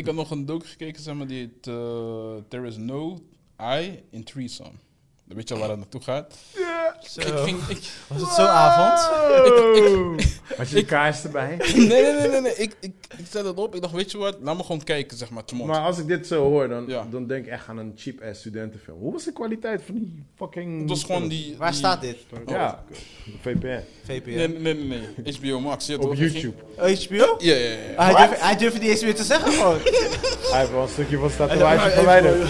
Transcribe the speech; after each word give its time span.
ik 0.00 0.06
had 0.06 0.14
nog 0.14 0.30
een 0.30 0.46
docu 0.46 0.66
gekeken, 0.66 1.02
zeg 1.02 1.14
maar, 1.14 1.26
die 1.26 1.38
heet 1.38 1.66
eh, 1.66 2.34
There 2.48 2.66
is 2.66 2.76
no 2.76 3.18
I 3.60 4.02
in 4.10 4.24
Threesome. 4.24 4.72
Weet 5.24 5.48
je 5.48 5.54
al 5.54 5.60
waar 5.60 5.70
het 5.70 5.78
naartoe 5.78 6.00
gaat? 6.00 6.38
Zo. 7.10 7.20
Ik 7.20 7.26
ging, 7.38 7.58
ik, 7.68 7.78
Was 8.06 8.20
het 8.20 8.30
zo'n 8.30 8.46
avond? 8.46 9.00
Had 10.56 10.68
je 10.68 10.74
de 10.74 10.84
kaars 10.84 11.24
erbij? 11.24 11.56
nee, 11.74 11.86
nee, 11.86 12.12
nee, 12.12 12.28
nee, 12.28 12.40
nee. 12.40 12.54
Ik, 12.54 12.76
ik, 12.80 12.92
ik 13.18 13.24
zet 13.30 13.44
het 13.44 13.56
op. 13.58 13.74
Ik 13.74 13.80
dacht, 13.82 13.94
weet 13.94 14.10
je 14.10 14.18
wat? 14.18 14.36
Laat 14.40 14.56
me 14.56 14.62
gewoon 14.62 14.84
kijken, 14.84 15.16
zeg 15.16 15.30
maar. 15.30 15.44
Tomorrow. 15.44 15.74
Maar 15.76 15.84
als 15.84 15.98
ik 15.98 16.06
dit 16.06 16.26
zo 16.26 16.42
hoor, 16.42 16.68
dan, 16.68 16.84
Ja. 16.86 17.06
dan 17.10 17.26
denk 17.26 17.44
ik 17.44 17.50
echt 17.52 17.68
aan 17.68 17.78
een 17.78 17.92
cheap-ass 17.96 18.40
studentenfilm. 18.40 18.98
Hoe 18.98 19.12
was 19.12 19.24
de 19.24 19.32
kwaliteit 19.32 19.82
van 19.86 19.94
die 19.94 20.24
fucking... 20.36 20.80
het 20.80 20.88
was 20.88 21.04
gewoon 21.04 21.28
die... 21.28 21.54
Waar 21.58 21.68
die- 21.70 21.78
staat 21.78 22.00
dit? 22.00 22.16
Ja, 22.46 22.84
VPN. 23.42 23.80
VPN. 24.04 24.28
Nee, 24.30 24.48
nee, 24.48 24.74
nee, 24.74 25.00
nee. 25.16 25.34
HBO 25.34 25.60
Max. 25.60 25.86
Ja, 25.86 25.94
Op 25.94 26.00
toch? 26.02 26.16
YouTube. 26.18 26.54
Oh, 26.78 26.84
HBO? 26.84 27.36
Ja, 27.38 27.54
ja, 27.54 27.68
ja. 27.68 27.94
Ah, 27.96 28.30
hij, 28.38 28.56
durft 28.56 28.72
het 28.74 28.82
niet 28.82 28.92
eens 28.92 29.02
meer 29.02 29.14
te 29.14 29.24
zeggen 29.24 29.52
gewoon. 29.52 29.78
Hij 30.50 30.58
heeft 30.58 30.70
wel 30.70 30.82
een 30.82 30.88
stukje 30.88 31.18
van 31.18 31.48
maar 31.58 31.76
even- 31.76 31.90
verwijderd. 31.92 32.48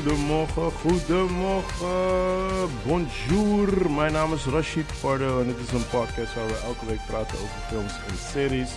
Goedemorgen, 0.00 0.70
goedemorgen. 0.70 1.88
Bonjour, 2.86 3.90
mijn 3.90 4.12
naam 4.12 4.32
is 4.32 4.44
Rashid 4.44 5.00
Pardo 5.00 5.40
en 5.40 5.46
dit 5.46 5.56
is 5.58 5.72
een 5.72 5.88
podcast 5.88 6.34
waar 6.34 6.46
we 6.46 6.60
elke 6.64 6.86
week 6.86 7.06
praten 7.06 7.38
over 7.38 7.60
films 7.68 7.92
en 8.08 8.16
series. 8.16 8.70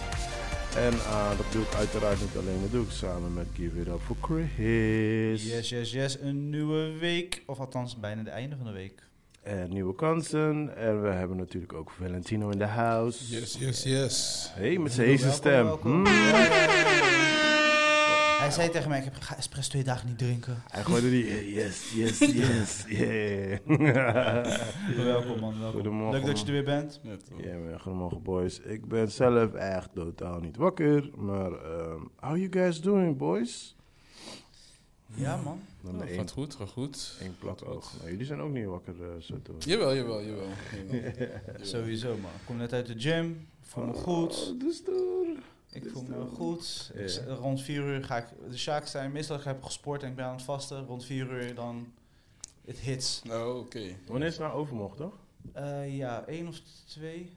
En 0.76 0.94
eh, 0.94 1.38
dat 1.38 1.46
doe 1.52 1.62
ik 1.62 1.74
uiteraard 1.74 2.22
niet 2.22 2.38
alleen, 2.38 2.62
dat 2.62 2.72
doe 2.72 2.84
ik 2.84 2.92
samen 2.92 3.34
met 3.34 3.48
Give 3.54 3.80
It 3.80 3.88
Up 3.88 4.00
for 4.06 4.16
Chris. 4.22 5.44
Yes, 5.44 5.70
yes, 5.70 5.92
yes. 5.92 6.20
Een 6.22 6.50
nieuwe 6.50 6.92
week. 7.00 7.44
Of 7.46 7.60
althans, 7.60 8.00
bijna 8.00 8.20
het 8.24 8.32
einde 8.32 8.56
van 8.56 8.66
de 8.66 8.74
week. 8.74 9.04
En 9.42 9.70
nieuwe 9.70 9.96
kansen. 9.96 10.78
En 10.78 11.02
we 11.02 11.10
hebben 11.10 11.38
natuurlijk 11.38 11.74
ook 11.74 11.92
Valentino 12.02 12.50
in 12.50 12.58
the 12.58 12.66
house. 12.66 13.40
Yes, 13.40 13.56
yes, 13.60 13.84
yes. 13.84 14.50
Hey, 14.54 14.78
met 14.78 14.92
zijn 14.92 15.08
heese 15.08 15.32
stem. 15.32 15.66
welkom. 15.66 16.06
Hmm. 16.06 17.43
Hij 18.44 18.52
zei 18.52 18.70
tegen 18.70 18.90
mij, 18.90 18.98
ik 18.98 19.04
heb 19.04 19.16
ga 19.16 19.38
espresso 19.38 19.70
twee 19.70 19.84
dagen 19.84 20.08
niet 20.08 20.18
drinken. 20.18 20.64
Hij 20.68 20.84
gooide 20.84 21.10
die 21.10 21.28
eh, 21.28 21.54
yes, 21.56 21.92
yes, 21.94 22.20
yes, 22.44 22.84
yeah. 22.88 23.60
Welkom 24.96 25.40
man, 25.40 25.54
welkom. 25.60 25.72
Goedemorgen, 25.72 26.12
Leuk 26.20 26.26
dat 26.26 26.40
je 26.40 26.46
er 26.46 26.52
weer 26.52 26.64
bent. 26.64 27.00
Ja, 27.38 27.58
man, 27.58 27.80
goedemorgen 27.80 28.22
boys. 28.22 28.60
Ik 28.60 28.88
ben 28.88 29.12
zelf 29.12 29.54
echt 29.54 29.94
totaal 29.94 30.40
niet 30.40 30.58
wakker, 30.58 31.10
maar 31.16 31.52
ehm 31.52 32.02
how 32.20 32.38
you 32.38 32.48
guys 32.52 32.82
doing 32.82 33.18
boys? 33.18 33.76
Ja 35.14 35.36
man. 35.44 35.60
Dan 35.82 35.96
Nou, 35.96 36.08
één, 36.08 36.18
gaat 36.18 36.32
goed, 36.32 36.56
gaat 36.56 36.70
goed. 36.70 37.18
één 37.22 37.36
plat 37.40 37.66
oog. 37.66 37.94
Nou, 37.98 38.12
jullie 38.12 38.26
zijn 38.26 38.40
ook 38.42 38.52
niet 38.52 38.66
wakker 38.66 38.94
eh, 39.02 39.08
zo 39.22 39.42
te 39.42 39.52
Jawel, 39.60 39.96
jawel, 39.96 40.24
jawel. 40.24 40.48
jawel. 40.92 41.12
Sowieso 41.62 42.08
man. 42.10 42.32
Ik 42.32 42.46
kom 42.46 42.58
net 42.58 42.74
uit 42.74 42.86
de 42.88 43.00
gym. 43.00 43.30
Ik 43.62 43.70
voel 43.70 43.86
me 43.86 43.94
goed. 43.94 44.52
Oh, 44.54 44.60
dus 44.60 44.84
door. 44.84 45.26
Ik 45.74 45.90
voel 45.92 46.04
me 46.08 46.26
goed. 46.26 46.92
Ja. 46.94 47.00
Ik 47.02 47.10
z- 47.10 47.20
Rond 47.28 47.62
4 47.62 47.84
uur 47.84 48.04
ga 48.04 48.18
ik 48.18 48.26
de 48.50 48.58
Sjaak 48.58 48.88
zijn. 48.88 49.12
Meestal 49.12 49.40
heb 49.44 49.58
ik 49.58 49.64
gesport 49.64 50.04
en 50.04 50.10
ik 50.10 50.16
ben 50.16 50.26
aan 50.26 50.34
het 50.36 50.44
vasten. 50.44 50.86
Rond 50.86 51.06
4 51.06 51.32
uur 51.32 51.56
dan 51.56 51.92
het 52.66 52.78
hits. 52.80 53.22
Oh, 53.30 53.58
oké. 53.58 53.96
Wanneer 54.08 54.28
is 54.28 54.34
het 54.38 54.44
nou 54.44 54.54
overmocht, 54.58 54.98
toch? 54.98 55.14
Eh, 55.54 55.98
ja, 55.98 56.24
één 56.28 56.48
of 56.48 56.60
twee. 56.86 57.32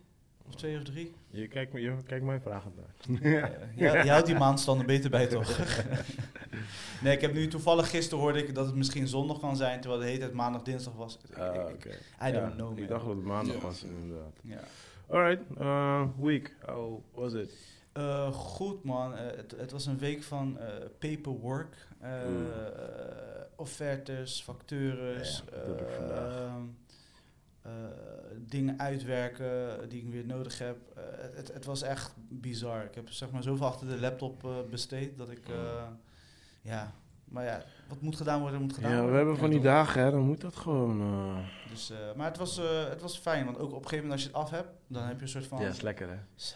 Of 0.48 0.54
twee 0.54 0.76
of 0.76 0.82
drie. 0.82 1.14
Je 1.30 1.48
kijkt, 1.48 1.72
me- 1.72 1.80
je 1.80 1.96
kijkt 2.06 2.24
mij 2.24 2.40
vragend 2.40 2.74
naar. 2.76 3.20
Ja. 3.32 3.50
je, 3.98 4.04
je 4.04 4.10
houdt 4.10 4.26
die 4.26 4.34
maandstanden 4.38 4.86
beter 4.86 5.10
bij, 5.10 5.26
toch? 5.26 5.58
nee, 7.02 7.14
ik 7.14 7.20
heb 7.20 7.32
nu 7.34 7.48
toevallig 7.48 7.90
gisteren 7.90 8.18
hoorde 8.24 8.38
ik 8.46 8.54
dat 8.54 8.66
het 8.66 8.74
misschien 8.74 9.08
zondag 9.08 9.38
kan 9.40 9.56
zijn, 9.56 9.80
terwijl 9.80 10.00
de 10.02 10.06
hele 10.06 10.18
tijd 10.18 10.32
maandag, 10.32 10.62
dinsdag 10.62 10.94
was. 10.94 11.18
Ik- 11.28 11.36
Ah, 11.38 11.54
oké. 11.70 11.88
I 11.88 12.26
Ja, 12.26 12.30
don't 12.30 12.54
know, 12.54 12.68
man. 12.68 12.78
Ik 12.78 12.88
dacht 12.88 13.04
dat 13.06 13.14
het 13.16 13.24
maandag 13.24 13.54
Ja. 13.54 13.60
was, 13.60 13.82
inderdaad. 13.82 14.32
Ja. 14.42 14.60
Alright, 15.08 15.42
uh, 15.60 16.02
week. 16.20 16.54
How 16.66 16.98
was 17.14 17.32
it? 17.32 17.50
Eh, 17.96 18.32
goed 18.32 18.84
man, 18.84 19.14
Eh, 19.14 19.36
het, 19.36 19.54
het 19.56 19.70
was 19.70 19.86
een 19.86 19.98
week 19.98 20.22
van 20.22 20.58
eh, 20.58 20.66
paperwork, 20.98 21.76
Mm. 22.02 22.46
offertes, 23.56 24.42
factures, 24.42 25.42
Ja, 25.52 25.56
ehm, 25.62 26.62
eh, 27.62 27.70
dingen 28.38 28.78
uitwerken 28.80 29.88
die 29.88 30.02
ik 30.02 30.10
weer 30.10 30.26
nodig 30.26 30.58
heb. 30.58 30.76
Het, 31.34 31.52
het, 31.52 31.64
was 31.64 31.82
echt 31.82 32.12
bizar. 32.16 32.84
Ik 32.84 32.94
heb 32.94 33.10
zeg 33.10 33.30
maar 33.30 33.42
zoveel 33.42 33.66
achter 33.66 33.88
de 33.88 34.00
laptop 34.00 34.48
besteed 34.70 35.18
dat 35.18 35.30
ik, 35.30 35.48
eh, 35.48 35.84
ja, 36.62 36.92
maar 37.24 37.44
ja, 37.44 37.62
wat 37.88 38.00
moet 38.00 38.16
gedaan 38.16 38.40
worden, 38.40 38.60
moet 38.60 38.74
gedaan 38.74 38.90
Ja, 38.90 38.96
we 38.96 39.02
worden. 39.02 39.18
hebben 39.18 39.36
van 39.38 39.50
die 39.50 39.60
dagen, 39.60 40.02
hè, 40.02 40.10
dan 40.10 40.20
moet 40.20 40.40
dat 40.40 40.56
gewoon... 40.56 41.02
Dus, 41.70 41.92
maar 42.16 42.26
het 42.26 42.36
was, 42.38 42.56
het 42.88 43.00
was 43.00 43.18
fijn, 43.18 43.44
want 43.44 43.58
ook 43.58 43.72
op 43.72 43.82
een 43.82 43.88
gegeven 43.88 43.96
moment 44.08 44.12
als 44.12 44.22
je 44.22 44.28
het 44.28 44.36
af 44.38 44.50
hebt, 44.50 44.68
dan 44.86 45.02
heb 45.02 45.16
je 45.16 45.22
een 45.22 45.28
soort 45.28 45.46
van... 45.46 45.60
Ja, 45.60 45.68
is 45.68 45.80
lekker, 45.80 46.08
hè? 46.08 46.16
Zo. 46.34 46.54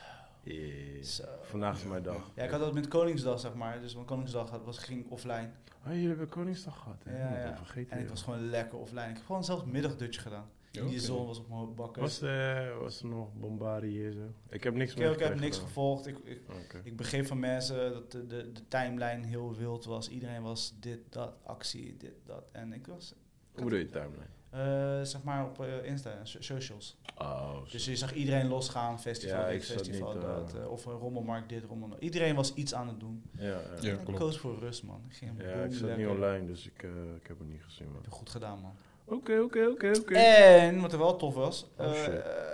Yeah. 0.55 1.29
Vandaag 1.43 1.77
is 1.77 1.85
mijn 1.85 2.03
dag. 2.03 2.31
Ja, 2.35 2.43
ik 2.45 2.51
had 2.51 2.61
dat 2.61 2.75
met 2.75 2.89
Koningsdag, 2.89 3.41
zeg 3.41 3.55
maar. 3.55 3.81
Dus 3.81 3.95
want 3.95 4.07
Koningsdag 4.07 4.51
had- 4.51 4.65
was, 4.65 4.79
ging 4.79 5.11
offline. 5.11 5.51
Oh, 5.87 5.93
jullie 5.93 6.09
hebben 6.09 6.29
Koningsdag 6.29 6.79
gehad, 6.79 7.05
hè? 7.05 7.19
Ja, 7.19 7.29
Dat 7.47 7.49
ja. 7.51 7.57
vergeten 7.57 7.97
En 7.97 8.03
ik 8.03 8.09
was 8.09 8.23
gewoon 8.23 8.49
lekker 8.49 8.79
offline. 8.79 9.09
Ik 9.09 9.17
heb 9.17 9.25
gewoon 9.27 9.45
zelfs 9.45 9.65
middagdutje 9.65 10.21
gedaan. 10.21 10.51
Ja, 10.73 10.85
Die 10.85 11.01
zon 11.01 11.27
was 11.27 11.39
op 11.39 11.49
mijn 11.49 11.75
bakken. 11.75 12.03
Was, 12.03 12.21
eh, 12.23 12.79
was 12.79 13.01
er 13.01 13.07
nog 13.07 13.29
bombardie 13.35 13.91
hier 13.91 14.13
zo? 14.13 14.33
Ik 14.49 14.63
heb 14.63 14.75
niks 14.75 14.93
ik, 14.93 14.99
meer 14.99 15.11
ik 15.13 15.19
heb 15.19 15.41
niks 15.41 15.59
gevolgd. 15.59 16.07
Ik, 16.07 16.19
ik, 16.25 16.41
Oké. 16.65 16.81
ik 16.85 16.97
begreep 16.97 17.27
van 17.27 17.39
mensen 17.39 17.93
dat 17.93 18.13
de, 18.13 18.27
de, 18.27 18.53
de 18.53 18.69
timeline 18.69 19.27
heel 19.27 19.55
wild 19.57 19.85
was. 19.85 20.09
Iedereen 20.09 20.43
was 20.43 20.75
dit, 20.81 20.99
dat, 21.09 21.33
actie, 21.45 21.97
dit, 21.97 22.13
dat. 22.25 22.45
En 22.53 22.73
ik 22.73 22.87
was, 22.87 23.15
Hoe 23.55 23.65
bedoel 23.65 23.79
je 23.79 23.89
timeline? 23.89 24.27
Eh, 24.51 24.61
zeg 25.03 25.23
maar, 25.23 25.45
op 25.45 25.61
eh, 25.61 25.85
Insta 25.85 26.11
en 26.11 26.27
so- 26.27 26.41
socials. 26.43 26.97
Oh, 27.19 27.57
Dus 27.71 27.85
je 27.85 27.97
zag 27.97 28.15
iedereen 28.15 28.49
losgaan. 28.49 29.01
Festival 29.01 29.41
Ja, 29.41 29.49
dit, 29.49 29.65
festival 29.65 30.13
niet, 30.13 30.23
dat. 30.23 30.55
eh, 30.55 30.71
of 30.71 30.85
een 30.87 30.93
rommelmarkt 30.93 31.49
dit, 31.49 31.65
rommelmarkt. 31.65 32.05
Iedereen 32.05 32.35
was 32.35 32.55
iets 32.55 32.75
aan 32.75 32.89
het 32.89 33.01
doen. 33.01 33.23
ja, 33.33 33.45
ja. 33.47 33.59
Ja, 33.81 33.93
ik 34.07 34.15
koos 34.15 34.39
voor 34.39 34.59
rust, 34.59 34.83
man. 34.83 35.03
Ik 35.09 35.15
ging 35.17 35.31
Ja, 35.43 35.53
boem, 35.55 35.65
ik 35.65 35.73
zat 35.75 35.97
niet 35.97 36.07
online, 36.07 36.47
dus 36.47 36.67
ik, 36.67 36.83
ik 37.17 37.27
heb 37.27 37.39
het 37.39 37.49
niet 37.49 37.63
gezien, 37.63 37.87
man. 37.87 37.95
Heb 37.97 38.05
je 38.05 38.11
goed 38.11 38.31
gedaan, 38.31 38.61
man. 38.61 38.73
Oké, 39.05 39.39
oké, 39.41 39.67
oké, 39.67 39.93
oké. 40.01 40.15
En 40.15 40.81
wat 40.81 40.93
er 40.93 40.99
wel 40.99 41.17
tof 41.17 41.35
was, 41.35 41.67
Oh, 41.79 41.93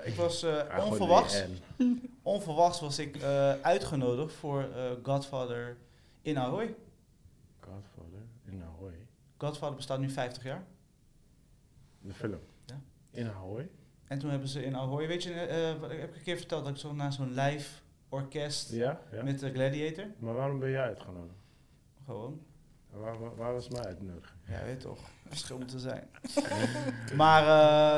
ik 0.05 0.15
was 0.15 0.43
eh, 0.43 0.85
onverwachts, 0.87 1.43
onverwachts 2.23 2.81
was 2.81 2.99
ik 2.99 3.17
eh, 3.17 3.51
uitgenodigd 3.61 4.33
voor 4.35 4.61
eh, 4.63 4.91
Godfather 5.03 5.77
in 6.23 6.39
Ahoy. 6.39 6.75
Godfather 7.61 8.21
in 8.45 8.63
Ahoy. 8.63 8.93
Godfather 9.37 9.77
bestaat 9.77 9.99
nu 9.99 10.11
50 10.11 10.43
jaar. 10.43 10.65
De 12.07 12.15
film. 12.15 12.41
Ja. 12.67 12.81
In 13.11 13.29
Ahoy? 13.29 13.69
En 14.07 14.19
toen 14.19 14.31
hebben 14.31 14.49
ze 14.49 14.65
in 14.65 14.77
Ahoy, 14.77 15.07
weet 15.07 15.23
je, 15.23 15.33
eh, 15.33 15.81
wat, 15.81 15.91
ik 15.91 16.01
heb 16.01 16.15
een 16.15 16.23
keer 16.23 16.37
verteld 16.37 16.65
dat 16.65 16.73
ik 16.73 16.79
zo 16.81 16.93
naar 16.95 17.13
zo'n 17.13 17.35
live 17.35 17.81
orkest 18.09 18.71
Ja, 18.71 19.01
ja. 19.13 19.23
met 19.23 19.39
de 19.39 19.53
Gladiator. 19.53 20.05
Maar 20.19 20.35
waarom 20.35 20.59
ben 20.59 20.71
jij 20.71 20.83
uitgenodigd? 20.83 21.39
Gewoon, 22.05 22.41
Waar, 22.91 23.19
waar, 23.19 23.37
waar 23.37 23.53
was 23.53 23.69
mijn 23.69 23.85
uitnodiging? 23.87 24.39
ja 24.49 24.65
weet 24.65 24.81
toch, 24.81 24.99
verschil 25.29 25.59
te 25.65 25.79
zijn. 25.79 26.09
maar 27.17 27.43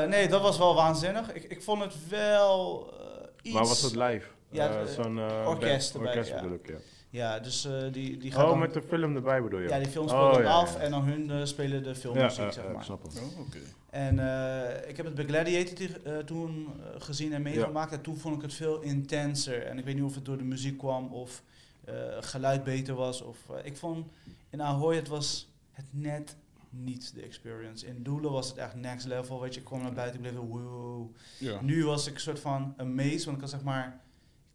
eh, 0.03 0.09
nee, 0.09 0.27
dat 0.27 0.41
was 0.41 0.57
wel 0.57 0.75
waanzinnig. 0.75 1.33
Ik, 1.33 1.43
ik 1.43 1.61
vond 1.63 1.81
het 1.83 2.07
wel 2.07 2.87
eh, 2.99 3.27
iets... 3.41 3.53
Maar 3.53 3.65
was 3.65 3.81
het 3.81 3.95
live? 3.95 4.27
Ja, 4.51 4.79
Eh, 4.79 4.85
zo'n 4.85 5.19
eh, 5.19 5.45
orkest 5.47 5.93
erbij, 5.93 6.07
orkest 6.09 6.29
ja. 6.29 6.41
bedoel 6.41 6.55
ik, 6.57 6.67
ja. 6.67 6.77
Ja, 7.09 7.39
dus 7.39 7.65
eh, 7.65 7.91
die, 7.91 8.17
die 8.17 8.31
gaat 8.31 8.43
Oh, 8.43 8.49
dan- 8.49 8.59
met 8.59 8.73
de 8.73 8.81
film 8.81 9.15
erbij 9.15 9.43
bedoel 9.43 9.59
je? 9.59 9.67
Ja, 9.67 9.77
die 9.79 9.87
film 9.87 10.05
Oh, 10.07 10.11
speelt 10.11 10.35
het 10.35 10.45
ja, 10.45 10.51
af 10.51 10.73
ja. 10.73 10.79
en 10.79 10.91
dan 10.91 11.03
hun 11.03 11.29
eh, 11.31 11.45
spelen 11.45 11.83
de 11.83 11.89
Ja, 11.89 11.95
filmmuziek, 11.95 12.51
zeg 12.51 12.71
maar. 12.73 12.83
snap 12.83 13.03
hem. 13.13 13.23
Oh, 13.23 13.39
oké. 13.39 13.57
En 13.89 14.19
eh, 14.19 14.89
ik 14.89 14.97
heb 14.97 15.05
het 15.05 15.15
bij 15.15 15.25
Gladiator 15.25 16.03
eh, 16.03 16.17
toen 16.17 16.67
gezien 16.97 17.33
en 17.33 17.41
meegemaakt. 17.41 17.91
En 17.91 18.01
toen 18.01 18.17
vond 18.17 18.35
ik 18.35 18.41
het 18.41 18.53
veel 18.53 18.81
intenser. 18.81 19.63
En 19.65 19.77
ik 19.77 19.85
weet 19.85 19.95
niet 19.95 20.03
of 20.03 20.15
het 20.15 20.25
door 20.25 20.37
de 20.37 20.43
muziek 20.43 20.77
kwam 20.77 21.13
of 21.13 21.43
eh, 21.85 21.93
geluid 22.19 22.63
beter 22.63 22.93
was. 22.95 23.21
Of, 23.21 23.37
ik 23.63 23.77
vond 23.77 24.07
in 24.49 24.61
Ahoy 24.61 24.95
het 24.95 25.07
was 25.07 25.49
het 25.71 25.85
net 25.89 26.35
niet 26.69 27.13
de 27.15 27.21
experience. 27.21 27.85
In 27.87 28.03
Doelen 28.03 28.31
was 28.31 28.47
het 28.47 28.57
echt 28.57 28.75
next 28.75 29.05
level. 29.05 29.41
Weet 29.41 29.53
je, 29.53 29.59
ik 29.59 29.65
kwam 29.65 29.81
naar 29.81 29.93
buiten, 29.93 30.23
ik 30.23 30.31
bleef 30.31 30.41
wow. 30.47 31.15
Ja. 31.39 31.61
Nu 31.61 31.85
was 31.85 32.07
ik 32.07 32.13
een 32.13 32.19
soort 32.19 32.39
van 32.39 32.73
amazed, 32.77 33.23
want 33.23 33.35
ik 33.37 33.41
had 33.43 33.49
zeg 33.51 33.63
maar... 33.63 34.01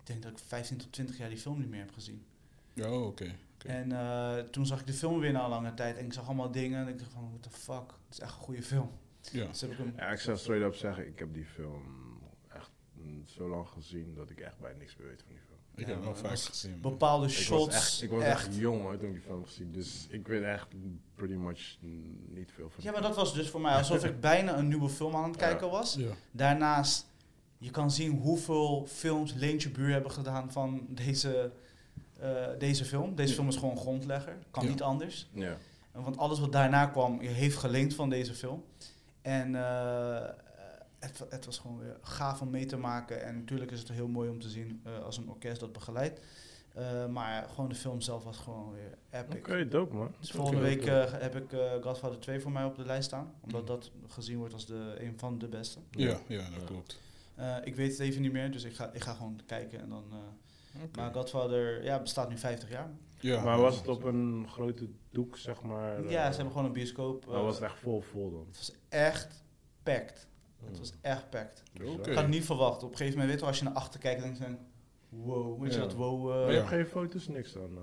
Ik 0.00 0.06
denk 0.10 0.22
dat 0.22 0.32
ik 0.32 0.38
15 0.46 0.76
tot 0.76 0.92
20 0.92 1.18
jaar 1.18 1.28
die 1.28 1.38
film 1.38 1.58
niet 1.58 1.68
meer 1.68 1.80
heb 1.80 1.92
gezien. 1.92 2.24
Ja, 2.74 2.90
oh, 2.90 3.06
oké. 3.06 3.34
En 3.66 3.92
eh, 3.92 4.38
toen 4.38 4.66
zag 4.66 4.80
ik 4.80 4.86
de 4.86 4.92
film 4.92 5.20
weer 5.20 5.32
na 5.32 5.48
lange 5.48 5.74
tijd 5.74 5.96
en 5.96 6.04
ik 6.04 6.12
zag 6.12 6.26
allemaal 6.26 6.50
dingen 6.50 6.80
en 6.80 6.88
ik 6.88 6.98
dacht 6.98 7.12
van, 7.12 7.28
what 7.28 7.42
the 7.42 7.50
fuck, 7.50 7.90
het 8.04 8.12
is 8.12 8.20
echt 8.20 8.32
een 8.34 8.38
goede 8.40 8.62
film. 8.62 8.90
Ja. 9.32 9.46
Dus 9.46 9.60
heb 9.60 9.70
ik 9.70 9.78
hem... 9.78 9.92
Ja, 9.96 10.08
ik 10.10 10.18
zou 10.20 10.36
straight 10.36 10.66
up 10.66 10.74
zeggen, 10.74 11.06
ik 11.06 11.18
heb 11.18 11.34
die 11.34 11.44
film 11.44 11.82
echt 12.48 12.70
zo 13.26 13.48
lang 13.48 13.68
gezien 13.68 14.14
dat 14.14 14.30
ik 14.30 14.40
echt 14.40 14.58
bijna 14.58 14.78
niks 14.78 14.96
meer 14.96 15.08
weet 15.08 15.22
van 15.22 15.32
die 15.32 15.40
film. 15.46 15.58
Ik 15.74 15.80
Ja, 15.80 15.86
heb 15.86 15.94
hem 15.94 16.04
wel 16.04 16.14
vaak 16.16 16.38
gezien. 16.38 16.80
bepaalde 16.80 17.26
Ik 17.26 17.32
shots. 17.32 17.64
was 17.66 17.74
echt, 17.74 18.02
ik 18.02 18.10
was 18.10 18.22
echt. 18.22 18.46
echt 18.46 18.56
jong 18.56 18.82
hoor, 18.82 18.96
toen 18.96 19.08
ik 19.08 19.14
die 19.14 19.22
film 19.22 19.44
gezien. 19.46 19.72
Dus 19.72 20.06
ik 20.10 20.26
weet 20.28 20.42
echt 20.42 20.66
pretty 21.14 21.34
much 21.34 21.76
niet 22.28 22.50
veel 22.54 22.70
van 22.70 22.84
Ja, 22.84 22.92
maar 22.92 23.02
dat 23.02 23.16
was 23.16 23.34
dus 23.34 23.50
voor 23.50 23.60
mij 23.60 23.74
alsof 23.74 24.04
ik 24.04 24.20
bijna 24.20 24.58
een 24.58 24.68
nieuwe 24.68 24.88
film 24.88 25.16
aan 25.16 25.30
het 25.30 25.40
Ja. 25.40 25.46
kijken 25.48 25.70
was. 25.70 25.94
Ja. 25.94 26.12
Daarnaast, 26.30 27.06
je 27.58 27.70
kan 27.70 27.90
zien 27.90 28.18
hoeveel 28.18 28.86
films 28.86 29.32
Leentje 29.32 29.70
Buur 29.70 29.92
hebben 29.92 30.10
gedaan 30.10 30.52
van 30.52 30.86
deze, 30.88 31.52
deze 32.58 32.84
film. 32.84 33.14
Deze 33.14 33.34
film 33.34 33.48
is 33.48 33.56
gewoon 33.56 33.76
grondlegger, 33.76 34.36
kan 34.50 34.62
Ja. 34.64 34.68
niet 34.70 34.82
anders. 34.82 35.28
Ja. 35.32 35.56
Want 35.92 36.16
alles 36.16 36.40
wat 36.40 36.52
daarna 36.52 36.86
kwam, 36.86 37.22
je 37.22 37.28
heeft 37.28 37.56
geleend 37.56 37.94
van 37.94 38.08
deze 38.10 38.34
film. 38.34 38.64
En 39.22 39.54
eh, 39.54 40.28
het, 40.98 41.24
het 41.28 41.44
was 41.44 41.58
gewoon 41.58 41.78
weer 41.78 41.96
gaaf 42.02 42.40
om 42.40 42.50
mee 42.50 42.66
te 42.66 42.76
maken. 42.76 43.22
En 43.24 43.34
natuurlijk 43.34 43.70
is 43.70 43.78
het 43.78 43.88
heel 43.88 44.08
mooi 44.08 44.30
om 44.30 44.40
te 44.40 44.48
zien 44.48 44.80
eh, 44.84 44.98
als 45.04 45.16
een 45.16 45.28
orkest 45.28 45.60
dat 45.60 45.72
begeleidt. 45.72 46.20
Eh, 46.74 47.06
maar 47.06 47.48
gewoon 47.48 47.68
de 47.68 47.74
film 47.74 48.00
zelf 48.00 48.24
was 48.24 48.36
gewoon 48.38 48.72
weer 48.72 48.98
epic. 49.10 49.38
Oké, 49.38 49.68
dope 49.68 49.94
man. 49.94 50.14
Dus 50.20 50.30
volgende 50.30 50.60
week 50.60 50.84
eh, 50.86 51.12
heb 51.12 51.36
ik 51.36 51.52
eh, 51.52 51.72
Godfather 51.82 52.18
2 52.20 52.40
voor 52.40 52.52
mij 52.52 52.64
op 52.64 52.76
de 52.76 52.84
lijst 52.84 53.04
staan. 53.04 53.32
Omdat 53.40 53.66
dat 53.66 53.90
gezien 54.08 54.38
wordt 54.38 54.54
als 54.54 54.66
de, 54.66 54.94
een 54.98 55.18
van 55.18 55.38
de 55.38 55.48
beste. 55.48 55.78
Ja, 55.90 56.18
ja, 56.28 56.50
dat 56.50 56.64
klopt. 56.64 57.00
Eh, 57.34 57.56
ik 57.64 57.74
weet 57.76 57.90
het 57.90 58.00
even 58.00 58.22
niet 58.22 58.32
meer, 58.32 58.50
dus 58.50 58.64
ik 58.64 58.74
ga, 58.74 58.90
ik 58.92 59.02
ga 59.02 59.12
gewoon 59.14 59.40
kijken. 59.46 59.80
En 59.80 59.88
dan, 59.88 60.04
eh. 60.74 60.80
Maar 60.96 61.12
Godfather 61.14 61.84
ja, 61.84 62.00
bestaat 62.00 62.28
nu 62.28 62.38
50 62.38 62.70
jaar. 62.70 62.90
Ja, 63.20 63.44
maar 63.44 63.58
was 63.60 63.76
het 63.76 63.88
op 63.88 64.04
een 64.04 64.46
grote 64.48 64.88
doek, 65.10 65.36
zeg 65.36 65.62
maar? 65.62 66.10
ja, 66.10 66.24
eh, 66.24 66.30
ze 66.30 66.34
hebben 66.36 66.52
gewoon 66.52 66.64
een 66.64 66.72
bioscoop. 66.72 67.26
Maar 67.26 67.36
eh, 67.36 67.42
was 67.42 67.54
het 67.54 67.64
echt 67.64 67.78
vol 67.78 68.00
vol 68.00 68.30
dan? 68.30 68.44
het 68.46 68.56
was 68.56 68.72
echt 68.88 69.42
packed. 69.82 70.26
Het 70.64 70.78
was 70.78 70.92
echt 71.00 71.30
packed. 71.30 71.62
Oké. 71.82 71.90
Ik 71.90 72.14
had 72.14 72.16
het 72.24 72.28
niet 72.28 72.44
verwacht. 72.44 72.82
Op 72.82 72.90
een 72.90 72.96
gegeven 72.96 73.18
moment, 73.20 73.28
weet 73.28 73.34
je 73.34 73.40
wel, 73.40 73.48
als 73.48 73.58
je 73.58 73.64
naar 73.64 73.74
achter 73.74 74.00
kijkt, 74.00 74.20
dan 74.22 74.34
denk 74.34 74.42
je 74.50 74.56
wow, 75.08 75.62
weet 75.62 75.72
je 75.74 75.78
Ja. 75.80 75.84
dat 75.86 75.94
wow. 75.94 76.30
eh, 76.30 76.36
Maar 76.36 76.50
je 76.50 76.56
hebt 76.56 76.68
geen 76.68 76.86
foto's, 76.86 77.28
niks 77.28 77.52
dan? 77.52 77.76
eh. 77.76 77.82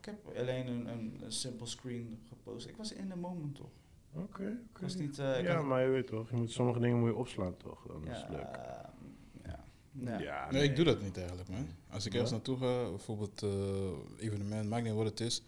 Ik 0.00 0.04
heb 0.06 0.38
alleen 0.38 0.66
een, 0.66 0.86
een, 0.88 1.18
een 1.22 1.32
simple 1.32 1.66
screen 1.66 2.18
gepost. 2.28 2.68
Ik 2.68 2.76
was 2.76 2.92
in 2.92 3.08
the 3.08 3.16
moment 3.16 3.54
toch? 3.54 3.70
Oké, 4.14 4.58
was 4.80 4.94
niet... 4.94 5.18
eh, 5.18 5.42
Ja, 5.42 5.54
had- 5.54 5.64
maar 5.64 5.82
je 5.82 5.88
weet 5.88 6.06
toch, 6.06 6.30
je 6.30 6.36
moet, 6.36 6.50
sommige 6.50 6.80
dingen 6.80 6.98
moet 6.98 7.08
je 7.08 7.14
opslaan 7.16 7.56
toch? 7.56 7.84
Dan 7.86 8.06
is 8.08 8.16
het 8.20 8.28
leuk. 8.30 8.56
Ja. 9.92 10.18
Ja. 10.18 10.50
Nee, 10.50 10.62
ik 10.62 10.76
doe 10.76 10.84
dat 10.84 11.02
niet 11.02 11.16
eigenlijk, 11.16 11.48
man. 11.48 11.68
Als 11.90 12.06
ik 12.06 12.12
Ja? 12.12 12.18
ergens 12.18 12.30
naartoe 12.36 12.58
ga, 12.58 12.88
bijvoorbeeld 12.88 13.42
eh 13.42 14.26
evenement, 14.26 14.68
maakt 14.68 14.84
niet 14.84 14.94
wat 14.94 15.04
het 15.04 15.20
is. 15.20 15.42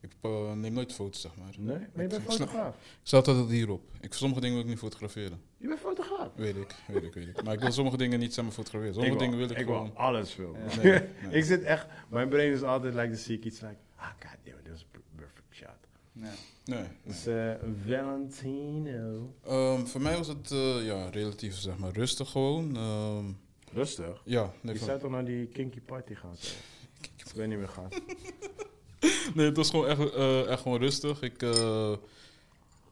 Ik 0.00 0.12
eh, 0.20 0.52
neem 0.52 0.72
nooit 0.72 0.92
foto's, 0.92 1.20
zeg 1.20 1.36
maar. 1.36 1.54
Nee, 1.58 1.76
maar 1.76 2.02
je 2.02 2.08
bent 2.08 2.12
Ik 2.12 2.30
fotograaf. 2.30 2.74
Ik 2.74 3.00
sta 3.02 3.16
altijd 3.16 3.48
hierop. 3.48 3.82
Ik, 4.00 4.12
sommige 4.14 4.40
dingen 4.40 4.56
wil 4.56 4.64
ik 4.64 4.70
niet 4.70 4.78
fotograferen. 4.78 5.40
Je 5.56 5.68
bent 5.68 5.80
fotograaf. 5.80 6.28
Weet 6.34 6.56
ik, 6.56 6.74
weet 6.86 7.02
ik, 7.02 7.14
weet 7.14 7.28
ik. 7.28 7.42
Maar 7.42 7.54
ik 7.54 7.60
wil 7.60 7.72
sommige 7.72 7.96
dingen 7.96 8.18
niet 8.18 8.34
samen 8.34 8.52
fotograferen. 8.52 8.94
Sommige 8.94 9.14
ik 9.14 9.20
dingen 9.20 9.38
wil 9.38 9.50
ik, 9.50 9.58
ik 9.58 9.66
gewoon... 9.66 9.96
alles 9.96 10.30
filmen. 10.30 10.60
Ja. 10.60 10.76
Nee, 10.82 11.00
nee. 11.22 11.38
ik 11.38 11.44
zit 11.44 11.62
echt, 11.62 11.86
mijn 12.08 12.28
brain 12.28 12.52
is 12.52 12.62
altijd 12.62 12.94
like, 12.94 13.08
dan 13.08 13.16
zie 13.16 13.36
ik 13.36 13.44
iets 13.44 13.60
like, 13.60 13.76
ah 13.96 14.06
god 14.06 14.36
damn, 14.44 14.58
it, 14.58 14.64
that 14.64 14.72
was 14.72 14.86
a 14.94 14.98
perfect 15.16 15.44
shot. 15.50 15.68
Ja. 16.12 16.32
nee. 16.64 16.84
Dus 17.04 17.26
eh 17.26 17.52
Valentino. 17.86 19.34
Ehm, 19.44 19.84
voor 19.84 20.00
mij 20.00 20.16
was 20.16 20.26
het 20.26 20.50
eh, 20.50 20.86
ja, 20.86 21.08
relatief 21.08 21.56
zeg 21.56 21.78
maar, 21.78 21.92
rustig 21.92 22.30
gewoon. 22.30 22.76
Ehm, 22.76 23.24
Rustig. 23.72 24.22
ja, 24.24 24.52
nee, 24.60 24.72
Je 24.72 24.78
van- 24.78 24.88
zou 24.88 25.00
toch 25.00 25.10
naar 25.10 25.24
die 25.24 25.46
kinky 25.46 25.80
party 25.80 26.14
gaan? 26.14 26.36
Ik 27.16 27.32
weet 27.34 27.48
niet 27.48 27.58
meer 27.58 27.68
gaan. 27.68 27.88
nee, 29.34 29.46
het 29.46 29.56
was 29.56 29.70
gewoon 29.70 29.86
echt, 29.86 30.14
eh, 30.14 30.46
echt 30.50 30.62
gewoon 30.62 30.78
rustig. 30.78 31.22
Ik, 31.22 31.42
eh, 31.42 31.92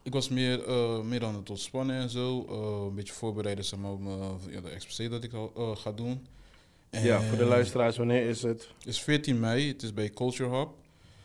ik 0.03 0.13
was 0.13 0.29
meer, 0.29 0.65
eh, 0.67 1.01
meer 1.01 1.25
aan 1.25 1.35
het 1.35 1.49
ontspannen 1.49 1.95
en 1.95 2.09
zo. 2.09 2.45
Eh, 2.49 2.85
een 2.87 2.95
beetje 2.95 3.13
voorbereiden 3.13 3.65
zeg 3.65 3.79
maar, 3.79 3.91
op 3.91 3.99
mijn- 4.01 4.39
ja, 4.49 4.61
de 4.61 4.69
exposé 4.69 5.09
dat 5.09 5.23
ik 5.23 5.33
al, 5.33 5.51
eh, 5.55 5.75
ga 5.75 5.91
doen. 5.91 6.27
Ja, 6.89 7.21
voor 7.21 7.37
de 7.37 7.43
En 7.43 7.49
luisteraars, 7.49 7.97
wanneer 7.97 8.29
is 8.29 8.41
het? 8.41 8.67
Het 8.77 8.87
is 8.87 9.01
14 9.01 9.39
mei, 9.39 9.67
het 9.67 9.83
is 9.83 9.93
bij 9.93 10.09
Culture 10.09 10.57
Hub. 10.57 10.69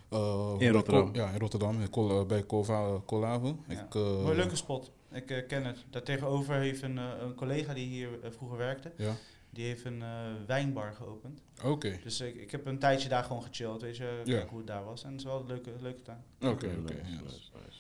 Eh, 0.09 0.57
bij 0.57 0.69
Rotterdam. 0.69 1.15
Ja, 1.15 1.31
in 1.31 1.39
Rotterdam, 1.39 1.81
in 1.81 1.91
Col- 1.91 2.27
bij 2.27 2.47
Colva, 2.47 3.01
Colhaven. 3.07 3.61
Ja. 3.69 3.81
Ik, 3.83 3.95
eh, 3.95 4.23
Mooi 4.23 4.37
leuke 4.37 4.57
spot. 4.57 4.91
Ik 5.13 5.45
ken 5.49 5.65
het. 5.65 5.85
Daartegenover 5.91 6.55
heeft 6.55 6.83
een, 6.83 6.99
eh, 6.99 7.05
een 7.21 7.35
collega 7.35 7.75
die 7.75 7.87
hier 7.87 8.09
vroeger 8.37 8.59
werkte, 8.59 8.93
Ja, 8.97 9.17
die 9.53 9.65
heeft 9.67 9.85
een 9.85 10.03
eh, 10.03 10.09
wijnbar 10.47 10.93
geopend. 10.95 11.43
oké. 11.65 11.99
Dus 12.03 12.21
ik, 12.21 12.35
ik 12.35 12.51
heb 12.51 12.67
een 12.67 12.79
tijdje 12.79 13.09
daar 13.09 13.25
gewoon 13.25 13.43
gechilled, 13.43 13.83
weet 13.83 13.97
je, 13.97 14.21
Ja. 14.25 14.47
hoe 14.47 14.59
het 14.59 14.67
daar 14.67 14.85
was. 14.85 15.03
En 15.05 15.11
het 15.11 15.19
is 15.21 15.25
wel 15.27 15.41
een 15.41 15.47
leuke, 15.47 15.71
leuke 15.81 16.03
tuin. 16.03 16.25
Oké, 16.41 16.49
oké. 16.81 16.95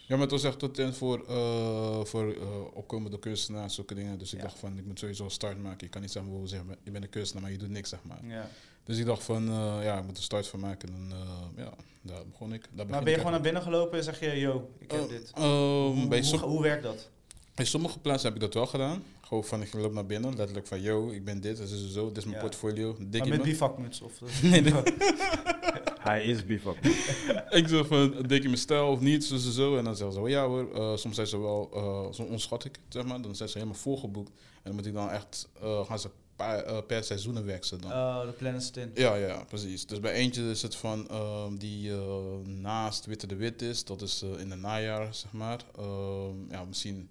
Ja. 0.06 0.18
maar 0.18 0.18
het 0.20 0.30
was 0.30 0.44
echt 0.44 0.58
tot 0.58 0.78
en 0.78 0.94
voor, 0.94 1.24
eh, 1.28 2.04
voor 2.04 2.32
eh, 2.32 2.64
opkomende 2.74 3.18
kunstenaars, 3.18 3.74
zulke 3.74 3.94
dingen. 3.94 4.18
Dus 4.18 4.32
ik 4.32 4.38
Ja. 4.38 4.44
dacht 4.44 4.58
van, 4.58 4.78
ik 4.78 4.84
moet 4.86 4.98
sowieso 4.98 5.24
een 5.24 5.30
start 5.30 5.58
maken. 5.62 5.86
Je 5.86 5.88
kan 5.92 6.00
niet 6.00 6.10
zeggen, 6.12 6.32
wow, 6.32 6.46
zeg 6.46 6.64
maar, 6.64 6.76
je 6.82 6.90
bent 6.90 7.04
een 7.04 7.10
kunstenaar, 7.10 7.42
maar 7.42 7.52
je 7.52 7.58
doet 7.58 7.68
niks, 7.70 7.88
zeg 7.88 8.00
maar. 8.04 8.26
Ja. 8.26 8.48
Dus 8.84 8.98
ik 8.98 9.04
dacht 9.06 9.22
van, 9.22 9.48
eh, 9.48 9.78
ja, 9.82 9.98
ik 9.98 10.04
moet 10.06 10.16
een 10.16 10.22
start 10.22 10.46
van 10.48 10.60
maken. 10.60 10.88
En 10.88 11.08
dan, 11.08 11.18
eh, 11.18 11.64
ja, 11.64 11.72
daar 12.02 12.26
begon 12.26 12.52
ik. 12.52 12.62
Daar 12.72 12.86
Maar 12.86 12.98
ben 12.98 13.04
je 13.04 13.10
ik 13.10 13.16
gewoon 13.16 13.32
naar 13.32 13.40
binnen 13.40 13.62
gelopen 13.62 13.98
en 13.98 14.04
zeg 14.04 14.20
je, 14.20 14.38
yo, 14.38 14.70
ik 14.78 14.90
heb 14.90 15.08
dit. 15.08 15.30
Hoe, 15.34 16.08
bij, 16.08 16.18
hoe, 16.18 16.26
som- 16.26 16.40
hoe 16.40 16.62
werkt 16.62 16.82
dat? 16.82 17.10
Bij 17.54 17.64
sommige 17.64 17.98
plaatsen 17.98 18.26
heb 18.32 18.34
ik 18.34 18.40
dat 18.44 18.54
wel 18.54 18.66
gedaan. 18.66 19.02
Gewoon 19.20 19.44
van, 19.44 19.62
ik 19.62 19.72
loop 19.74 19.92
naar 19.92 20.06
binnen, 20.06 20.36
letterlijk 20.36 20.66
van, 20.66 20.80
yo, 20.80 21.10
ik 21.10 21.24
ben 21.24 21.40
dit, 21.40 21.56
dit 21.56 21.70
is 21.70 21.92
zo, 21.92 22.08
dit 22.08 22.16
is 22.16 22.24
mijn 22.24 22.36
Ja. 22.36 22.42
portfolio, 22.42 22.96
dik 22.98 23.10
Maar 23.12 23.22
in 23.22 23.28
met 23.28 23.38
me. 23.38 23.44
bivakmuts 23.44 24.00
of... 24.00 24.20
Nee, 24.42 24.60
nee. 24.60 24.72
Hij 26.02 26.24
is 26.24 26.46
bivak. 26.46 26.76
Ik 27.50 27.68
zeg 27.68 27.86
van, 27.86 28.10
dik 28.26 28.42
in 28.42 28.46
mijn 28.48 28.58
stijl 28.58 28.88
of 28.88 29.00
niet, 29.00 29.24
zo, 29.24 29.36
zo, 29.36 29.50
zo. 29.50 29.76
En 29.76 29.84
dan 29.84 29.96
zeggen 29.96 30.14
ze, 30.14 30.20
oh 30.20 30.28
ja 30.28 30.46
hoor, 30.46 30.74
eh, 30.74 30.96
soms 30.96 31.14
zijn 31.14 31.26
ze 31.26 31.38
wel, 31.40 31.70
eh 31.74 32.12
soms 32.12 32.30
onschat 32.30 32.64
ik, 32.64 32.78
zeg 32.88 33.04
maar. 33.04 33.20
Dan 33.22 33.34
zijn 33.36 33.48
ze 33.48 33.58
helemaal 33.58 33.78
volgeboekt. 33.80 34.30
En 34.30 34.60
dan 34.62 34.74
moet 34.74 34.86
ik 34.86 34.92
dan 34.94 35.10
echt, 35.10 35.48
eh, 35.60 35.86
gaan 35.86 35.98
ze 35.98 36.10
eh, 36.36 36.78
per 36.86 37.04
seizoenen 37.04 37.44
werken 37.46 37.80
dan. 37.80 37.90
Oh, 37.92 38.20
de 38.26 38.32
plannen 38.32 38.62
stint. 38.62 38.98
Ja, 38.98 39.14
ja, 39.14 39.44
precies. 39.44 39.86
Dus 39.86 40.00
bij 40.00 40.12
eentje 40.12 40.50
is 40.50 40.62
het 40.62 40.76
van 40.76 41.08
ehm, 41.08 41.56
die 41.56 41.90
eh, 41.92 41.98
naast 42.44 43.06
Witte 43.06 43.26
de 43.26 43.36
Wit 43.36 43.62
is. 43.62 43.84
Dat 43.84 44.02
is 44.02 44.22
in 44.38 44.50
het 44.50 44.60
najaar, 44.60 45.14
zeg 45.14 45.32
maar. 45.32 45.60
Ehm, 45.78 46.50
ja, 46.50 46.64
misschien 46.64 47.08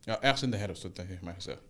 ja, 0.00 0.20
ergens 0.22 0.42
in 0.42 0.50
de 0.50 0.56
herfst, 0.56 0.82
dat 0.82 1.06
heeft 1.06 1.22
mij 1.22 1.34
gezegd. 1.34 1.60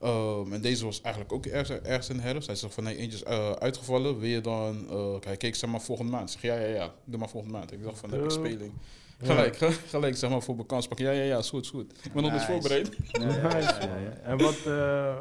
Ehm, 0.00 0.52
en 0.52 0.60
deze 0.60 0.84
was 0.84 1.00
eigenlijk 1.00 1.34
ook 1.34 1.46
ergens, 1.46 1.80
ergens 1.80 2.08
in 2.08 2.16
de 2.16 2.22
herfst. 2.22 2.46
Hij 2.46 2.56
zegt 2.56 2.74
van, 2.74 2.84
nee, 2.84 2.96
eentje 2.96 3.16
is 3.18 3.24
eh, 3.24 3.50
uitgevallen. 3.52 4.18
Wil 4.18 4.28
je 4.28 4.40
dan... 4.40 4.86
eh, 4.90 5.14
hij 5.20 5.36
keek 5.36 5.54
zeg 5.54 5.70
maar 5.70 5.80
volgende 5.80 6.10
maand. 6.12 6.32
Ik 6.32 6.38
zeg, 6.40 6.42
ja, 6.56 6.60
ja, 6.66 6.74
ja, 6.74 6.94
doe 7.04 7.18
maar 7.18 7.28
volgende 7.28 7.56
maand. 7.58 7.72
Ik 7.72 7.82
dacht 7.82 7.98
van, 7.98 8.10
heb 8.10 8.24
ik 8.24 8.30
speling. 8.30 8.72
Gelijk, 9.22 9.56
gelijk 9.88 10.16
zeg 10.16 10.30
maar 10.30 10.42
voor 10.42 10.54
mijn 10.54 10.66
kans 10.66 10.86
pakken. 10.88 11.06
Ja, 11.06 11.12
ja, 11.12 11.22
ja, 11.22 11.38
is 11.38 11.48
goed, 11.48 11.64
is 11.64 11.70
goed. 11.70 11.92
Ik 12.02 12.12
ben 12.12 12.22
nog 12.22 12.32
eens 12.32 12.40
Nice. 12.48 12.52
voorbereid. 12.52 12.96
Ja, 13.12 13.58
ja, 13.58 13.98
ja. 13.98 14.10
En 14.22 14.38
wat, 14.38 14.56
eh, 14.66 15.16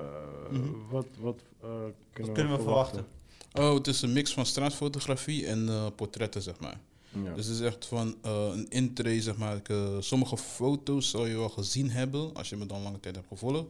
Mhm. 0.49 0.69
wat, 0.89 1.05
wat, 1.19 1.41
eh, 1.61 1.69
kunnen, 2.13 2.33
kunnen 2.33 2.57
we 2.57 2.63
verwachten? 2.63 3.05
Oh, 3.53 3.73
het 3.73 3.87
is 3.87 4.01
een 4.01 4.13
mix 4.13 4.33
van 4.33 4.45
straatfotografie 4.45 5.45
en 5.47 5.69
eh, 5.69 5.85
portretten, 5.95 6.41
zeg 6.41 6.59
maar. 6.59 6.79
Ja. 7.23 7.33
Dus 7.33 7.45
het 7.45 7.55
is 7.55 7.61
echt 7.61 7.85
van 7.85 8.15
eh, 8.21 8.49
een 8.53 8.69
intree, 8.69 9.21
zeg 9.21 9.37
maar. 9.37 9.55
Ik, 9.55 9.69
eh, 9.69 9.95
sommige 9.99 10.37
foto's 10.37 11.09
zal 11.09 11.25
je 11.25 11.37
wel 11.37 11.49
gezien 11.49 11.89
hebben 11.91 12.33
als 12.33 12.49
je 12.49 12.57
me 12.57 12.65
dan 12.65 12.81
lange 12.81 12.99
tijd 12.99 13.15
hebt 13.15 13.27
gevolgd. 13.27 13.65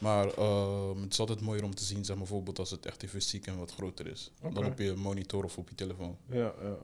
Maar 0.00 0.26
eh, 0.34 0.88
het 1.02 1.12
is 1.12 1.18
altijd 1.20 1.40
mooier 1.40 1.64
om 1.64 1.74
te 1.74 1.84
zien, 1.84 1.96
zeg 2.04 2.16
maar, 2.16 2.24
bijvoorbeeld 2.24 2.58
als 2.58 2.70
het 2.70 2.86
echt 2.86 3.04
fysiek 3.08 3.46
en 3.46 3.58
wat 3.58 3.72
groter 3.72 4.06
is. 4.06 4.30
Dan 4.52 4.64
op 4.66 4.78
je 4.78 4.92
monitor 4.96 5.44
of 5.44 5.58
op 5.58 5.68
je 5.68 5.74
telefoon. 5.74 6.16
ja, 6.28 6.36
ja, 6.36 6.52
ja. 6.62 6.76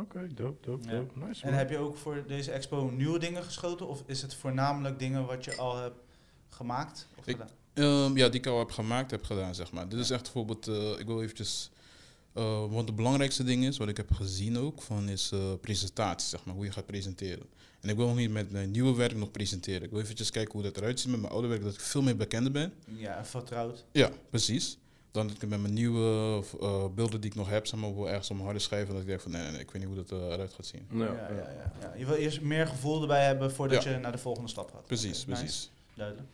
Oké, 0.00 0.28
dope, 0.34 0.66
dope, 0.70 0.88
Ja. 0.88 0.94
dope. 0.94 1.18
Nice, 1.26 1.42
En 1.42 1.50
man. 1.50 1.58
heb 1.58 1.70
je 1.70 1.78
ook 1.78 1.96
voor 1.96 2.24
deze 2.26 2.50
expo 2.52 2.90
nieuwe 2.96 3.18
dingen 3.18 3.42
geschoten? 3.44 3.88
Of 3.88 4.02
is 4.06 4.22
het 4.22 4.34
voornamelijk 4.34 4.98
dingen 4.98 5.26
wat 5.26 5.44
je 5.44 5.56
al 5.56 5.76
hebt 5.76 5.98
gemaakt? 6.48 7.06
Of 7.18 7.26
Ik-? 7.26 7.38
Ehm, 7.74 8.16
ja, 8.16 8.28
die 8.28 8.40
ik 8.40 8.46
al 8.46 8.58
heb 8.58 8.70
gemaakt, 8.70 9.10
heb 9.10 9.24
gedaan, 9.24 9.54
zeg 9.54 9.72
maar. 9.72 9.88
Dit 9.88 9.98
is 9.98 10.10
echt 10.10 10.22
bijvoorbeeld, 10.22 10.68
eh, 10.68 10.98
ik 10.98 11.06
wil 11.06 11.22
eventjes... 11.22 11.70
eh, 12.32 12.64
wat 12.70 12.86
de 12.86 12.92
belangrijkste 12.92 13.44
ding 13.44 13.64
is, 13.64 13.76
wat 13.76 13.88
ik 13.88 13.96
heb 13.96 14.12
gezien 14.12 14.58
ook, 14.58 14.82
van 14.82 15.08
is 15.08 15.30
eh, 15.32 15.52
presentatie, 15.60 16.28
zeg 16.28 16.44
maar, 16.44 16.54
hoe 16.54 16.64
je 16.64 16.72
gaat 16.72 16.86
presenteren. 16.86 17.46
En 17.80 17.88
ik 17.88 17.96
wil 17.96 18.06
nog 18.06 18.16
niet 18.16 18.30
met 18.30 18.50
mijn 18.50 18.70
nieuwe 18.70 18.94
werk 18.96 19.16
nog 19.16 19.30
presenteren. 19.30 19.82
Ik 19.82 19.90
wil 19.90 20.00
eventjes 20.00 20.30
kijken 20.30 20.52
hoe 20.52 20.62
dat 20.62 20.76
eruit 20.76 21.00
ziet 21.00 21.10
met 21.10 21.20
mijn 21.20 21.32
oude 21.32 21.48
werk, 21.48 21.62
dat 21.62 21.74
ik 21.74 21.80
veel 21.80 22.02
meer 22.02 22.16
bekender 22.16 22.52
ben. 22.52 22.72
Ja, 22.96 23.24
vertrouwd. 23.24 23.84
Ja, 23.92 24.10
precies. 24.30 24.78
Dan 25.10 25.26
dat 25.28 25.42
ik 25.42 25.48
met 25.48 25.60
mijn 25.60 25.72
nieuwe 25.74 26.42
eh, 26.60 26.84
beelden 26.94 27.20
die 27.20 27.30
ik 27.30 27.36
nog 27.36 27.48
heb, 27.48 27.66
zeg 27.66 27.80
maar, 27.80 27.94
wel 27.94 28.08
ergens 28.08 28.28
op 28.28 28.34
mijn 28.34 28.44
harde 28.48 28.60
schrijven, 28.62 28.92
dat 28.92 29.02
ik 29.02 29.08
denk 29.08 29.20
van, 29.20 29.30
nee, 29.30 29.42
nee, 29.42 29.50
nee, 29.50 29.60
ik 29.60 29.70
weet 29.70 29.82
niet 29.86 29.94
hoe 29.94 30.04
dat 30.06 30.20
eh, 30.20 30.32
eruit 30.32 30.52
gaat 30.52 30.66
zien. 30.66 30.86
Ja, 30.92 30.98
Ja, 30.98 31.04
ja. 31.12 31.28
ja, 31.28 31.50
ja, 31.50 31.72
ja. 31.80 31.94
Je 31.96 32.06
wil 32.06 32.14
eerst 32.14 32.40
meer 32.40 32.66
gevoel 32.66 33.00
erbij 33.00 33.24
hebben 33.24 33.52
voordat 33.52 33.82
Ja. 33.82 33.90
je 33.90 33.98
naar 33.98 34.12
de 34.12 34.18
volgende 34.18 34.48
stap 34.48 34.70
gaat. 34.74 34.86
Precies, 34.86 35.26
nice. 35.26 35.40
precies. 35.40 35.70
Duidelijk. 35.94 36.28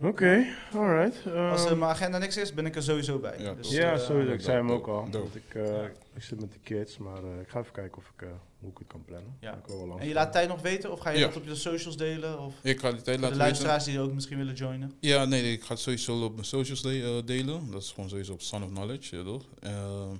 Oké, 0.00 0.44
alright. 0.74 1.26
Als 1.26 1.60
ehm, 1.62 1.70
er 1.70 1.78
mijn 1.78 1.90
agenda 1.90 2.18
niks 2.18 2.36
is, 2.36 2.54
ben 2.54 2.66
ik 2.66 2.76
er 2.76 2.82
sowieso 2.82 3.18
bij. 3.18 3.38
Ja, 3.38 3.54
dus, 3.54 3.70
ja, 3.70 3.92
eh, 3.92 3.98
sowieso. 3.98 4.32
Ik 4.32 4.40
zei 4.40 4.56
hem 4.56 4.70
ook 4.70 4.86
al. 4.86 5.08
Want 5.10 5.34
ik, 5.34 5.54
eh, 5.54 5.82
ik 6.14 6.22
zit 6.22 6.40
met 6.40 6.52
de 6.52 6.58
kids, 6.58 6.98
maar 6.98 7.24
eh, 7.24 7.40
ik 7.40 7.48
ga 7.48 7.60
even 7.60 7.72
kijken 7.72 7.98
of 7.98 8.12
ik, 8.16 8.22
eh, 8.22 8.28
hoe 8.60 8.70
ik 8.70 8.78
het 8.78 8.86
kan 8.86 9.04
plannen. 9.04 9.36
Ja. 9.40 9.52
Ik 9.54 9.66
wil 9.66 9.76
wel 9.76 9.86
langs 9.86 10.02
En 10.02 10.08
je 10.08 10.14
laat 10.14 10.32
tijd 10.32 10.48
nog 10.48 10.60
weten? 10.62 10.92
Of 10.92 11.00
ga 11.00 11.10
je 11.10 11.18
Ja. 11.18 11.26
dat 11.26 11.36
op 11.36 11.44
je 11.44 11.54
socials 11.54 11.96
delen? 11.96 12.40
Of 12.40 12.54
Ik 12.62 12.80
ga 12.80 12.92
die 12.92 13.02
tijd 13.02 13.04
de 13.04 13.12
laten 13.12 13.20
weten. 13.22 13.36
luisteraars 13.36 13.84
die 13.84 14.00
ook 14.00 14.12
misschien 14.12 14.38
willen 14.38 14.54
joinen? 14.54 14.92
Ja, 15.00 15.24
nee, 15.24 15.42
nee, 15.42 15.52
ik 15.52 15.62
ga 15.62 15.72
het 15.72 15.82
sowieso 15.82 16.24
op 16.24 16.32
mijn 16.32 16.44
socials 16.46 16.82
de- 16.82 17.02
eh, 17.20 17.26
delen. 17.26 17.70
Dat 17.70 17.82
is 17.82 17.90
gewoon 17.92 18.08
sowieso 18.08 18.32
op 18.32 18.40
Son 18.42 18.62
of 18.62 18.68
Knowledge, 18.70 19.16
ja, 19.16 19.22
toch? 19.24 19.44
Ehm, 19.60 20.14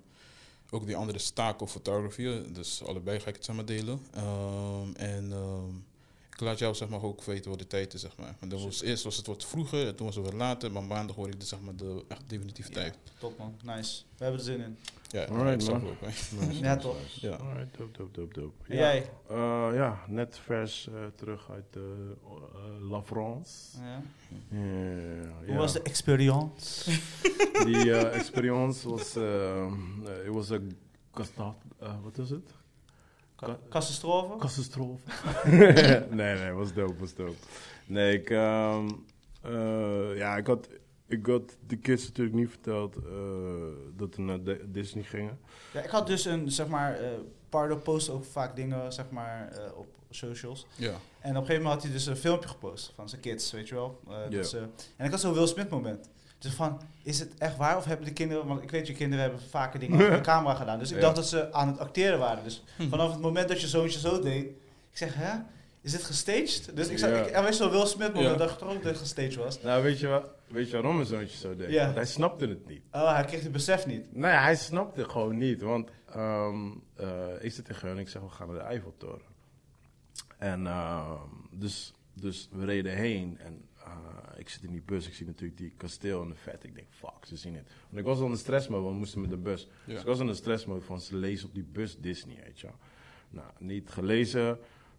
ook 0.70 0.86
die 0.86 0.96
andere 0.96 1.18
staak 1.18 1.60
of 1.60 1.70
photography, 1.70 2.42
dus 2.52 2.82
allebei 2.86 3.20
ga 3.20 3.28
ik 3.28 3.36
het 3.36 3.52
maar 3.52 3.64
delen. 3.64 4.00
Ehm, 4.14 4.94
en 4.96 5.32
ehm, 5.32 5.74
ik 6.38 6.44
laat 6.44 6.58
jou 6.58 6.74
zeg 6.74 6.88
maar 6.88 7.02
ook 7.02 7.22
weten 7.24 7.50
wat 7.50 7.58
de 7.58 7.66
tijd 7.66 7.94
is, 7.94 8.00
zeg 8.00 8.16
maar. 8.16 8.36
Want 8.38 8.50
dan 8.52 8.62
was, 8.62 8.82
eerst 8.82 9.04
was 9.04 9.16
het 9.16 9.26
wat 9.26 9.44
vroeger, 9.44 9.86
en 9.86 9.96
toen 9.96 10.06
was 10.06 10.14
het 10.14 10.24
wat 10.24 10.34
later, 10.34 10.72
maar 10.72 10.82
maandag 10.84 11.16
hoor 11.16 11.28
ik 11.28 11.40
de, 11.40 11.46
zeg 11.46 11.60
maar, 11.60 11.76
de 11.76 12.04
echt 12.08 12.22
definitieve 12.26 12.70
tijd. 12.70 12.98
Top 13.18 13.38
man, 13.38 13.54
nice. 13.62 14.02
We 14.16 14.24
hebben 14.24 14.40
er 14.40 14.46
zin 14.46 14.60
in. 14.60 14.76
Ja, 15.10 15.24
Alright, 15.24 15.70
man. 15.70 15.86
ook. 15.88 16.00
Nice, 16.00 16.34
Ja, 16.60 16.74
nice, 16.74 16.76
toch. 16.86 16.96
nice. 17.00 17.26
Ja. 17.26 17.36
Alright, 17.36 17.76
dope, 17.78 17.98
dope, 17.98 18.12
dope, 18.20 18.40
dope. 18.40 18.54
Ja, 18.72 18.74
jij? 18.76 19.10
eh, 19.28 19.68
ja, 19.74 19.98
net 20.06 20.38
vers 20.44 20.88
eh, 20.88 20.94
terug 21.14 21.50
uit 21.50 21.76
eh, 21.76 21.82
eh, 21.82 22.90
La 22.90 23.02
France. 23.02 23.52
Ja. 23.80 24.02
Ja, 24.50 24.58
Hoe 25.38 25.46
ja. 25.46 25.56
was 25.56 25.72
de 25.72 25.82
experience? 25.82 26.90
Die 27.64 27.92
eh, 27.94 28.14
experience 28.16 28.88
was, 28.88 29.16
it 30.26 30.32
was 30.34 30.50
a 30.52 30.60
eh, 31.80 31.94
wat 32.02 32.18
is 32.18 32.30
het? 32.30 32.50
Ka- 33.46 33.58
Kassenstroven? 33.68 34.38
Kassenstrofe. 34.38 35.02
nee, 36.10 36.34
nee, 36.36 36.52
was 36.52 36.72
dope, 36.72 36.98
was 36.98 37.14
dope. 37.14 37.36
Nee, 37.86 38.18
ik, 38.18 38.30
ehm, 38.30 38.88
eh, 39.42 40.16
ja, 40.16 40.36
ik 40.36 40.46
had, 40.46 40.68
ik 41.06 41.26
had 41.26 41.56
de 41.66 41.76
kids 41.76 42.06
natuurlijk 42.06 42.36
niet 42.36 42.50
verteld 42.50 42.96
eh, 42.96 43.02
dat 43.96 44.14
we 44.16 44.22
naar 44.22 44.42
Di- 44.42 44.60
Disney 44.66 45.02
gingen. 45.04 45.38
Ja, 45.72 45.80
ik 45.80 45.90
had 45.90 46.06
dus 46.06 46.24
een, 46.24 46.50
zeg 46.50 46.66
maar, 46.68 46.94
eh 47.00 47.08
Pardo 47.48 47.76
post 47.76 48.08
ook 48.10 48.24
vaak 48.24 48.56
dingen, 48.56 48.92
zeg 48.92 49.10
maar, 49.10 49.48
eh, 49.52 49.78
op 49.78 49.86
socials. 50.10 50.66
Ja. 50.76 50.88
En 50.88 51.30
op 51.30 51.36
een 51.36 51.46
gegeven 51.46 51.54
moment 51.62 51.72
had 51.72 51.82
hij 51.82 51.92
dus 51.92 52.06
een 52.06 52.16
filmpje 52.16 52.48
gepost 52.48 52.92
van 52.94 53.08
zijn 53.08 53.20
kids, 53.20 53.52
weet 53.52 53.68
je 53.68 53.74
wel. 53.74 54.00
Eh, 54.08 54.30
dus, 54.30 54.52
eh, 54.54 54.62
en 54.96 55.04
ik 55.04 55.10
had 55.10 55.20
zo'n 55.20 55.32
Will 55.34 55.46
Smith 55.46 55.70
moment. 55.70 56.10
Dus 56.38 56.52
van, 56.52 56.80
is 57.02 57.18
het 57.20 57.34
echt 57.38 57.56
waar 57.56 57.76
of 57.76 57.84
hebben 57.84 58.06
de 58.06 58.12
kinderen... 58.12 58.46
Want 58.46 58.62
ik 58.62 58.70
weet, 58.70 58.86
je 58.86 58.92
kinderen 58.92 59.24
hebben 59.24 59.40
vaker 59.50 59.80
dingen 59.80 60.06
op 60.06 60.12
de 60.14 60.20
camera 60.30 60.54
gedaan. 60.54 60.78
Dus 60.78 60.90
ik 60.90 60.96
Ja. 60.96 61.02
dacht 61.02 61.16
dat 61.16 61.28
ze 61.28 61.52
aan 61.52 61.68
het 61.68 61.78
acteren 61.78 62.18
waren. 62.18 62.44
Dus 62.44 62.64
Hm. 62.76 62.88
vanaf 62.88 63.10
het 63.12 63.20
moment 63.20 63.48
dat 63.48 63.60
je 63.60 63.66
zoontje 63.68 63.98
zo 63.98 64.20
deed... 64.20 64.44
Ik 64.90 64.96
zeg, 64.96 65.14
hè? 65.14 65.38
Is 65.80 65.92
dit 65.92 66.02
gestaged? 66.04 66.76
Dus 66.76 66.88
ik 66.88 66.98
zag, 66.98 67.10
Ja. 67.10 67.16
ik, 67.26 67.30
er 67.34 67.42
was 67.42 67.56
zo'n 67.56 67.70
Will 67.70 67.86
Smith 67.86 68.10
Ja. 68.14 68.34
dat 68.34 68.50
ik 68.50 68.56
toch 68.58 68.68
ook 68.68 68.74
dat 68.82 68.90
het 68.92 68.96
gestaged 69.00 69.34
was. 69.34 69.62
Nou, 69.62 69.82
weet 69.82 69.98
je, 70.00 70.06
wat, 70.06 70.30
weet 70.48 70.66
je 70.66 70.72
waarom 70.72 70.94
mijn 70.94 71.06
zoontje 71.06 71.38
zo 71.38 71.56
deed? 71.56 71.70
Ja. 71.70 71.82
Want 71.84 71.94
hij 71.96 72.06
snapte 72.06 72.46
het 72.46 72.66
niet. 72.68 72.82
Oh, 72.92 73.14
hij 73.14 73.24
kreeg 73.24 73.42
het 73.42 73.52
besef 73.52 73.86
niet. 73.86 74.14
Nee, 74.16 74.30
hij 74.32 74.56
snapte 74.56 75.00
het 75.00 75.10
gewoon 75.10 75.36
niet. 75.38 75.60
Want 75.62 75.90
ehm, 76.12 76.66
eh, 76.96 77.08
ik 77.40 77.52
zit 77.52 77.64
tegen 77.64 77.88
hem 77.88 77.96
en 77.96 78.02
ik 78.02 78.08
zeg, 78.08 78.22
we 78.22 78.28
gaan 78.28 78.46
naar 78.48 78.56
de 78.56 78.62
Eiffeltoren. 78.62 79.26
En 80.38 80.66
ehm, 80.66 81.12
dus, 81.50 81.92
dus 82.14 82.48
we 82.52 82.64
reden 82.64 82.92
heen 82.96 83.38
en 83.40 83.64
eh, 83.90 84.38
ik 84.40 84.48
zit 84.48 84.62
in 84.62 84.72
die 84.72 84.82
bus. 84.82 85.06
Ik 85.06 85.14
zie 85.14 85.26
natuurlijk 85.26 85.58
die 85.58 85.72
kasteel 85.76 86.22
en 86.22 86.28
de 86.28 86.34
vet. 86.34 86.64
Ik 86.64 86.74
denk, 86.74 86.86
fuck, 86.90 87.26
ze 87.26 87.36
zien 87.36 87.54
het. 87.54 87.68
Want 87.88 87.98
ik 87.98 88.04
was 88.04 88.18
al 88.18 88.24
in 88.24 88.30
de 88.30 88.38
stressmode, 88.38 88.82
want 88.82 88.92
we 88.92 88.98
moesten 88.98 89.20
met 89.20 89.30
de 89.30 89.36
bus. 89.36 89.62
Ja. 89.62 89.92
Dus 89.92 90.00
ik 90.00 90.06
was 90.06 90.20
in 90.20 90.26
de 90.26 90.34
stressmode 90.34 90.80
van, 90.80 91.00
ze 91.00 91.16
lezen 91.16 91.48
op 91.48 91.54
die 91.54 91.64
bus 91.64 91.98
Disney, 91.98 92.42
weet 92.44 92.60
je. 92.60 92.68
Nou, 93.30 93.50
niet 93.58 93.90
gelezen. 93.90 94.58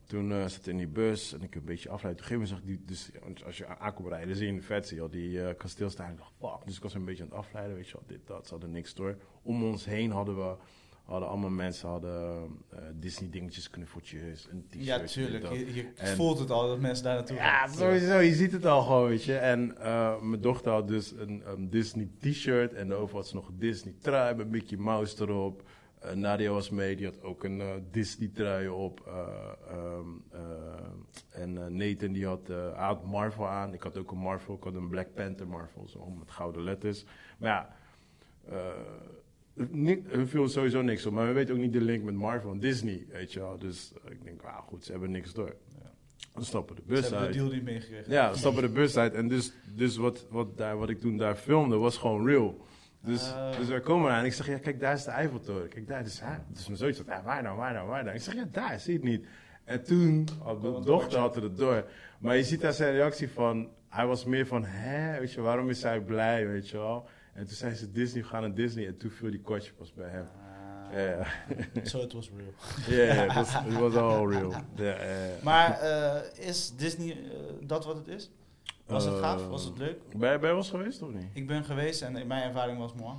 Toen 0.09 0.31
eh 0.31 0.41
zat 0.41 0.55
ik 0.59 0.65
in 0.65 0.77
die 0.77 0.87
bus 0.87 1.33
en 1.33 1.41
ik 1.41 1.55
een 1.55 1.65
beetje 1.65 1.89
afleiden. 1.89 2.23
Toen 2.23 2.31
ging 2.31 2.47
zag 2.47 2.57
ik 2.57 2.65
die, 2.65 2.81
dus 2.85 3.11
als 3.45 3.57
je 3.57 3.67
aankomt 3.67 4.07
rijden, 4.07 4.35
zie 4.35 4.45
je 4.45 4.51
in 4.51 4.57
de 4.57 4.63
vet, 4.65 4.87
zie 4.87 4.97
je 4.97 5.03
al 5.03 5.09
die 5.09 5.43
eh 5.43 5.57
kasteel 5.57 5.89
staan. 5.89 6.11
Ik 6.11 6.17
dacht, 6.17 6.33
fuck. 6.39 6.65
Dus 6.65 6.75
ik 6.75 6.83
was 6.83 6.93
een 6.93 7.05
beetje 7.05 7.23
aan 7.23 7.29
het 7.29 7.37
afleiden, 7.37 7.75
weet 7.75 7.87
je 7.87 7.93
wel, 7.93 8.03
dit, 8.07 8.27
dat, 8.27 8.45
ze 8.45 8.51
hadden 8.51 8.71
niks 8.71 8.93
door. 8.93 9.17
Om 9.41 9.63
ons 9.63 9.85
heen 9.85 10.11
hadden 10.11 10.35
we, 10.35 10.55
hadden 11.09 11.29
allemaal 11.29 11.49
mensen, 11.49 11.89
hadden 11.89 12.41
eh, 12.69 12.79
Disney 12.93 13.29
dingetjes, 13.29 13.69
knuffeltjes, 13.69 14.47
een 14.51 14.65
t-shirt. 14.67 14.85
Ja, 14.85 14.99
tuurlijk. 15.05 15.49
Je, 15.53 15.73
je 15.73 15.91
En- 15.95 16.15
voelt 16.15 16.39
het 16.39 16.51
al 16.51 16.67
dat 16.67 16.79
mensen 16.79 17.03
daar 17.03 17.15
naartoe 17.15 17.35
Ja, 17.35 17.57
gaan. 17.67 17.75
sowieso. 17.77 18.17
Je 18.19 18.33
ziet 18.33 18.51
het 18.51 18.65
al 18.65 18.81
gewoon, 18.81 19.07
weet 19.07 19.23
je. 19.23 19.37
En 19.37 19.77
eh, 19.77 20.21
mijn 20.21 20.41
dochter 20.41 20.71
had 20.71 20.87
dus 20.87 21.11
een, 21.11 21.41
een 21.45 21.69
Disney 21.69 22.09
t-shirt. 22.19 22.73
En 22.73 22.87
daarover 22.87 23.15
had 23.15 23.27
ze 23.27 23.35
nog 23.35 23.47
een 23.47 23.59
Disney 23.59 23.93
trui 24.01 24.35
met 24.35 24.49
Mickey 24.49 24.77
Mouse 24.77 25.21
erop. 25.23 25.63
Eh, 25.99 26.13
Nadia 26.13 26.51
was 26.51 26.69
mee, 26.69 26.95
die 26.95 27.05
had 27.05 27.21
ook 27.21 27.43
een 27.43 27.61
Disney 27.91 28.29
trui 28.33 28.67
op. 28.67 29.01
Eh, 29.07 29.27
ehm, 29.69 30.07
eh, 30.31 31.41
en 31.41 31.75
Nathan 31.75 32.11
die 32.11 32.25
had, 32.25 32.47
had 32.75 33.05
Marvel 33.05 33.47
aan. 33.47 33.73
Ik 33.73 33.81
had 33.83 33.97
ook 33.97 34.11
een 34.11 34.17
Marvel. 34.17 34.55
Ik 34.55 34.63
had 34.63 34.75
een 34.75 34.89
Black 34.89 35.13
Panther 35.13 35.47
Marvel, 35.47 35.87
zo 35.87 36.09
met 36.09 36.31
gouden 36.31 36.63
letters. 36.63 37.05
Maar 37.37 37.49
ja, 37.49 37.75
eh, 38.49 38.57
niet, 39.69 40.11
er 40.11 40.27
viel 40.27 40.47
sowieso 40.47 40.81
niks 40.81 41.05
op. 41.05 41.13
Maar 41.13 41.27
we 41.27 41.33
weten 41.33 41.55
ook 41.55 41.61
niet 41.61 41.73
de 41.73 41.81
link 41.81 42.03
met 42.03 42.13
Marvel 42.13 42.51
en 42.51 42.59
Disney, 42.59 43.05
weet 43.11 43.33
je 43.33 43.39
wel. 43.39 43.57
Dus 43.57 43.93
eh, 44.05 44.11
ik 44.11 44.23
denk, 44.23 44.41
ah 44.41 44.57
goed, 44.57 44.85
ze 44.85 44.91
hebben 44.91 45.11
niks 45.11 45.33
door. 45.33 45.55
Dan 46.33 46.43
stappen 46.43 46.75
de 46.75 46.81
Ze 46.87 46.93
bus 46.93 47.09
hebben 47.09 47.31
de 47.31 47.37
deal 47.37 47.49
niet 47.49 47.63
meegekregen. 47.63 48.11
Ja, 48.11 48.31
we 48.31 48.37
stappen 48.37 48.61
de 48.61 48.69
bus 48.69 48.97
uit. 48.97 49.13
En 49.13 49.27
dus, 49.27 49.51
dus 49.75 49.97
wat, 49.97 50.25
wat, 50.29 50.57
daar, 50.57 50.77
wat 50.77 50.89
ik 50.89 50.99
toen 50.99 51.17
daar 51.17 51.35
filmde, 51.35 51.75
was 51.75 51.97
gewoon 51.97 52.25
real. 52.27 52.65
Dus, 53.01 53.33
Ah. 53.33 53.57
dus 53.57 53.67
wij 53.67 53.79
komen 53.79 54.11
aan 54.11 54.25
ik 54.25 54.33
zeg, 54.33 54.47
ja, 54.47 54.57
kijk, 54.57 54.79
daar 54.79 54.93
is 54.93 55.03
de 55.03 55.11
Eiffeltoren. 55.11 55.69
Kijk, 55.69 55.87
daar 55.87 56.05
is, 56.05 56.19
hè? 56.19 56.35
Dus 56.53 56.65
mijn 56.65 56.77
zoiets 56.77 56.97
zegt, 56.97 57.09
ja, 57.09 57.23
waar 57.23 57.43
nou, 57.43 57.57
waar 57.57 57.73
nou, 57.73 57.87
waar 57.87 58.03
nou? 58.03 58.15
Ik 58.15 58.21
zeg, 58.21 58.33
ja, 58.33 58.47
daar, 58.51 58.79
zie 58.79 58.93
je 58.93 58.99
het 58.99 59.07
niet. 59.07 59.25
En 59.63 59.83
toen, 59.83 60.27
had 60.43 60.61
mijn 60.61 60.83
dochter 60.83 61.19
had 61.19 61.35
het 61.35 61.57
door. 61.57 61.85
Maar 62.19 62.35
je 62.35 62.43
ziet 62.43 62.61
daar 62.61 62.73
zijn 62.73 62.93
reactie 62.93 63.29
van, 63.29 63.69
hij 63.89 64.05
was 64.05 64.25
meer 64.25 64.47
van, 64.47 64.65
hè, 64.65 65.19
weet 65.19 65.33
je, 65.33 65.41
waarom 65.41 65.69
is 65.69 65.83
hij 65.83 65.99
blij, 66.01 66.47
weet 66.47 66.69
je 66.69 66.77
wel? 66.77 67.07
En 67.39 67.45
toen 67.45 67.55
zei 67.55 67.75
ze, 67.75 67.91
Disney, 67.91 68.21
we 68.21 68.27
gaan 68.27 68.41
naar 68.41 68.53
Disney. 68.53 68.87
En 68.87 68.97
toen 68.97 69.09
viel 69.09 69.29
die 69.31 69.41
kortje 69.41 69.73
pas 69.73 69.93
bij 69.93 70.09
hem. 70.09 70.25
Ah, 70.25 70.93
Ja, 70.93 70.99
ja. 70.99 71.25
So 71.83 71.99
it 72.01 72.13
was 72.13 72.29
real. 72.37 72.53
Ja, 72.97 73.13
ja, 73.13 73.33
het 73.33 73.33
was, 73.33 73.79
was 73.79 73.95
all 73.95 74.27
real. 74.27 74.53
Maar 75.43 75.79
eh, 75.79 76.47
is 76.47 76.75
Disney 76.75 77.11
eh, 77.11 77.17
dat 77.61 77.85
wat 77.85 77.95
het 77.95 78.07
is? 78.07 78.31
Was 78.85 79.05
het 79.05 79.19
gaaf? 79.19 79.41
Eh, 79.41 79.49
Was 79.49 79.63
het 79.63 79.77
leuk? 79.77 80.17
Ben 80.17 80.31
je 80.31 80.39
bij 80.39 80.51
ons 80.51 80.69
geweest 80.69 81.01
of 81.01 81.09
niet? 81.11 81.27
Ik 81.33 81.47
ben 81.47 81.63
geweest 81.63 82.01
en 82.01 82.27
mijn 82.27 82.43
ervaring 82.43 82.77
was 82.77 82.93
mooi. 82.93 83.15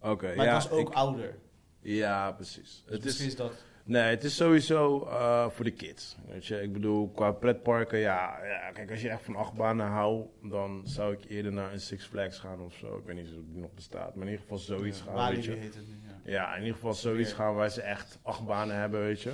Oké, 0.00 0.34
Maar 0.36 0.44
ja. 0.46 0.54
het 0.54 0.62
was 0.62 0.72
ook 0.78 0.88
ik- 0.88 0.94
ouder. 0.94 1.38
ja, 1.80 2.32
precies. 2.32 2.82
Dus 2.86 2.94
Het 2.94 3.04
misschien 3.04 3.26
is, 3.26 3.32
is 3.32 3.38
dat... 3.38 3.52
nee, 3.84 4.02
het 4.02 4.24
is 4.24 4.36
sowieso 4.36 5.06
eh, 5.06 5.48
voor 5.48 5.64
de 5.64 5.70
kids. 5.70 6.16
Weet 6.28 6.46
je, 6.46 6.62
ik 6.62 6.72
bedoel, 6.72 7.10
qua 7.10 7.32
pretparken, 7.32 7.98
ja, 7.98 8.38
ja. 8.44 8.70
Kijk, 8.72 8.90
als 8.90 9.00
je 9.00 9.08
echt 9.08 9.24
van 9.24 9.36
achtbanen 9.36 9.86
houdt, 9.86 10.28
dan 10.42 10.80
zou 10.84 11.12
ik 11.12 11.24
eerder 11.28 11.52
naar 11.52 11.72
een 11.72 11.80
Six 11.80 12.06
Flags 12.06 12.38
gaan 12.38 12.60
of 12.60 12.74
zo. 12.74 12.96
Ik 12.96 13.04
weet 13.04 13.16
niet 13.16 13.26
of 13.26 13.44
die 13.52 13.60
nog 13.60 13.74
bestaat, 13.74 14.14
maar 14.14 14.24
in 14.26 14.30
ieder 14.30 14.40
geval 14.40 14.58
zoiets 14.58 15.00
gaan, 15.00 15.14
Walibi 15.14 15.36
weet 15.36 15.44
je. 15.44 15.52
heet 15.60 15.74
het 15.74 15.86
nu, 15.88 15.94
ja. 16.06 16.30
Ja, 16.32 16.52
in 16.54 16.60
ieder 16.60 16.74
geval 16.74 16.94
zoiets 16.94 17.32
gaan 17.32 17.54
waar 17.54 17.70
ze 17.70 17.82
echt 17.82 18.18
acht 18.22 18.46
banen 18.46 18.76
hebben, 18.76 19.00
weet 19.00 19.22
je. 19.22 19.32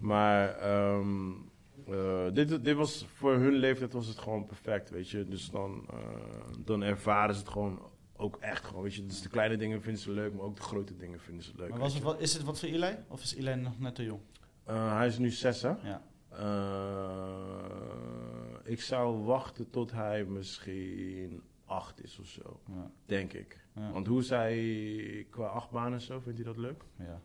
Maar 0.00 0.58
ehm, 0.58 1.30
eh, 1.88 2.26
dit, 2.32 2.64
dit 2.64 2.76
was 2.76 3.06
voor 3.14 3.34
hun 3.34 3.52
leeftijd 3.52 3.92
was 3.92 4.06
het 4.06 4.18
gewoon 4.18 4.46
perfect, 4.46 4.90
weet 4.90 5.10
je. 5.10 5.24
Dus 5.24 5.50
dan, 5.50 5.86
eh, 5.90 5.96
dan 6.58 6.82
ervaren 6.82 7.34
ze 7.34 7.40
het 7.40 7.50
gewoon 7.50 7.80
ook 8.16 8.36
echt 8.36 8.64
gewoon, 8.64 8.82
weet 8.82 8.94
je. 8.94 9.06
Dus 9.06 9.20
de 9.22 9.28
kleine 9.28 9.56
dingen 9.56 9.82
vinden 9.82 10.02
ze 10.02 10.10
leuk, 10.10 10.32
maar 10.34 10.44
ook 10.44 10.56
de 10.56 10.62
grote 10.62 10.96
dingen 10.96 11.20
vinden 11.20 11.44
ze 11.44 11.52
leuk. 11.56 11.68
Maar 11.70 11.78
was 11.78 11.94
het 11.94 12.02
wat, 12.02 12.20
is 12.20 12.32
het 12.34 12.42
wat 12.42 12.58
voor 12.58 12.68
Eli? 12.68 12.96
Of 13.08 13.22
is 13.22 13.34
Eli 13.34 13.54
nog 13.54 13.78
net 13.78 13.94
te 13.94 14.04
jong? 14.04 14.20
Eh, 14.64 14.96
hij 14.96 15.06
is 15.06 15.18
nu 15.18 15.30
zes, 15.30 15.62
hè? 15.62 15.68
Ja. 15.82 16.02
Eh, 17.46 18.72
ik 18.72 18.80
zou 18.80 19.16
wachten 19.24 19.70
tot 19.70 19.92
hij 19.92 20.24
misschien 20.24 21.42
acht 21.64 22.02
is 22.04 22.18
of 22.18 22.26
zo, 22.26 22.60
Ja. 22.66 22.90
denk 23.06 23.32
ik. 23.32 23.64
Ja. 23.74 23.90
Want 23.92 24.06
hoe 24.06 24.22
hij 24.24 25.26
qua 25.30 25.46
acht 25.46 25.70
banen 25.70 25.92
en 25.92 26.00
zo, 26.00 26.20
vindt 26.20 26.38
hij 26.38 26.46
dat 26.46 26.56
leuk? 26.56 26.82
ja. 26.98 27.20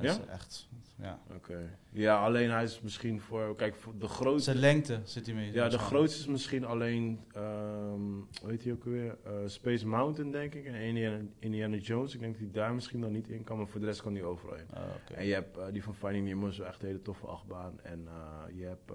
Ja? 0.00 0.10
is 0.10 0.20
echt... 0.26 0.68
Ja. 0.98 1.18
Oké. 1.34 1.78
Ja, 1.90 2.24
alleen 2.24 2.50
hij 2.50 2.62
is 2.64 2.80
misschien 2.80 3.20
voor. 3.20 3.56
Kijk, 3.56 3.74
voor 3.74 3.98
de 3.98 4.08
grootste. 4.08 4.50
Zijn 4.50 4.62
lengte 4.62 5.00
zit 5.04 5.26
hij 5.26 5.34
mee. 5.34 5.52
Ja, 5.52 5.68
de 5.68 5.78
grootste 5.78 6.20
is 6.20 6.26
misschien 6.26 6.64
alleen. 6.64 7.20
ehm 7.32 8.00
hoe 8.40 8.50
heet 8.50 8.64
hij 8.64 8.72
ook 8.72 8.84
weer? 8.84 9.16
Eh, 9.24 9.32
Space 9.46 9.86
Mountain, 9.86 10.30
denk 10.30 10.54
ik. 10.54 10.64
En 10.66 10.74
Indiana, 10.74 11.20
Indiana 11.38 11.76
Jones. 11.76 12.14
Ik 12.14 12.20
denk 12.20 12.32
dat 12.32 12.42
hij 12.42 12.50
daar 12.52 12.74
misschien 12.74 13.00
dan 13.00 13.12
niet 13.12 13.28
in 13.28 13.44
kan, 13.44 13.56
maar 13.56 13.66
voor 13.66 13.80
de 13.80 13.86
rest 13.86 14.02
kan 14.02 14.14
hij 14.14 14.22
overal 14.24 14.54
in. 14.56 14.66
Oké. 14.70 15.14
En 15.14 15.26
je 15.26 15.32
hebt 15.32 15.56
eh, 15.58 15.64
die 15.72 15.82
van 15.82 15.94
Finding 15.94 16.26
Nemo, 16.26 16.46
is 16.46 16.58
wel 16.58 16.66
echt 16.66 16.80
een 16.82 16.86
hele 16.88 17.02
toffe 17.02 17.26
achtbaan. 17.26 17.80
En 17.82 18.06
eh, 18.08 18.58
je 18.58 18.64
hebt. 18.64 18.88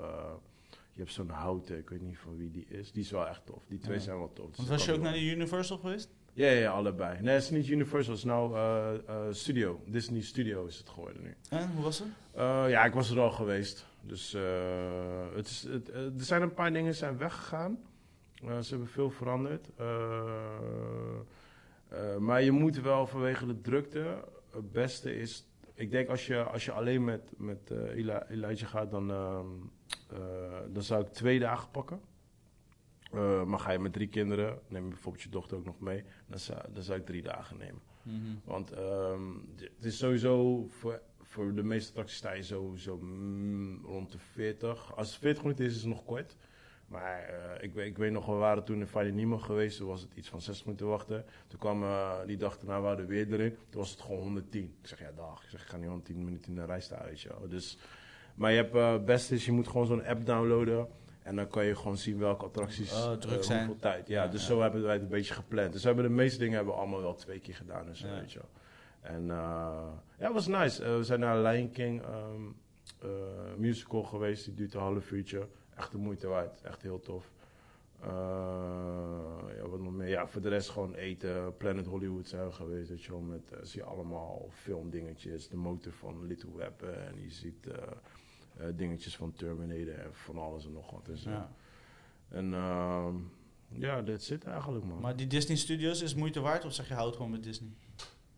je 0.94 1.00
hebt 1.06 1.12
zo'n 1.12 1.30
houten, 1.30 1.78
ik 1.78 1.90
weet 1.90 2.02
niet 2.02 2.18
van 2.18 2.38
wie 2.38 2.52
die 2.52 2.66
is. 2.68 2.92
Die 2.92 3.04
is 3.04 3.12
wel 3.12 3.28
echt 3.28 3.46
tof. 3.46 3.64
Die 3.68 3.80
twee 3.80 3.98
Ja. 3.98 4.02
zijn 4.04 4.18
wel 4.18 4.34
tof. 4.34 4.48
Dus 4.48 4.58
Want 4.58 4.70
was 4.70 4.86
je 4.86 4.94
ook 4.94 5.02
naar 5.02 5.14
de 5.14 5.26
Universal 5.26 5.78
geweest? 5.78 6.10
Ja, 6.48 6.70
allebei. 6.72 7.22
Nee, 7.22 7.34
het 7.34 7.44
is 7.44 7.50
niet 7.50 7.68
Universal, 7.68 8.12
het 8.14 8.22
is 8.22 8.28
nou 8.28 8.56
eh, 8.58 9.16
Studio. 9.32 9.82
Disney 9.86 10.22
Studio 10.22 10.66
is 10.66 10.78
het 10.78 10.90
geworden 10.90 11.22
nu. 11.24 11.36
En 11.50 11.70
hoe 11.72 11.84
was 11.84 12.00
het? 12.00 12.08
Eh, 12.34 12.66
ja, 12.70 12.86
ik 12.86 12.94
was 12.94 13.10
er 13.12 13.20
al 13.20 13.32
geweest. 13.32 13.86
Dus 14.02 14.36
het 15.36 15.48
is, 15.48 15.64
het, 15.70 15.90
er 15.94 16.12
zijn 16.18 16.42
een 16.42 16.54
paar 16.54 16.74
dingen 16.74 16.96
zijn 16.96 17.18
weggegaan. 17.18 17.78
Ze 18.36 18.70
hebben 18.70 18.88
veel 18.88 19.10
veranderd. 19.10 19.68
Maar 22.20 22.42
je 22.44 22.52
moet 22.52 22.82
wel 22.82 23.08
vanwege 23.08 23.46
de 23.46 23.62
drukte. 23.62 24.24
Het 24.52 24.72
beste 24.72 25.16
is. 25.16 25.46
Ik 25.74 25.92
denk 25.92 26.10
als 26.10 26.28
je, 26.28 26.44
als 26.44 26.66
je 26.66 26.72
alleen 26.72 27.04
met, 27.04 27.22
met 27.38 27.72
Eli- 27.72 28.24
Elijah 28.30 28.70
gaat, 28.70 28.92
dan, 28.92 29.12
ehm, 29.12 29.46
eh, 30.12 30.20
dan 30.74 30.84
zou 30.84 31.02
ik 31.02 31.08
twee 31.08 31.40
dagen 31.40 31.72
pakken. 31.72 32.02
Eh, 33.12 33.44
maar 33.44 33.60
ga 33.60 33.72
je 33.72 33.80
met 33.80 33.94
drie 33.94 34.08
kinderen, 34.08 34.60
neem 34.68 34.84
je 34.84 34.90
bijvoorbeeld 34.90 35.24
je 35.24 35.30
dochter 35.30 35.58
ook 35.58 35.66
nog 35.66 35.80
mee, 35.80 36.04
dan 36.28 36.40
zou, 36.40 36.60
dan 36.74 36.84
zou 36.84 37.00
ik 37.00 37.06
drie 37.06 37.22
dagen 37.22 37.58
nemen. 37.58 37.82
Want 38.44 38.72
ehm, 38.72 39.34
het 39.56 39.86
is 39.86 39.98
sowieso 39.98 40.66
voor, 40.68 41.02
voor 41.22 41.54
de 41.54 41.64
meeste 41.64 41.90
attracties 41.90 42.18
sta 42.18 42.32
je 42.32 42.44
sowieso 42.44 42.98
mm, 42.98 43.86
rond 43.86 44.12
de 44.12 44.20
40. 44.20 44.96
Als 44.96 45.10
het 45.10 45.18
40 45.18 45.44
minuten 45.44 45.66
is, 45.66 45.76
is 45.76 45.82
het 45.82 45.90
nog 45.90 46.06
kort. 46.06 46.36
Maar 46.88 47.24
eh, 47.24 47.64
ik, 47.64 47.74
weet, 47.74 47.88
ik 47.88 47.98
weet 47.98 48.12
nog, 48.12 48.26
we 48.26 48.32
waren 48.32 48.64
toen 48.64 48.80
in 48.80 48.88
Finding 48.88 49.16
Nemo 49.16 49.38
geweest. 49.38 49.78
Toen 49.78 49.88
was 49.88 50.02
het 50.02 50.14
iets 50.16 50.30
van 50.30 50.42
60 50.42 50.66
minuten 50.66 50.88
wachten. 50.88 51.26
Toen 51.48 51.60
kwam 51.60 51.84
eh, 51.84 52.12
die 52.26 52.38
dag 52.38 52.58
daarna 52.58 52.82
waren 52.82 53.08
we 53.08 53.14
weer 53.14 53.34
erin. 53.34 53.56
Toen 53.70 53.82
was 53.82 53.92
het 53.92 54.02
gewoon 54.02 54.22
110. 54.22 54.76
Ik 54.82 54.88
zeg, 54.88 55.00
ja 55.00 55.12
dag. 55.16 55.44
Ik 55.44 55.50
zeg, 55.50 55.62
ik 55.62 55.68
ga 55.68 55.78
niet 55.78 55.88
110 55.88 56.24
minuten 56.24 56.52
in 56.52 56.60
de 56.60 56.66
rij 56.66 56.82
staan, 56.82 57.06
weet 57.06 57.22
je 57.22 57.30
wel. 57.30 57.48
Dus, 57.50 57.78
maar 58.36 58.52
je 58.52 58.58
hebt, 58.58 58.74
het 58.74 59.06
beste 59.06 59.36
is, 59.36 59.46
je 59.46 59.52
moet 59.52 59.68
gewoon 59.68 59.86
zo'n 59.86 60.06
app 60.06 60.26
downloaden. 60.26 60.88
En 61.30 61.36
dan 61.36 61.48
kan 61.48 61.66
je 61.66 61.76
gewoon 61.76 61.98
zien 61.98 62.18
welke 62.18 62.46
attracties 62.46 62.94
Oh, 62.94 63.12
druk 63.12 63.40
eh, 63.40 63.44
zijn. 63.46 63.58
hoeveel 63.66 63.82
tijd. 63.82 64.08
Ja, 64.08 64.24
Ja, 64.24 64.30
dus 64.30 64.46
zo 64.46 64.62
hebben 64.62 64.82
wij 64.82 64.94
het 64.94 65.02
een 65.02 65.08
beetje 65.08 65.34
gepland. 65.34 65.72
Dus 65.72 65.82
we 65.82 65.88
hebben 65.88 66.06
de 66.06 66.12
meeste 66.12 66.40
dingen 66.40 66.56
hebben 66.56 66.74
we 66.74 66.80
allemaal 66.80 67.02
wel 67.02 67.16
twee 67.16 67.40
keer 67.40 67.56
gedaan 67.56 67.88
en 67.88 67.96
zo, 67.96 68.08
weet 68.08 68.32
je 68.32 68.40
wel. 68.40 68.50
En 69.02 69.22
uh, 69.24 69.28
ja, 70.18 70.26
het 70.26 70.34
was 70.34 70.48
nice. 70.48 70.84
Uh, 70.84 70.96
we 70.96 71.04
zijn 71.04 71.20
naar 71.20 71.40
Lion 71.42 71.72
King 71.72 72.02
um, 72.06 72.56
uh, 73.04 73.10
musical 73.58 74.04
geweest. 74.04 74.46
Die 74.46 74.54
duurt 74.54 74.74
een 74.74 74.80
half 74.80 75.12
uurtje. 75.12 75.48
Echt 75.76 75.92
de 75.92 75.98
moeite 75.98 76.28
waard. 76.28 76.62
Echt 76.62 76.82
heel 76.82 77.00
tof. 77.00 77.32
Uh, 78.04 78.08
ja, 79.58 79.68
wat 79.68 79.80
nog 79.80 79.94
meer? 79.94 80.08
Ja, 80.08 80.28
voor 80.28 80.42
de 80.42 80.50
rest 80.50 80.70
gewoon 80.70 80.94
eten. 80.94 81.58
Planet 81.58 81.86
Hollywood 81.86 82.28
zijn 82.28 82.46
we 82.46 82.52
geweest. 82.52 82.90
Weet 82.90 83.04
je 83.04 83.14
met, 83.14 83.52
uh, 83.54 83.60
zie 83.62 83.82
je 83.82 83.88
allemaal 83.88 84.50
filmdingetjes. 84.52 85.50
De 85.50 85.58
motor 85.58 85.92
van 85.92 86.26
Little 86.26 86.56
Weapon. 86.56 86.94
En 86.94 87.22
je 87.22 87.32
ziet 87.32 87.68
uh, 87.68 87.74
dingetjes 88.76 89.16
van 89.16 89.34
Terminator 89.34 89.94
en 89.94 90.14
van 90.14 90.38
alles 90.38 90.66
en 90.66 90.72
nog 90.74 90.92
wat. 90.92 91.06
Dus, 91.06 91.24
Ja. 91.24 91.52
En 92.30 92.54
um, 92.54 93.32
ja, 93.72 94.02
dat 94.02 94.22
zit 94.22 94.44
eigenlijk, 94.44 94.86
man. 94.86 95.00
Maar 95.00 95.16
die 95.16 95.28
Disney 95.28 95.58
Studios 95.58 96.02
is 96.02 96.16
moeite 96.16 96.40
waard 96.40 96.66
of 96.66 96.74
zeg 96.74 96.88
je 96.88 96.94
houd 96.94 97.16
gewoon 97.16 97.32
met 97.32 97.44
Disney? 97.44 97.70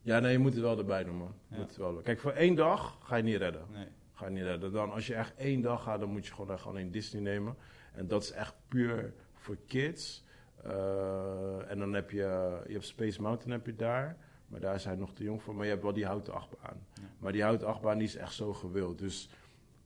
Ja, 0.01 0.19
nee, 0.19 0.31
je 0.31 0.37
moet 0.37 0.53
het 0.53 0.61
wel 0.61 0.77
erbij 0.77 1.03
doen, 1.03 1.15
man. 1.15 1.33
Ja. 1.47 1.57
Moet 1.57 1.67
het 1.67 1.77
wel. 1.77 1.93
Kijk, 1.95 2.19
voor 2.19 2.31
één 2.31 2.55
dag 2.55 2.97
ga 3.03 3.15
je 3.15 3.23
niet 3.23 3.37
redden. 3.37 3.65
Nee. 3.71 3.87
Ga 4.13 4.25
je 4.25 4.31
niet 4.31 4.43
redden. 4.43 4.71
Dan, 4.71 4.91
als 4.91 5.07
je 5.07 5.15
echt 5.15 5.35
één 5.35 5.61
dag 5.61 5.83
gaat, 5.83 5.99
dan 5.99 6.09
moet 6.09 6.25
je 6.25 6.33
gewoon 6.33 6.51
echt 6.51 6.65
alleen 6.65 6.91
Disney 6.91 7.21
nemen. 7.21 7.55
En 7.93 8.07
dat 8.07 8.23
is 8.23 8.31
echt 8.31 8.53
puur 8.67 9.13
voor 9.33 9.57
kids. 9.67 10.23
Uh, 10.65 11.71
en 11.71 11.79
dan 11.79 11.93
heb 11.93 12.11
je, 12.11 12.61
je 12.67 12.73
hebt 12.73 12.85
Space 12.85 13.21
Mountain 13.21 13.51
heb 13.51 13.65
je 13.65 13.75
daar. 13.75 14.17
Maar 14.47 14.59
daar 14.59 14.79
zijn 14.79 14.99
nog 14.99 15.13
te 15.13 15.23
jong 15.23 15.41
voor. 15.41 15.55
Maar 15.55 15.65
je 15.65 15.71
hebt 15.71 15.83
wel 15.83 15.93
die 15.93 16.05
houten 16.05 16.33
achtbaan. 16.33 16.85
Ja. 16.93 17.01
Maar 17.19 17.31
die 17.31 17.43
houten 17.43 17.67
achtbaan 17.67 17.97
die 17.97 18.07
is 18.07 18.15
echt 18.15 18.33
zo 18.33 18.53
gewild. 18.53 18.99
Dus 18.99 19.29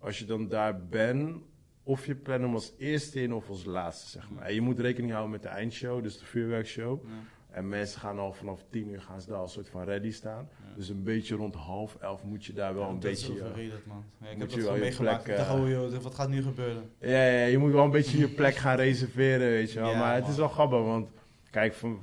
als 0.05 0.19
je 0.19 0.25
dan 0.25 0.47
daar 0.47 0.79
bent, 0.85 1.37
of 1.83 2.05
je 2.05 2.15
plant 2.15 2.41
hem 2.41 2.53
als 2.53 2.73
eerste 2.77 3.21
in 3.21 3.33
of 3.33 3.49
als 3.49 3.65
laatste, 3.65 4.09
zeg 4.09 4.29
maar. 4.29 4.43
En 4.43 4.53
je 4.53 4.61
moet 4.61 4.79
rekening 4.79 5.11
houden 5.11 5.31
met 5.31 5.41
de 5.41 5.47
eindshow, 5.47 6.03
dus 6.03 6.19
de 6.19 6.25
vuurwerkshow. 6.25 7.03
Ja. 7.03 7.09
En 7.49 7.69
mensen 7.69 7.99
gaan 7.99 8.19
al 8.19 8.33
vanaf 8.33 8.65
tien 8.69 8.89
uur 8.89 9.01
gaan 9.01 9.21
ze 9.21 9.27
daar 9.27 9.37
al 9.37 9.43
een 9.43 9.49
soort 9.49 9.69
van 9.69 9.83
ready 9.83 10.11
staan. 10.11 10.49
Ja. 10.69 10.75
Dus 10.75 10.89
een 10.89 11.03
beetje 11.03 11.35
rond 11.35 11.55
half 11.55 11.95
elf 12.01 12.23
moet 12.23 12.45
je 12.45 12.53
daar 12.53 12.73
wel 12.73 12.83
Ja, 12.83 12.89
een 12.89 12.99
dat 12.99 13.11
is 13.11 13.27
beetje... 13.27 13.43
eh, 13.43 13.71
man. 13.85 14.03
Ja, 14.21 14.29
ik 14.29 14.37
heb 14.37 14.39
dat 14.39 14.53
wel 14.53 14.63
gewoon 14.65 14.79
meegemaakt. 14.79 15.23
plek, 15.23 15.37
ik 15.37 15.45
dacht, 15.45 15.57
eh, 15.57 15.63
oh 15.63 15.69
joh, 15.69 16.01
wat 16.01 16.15
gaat 16.15 16.29
nu 16.29 16.41
gebeuren? 16.43 16.89
Ja, 16.99 17.25
ja, 17.27 17.45
je 17.45 17.57
moet 17.57 17.71
wel 17.71 17.83
een 17.83 17.91
beetje 17.91 18.17
je 18.17 18.27
plek 18.27 18.55
gaan 18.55 18.75
reserveren, 18.75 19.49
weet 19.49 19.71
je 19.71 19.79
wel. 19.79 19.95
Maar 19.95 20.15
het 20.15 20.27
is 20.27 20.35
wel 20.37 20.47
grappig, 20.47 20.79
want 20.79 21.09
kijk, 21.49 21.73
van, 21.73 21.99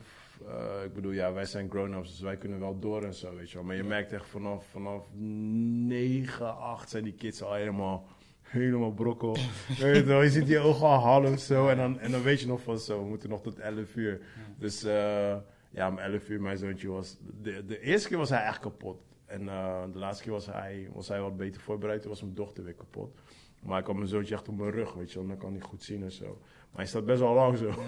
eh, 0.48 0.84
ik 0.84 0.92
bedoel, 0.92 1.12
ja, 1.12 1.32
wij 1.32 1.44
zijn 1.44 1.70
grown-ups, 1.70 2.10
dus 2.10 2.20
wij 2.20 2.36
kunnen 2.36 2.60
wel 2.60 2.78
door 2.78 3.02
en 3.04 3.14
zo, 3.14 3.34
weet 3.36 3.50
je 3.50 3.54
wel. 3.56 3.64
Maar 3.64 3.76
je 3.76 3.82
Ja. 3.82 3.88
merkt 3.88 4.12
echt 4.12 4.28
vanaf, 4.28 4.66
vanaf 4.70 5.06
9, 5.14 6.56
8 6.58 6.90
zijn 6.90 7.04
die 7.04 7.12
kids 7.14 7.42
al 7.42 7.54
helemaal, 7.54 8.06
helemaal 8.42 8.92
brokkel. 8.92 9.32
weet 9.80 9.96
je, 9.96 10.04
wel, 10.04 10.22
je 10.22 10.30
ziet 10.30 10.46
die 10.46 10.58
ogen 10.58 10.86
al 10.86 10.98
half 10.98 11.38
zo 11.40 11.68
en 11.68 11.76
dan, 11.76 11.98
en 11.98 12.10
dan 12.10 12.22
weet 12.22 12.40
je 12.40 12.46
nog 12.46 12.62
van 12.62 12.78
zo, 12.78 13.02
we 13.02 13.08
moeten 13.08 13.28
nog 13.28 13.42
tot 13.42 13.58
11 13.58 13.96
uur. 13.96 14.20
Dus 14.58 14.84
eh, 14.84 15.36
ja, 15.70 15.88
om 15.88 15.98
11 15.98 16.28
uur, 16.28 16.40
mijn 16.40 16.58
zoontje 16.58 16.88
was, 16.88 17.18
de, 17.42 17.64
de 17.66 17.80
eerste 17.80 18.08
keer 18.08 18.18
was 18.18 18.30
hij 18.30 18.44
echt 18.44 18.58
kapot. 18.58 19.02
En 19.26 19.48
eh, 19.48 19.82
de 19.92 19.98
laatste 19.98 20.22
keer 20.22 20.32
was 20.32 20.46
hij, 20.46 20.88
was 20.92 21.08
hij 21.08 21.20
wat 21.20 21.36
beter 21.36 21.60
voorbereid, 21.60 22.00
toen 22.00 22.10
was 22.10 22.22
mijn 22.22 22.34
dochter 22.34 22.64
weer 22.64 22.74
kapot. 22.74 23.20
Maar 23.62 23.80
ik 23.80 23.86
had 23.86 23.94
mijn 23.96 24.08
zoontje 24.08 24.34
echt 24.34 24.48
op 24.48 24.56
mijn 24.58 24.70
rug, 24.70 24.94
weet 24.94 25.12
je 25.12 25.18
wel. 25.18 25.28
Dan 25.28 25.36
kan 25.38 25.52
hij 25.52 25.60
goed 25.60 25.82
zien 25.82 26.02
en 26.02 26.12
zo. 26.12 26.40
Maar 26.72 26.80
hij 26.80 26.86
staat 26.86 27.04
best 27.04 27.20
wel 27.20 27.34
lang 27.34 27.58
zo. 27.58 27.66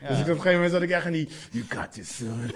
Ja. 0.00 0.08
Dus 0.08 0.18
ik 0.18 0.22
op 0.22 0.28
een 0.28 0.34
gegeven 0.34 0.52
moment 0.52 0.70
zat 0.70 0.82
ik 0.82 0.90
echt 0.90 1.06
in 1.06 1.12
die... 1.12 1.28
You 1.50 1.64
got 1.68 1.92
this, 1.92 2.16
son. 2.16 2.40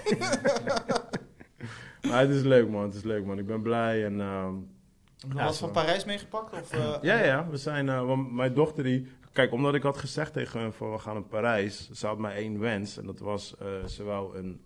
maar 2.09 2.19
het 2.19 2.29
is 2.29 2.41
leuk, 2.41 2.69
man. 2.69 2.83
Het 2.83 2.93
is 2.93 3.03
leuk, 3.03 3.25
man. 3.25 3.39
Ik 3.39 3.45
ben 3.45 3.61
blij 3.61 4.05
en... 4.05 4.19
Heb 4.19 5.31
je 5.31 5.37
Ja, 5.37 5.43
wat 5.43 5.55
zo. 5.55 5.65
van 5.65 5.71
Parijs 5.73 6.05
meegepakt? 6.05 6.53
Of, 6.53 6.71
eh, 6.71 6.97
ja, 7.01 7.23
ja. 7.23 7.47
We 7.49 7.57
zijn... 7.57 8.05
want 8.05 8.31
mijn 8.31 8.53
dochter 8.53 8.83
die... 8.83 9.07
Kijk, 9.31 9.51
omdat 9.51 9.75
ik 9.75 9.83
had 9.83 9.97
gezegd 9.97 10.33
tegen 10.33 10.59
hem 10.59 10.73
van 10.73 10.91
we 10.91 10.97
gaan 10.99 11.13
naar 11.13 11.23
Parijs. 11.23 11.89
Ze 11.91 12.07
had 12.07 12.17
maar 12.17 12.35
één 12.35 12.59
wens. 12.59 12.97
En 12.97 13.05
dat 13.05 13.19
was... 13.19 13.55
eh, 13.57 13.85
ze 13.85 14.03
wou 14.03 14.37
een... 14.37 14.61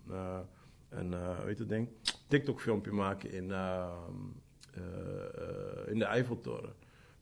een 0.90 1.14
weet 1.44 1.58
het 1.58 1.68
ding? 1.68 1.88
TikTok 2.28 2.60
filmpje 2.60 2.92
maken 2.92 3.32
in... 3.32 3.52
ehm, 3.52 4.12
eh, 4.76 4.82
eh, 4.82 5.92
in 5.92 5.98
de 5.98 6.04
Eiffeltoren. 6.04 6.72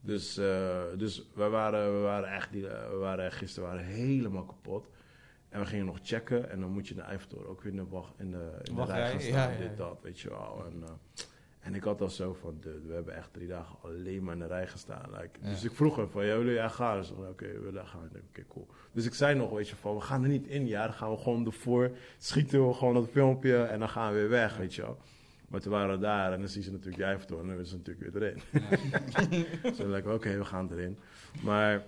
Dus, 0.05 0.37
eh, 0.37 0.83
dus 0.97 1.31
we, 1.35 1.49
waren, 1.49 1.95
we 1.95 2.01
waren 2.01 2.33
echt, 2.33 2.53
die, 2.53 2.69
eh, 2.69 2.91
we 2.91 2.97
waren 2.97 3.33
gisteren 3.33 3.69
waren 3.69 3.85
helemaal 3.85 4.45
kapot. 4.45 4.89
En 5.49 5.61
we 5.61 5.67
gingen 5.67 5.87
nog 5.87 5.99
checken. 6.03 6.51
En 6.51 6.61
dan 6.61 6.71
moet 6.71 6.89
je 6.89 6.95
in 6.95 7.01
de 7.01 7.07
Eiffeltoren 7.07 7.49
ook 7.49 7.63
weer 7.63 7.73
in 7.73 7.79
de, 7.79 7.87
wacht, 7.89 8.13
in 8.19 8.31
de, 8.31 8.51
in 8.63 8.75
de 8.75 8.85
rij 8.85 9.11
gaan 9.11 9.21
staan. 9.21 9.33
ja, 9.33 9.51
ja, 9.51 9.59
Dit, 9.59 9.77
dat, 9.77 9.99
weet 10.03 10.21
je 10.21 10.29
wel. 10.29 10.65
En, 10.67 10.83
eh, 10.83 10.91
en 11.61 11.75
ik 11.75 11.83
had 11.83 12.01
al 12.01 12.11
zo 12.11 12.35
van, 12.41 12.57
dude, 12.61 12.87
we 12.87 12.95
hebben 12.95 13.15
echt 13.15 13.33
drie 13.33 13.49
dagen 13.49 13.77
alleen 13.83 14.25
maar 14.25 14.35
in 14.35 14.41
de 14.41 14.47
rij 14.47 14.67
gestaan. 14.67 15.11
Like. 15.11 15.41
Dus 15.41 15.65
ik 15.65 15.73
vroeg 15.73 15.97
hem 15.97 16.09
van, 16.09 16.25
ja, 16.25 16.37
jullie 16.37 16.53
ja, 16.53 16.69
gaan? 16.69 17.05
Oké, 17.29 17.47
we 17.47 17.59
willen 17.59 17.87
gaan. 17.87 18.11
Oké, 18.31 18.45
cool. 18.49 18.67
Dus 18.93 19.07
ik 19.07 19.15
zei 19.15 19.35
nog, 19.35 19.51
weet 19.51 19.69
je, 19.69 19.77
van, 19.77 19.95
we 19.95 20.01
gaan 20.01 20.23
er 20.23 20.29
niet 20.29 20.47
in. 20.47 20.67
Ja, 20.67 20.85
dan 20.85 20.95
gaan 20.95 21.11
we 21.11 21.17
gewoon 21.17 21.47
ervoor. 21.47 21.91
Schieten 22.19 22.69
we 22.69 22.75
gewoon 22.75 22.95
dat 22.95 23.09
filmpje 23.11 23.63
en 23.63 23.79
dan 23.79 23.89
gaan 23.89 24.13
we 24.13 24.19
weer 24.19 24.29
weg, 24.29 24.57
weet 24.57 24.75
je 24.75 24.83
wel. 24.83 24.99
Maar 25.55 25.63
toen 25.63 25.73
waren 25.73 25.91
we 25.95 25.99
daar 26.05 26.33
en 26.33 26.39
dan 26.39 26.49
zien 26.49 26.63
ze 26.63 26.71
natuurlijk 26.71 26.97
die 26.97 27.05
Eiffeltoren 27.05 27.51
en 27.51 27.57
dan 27.57 27.67
ze 27.67 27.77
natuurlijk 27.77 28.13
weer 28.15 28.23
erin. 28.23 28.43
Dus 29.63 29.77
we 29.79 29.89
like, 29.89 30.13
oké, 30.13 30.37
we 30.39 30.45
gaan 30.45 30.69
erin. 30.73 30.99
Maar 31.43 31.83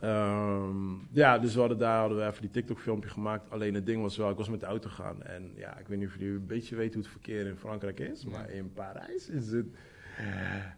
ehm, 0.00 0.92
ja, 1.12 1.38
dus 1.38 1.54
we 1.54 1.60
hadden 1.60 1.78
daar 1.78 1.98
hadden 2.00 2.18
we 2.18 2.24
even 2.26 2.40
die 2.40 2.50
TikTok 2.50 2.78
filmpje 2.78 3.10
gemaakt. 3.10 3.50
Alleen 3.50 3.74
het 3.74 3.86
ding 3.86 4.02
was 4.02 4.16
wel, 4.16 4.30
ik 4.30 4.36
was 4.36 4.48
met 4.48 4.60
de 4.60 4.66
auto 4.66 4.88
gaan. 4.90 5.22
En 5.22 5.52
ja, 5.54 5.78
ik 5.78 5.86
weet 5.88 5.98
niet 5.98 6.08
of 6.08 6.14
jullie 6.18 6.34
een 6.34 6.46
beetje 6.46 6.76
weten 6.76 6.94
hoe 6.94 7.02
het 7.02 7.12
verkeer 7.12 7.46
in 7.46 7.56
Frankrijk 7.56 8.00
is. 8.00 8.24
Maar 8.24 8.50
in 8.50 8.72
Parijs 8.72 9.28
is 9.28 9.50
het 9.52 9.66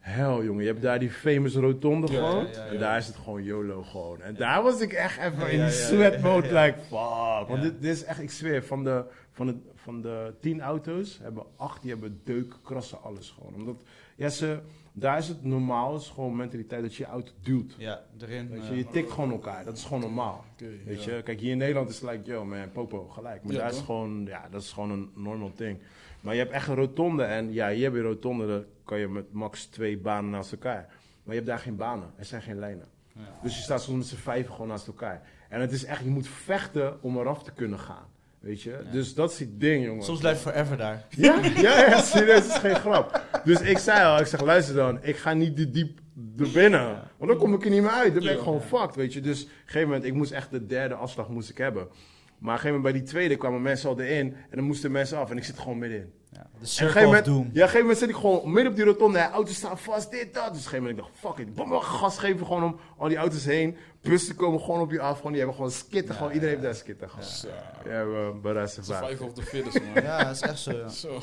hel, 0.01 0.45
jongen. 0.45 0.63
Je 0.63 0.69
hebt 0.69 0.83
daar 0.83 0.99
die 0.99 1.11
famous 1.11 1.55
rotonde 1.55 2.13
Ja, 2.13 2.19
gewoon. 2.19 2.45
ja, 2.45 2.51
ja, 2.53 2.65
ja. 2.65 2.71
En 2.73 2.79
daar 2.79 2.97
is 2.99 3.07
het 3.07 3.17
gewoon 3.17 3.43
YOLO 3.43 3.83
gewoon. 3.83 4.21
En 4.21 4.35
daar 4.35 4.63
was 4.63 4.81
ik 4.81 4.93
echt 4.93 5.19
even 5.19 5.33
in 5.33 5.41
Ja, 5.41 5.49
die 5.49 5.59
ja, 5.59 5.69
sweat 5.71 6.15
ja, 6.15 6.21
mode. 6.21 6.49
ja. 6.49 6.65
Like, 6.65 6.79
fuck. 6.79 7.49
Want 7.49 7.63
Ja. 7.63 7.69
dit, 7.69 7.83
dit 7.83 7.93
is 7.97 8.05
echt, 8.05 8.21
ik 8.21 8.31
zweer, 8.31 8.63
van 8.65 8.85
de, 8.85 9.05
van, 9.33 9.47
de, 9.47 9.57
van 9.75 10.01
de 10.01 10.35
tien 10.41 10.61
auto's 10.61 11.19
hebben 11.19 11.45
acht, 11.57 11.83
die 11.83 11.91
hebben 11.91 12.21
deuken, 12.25 12.59
krassen, 12.63 13.03
alles 13.03 13.31
gewoon. 13.31 13.55
Omdat, 13.55 13.77
ja, 14.17 14.29
ze, 14.29 14.61
daar 14.93 15.19
is 15.19 15.29
het 15.29 15.45
normaal, 15.45 15.93
het 15.93 16.03
is 16.03 16.09
gewoon 16.09 16.37
mentaliteit 16.37 16.83
dat 16.83 16.95
je 16.95 17.03
je 17.03 17.09
auto 17.09 17.33
duwt. 17.41 17.75
Ja, 17.79 18.03
erin. 18.21 18.49
Weet 18.49 18.61
eh, 18.63 18.69
je, 18.69 18.77
je 18.77 18.87
tikt 18.87 19.11
gewoon 19.11 19.31
elkaar, 19.31 19.65
dat 19.65 19.77
is 19.77 19.85
gewoon 19.85 20.01
normaal. 20.01 20.45
Weet 20.85 21.05
ja. 21.05 21.15
je, 21.15 21.23
kijk, 21.23 21.41
hier 21.41 21.51
in 21.51 21.59
Nederland 21.59 21.89
is 21.89 22.01
het 22.01 22.11
like, 22.11 22.31
yo 22.31 22.45
man, 22.45 22.73
popo, 22.73 23.09
gelijk. 23.09 23.45
Maar 23.45 23.53
Ja, 23.53 23.59
daar 23.59 23.71
is 23.71 23.81
gewoon, 23.81 24.25
ja, 24.27 24.49
dat 24.51 24.63
is 24.63 24.73
gewoon 24.73 24.91
een 24.91 25.11
normal 25.15 25.53
ding. 25.57 25.79
Maar 26.21 26.35
je 26.35 26.41
hebt 26.41 26.53
echt 26.53 26.69
een 26.69 26.75
rotonde 26.75 27.23
en 27.23 27.53
ja, 27.53 27.71
hier 27.71 27.85
heb 27.85 27.93
je 27.93 27.99
een 27.99 28.05
rotonde, 28.05 28.47
dan 28.47 28.65
kan 28.85 28.99
je 28.99 29.09
met 29.09 29.33
max 29.33 29.67
twee 29.67 29.99
banen 29.99 30.31
naast 30.31 30.53
elkaar. 30.53 30.87
Maar 31.23 31.35
je 31.35 31.41
hebt 31.41 31.47
daar 31.47 31.59
geen 31.59 31.77
banen, 31.77 32.11
er 32.17 32.25
zijn 32.25 32.43
geen 32.43 32.59
lijnen. 32.59 32.87
ja. 33.13 33.21
Dus 33.43 33.57
je 33.57 33.63
staat 33.63 33.83
soms 33.83 33.99
met 33.99 34.07
z'n 34.07 34.17
vijf 34.17 34.49
gewoon 34.49 34.69
naast 34.69 34.87
elkaar. 34.87 35.23
En 35.49 35.61
het 35.61 35.73
is 35.73 35.85
echt, 35.85 36.05
je 36.05 36.11
moet 36.11 36.29
vechten 36.29 37.03
om 37.03 37.19
eraf 37.19 37.43
te 37.43 37.53
kunnen 37.53 37.79
gaan. 37.79 38.07
Weet 38.43 38.63
je? 38.63 38.71
Ja. 38.71 38.91
Dus 38.91 39.15
dat 39.15 39.33
is 39.33 39.39
het 39.39 39.61
ding, 39.61 39.85
jongen. 39.85 40.05
Soms 40.05 40.21
blijf 40.21 40.37
je 40.37 40.51
forever 40.51 40.77
daar. 40.77 41.07
Ja, 41.09 41.41
ja, 41.57 41.87
ja, 41.87 42.01
serieus, 42.01 42.47
is 42.47 42.55
geen 42.55 42.75
grap. 42.75 43.23
Dus 43.45 43.61
ik 43.61 43.79
zei 43.79 44.05
al, 44.05 44.21
ik 44.21 44.27
zeg, 44.27 44.41
luister 44.41 44.75
dan, 44.75 44.99
ik 45.03 45.17
ga 45.17 45.33
niet 45.33 45.57
te 45.57 45.71
diep 45.71 45.99
er 46.39 46.51
binnen. 46.51 47.01
Want 47.17 47.31
dan 47.31 47.41
kom 47.41 47.55
ik 47.55 47.65
er 47.65 47.71
niet 47.71 47.83
meer 47.83 47.91
uit. 47.91 48.15
Dan 48.15 48.23
ben 48.23 48.33
ik 48.33 48.39
gewoon 48.39 48.63
fucked, 48.63 48.95
weet 48.95 49.13
je. 49.13 49.21
Dus 49.21 49.43
op 49.43 49.49
een 49.49 49.55
gegeven 49.65 49.89
moment, 49.89 50.05
ik 50.05 50.15
moest 50.15 50.33
echt 50.33 50.51
de 50.51 50.67
derde 50.67 50.95
afslag 50.95 51.29
moest 51.29 51.51
ik 51.51 51.59
hebben. 51.59 51.83
Maar 51.83 51.91
op 52.39 52.47
een 52.47 52.49
gegeven 52.49 52.75
moment 52.77 52.83
bij 52.83 52.93
die 52.93 53.03
tweede 53.03 53.37
kwamen 53.37 53.63
mensen 53.63 53.89
al 53.89 54.01
erin. 54.01 54.35
En 54.51 54.57
dan 54.57 54.65
moesten 54.65 54.93
mensen 54.93 55.19
af 55.19 55.31
en 55.31 55.37
ik 55.37 55.45
zit 55.45 55.59
gewoon 55.59 55.79
middenin. 55.79 56.13
Ja, 56.31 56.39
de 56.39 56.43
En 56.43 56.51
op 56.55 56.61
een 56.61 56.67
circle 56.67 57.05
moment, 57.05 57.27
ja, 57.27 57.33
op 57.33 57.39
een 57.45 57.53
gegeven 57.53 57.81
moment 57.81 57.99
zit 57.99 58.09
ik 58.09 58.15
gewoon 58.15 58.53
midden 58.53 58.71
op 58.71 58.77
die 58.77 58.85
rotonde. 58.85 59.19
De 59.19 59.25
auto's 59.25 59.55
staan 59.55 59.79
vast, 59.79 60.11
dit, 60.11 60.35
dat. 60.35 60.35
Dus 60.35 60.43
op 60.43 60.45
een 60.45 60.53
gegeven 60.53 60.79
moment 60.79 60.99
ik 60.99 61.05
dacht, 61.05 61.35
fuck 61.37 61.47
it. 61.47 61.55
Bam, 61.55 61.81
gas 61.81 62.19
geven 62.19 62.47
gewoon 62.47 62.65
om 62.65 62.77
al 62.99 63.09
die 63.09 63.17
auto's 63.17 63.45
heen. 63.45 63.77
Bussen 64.03 64.37
komen 64.37 64.61
gewoon 64.61 64.81
op 64.81 64.91
je 64.91 65.01
af. 65.01 65.17
Gewoon, 65.17 65.31
die 65.31 65.41
hebben 65.41 65.57
gewoon 65.57 65.71
skitten. 65.71 66.13
Ja, 66.13 66.15
gewoon, 66.15 66.33
iedereen 66.33 66.55
ja. 66.55 66.61
heeft 66.61 66.73
daar 66.73 66.83
skitten. 66.83 67.11
Gewoon. 67.11 67.25
Zo. 67.25 67.49
Ja, 67.85 68.07
we 68.07 68.39
beresten 68.43 68.85
Survival 68.85 69.27
of 69.27 69.33
the 69.33 69.43
fittest, 69.43 69.81
man. 69.83 70.03
Ja, 70.03 70.25
dat 70.25 70.35
is 70.35 70.41
echt 70.41 70.59
zo, 70.59 70.73
ja. 70.73 70.89
Zo. 70.89 71.21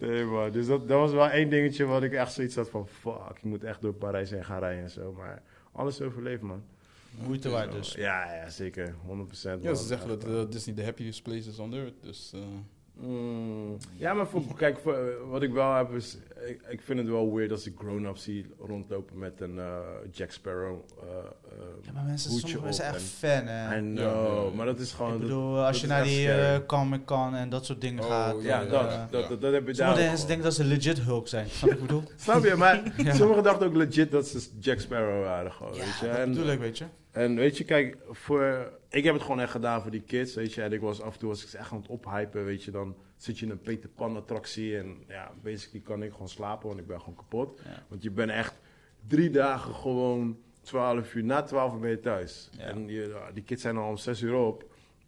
Nee, 0.00 0.24
man. 0.24 0.50
Dus 0.50 0.66
dat, 0.66 0.88
dat 0.88 0.98
was 0.98 1.12
wel 1.12 1.28
één 1.28 1.50
dingetje 1.50 1.84
wat 1.84 2.02
ik 2.02 2.12
echt 2.12 2.32
zoiets 2.32 2.54
had 2.54 2.70
van... 2.70 2.88
Fuck, 2.88 3.38
je 3.42 3.48
moet 3.48 3.64
echt 3.64 3.80
door 3.80 3.92
Parijs 3.92 4.30
heen 4.30 4.44
gaan 4.44 4.58
rijden 4.58 4.82
en 4.82 4.90
zo. 4.90 5.12
Maar 5.12 5.42
alles 5.72 6.00
overleeft, 6.00 6.42
man. 6.42 6.62
Moeite 7.10 7.48
waard 7.48 7.72
dus. 7.72 7.92
Ja, 7.92 8.34
ja, 8.34 8.50
zeker. 8.50 8.94
100%. 8.94 8.96
Ja, 9.42 9.56
man. 9.62 9.76
ze 9.76 9.86
zeggen 9.86 10.08
dat 10.08 10.24
eh, 10.24 10.42
Disney 10.50 10.74
de 10.74 10.84
happiest 10.84 11.22
place 11.22 11.48
is 11.48 11.58
on 11.58 11.74
earth. 11.74 12.02
Dus 12.02 12.32
eh, 12.34 12.40
Mm, 13.00 13.76
ja, 13.96 14.12
maar 14.14 14.26
voor, 14.26 14.42
kijk, 14.56 14.78
voor, 14.78 14.94
eh, 14.94 15.00
wat 15.30 15.42
ik 15.42 15.52
wel 15.52 15.74
heb 15.74 15.92
is... 15.94 16.18
Ik, 16.46 16.60
ik 16.68 16.80
vind 16.82 16.98
het 16.98 17.08
wel 17.08 17.34
weird 17.34 17.50
als 17.50 17.66
ik 17.66 17.72
grown-ups 17.78 18.22
zie 18.22 18.46
rondlopen 18.60 19.18
met 19.18 19.40
een 19.40 19.58
eh, 19.58 19.76
Jack 20.10 20.30
Sparrow 20.30 20.78
eh, 21.00 21.08
eh, 21.08 21.64
Ja, 21.82 21.92
maar 21.92 22.04
mensen, 22.04 22.30
hoedje 22.30 22.48
sommige 22.48 22.64
mensen 22.64 22.84
op 22.88 22.94
echt 22.94 23.02
en- 23.02 23.28
fan, 23.28 23.46
hè. 23.46 23.76
I 23.78 23.80
know, 23.80 23.96
Ja, 23.98 24.42
ja. 24.44 24.54
maar 24.56 24.66
dat 24.66 24.78
is 24.78 24.92
gewoon... 24.92 25.12
ik 25.12 25.18
dat- 25.18 25.28
bedoel, 25.28 25.58
als 25.58 25.70
dat 25.70 25.80
je 25.80 25.86
naar 25.86 26.02
die 26.02 26.22
scary. 26.22 26.60
uh, 26.60 26.66
Comic 26.66 27.04
Con 27.04 27.34
en 27.34 27.48
dat 27.48 27.64
soort 27.66 27.80
dingen 27.80 28.02
Oh, 28.04 28.08
gaat. 28.10 28.42
ja, 28.42 28.64
dat, 28.64 28.90
dat, 29.10 29.28
dat, 29.28 29.40
dat 29.40 29.52
heb 29.52 29.66
je 29.66 29.74
daar 29.74 29.86
Sommige 29.86 30.08
mensen 30.08 30.26
denken 30.26 30.44
dat 30.44 30.54
ze 30.54 30.64
legit 30.64 31.00
Hulk 31.00 31.28
zijn. 31.28 31.48
Snap 31.48 31.70
je 31.70 31.74
wat 31.76 31.84
ik 31.84 31.86
bedoel? 31.86 32.02
Snap 32.24 32.44
je? 32.44 32.54
Maar 32.54 32.82
Ja. 33.04 33.14
sommigen 33.14 33.42
dachten 33.42 33.66
ook 33.66 33.74
legit 33.76 34.10
dat 34.10 34.26
ze 34.26 34.48
Jack 34.60 34.80
Sparrow 34.80 35.22
waren 35.24 35.52
gewoon, 35.52 35.74
Ja, 35.74 35.78
weet 35.84 35.98
je. 36.00 36.06
dat 36.06 36.16
En- 36.16 36.30
bedoel 36.30 36.50
ik, 36.50 36.58
weet 36.58 36.78
je. 36.78 36.84
En 37.10 37.34
weet 37.34 37.56
je, 37.58 37.64
kijk, 37.64 37.96
voor, 38.10 38.72
ik 38.88 39.04
heb 39.04 39.14
het 39.14 39.22
gewoon 39.22 39.40
echt 39.40 39.50
gedaan 39.50 39.82
voor 39.82 39.90
die 39.90 40.02
kids, 40.02 40.34
weet 40.34 40.54
je. 40.54 40.62
En 40.62 40.72
ik 40.72 40.80
was 40.80 41.00
af 41.00 41.12
en 41.12 41.18
toe, 41.18 41.28
als 41.28 41.42
ik 41.42 41.48
ze 41.48 41.58
echt 41.58 41.72
aan 41.72 41.78
het 41.78 41.88
ophypen, 41.88 42.44
weet 42.44 42.64
je, 42.64 42.70
dan 42.70 42.96
zit 43.16 43.38
je 43.38 43.44
in 43.44 43.50
een 43.50 43.60
Peter 43.60 43.88
Pan 43.88 44.16
attractie. 44.16 44.78
En 44.78 44.96
ja, 45.08 45.32
basically 45.42 45.84
kan 45.84 46.02
ik 46.02 46.12
gewoon 46.12 46.28
slapen, 46.28 46.68
want 46.68 46.80
ik 46.80 46.86
ben 46.86 46.98
gewoon 46.98 47.16
kapot. 47.16 47.60
Ja. 47.64 47.82
Want 47.88 48.02
je 48.02 48.10
bent 48.10 48.30
echt 48.30 48.60
drie 49.06 49.30
dagen 49.30 49.74
gewoon 49.74 50.38
12 50.60 51.14
uur, 51.14 51.24
na 51.24 51.42
12 51.42 51.74
uur 51.74 51.80
ben 51.80 51.90
je 51.90 52.00
thuis. 52.00 52.50
Ja. 52.52 52.64
En 52.64 52.88
je, 52.88 53.30
die 53.34 53.42
kids 53.42 53.62
zijn 53.62 53.76
al 53.76 53.88
om 53.88 53.96
6 53.96 54.20
uur 54.20 54.34
op. 54.34 54.64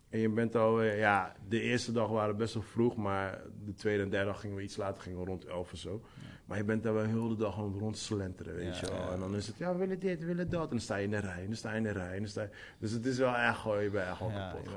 En 0.08 0.18
je 0.18 0.28
bent 0.28 0.56
alweer, 0.56 0.96
ja, 0.96 1.34
de 1.48 1.60
eerste 1.60 1.92
dag 1.92 2.08
waren 2.08 2.36
best 2.36 2.54
wel 2.54 2.62
vroeg, 2.62 2.96
maar 2.96 3.42
de 3.64 3.74
tweede 3.74 4.02
en 4.02 4.10
derde 4.10 4.26
dag 4.26 4.40
gingen 4.40 4.56
we 4.56 4.62
iets 4.62 4.76
later, 4.76 5.02
gingen 5.02 5.18
we 5.18 5.24
rond 5.24 5.44
11 5.44 5.72
of 5.72 5.78
zo. 5.78 6.02
Maar 6.50 6.58
je 6.58 6.64
bent 6.64 6.82
daar 6.82 6.94
wel 6.94 7.04
heel 7.04 7.28
de 7.28 7.36
dag 7.36 7.58
aan 7.58 7.64
het 7.72 7.80
rondslenteren, 7.80 8.54
weet 8.54 8.74
Ja, 8.74 8.80
je 8.80 8.86
wel. 8.92 9.06
ja. 9.06 9.12
En 9.12 9.20
dan 9.20 9.36
is 9.36 9.46
het, 9.46 9.56
ja, 9.58 9.72
we 9.72 9.78
willen 9.78 9.98
dit, 9.98 10.20
we 10.20 10.26
willen 10.26 10.50
dat. 10.50 10.62
En 10.62 10.68
dan 10.68 10.80
sta 10.80 10.96
je 10.96 11.04
in 11.04 11.10
de 11.10 11.18
rij, 11.18 11.40
en 11.40 11.46
dan 11.46 11.54
sta 11.56 11.70
je 11.70 11.76
in 11.76 11.82
de 11.82 11.90
rij. 11.90 12.12
En 12.12 12.18
dan 12.18 12.28
sta 12.28 12.42
je... 12.42 12.48
Dus 12.78 12.90
het 12.90 13.06
is 13.06 13.18
wel 13.18 13.34
echt 13.36 13.58
gewoon, 13.58 13.82
je 13.82 13.90
bent 13.90 14.08
echt 14.08 14.18
Ja, 14.18 14.26
kapot. 14.50 14.70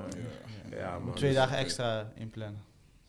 ja. 0.69 0.87
gewoon. 0.89 1.03
Man. 1.03 1.13
Twee 1.15 1.29
dus- 1.29 1.39
dagen 1.39 1.57
extra 1.57 2.11
inplannen. 2.15 2.61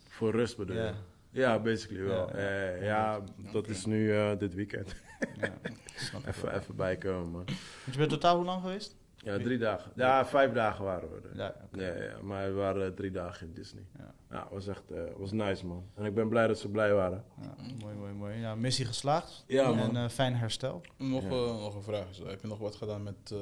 Voor 0.08 0.30
rust 0.30 0.56
bedoel 0.56 0.76
je? 0.76 0.82
Ja. 0.82 0.94
Ja, 1.30 1.58
basically 1.58 2.02
wel. 2.04 2.36
Ja, 2.36 2.42
ja. 2.42 2.74
Eh, 2.74 2.82
ja, 2.84 3.20
dat 3.52 3.68
is 3.68 3.84
nu 3.84 4.12
eh, 4.16 4.38
dit 4.38 4.54
weekend. 4.54 4.94
Ja, 5.36 5.52
even, 6.28 6.54
even 6.54 6.76
bijkomen, 6.76 7.30
man. 7.30 7.44
Want 7.44 7.92
je 7.92 7.96
bent 7.98 8.10
totaal 8.10 8.36
hoe 8.36 8.44
lang 8.44 8.62
geweest? 8.62 8.96
Ja, 9.24 9.38
drie 9.38 9.58
dagen. 9.58 9.92
Ja, 9.94 10.26
vijf 10.26 10.52
dagen 10.52 10.84
waren 10.84 11.08
we 11.10 11.28
er. 11.28 11.36
Ja, 11.36 11.54
oké. 11.64 11.86
Ja, 11.86 12.02
ja, 12.02 12.22
maar 12.22 12.46
we 12.46 12.52
waren 12.54 12.86
eh, 12.86 12.92
drie 12.92 13.10
dagen 13.10 13.46
in 13.46 13.52
Disney. 13.52 13.86
Ja. 13.98 14.14
Ja, 14.30 14.48
was 14.50 14.66
echt 14.66 14.90
eh, 14.90 15.00
was 15.16 15.32
nice, 15.32 15.66
man. 15.66 15.84
En 15.94 16.04
ik 16.04 16.14
ben 16.14 16.28
blij 16.28 16.46
dat 16.46 16.58
ze 16.58 16.68
blij 16.68 16.92
waren. 16.94 17.24
Ja, 17.42 17.54
mooi, 17.82 17.94
mooi, 17.96 18.12
mooi. 18.12 18.36
Ja, 18.38 18.54
missie 18.54 18.84
geslaagd. 18.84 19.44
Ja, 19.46 19.64
en 19.70 19.76
man. 19.76 19.96
eh, 19.96 20.08
fijn 20.08 20.34
herstel. 20.34 20.80
Nog, 20.96 21.22
Ja. 21.22 21.28
nog 21.28 21.74
een 21.74 21.82
vraag. 21.82 22.14
Zo. 22.14 22.26
Heb 22.26 22.40
je 22.40 22.46
nog 22.46 22.58
wat 22.58 22.74
gedaan 22.76 23.02
met, 23.02 23.14
eh 23.32 23.38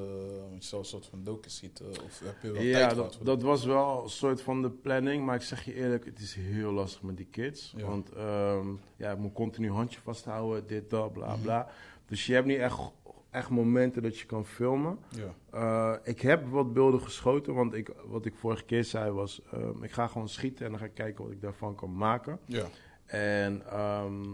met 0.53 0.65
zo'n 0.65 0.85
soort 0.85 1.07
van 1.07 1.25
docus 1.25 1.57
ziet? 1.57 1.81
eh, 1.81 1.87
of 2.05 2.21
heb 2.25 2.43
je 2.43 2.53
wel 2.53 2.63
Ja, 2.63 2.79
tijd 2.87 2.95
dat, 2.97 3.19
dat 3.23 3.43
was 3.43 3.65
wel 3.65 4.03
een 4.03 4.11
soort 4.11 4.43
van 4.43 4.63
de 4.63 4.71
planning. 4.71 5.25
Maar 5.25 5.35
ik 5.35 5.43
zeg 5.43 5.65
je 5.65 5.75
eerlijk, 5.75 6.05
het 6.05 6.19
is 6.19 6.35
heel 6.35 6.73
lastig 6.73 7.03
met 7.03 7.17
die 7.17 7.27
kids. 7.31 7.75
Ja. 7.77 7.87
Want 7.87 8.13
ehm, 8.13 8.69
ja, 8.97 9.11
ik 9.11 9.19
moet 9.19 9.33
continu 9.33 9.71
handje 9.71 10.01
vasthouden, 10.01 10.67
dit, 10.67 10.91
dat, 10.91 11.13
bla, 11.13 11.33
Mhm. 11.33 11.43
bla. 11.43 11.69
Dus 12.07 12.27
je 12.27 12.35
hebt 12.35 12.47
niet 12.47 12.59
echt, 12.59 12.79
echt 13.33 13.51
momenten 13.51 14.03
dat 14.03 14.19
je 14.19 14.27
kan 14.27 14.47
filmen. 14.47 14.99
Ja. 15.09 15.35
Eh, 15.51 16.13
ik 16.13 16.21
heb 16.21 16.47
wat 16.47 16.73
beelden 16.73 17.01
geschoten, 17.01 17.55
want 17.55 17.75
ik, 17.75 17.91
wat 18.07 18.27
ik 18.27 18.35
vorige 18.35 18.65
keer 18.65 18.85
zei 18.85 19.11
was... 19.11 19.43
ehm, 19.53 19.83
ik 19.83 19.91
ga 19.91 20.07
gewoon 20.07 20.29
schieten 20.29 20.65
en 20.65 20.71
dan 20.71 20.81
ga 20.81 20.87
ik 20.87 20.95
kijken 20.95 21.25
wat 21.25 21.33
ik 21.33 21.41
daarvan 21.41 21.75
kan 21.75 21.97
maken. 21.97 22.39
Ja. 22.47 22.65
En 23.07 23.63
ehm, 23.67 24.25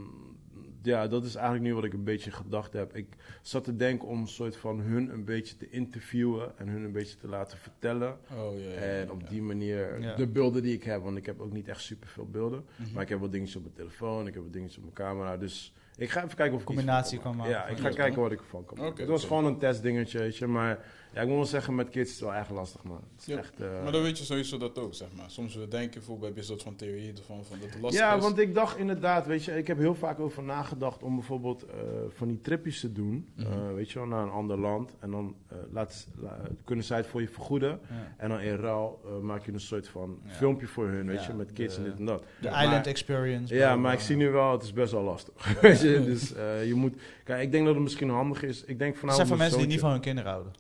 ja, 0.83 1.07
dat 1.07 1.25
is 1.25 1.35
eigenlijk 1.35 1.67
nu 1.67 1.75
wat 1.75 1.85
ik 1.85 1.93
een 1.93 2.05
beetje 2.05 2.31
gedacht 2.31 2.73
heb. 2.73 2.97
Ik 2.97 3.07
zat 3.43 3.65
te 3.65 3.77
denken 3.77 4.09
om 4.09 4.21
een 4.21 4.29
soort 4.29 4.57
van 4.57 4.81
hun 4.81 5.13
een 5.13 5.25
beetje 5.25 5.57
te 5.57 5.71
interviewen 5.71 6.59
en 6.59 6.69
hun 6.69 6.83
een 6.83 6.93
beetje 6.93 7.17
te 7.17 7.29
laten 7.29 7.59
vertellen. 7.59 8.19
Oh, 8.39 8.61
ja, 8.61 8.71
ja, 8.71 8.77
En 8.77 9.07
ja, 9.07 9.13
op 9.13 9.29
die 9.29 9.43
manier 9.43 10.15
de 10.17 10.27
beelden 10.27 10.63
die 10.63 10.75
ik 10.75 10.85
heb, 10.85 11.03
want 11.03 11.17
ik 11.17 11.27
heb 11.27 11.41
ook 11.41 11.53
niet 11.53 11.69
echt 11.69 11.81
superveel 11.81 12.27
beelden. 12.27 12.65
Mhm. 12.77 12.93
Maar 12.93 13.03
ik 13.03 13.09
heb 13.09 13.21
wat 13.21 13.33
dingetjes 13.33 13.57
op 13.57 13.63
mijn 13.63 13.75
telefoon, 13.75 14.27
ik 14.27 14.35
heb 14.35 14.43
wat 14.43 14.53
dingetjes 14.53 14.77
op 14.77 14.83
mijn 14.83 14.95
camera. 14.95 15.37
Dus 15.37 15.73
ik 15.99 16.11
ga 16.11 16.25
even 16.25 16.37
kijken 16.37 16.55
of 16.55 16.63
ik 16.63 16.69
iets 16.69 16.77
Combinatie 16.77 17.21
van 17.21 17.37
kan 17.37 17.49
Ja, 17.49 17.59
maken. 17.59 17.73
ik 17.73 17.79
ga 17.83 17.89
Ja, 17.89 17.95
kijken 17.95 18.21
wat 18.23 18.33
ik 18.33 18.39
ervan 18.41 18.65
kan 18.65 18.77
maken. 18.77 18.93
Oké, 18.93 19.01
het 19.01 19.11
was 19.11 19.25
gewoon 19.25 19.45
een 19.45 19.59
testdingetje, 19.59 20.19
weet 20.19 20.37
je. 20.37 20.47
Maar 20.47 20.79
ja, 21.15 21.21
ik 21.21 21.27
moet 21.27 21.37
wel 21.37 21.45
zeggen, 21.47 21.75
met 21.75 21.89
kids 21.89 22.11
is 22.11 22.17
het 22.21 22.25
wel 22.29 22.35
echt 22.39 22.51
lastig, 22.51 22.83
man. 22.83 23.01
Het 23.13 23.21
is 23.21 23.27
Ja, 23.27 23.39
echt... 23.39 23.61
eh, 23.61 23.83
Maar 23.83 23.93
dan 23.93 24.03
weet 24.03 24.19
je 24.19 24.25
sowieso 24.25 24.57
dat 24.59 24.79
ook, 24.79 24.95
zeg 24.95 25.09
maar. 25.17 25.31
Soms 25.31 25.55
we 25.55 25.69
denken 25.69 26.03
voor 26.03 26.19
bij 26.19 26.33
een 26.35 26.45
soort 26.45 26.63
van 26.63 26.77
theorie 26.77 27.13
ervan 27.17 27.45
van 27.45 27.57
dat 27.61 27.71
het 27.71 27.81
lastig 27.81 28.01
Ja, 28.01 28.15
is. 28.17 28.23
want 28.23 28.39
ik 28.39 28.55
dacht 28.55 28.79
inderdaad, 28.79 29.27
weet 29.27 29.45
je, 29.45 29.57
ik 29.57 29.67
heb 29.67 29.79
heel 29.79 29.95
vaak 29.95 30.21
over 30.21 30.43
nagedacht 30.43 31.03
om 31.03 31.15
bijvoorbeeld 31.15 31.67
eh, 31.67 31.75
van 32.09 32.29
die 32.29 32.41
tripjes 32.41 32.81
te 32.81 32.93
doen, 32.93 33.29
eh, 33.37 33.45
weet 33.75 33.91
je 33.91 33.99
wel, 33.99 34.09
naar 34.09 34.23
een 34.23 34.31
ander 34.31 34.59
land. 34.59 34.95
En 34.99 35.11
dan 35.11 35.35
laat, 35.71 36.07
la- 36.17 36.41
kunnen 36.65 36.85
zij 36.85 36.97
het 36.97 37.07
voor 37.07 37.21
je 37.21 37.29
vergoeden. 37.29 37.81
Ja. 37.89 38.15
En 38.17 38.29
dan 38.29 38.41
in 38.41 38.57
ruil 38.57 39.01
maak 39.23 39.45
je 39.47 39.53
een 39.53 39.61
soort 39.61 39.89
van 39.89 40.19
Ja. 40.25 40.31
filmpje 40.33 40.67
voor 40.67 40.87
hun, 40.89 41.07
weet 41.07 41.21
Ja, 41.21 41.27
je, 41.27 41.33
met 41.35 41.53
kids 41.53 41.75
de- 41.75 41.81
en 41.81 41.91
dit 41.91 41.99
en 41.99 42.05
dat. 42.05 42.23
De 42.41 42.51
Maar- 42.51 42.65
Island 42.65 42.87
Experience. 42.87 43.55
Ja, 43.55 43.77
maar 43.77 43.93
ik 43.93 44.01
zie 44.01 44.17
nu 44.17 44.31
wel, 44.31 44.53
het 44.53 44.63
is 44.63 44.73
best 44.73 44.93
wel 44.93 45.03
lastig. 45.03 45.35
weet 45.61 45.81
je, 45.81 46.03
dus 46.05 46.29
je 46.67 46.73
moet, 46.75 46.95
kijk, 47.25 47.43
ik 47.43 47.53
denk 47.53 47.65
dat 47.65 47.75
het 47.75 47.83
misschien 47.83 48.09
handig 48.11 48.43
is. 48.43 48.65
Ik 48.65 48.79
denk 48.79 48.97
vanavond 48.97 49.17
zijn 49.17 49.29
van 49.29 49.39
mensen 49.39 49.59
die 49.59 49.67
niet 49.67 49.81
van 49.81 49.91
hun 49.91 50.01
kinderen 50.01 50.31
houden. 50.31 50.53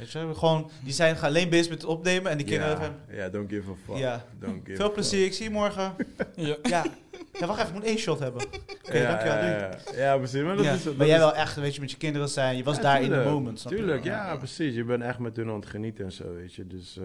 Weet 0.00 0.10
je, 0.12 0.34
gewoon, 0.34 0.70
die 0.84 0.92
zijn 0.92 1.18
alleen 1.18 1.48
bezig 1.48 1.68
met 1.70 1.80
het 1.80 1.90
opnemen 1.90 2.30
en 2.30 2.36
die 2.36 2.46
kinderen 2.46 2.74
Ja, 2.74 2.80
hebben... 2.80 3.16
ja, 3.16 3.28
don't 3.28 3.50
give 3.50 3.70
a 3.70 3.74
fuck. 3.84 3.96
Ja. 3.96 4.24
Don't 4.38 4.58
give 4.60 4.72
a 4.72 4.74
Veel 4.76 4.84
fuck. 4.84 4.92
plezier, 4.94 5.24
ik 5.24 5.32
zie 5.32 5.44
je 5.44 5.50
morgen. 5.50 5.94
Ja. 6.36 6.56
Ja. 6.62 6.84
ja, 7.32 7.46
wacht 7.46 7.58
even, 7.60 7.68
ik 7.68 7.74
moet 7.80 7.84
één 7.88 7.98
shot 7.98 8.18
hebben. 8.18 8.42
Oké, 8.86 8.98
ja, 8.98 9.08
dankjewel. 9.08 9.36
ja, 9.36 9.58
ja, 9.58 9.76
ja, 9.96 10.16
precies. 10.18 10.42
Maar, 10.42 10.56
dat 10.56 10.64
Ja, 10.64 10.72
is, 10.72 10.82
dat 10.82 10.96
maar 10.96 11.06
jij 11.06 11.16
is- 11.16 11.22
wel 11.22 11.34
echt, 11.34 11.56
weet 11.56 11.74
je, 11.74 11.80
met 11.80 11.90
je 11.90 11.96
kinderen 11.96 12.28
zijn. 12.28 12.56
Je 12.56 12.64
was 12.64 12.76
Ja, 12.76 12.82
daar 12.82 13.02
in 13.02 13.10
de 13.10 13.22
moment. 13.24 13.60
snap 13.60 13.72
je? 13.72 13.78
Tuurlijk, 13.78 14.04
ja, 14.04 14.36
precies. 14.36 14.74
Je 14.74 14.84
bent 14.84 15.02
echt 15.02 15.18
met 15.18 15.36
hun 15.36 15.48
aan 15.48 15.54
het 15.54 15.66
genieten 15.66 16.04
en 16.04 16.12
zo, 16.12 16.34
weet 16.34 16.54
je. 16.54 16.66
Dus, 16.66 16.96
eh, 16.98 17.04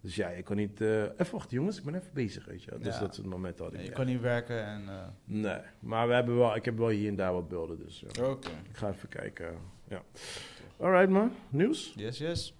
dus 0.00 0.14
ja, 0.16 0.28
je 0.28 0.42
kan 0.42 0.56
niet... 0.56 0.80
eh, 0.80 1.02
even 1.02 1.32
wachten 1.32 1.56
jongens, 1.56 1.78
ik 1.78 1.84
ben 1.84 1.94
even 1.94 2.10
bezig, 2.12 2.44
weet 2.44 2.62
je. 2.62 2.70
Dus 2.80 2.94
Ja. 2.94 3.00
dat 3.00 3.10
is 3.10 3.16
het 3.16 3.26
moment 3.26 3.58
dat 3.58 3.72
ik... 3.74 3.80
Je 3.80 3.86
ja. 3.86 3.92
kan 3.92 4.06
niet 4.06 4.20
werken 4.20 4.64
en... 4.66 4.82
eh, 4.88 4.94
Nee, 5.24 5.58
maar 5.80 6.08
we 6.08 6.14
hebben 6.14 6.36
wel, 6.38 6.56
ik 6.56 6.64
heb 6.64 6.78
wel 6.78 6.88
hier 6.88 7.08
en 7.08 7.16
daar 7.16 7.32
wat 7.32 7.48
beelden, 7.48 7.78
dus. 7.78 8.04
Oké. 8.22 8.48
ik 8.70 8.76
ga 8.76 8.88
even 8.88 9.08
kijken. 9.08 9.46
Ja. 9.88 10.02
Alright 10.82 11.08
man, 11.08 11.32
nieuws? 11.48 11.92
yes, 11.96 12.18
yes. 12.18 12.54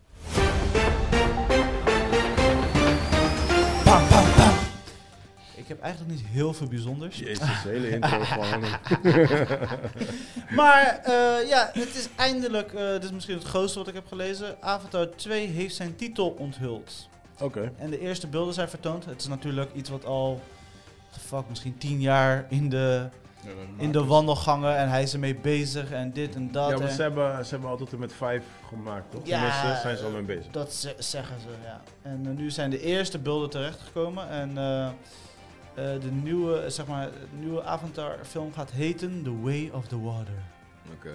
Ik 5.55 5.69
heb 5.69 5.81
eigenlijk 5.81 6.15
niet 6.15 6.27
heel 6.27 6.53
veel 6.53 6.67
bijzonders. 6.67 7.19
Jezus, 7.19 7.63
de 7.63 7.69
hele 7.69 7.91
intro 7.95 8.25
gewoon. 8.25 8.65
Maar 10.59 11.01
eh, 11.05 11.49
ja, 11.49 11.71
het 11.73 11.95
is 11.95 12.09
eindelijk, 12.17 12.73
eh, 12.73 12.91
dit 12.91 13.05
is 13.05 13.13
misschien 13.13 13.37
het 13.37 13.45
grootste 13.45 13.79
wat 13.79 13.89
ik 13.89 13.95
heb 13.95 14.07
gelezen. 14.07 14.57
Avatar 14.61 15.11
2 15.11 15.47
heeft 15.47 15.75
zijn 15.75 15.97
titel 15.97 16.31
onthuld. 16.39 17.09
Oké. 17.41 17.73
En 17.79 17.91
de 17.91 18.01
eerste 18.01 18.27
beelden 18.27 18.55
zijn 18.55 18.69
vertoond. 18.69 19.05
Het 19.05 19.21
is 19.21 19.29
natuurlijk 19.29 19.75
iets 19.75 19.91
wat 19.91 20.05
al, 20.05 20.41
fuck, 21.11 21.49
misschien 21.49 21.79
tien 21.79 22.01
jaar 22.01 22.47
in 22.49 22.69
de, 22.69 23.09
in 23.77 23.93
de 23.93 24.05
wandelgangen 24.05 24.77
en 24.77 24.89
hij 24.89 25.03
is 25.03 25.13
ermee 25.13 25.35
bezig 25.35 25.91
en 25.91 26.13
dit 26.13 26.35
en 26.35 26.53
dat. 26.53 26.71
Ja, 26.71 26.79
maar 26.79 26.91
ze 26.91 27.03
hebben, 27.03 27.45
ze 27.45 27.51
hebben 27.51 27.71
altijd 27.71 27.93
er 27.93 27.99
met 27.99 28.13
vijf 28.13 28.45
gemaakt, 28.69 29.11
toch? 29.11 29.27
Ja, 29.27 29.39
Tenminste, 29.39 29.81
zijn 29.83 29.97
ze 29.97 30.05
al 30.05 30.11
mee 30.11 30.23
bezig. 30.23 30.51
Dat 30.53 30.73
ze- 30.73 30.95
zeggen 30.99 31.41
ze, 31.41 31.47
ja. 31.65 31.81
En 32.03 32.27
eh, 32.27 32.33
nu 32.37 32.51
zijn 32.51 32.71
de 32.71 32.81
eerste 32.81 33.19
beelden 33.19 33.51
terechtgekomen. 33.51 34.29
En 34.29 34.59
eh, 34.59 34.87
eh, 34.87 34.93
de 35.75 36.11
nieuwe, 36.23 36.71
zeg 36.71 36.87
maar, 36.87 37.09
nieuwe 37.39 37.63
Avatar-film 37.63 38.53
gaat 38.53 38.71
heten 38.71 39.23
The 39.23 39.41
Way 39.41 39.71
of 39.73 39.87
the 39.87 40.01
Water. 40.01 40.43
Oké. 40.95 41.15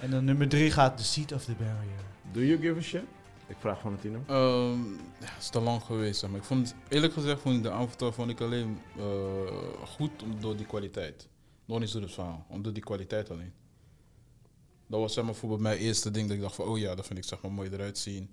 En 0.00 0.10
dan 0.10 0.24
nummer 0.24 0.48
drie 0.48 0.70
gaat 0.70 0.96
The 0.96 1.04
Seat 1.04 1.32
of 1.32 1.44
the 1.44 1.52
Barrier. 1.58 2.02
Do 2.32 2.40
you 2.40 2.60
give 2.60 2.78
a 2.78 2.82
shit? 2.82 3.02
Ik 3.46 3.56
vraag 3.58 3.80
van 3.80 3.98
Tino. 4.00 4.18
Ehm, 4.26 4.82
ja, 5.20 5.26
het 5.26 5.40
is 5.42 5.48
te 5.48 5.60
lang 5.60 5.82
geweest. 5.82 6.20
Zeg 6.20 6.30
maar. 6.30 6.38
ik 6.38 6.44
vond, 6.46 6.74
eerlijk 6.88 7.12
gezegd 7.12 7.40
vond 7.40 7.56
ik 7.56 7.62
de 7.62 7.70
Avatar 7.70 8.12
vond 8.12 8.30
ik 8.30 8.40
alleen 8.40 8.80
eh, 8.96 9.04
goed 9.96 10.10
door 10.38 10.56
die 10.56 10.66
kwaliteit. 10.66 11.28
Nog 11.64 11.80
niet 11.80 11.92
door 11.92 12.02
het 12.02 12.12
verhaal, 12.12 12.46
om 12.48 12.62
door 12.62 12.72
die 12.72 12.82
kwaliteit 12.82 13.30
alleen. 13.30 13.52
Dat 14.86 15.00
was 15.00 15.12
zeg 15.12 15.22
maar 15.24 15.32
bijvoorbeeld 15.32 15.60
mijn 15.62 15.78
eerste 15.78 16.10
ding 16.10 16.26
dat 16.28 16.36
ik 16.36 16.42
dacht 16.42 16.54
van, 16.54 16.64
oh 16.66 16.78
ja, 16.78 16.94
dat 16.94 17.06
vind 17.06 17.18
ik 17.18 17.24
zeg 17.24 17.40
maar 17.42 17.52
mooi 17.52 17.70
eruit 17.72 17.98
zien. 17.98 18.30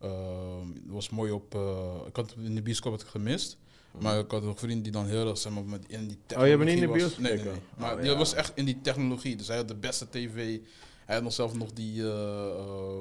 Ehm, 0.00 0.68
het 0.74 0.82
was 0.86 1.10
mooi 1.10 1.32
op, 1.32 1.54
eh, 1.54 1.94
ik 2.06 2.16
had 2.16 2.30
het 2.30 2.44
in 2.44 2.54
de 2.54 2.62
bioscoop 2.62 2.92
had 2.92 3.02
ik 3.02 3.08
gemist. 3.08 3.56
Maar 4.00 4.18
ik 4.18 4.30
had 4.30 4.42
nog 4.42 4.58
vrienden 4.58 4.82
die 4.82 4.92
dan 4.92 5.06
heel 5.06 5.28
erg 5.28 5.38
zeg 5.38 5.52
maar, 5.52 5.64
met 5.64 5.84
in 5.88 6.06
die 6.08 6.18
technologie 6.26 6.36
Oh, 6.36 6.44
je 6.44 6.50
hebt 6.50 6.64
niet 6.64 6.74
in 6.74 6.92
de 6.92 6.98
bios 6.98 7.18
Nee, 7.18 7.36
nee. 7.52 7.60
Maar 7.76 7.94
Oh, 7.96 8.02
die 8.02 8.12
was 8.12 8.34
echt 8.34 8.52
in 8.54 8.64
die 8.64 8.80
technologie. 8.80 9.36
Dus 9.36 9.46
hij 9.48 9.56
had 9.56 9.68
de 9.68 9.74
beste 9.74 10.08
tv. 10.10 10.58
Hij 11.04 11.14
had 11.14 11.22
nog 11.24 11.32
zelf 11.32 11.54
nog 11.54 11.72
die 11.72 12.08
eh, 12.10 12.98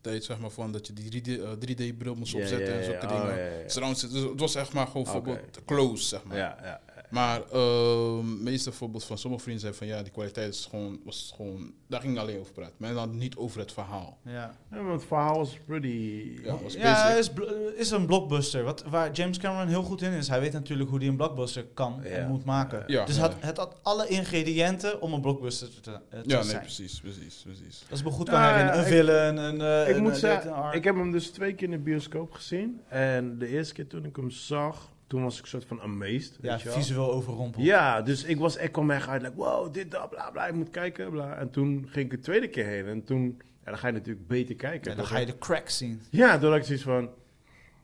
tijd 0.00 0.24
zeg 0.24 0.38
maar 0.38 0.50
van 0.50 0.72
dat 0.72 0.86
je 0.86 0.92
die 0.92 1.22
3D, 1.22 1.28
eh, 1.28 1.50
3D-bril 1.58 2.14
moest 2.14 2.34
opzetten 2.34 2.74
en 2.78 2.84
zulke 2.84 3.06
Oh, 3.06 3.12
dingen. 3.12 3.36
ja, 3.36 3.44
ja, 3.44 3.58
ja. 3.58 3.68
Surround 3.68 3.98
sound. 3.98 4.12
Dus 4.12 4.22
het 4.22 4.40
was 4.40 4.54
echt 4.54 4.72
maar 4.72 4.86
gewoon 4.86 5.02
bijvoorbeeld 5.02 5.64
close, 5.64 6.04
zeg 6.04 6.24
maar. 6.24 6.36
Ja, 6.36 6.58
ja. 6.62 6.80
Maar 7.10 7.40
uh, 7.54 8.18
meeste 8.22 8.72
voorbeeld 8.72 9.04
van 9.04 9.18
sommige 9.18 9.42
vrienden 9.42 9.62
zijn 9.62 9.74
van 9.74 9.86
ja, 9.86 10.02
die 10.02 10.12
kwaliteit 10.12 10.54
is 10.54 10.66
gewoon, 10.70 11.00
was 11.04 11.32
gewoon, 11.36 11.72
daar 11.88 12.00
ging 12.00 12.12
ik 12.12 12.18
alleen 12.18 12.38
over 12.40 12.52
praten. 12.52 12.74
Maar 12.76 12.94
dan 12.94 13.16
niet 13.16 13.36
over 13.36 13.60
het 13.60 13.72
verhaal. 13.72 14.18
Ja, 14.24 14.54
Ja, 14.70 14.82
want 14.82 15.00
het 15.00 15.04
verhaal 15.08 15.36
was 15.36 15.58
pretty... 15.66 16.38
Ja, 16.42 16.56
was 16.62 16.74
ja 16.74 17.08
is, 17.14 17.30
is 17.76 17.90
een 17.90 18.06
blockbuster. 18.06 18.62
Wat, 18.64 18.84
waar 18.88 19.12
James 19.12 19.38
Cameron 19.38 19.68
heel 19.68 19.82
goed 19.82 20.02
in 20.02 20.12
is. 20.12 20.28
Hij 20.28 20.40
weet 20.40 20.52
natuurlijk 20.52 20.90
hoe 20.90 20.98
hij 20.98 21.08
een 21.08 21.16
blockbuster 21.16 21.64
kan 21.74 22.00
Ja. 22.02 22.08
en 22.08 22.28
moet 22.28 22.44
maken. 22.44 22.84
Ja, 22.86 23.04
dus 23.04 23.16
ja. 23.16 23.22
het, 23.22 23.34
het 23.38 23.56
had 23.56 23.78
alle 23.82 24.08
ingrediënten 24.08 25.00
om 25.00 25.12
een 25.12 25.20
blockbuster 25.20 25.80
te, 25.80 25.90
eh, 25.90 26.20
te 26.20 26.28
Ja, 26.28 26.36
nee, 26.38 26.44
zijn. 26.48 26.60
precies, 26.60 27.00
precies, 27.00 27.42
precies. 27.44 27.84
Als 27.90 27.98
het 28.00 28.08
me 28.08 28.14
goed 28.14 28.28
kan 28.28 28.40
Ja, 28.40 28.48
herinneren. 28.50 28.78
Een 28.80 28.86
ik- 28.86 28.92
villain, 28.92 29.36
een... 29.36 29.60
eh, 29.60 29.88
ik 29.90 29.96
een, 29.96 30.02
moet 30.02 30.12
eh, 30.12 30.18
zeggen, 30.18 30.72
ik 30.72 30.84
heb 30.84 30.94
hem 30.96 31.10
dus 31.12 31.30
twee 31.30 31.54
keer 31.54 31.64
in 31.64 31.70
de 31.70 31.78
bioscoop 31.78 32.32
gezien. 32.32 32.80
En 32.88 33.38
de 33.38 33.46
eerste 33.48 33.74
keer 33.74 33.86
toen 33.86 34.04
ik 34.04 34.16
hem 34.16 34.30
zag, 34.30 34.90
toen 35.06 35.22
was 35.22 35.38
ik 35.38 35.46
soort 35.46 35.64
van 35.64 35.80
amazed. 35.80 36.38
Ja, 36.40 36.50
weet 36.50 36.60
je 36.60 36.68
wel. 36.68 36.76
visueel 36.78 37.12
overrompeld. 37.12 37.64
Ja, 37.64 38.02
dus 38.02 38.24
ik, 38.24 38.38
was, 38.38 38.56
ik 38.56 38.72
kwam 38.72 38.90
echt 38.90 39.08
uit, 39.08 39.22
like, 39.22 39.34
wow, 39.36 39.74
dit, 39.74 39.90
dat, 39.90 40.10
bla, 40.10 40.30
bla, 40.30 40.46
ik 40.46 40.54
moet 40.54 40.70
kijken, 40.70 41.10
bla. 41.10 41.34
En 41.36 41.50
toen 41.50 41.86
ging 41.88 42.04
ik 42.04 42.10
de 42.10 42.18
tweede 42.20 42.48
keer 42.48 42.64
heen. 42.66 42.86
En 42.86 43.04
toen, 43.04 43.36
ja, 43.64 43.70
dan 43.70 43.78
ga 43.78 43.86
je 43.86 43.92
natuurlijk 43.92 44.26
beter 44.26 44.54
kijken. 44.54 44.90
Ja, 44.90 44.96
dan 44.96 45.06
ga 45.06 45.18
je 45.18 45.26
de 45.26 45.38
cracks 45.38 45.76
zien. 45.76 46.02
Ja, 46.10 46.38
toen 46.38 46.48
had 46.50 46.58
ik 46.58 46.64
zoiets 46.64 46.84
van, 46.84 47.08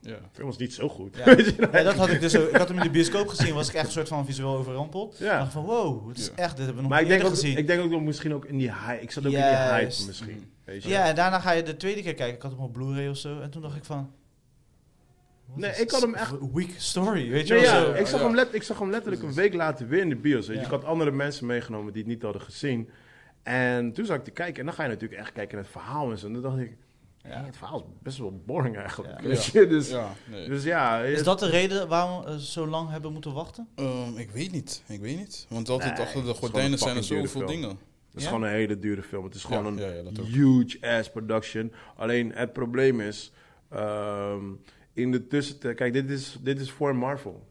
Ja. 0.01 0.11
de 0.15 0.19
film 0.33 0.47
was 0.47 0.57
niet 0.57 0.75
zo 0.75 0.89
goed. 0.89 1.17
Ja. 1.71 1.83
Dat 1.83 1.95
had 1.95 2.09
ik 2.09 2.21
dus 2.21 2.37
ook. 2.37 2.49
Ik 2.49 2.57
had 2.57 2.69
hem 2.69 2.77
in 2.77 2.83
de 2.83 2.91
bioscoop 2.91 3.29
gezien, 3.29 3.55
was 3.55 3.69
ik 3.69 3.75
echt 3.75 3.87
een 3.87 3.93
soort 3.93 4.09
van 4.09 4.27
visueel 4.27 4.57
overrompeld. 4.57 5.15
Ik 5.15 5.21
Ja. 5.27 5.39
dacht 5.39 5.53
van, 5.53 5.65
wow, 5.65 6.09
het 6.09 6.19
is 6.19 6.27
Ja. 6.27 6.33
echt, 6.37 6.57
dit 6.57 6.65
hebben 6.67 6.75
we 6.75 6.81
nog 6.81 6.91
Maar 6.91 7.01
ik 7.01 7.07
niet 7.09 7.15
denk, 7.15 7.23
eerder 7.23 7.39
ook, 7.39 7.45
gezien. 7.45 7.59
ik 7.59 7.67
denk 7.67 7.83
ook 7.83 7.91
nog 7.91 8.03
misschien 8.03 8.35
ook 8.35 8.45
in 8.45 8.57
die 8.59 8.73
hype. 8.73 9.03
Ik 9.03 9.11
zat 9.11 9.27
ook 9.27 9.33
in 9.33 9.39
die 9.39 9.49
hype 9.49 9.85
misschien. 10.07 10.51
Weet 10.65 10.83
je? 10.83 10.89
ja, 10.89 11.09
en 11.09 11.15
daarna 11.15 11.41
ga 11.41 11.51
je 11.53 11.63
de 11.63 11.77
tweede 11.77 12.03
keer 12.03 12.15
kijken. 12.15 12.37
Ik 12.37 12.43
had 12.43 12.51
hem 12.51 12.61
op 12.61 12.73
Blu-ray 12.73 13.09
of 13.09 13.17
zo. 13.17 13.41
En 13.41 13.51
toen 13.51 13.63
dacht 13.63 13.77
ik 13.77 13.85
van... 13.85 14.11
Nee, 15.55 15.71
is 15.71 15.81
ik 15.81 15.91
had 15.91 16.01
hem 16.01 16.15
echt- 16.15 16.35
Weak 16.53 16.71
story, 16.77 17.31
weet 17.31 17.47
je 17.47 17.55
Nee, 17.55 17.63
wel 17.63 17.73
ja, 17.73 17.85
zo. 17.85 17.93
ik, 18.01 18.07
zag 18.07 18.21
Ja. 18.21 18.27
hem 18.27 18.35
let, 18.35 18.55
ik 18.55 18.63
zag 18.63 18.79
hem 18.79 18.91
letterlijk 18.91 19.23
een 19.23 19.35
week 19.35 19.55
later 19.55 19.89
weer 19.89 20.01
in 20.01 20.09
de 20.09 20.17
bios. 20.17 20.47
Weet 20.47 20.57
je. 20.59 20.65
Ik 20.65 20.71
had 20.71 20.85
andere 20.85 21.11
mensen 21.11 21.47
meegenomen 21.47 21.93
die 21.93 22.03
het 22.03 22.11
niet 22.13 22.23
hadden 22.23 22.43
gezien. 22.43 22.89
En 23.43 23.93
toen 23.93 24.05
zat 24.05 24.17
ik 24.17 24.25
te 24.25 24.31
kijken 24.31 24.59
en 24.61 24.65
dan 24.67 24.75
ga 24.75 24.83
je 24.83 24.89
natuurlijk 24.89 25.21
echt 25.21 25.33
kijken 25.33 25.55
naar 25.55 25.65
het 25.65 25.73
verhaal 25.73 26.11
en 26.11 26.19
zo. 26.19 26.27
En 26.27 26.33
toen 26.33 26.43
dacht 26.43 26.59
ik, 26.59 26.77
Ja. 27.23 27.45
het 27.45 27.57
verhaal 27.57 27.79
is 27.79 27.85
best 28.03 28.19
wel 28.19 28.43
boring 28.47 28.77
eigenlijk. 28.77 29.21
Ja. 29.23 29.29
Dus, 29.29 29.89
Ja, 29.91 30.09
nee. 30.31 30.49
dus 30.49 30.63
ja. 30.65 31.01
Is 31.01 31.17
het- 31.17 31.25
dat 31.25 31.39
de 31.39 31.49
reden 31.49 31.89
waarom 31.89 32.25
we 32.25 32.45
zo 32.45 32.67
lang 32.67 32.91
hebben 32.91 33.13
moeten 33.13 33.33
wachten? 33.33 33.69
Ehm, 33.75 34.17
ik 34.17 34.31
weet 34.31 34.53
niet, 34.53 34.83
ik 34.89 35.01
weet 35.01 35.17
niet. 35.17 35.47
Want 35.49 35.69
altijd 35.69 35.97
Nee, 35.97 36.07
achter 36.07 36.25
de 36.25 36.31
is 36.31 36.39
gordijnen 36.39 36.79
zijn 36.79 36.97
er 36.97 37.05
zoveel 37.05 37.27
film. 37.27 37.47
dingen. 37.47 37.69
Het 37.69 38.21
is 38.21 38.23
Ja? 38.23 38.29
gewoon 38.29 38.43
een 38.45 38.55
hele 38.55 38.79
dure 38.79 39.03
film. 39.03 39.25
Het 39.25 39.35
is 39.35 39.45
gewoon 39.45 39.77
Ja, 39.79 39.87
een 39.87 40.25
huge 40.25 40.79
ass 40.99 41.11
production. 41.11 41.73
Alleen 41.97 42.33
het 42.35 42.53
probleem 42.53 43.01
is, 43.01 43.33
ehm, 43.71 44.45
in 44.93 45.11
de 45.11 45.27
tussentijd, 45.27 45.77
kijk, 45.77 45.93
dit 45.93 46.11
is, 46.11 46.39
dit 46.41 46.61
is 46.61 46.71
voor 46.71 46.97
Marvel. 46.97 47.47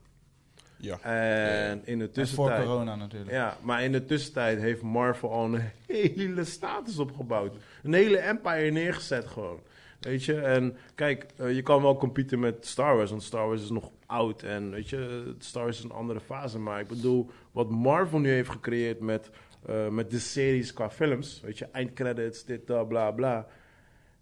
Ja. 0.77 0.99
En 1.01 1.81
in 1.85 1.99
de 1.99 2.03
En 2.03 2.09
voor 2.13 2.23
tussentijd, 2.23 2.63
corona 2.63 2.95
natuurlijk. 2.95 3.31
ja, 3.31 3.57
maar 3.61 3.83
in 3.83 3.91
de 3.91 4.05
tussentijd 4.05 4.59
heeft 4.59 4.81
Marvel 4.81 5.31
al 5.31 5.53
een 5.53 5.61
hele 5.87 6.43
status 6.43 6.99
opgebouwd. 6.99 7.55
Een 7.83 7.93
hele 7.93 8.17
empire 8.17 8.71
neergezet 8.71 9.27
gewoon. 9.27 9.59
Weet 9.99 10.23
je, 10.23 10.41
en 10.41 10.77
kijk, 10.95 11.25
eh, 11.35 11.55
je 11.55 11.61
kan 11.61 11.81
wel 11.81 11.97
competen 11.97 12.39
met 12.39 12.65
Star 12.65 12.95
Wars, 12.95 13.09
want 13.09 13.23
Star 13.23 13.47
Wars 13.47 13.61
is 13.61 13.69
nog 13.69 13.89
oud 14.05 14.43
en 14.43 14.71
weet 14.71 14.89
je, 14.89 15.33
Star 15.37 15.63
Wars 15.63 15.77
is 15.77 15.83
een 15.83 15.91
andere 15.91 16.19
fase. 16.19 16.59
Maar 16.59 16.79
ik 16.79 16.87
bedoel, 16.87 17.29
wat 17.51 17.69
Marvel 17.69 18.19
nu 18.19 18.29
heeft 18.29 18.49
gecreëerd 18.49 18.99
met, 18.99 19.29
eh, 19.65 19.87
met 19.87 20.11
de 20.11 20.19
series 20.19 20.73
qua 20.73 20.89
films, 20.89 21.41
weet 21.43 21.57
je, 21.57 21.67
eindcredits, 21.71 22.45
dit, 22.45 22.67
dat, 22.67 22.87
bla 22.87 23.11
bla. 23.11 23.47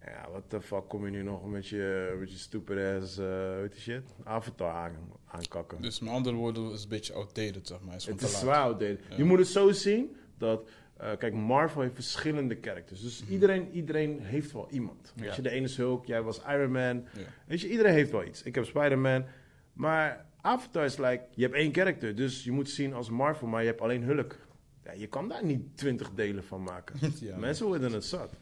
Ja, 0.06 0.30
wat 0.32 0.52
de 0.52 0.62
fuck 0.62 0.88
kom 0.88 1.06
je 1.06 1.12
nu 1.12 1.24
nog 1.24 1.46
met 1.46 1.68
je, 1.68 2.16
met 2.20 2.32
je 2.32 2.38
stupid 2.38 2.78
ass, 3.04 3.18
eh 3.18 3.56
weet 3.60 3.74
je 3.76 3.80
shit, 3.82 4.04
Avatar 4.24 4.72
aan, 4.74 4.96
aankakken. 5.26 5.82
Dus 5.82 6.00
met 6.00 6.10
andere 6.14 6.36
woorden, 6.36 6.72
is 6.72 6.84
een 6.84 6.90
beetje 6.90 7.14
outdated, 7.14 7.68
zeg 7.68 7.80
maar. 7.82 7.94
Het 7.94 8.02
is, 8.02 8.08
Het 8.08 8.22
is 8.22 8.40
zwaar 8.40 8.62
outdated. 8.62 9.00
Ja. 9.10 9.18
Je 9.18 9.24
moet 9.24 9.38
het 9.40 9.48
zo 9.48 9.72
zien 9.72 10.16
dat... 10.38 10.70
eh, 10.98 11.18
kijk, 11.18 11.34
Marvel 11.34 11.82
heeft 11.82 11.94
verschillende 11.94 12.58
characters. 12.62 13.02
Dus 13.02 13.22
Mhm. 13.24 13.32
iedereen, 13.32 13.72
iedereen 13.72 14.20
heeft 14.22 14.52
wel 14.52 14.68
iemand. 14.72 15.14
Ja. 15.16 15.24
Weet 15.24 15.36
je, 15.36 15.42
de 15.42 15.50
ene 15.50 15.66
is 15.66 15.78
Hulk, 15.78 16.06
jij 16.06 16.22
was 16.22 16.42
Iron 16.48 16.72
Man. 16.72 16.96
Ja. 17.14 17.22
Weet 17.48 17.62
je, 17.62 17.70
iedereen 17.70 17.94
heeft 17.94 18.12
wel 18.12 18.24
iets. 18.26 18.44
Ik 18.44 18.56
heb 18.56 18.66
Spider-Man. 18.66 19.26
Maar 19.74 20.26
Avatar 20.42 20.86
is 20.86 20.98
like, 20.98 21.22
je 21.32 21.44
hebt 21.44 21.56
één 21.56 21.74
character. 21.74 22.16
Dus 22.16 22.44
je 22.44 22.52
moet 22.52 22.70
zien 22.70 22.94
als 22.94 23.10
Marvel, 23.10 23.48
maar 23.48 23.62
je 23.62 23.68
hebt 23.68 23.82
alleen 23.82 24.04
Hulk. 24.04 24.36
Ja, 24.84 24.92
je 24.92 25.08
kan 25.08 25.28
daar 25.28 25.46
niet 25.46 25.78
twintig 25.78 26.12
delen 26.16 26.44
van 26.44 26.64
maken. 26.64 26.96
Ja. 27.20 27.38
Mensen 27.38 27.66
worden 27.66 27.92
het 27.92 28.06
zat. 28.06 28.34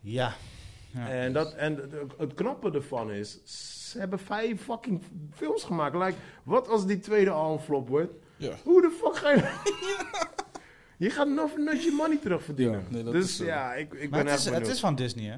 Ja. 0.00 0.34
Ja. 0.94 1.08
En, 1.08 1.32
dat, 1.32 1.54
en 1.54 1.90
het 2.18 2.34
knappe 2.34 2.70
ervan 2.70 3.10
is, 3.10 3.38
ze 3.90 3.98
hebben 3.98 4.18
vijf 4.18 4.62
fucking 4.62 5.02
films 5.32 5.64
gemaakt. 5.64 5.94
Like, 5.94 6.14
wat 6.42 6.68
als 6.68 6.86
die 6.86 6.98
tweede 6.98 7.30
al 7.30 7.52
een 7.52 7.58
flop 7.58 7.88
wordt? 7.88 8.12
Ja. 8.36 8.54
Hoe 8.64 8.80
de 8.82 8.90
fuck 8.90 9.16
ga 9.16 9.30
je... 9.30 9.58
je 11.04 11.10
gaat 11.10 11.28
nog 11.28 11.56
nooit 11.56 11.84
je 11.84 11.90
money 11.92 12.16
terugverdienen. 12.16 12.80
Ja, 12.80 12.86
nee, 12.90 13.02
dat 13.02 13.12
dus 13.12 13.24
is 13.24 13.36
zo. 13.36 13.44
ja, 13.44 13.74
ik, 13.74 13.92
ik 13.92 13.98
Maar 14.00 14.08
ben 14.08 14.18
het 14.18 14.28
echt 14.28 14.38
is, 14.38 14.44
benieuwd. 14.44 14.62
het 14.62 14.74
is 14.74 14.80
van 14.80 14.94
Disney, 14.94 15.24
hè? 15.30 15.36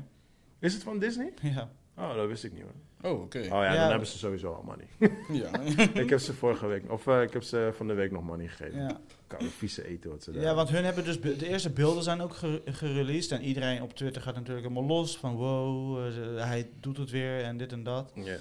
Is 0.58 0.74
het 0.74 0.82
van 0.82 0.98
Disney? 0.98 1.32
Ja. 1.42 1.70
Oh, 1.96 2.14
dat 2.14 2.26
wist 2.28 2.44
ik 2.44 2.52
niet 2.52 2.62
hoor. 2.62 2.72
Oh, 3.02 3.20
oké. 3.20 3.38
Oh 3.38 3.44
ja, 3.48 3.64
Ja. 3.72 3.80
dan 3.80 3.90
hebben 3.90 4.08
ze 4.08 4.18
sowieso 4.18 4.52
al 4.52 4.62
money. 4.62 4.86
Ja. 5.42 5.60
ik 6.00 6.10
heb 6.10 6.18
ze 6.18 6.34
vorige 6.34 6.66
week, 6.66 6.90
of 6.92 7.06
eh, 7.06 7.22
ik 7.22 7.32
heb 7.32 7.42
ze 7.42 7.70
van 7.76 7.86
de 7.86 7.94
week 7.94 8.10
nog 8.10 8.22
money 8.22 8.48
gegeven. 8.48 8.80
Ja. 8.80 9.00
Koude 9.26 9.48
vieze 9.50 9.86
eten 9.88 10.10
wat 10.10 10.22
ze 10.22 10.30
daar 10.30 10.42
ja, 10.42 10.54
want 10.54 10.68
hun 10.68 10.84
hebben 10.84 11.04
dus... 11.04 11.20
De 11.20 11.48
eerste 11.48 11.70
beelden 11.70 12.02
zijn 12.02 12.20
ook 12.20 12.34
ge- 12.34 12.62
gereleased. 12.64 13.30
En 13.38 13.42
iedereen 13.44 13.82
op 13.82 13.94
Twitter 13.94 14.22
gaat 14.22 14.34
natuurlijk 14.34 14.66
helemaal 14.68 14.88
los. 14.96 15.16
Van 15.18 15.34
wow, 15.34 15.98
eh, 16.06 16.44
hij 16.44 16.70
doet 16.80 16.96
het 16.96 17.10
weer 17.10 17.42
en 17.42 17.56
dit 17.56 17.72
en 17.72 17.82
dat. 17.82 18.10
Ja. 18.14 18.36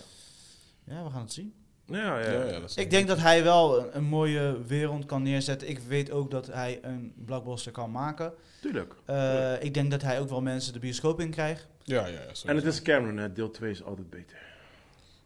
Ja, 0.84 1.04
we 1.04 1.10
gaan 1.10 1.22
het 1.22 1.34
zien. 1.34 1.54
Ja, 1.86 2.20
ja. 2.20 2.32
Ja, 2.32 2.44
ja, 2.46 2.60
dat 2.60 2.70
is 2.70 2.76
Ik 2.76 2.90
denk 2.90 3.08
dat 3.08 3.18
hij 3.18 3.44
wel 3.44 3.80
een, 3.80 3.98
een 3.98 4.04
mooie 4.04 4.58
wereld 4.68 5.06
kan 5.06 5.22
neerzetten. 5.24 5.70
Ik 5.70 5.80
weet 5.80 6.12
ook 6.12 6.32
dat 6.32 6.48
hij 6.48 6.80
een 6.82 7.14
blockbuster 7.26 7.72
kan 7.72 7.92
maken. 7.92 8.34
Tuurlijk. 8.62 8.94
Eh, 9.06 9.54
ik 9.64 9.74
denk 9.74 9.92
dat 9.92 10.02
hij 10.02 10.20
ook 10.20 10.30
wel 10.30 10.42
mensen 10.42 10.74
de 10.74 10.80
bioscoop 10.80 11.20
in 11.20 11.30
krijgt. 11.30 11.68
Ja, 11.84 12.08
ja. 12.08 12.20
En 12.46 12.56
het 12.56 12.66
is 12.66 12.82
Cameron, 12.82 13.18
hè. 13.18 13.32
deel 13.34 13.52
2 13.52 13.72
is 13.72 13.84
altijd 13.84 14.10
beter. 14.10 14.38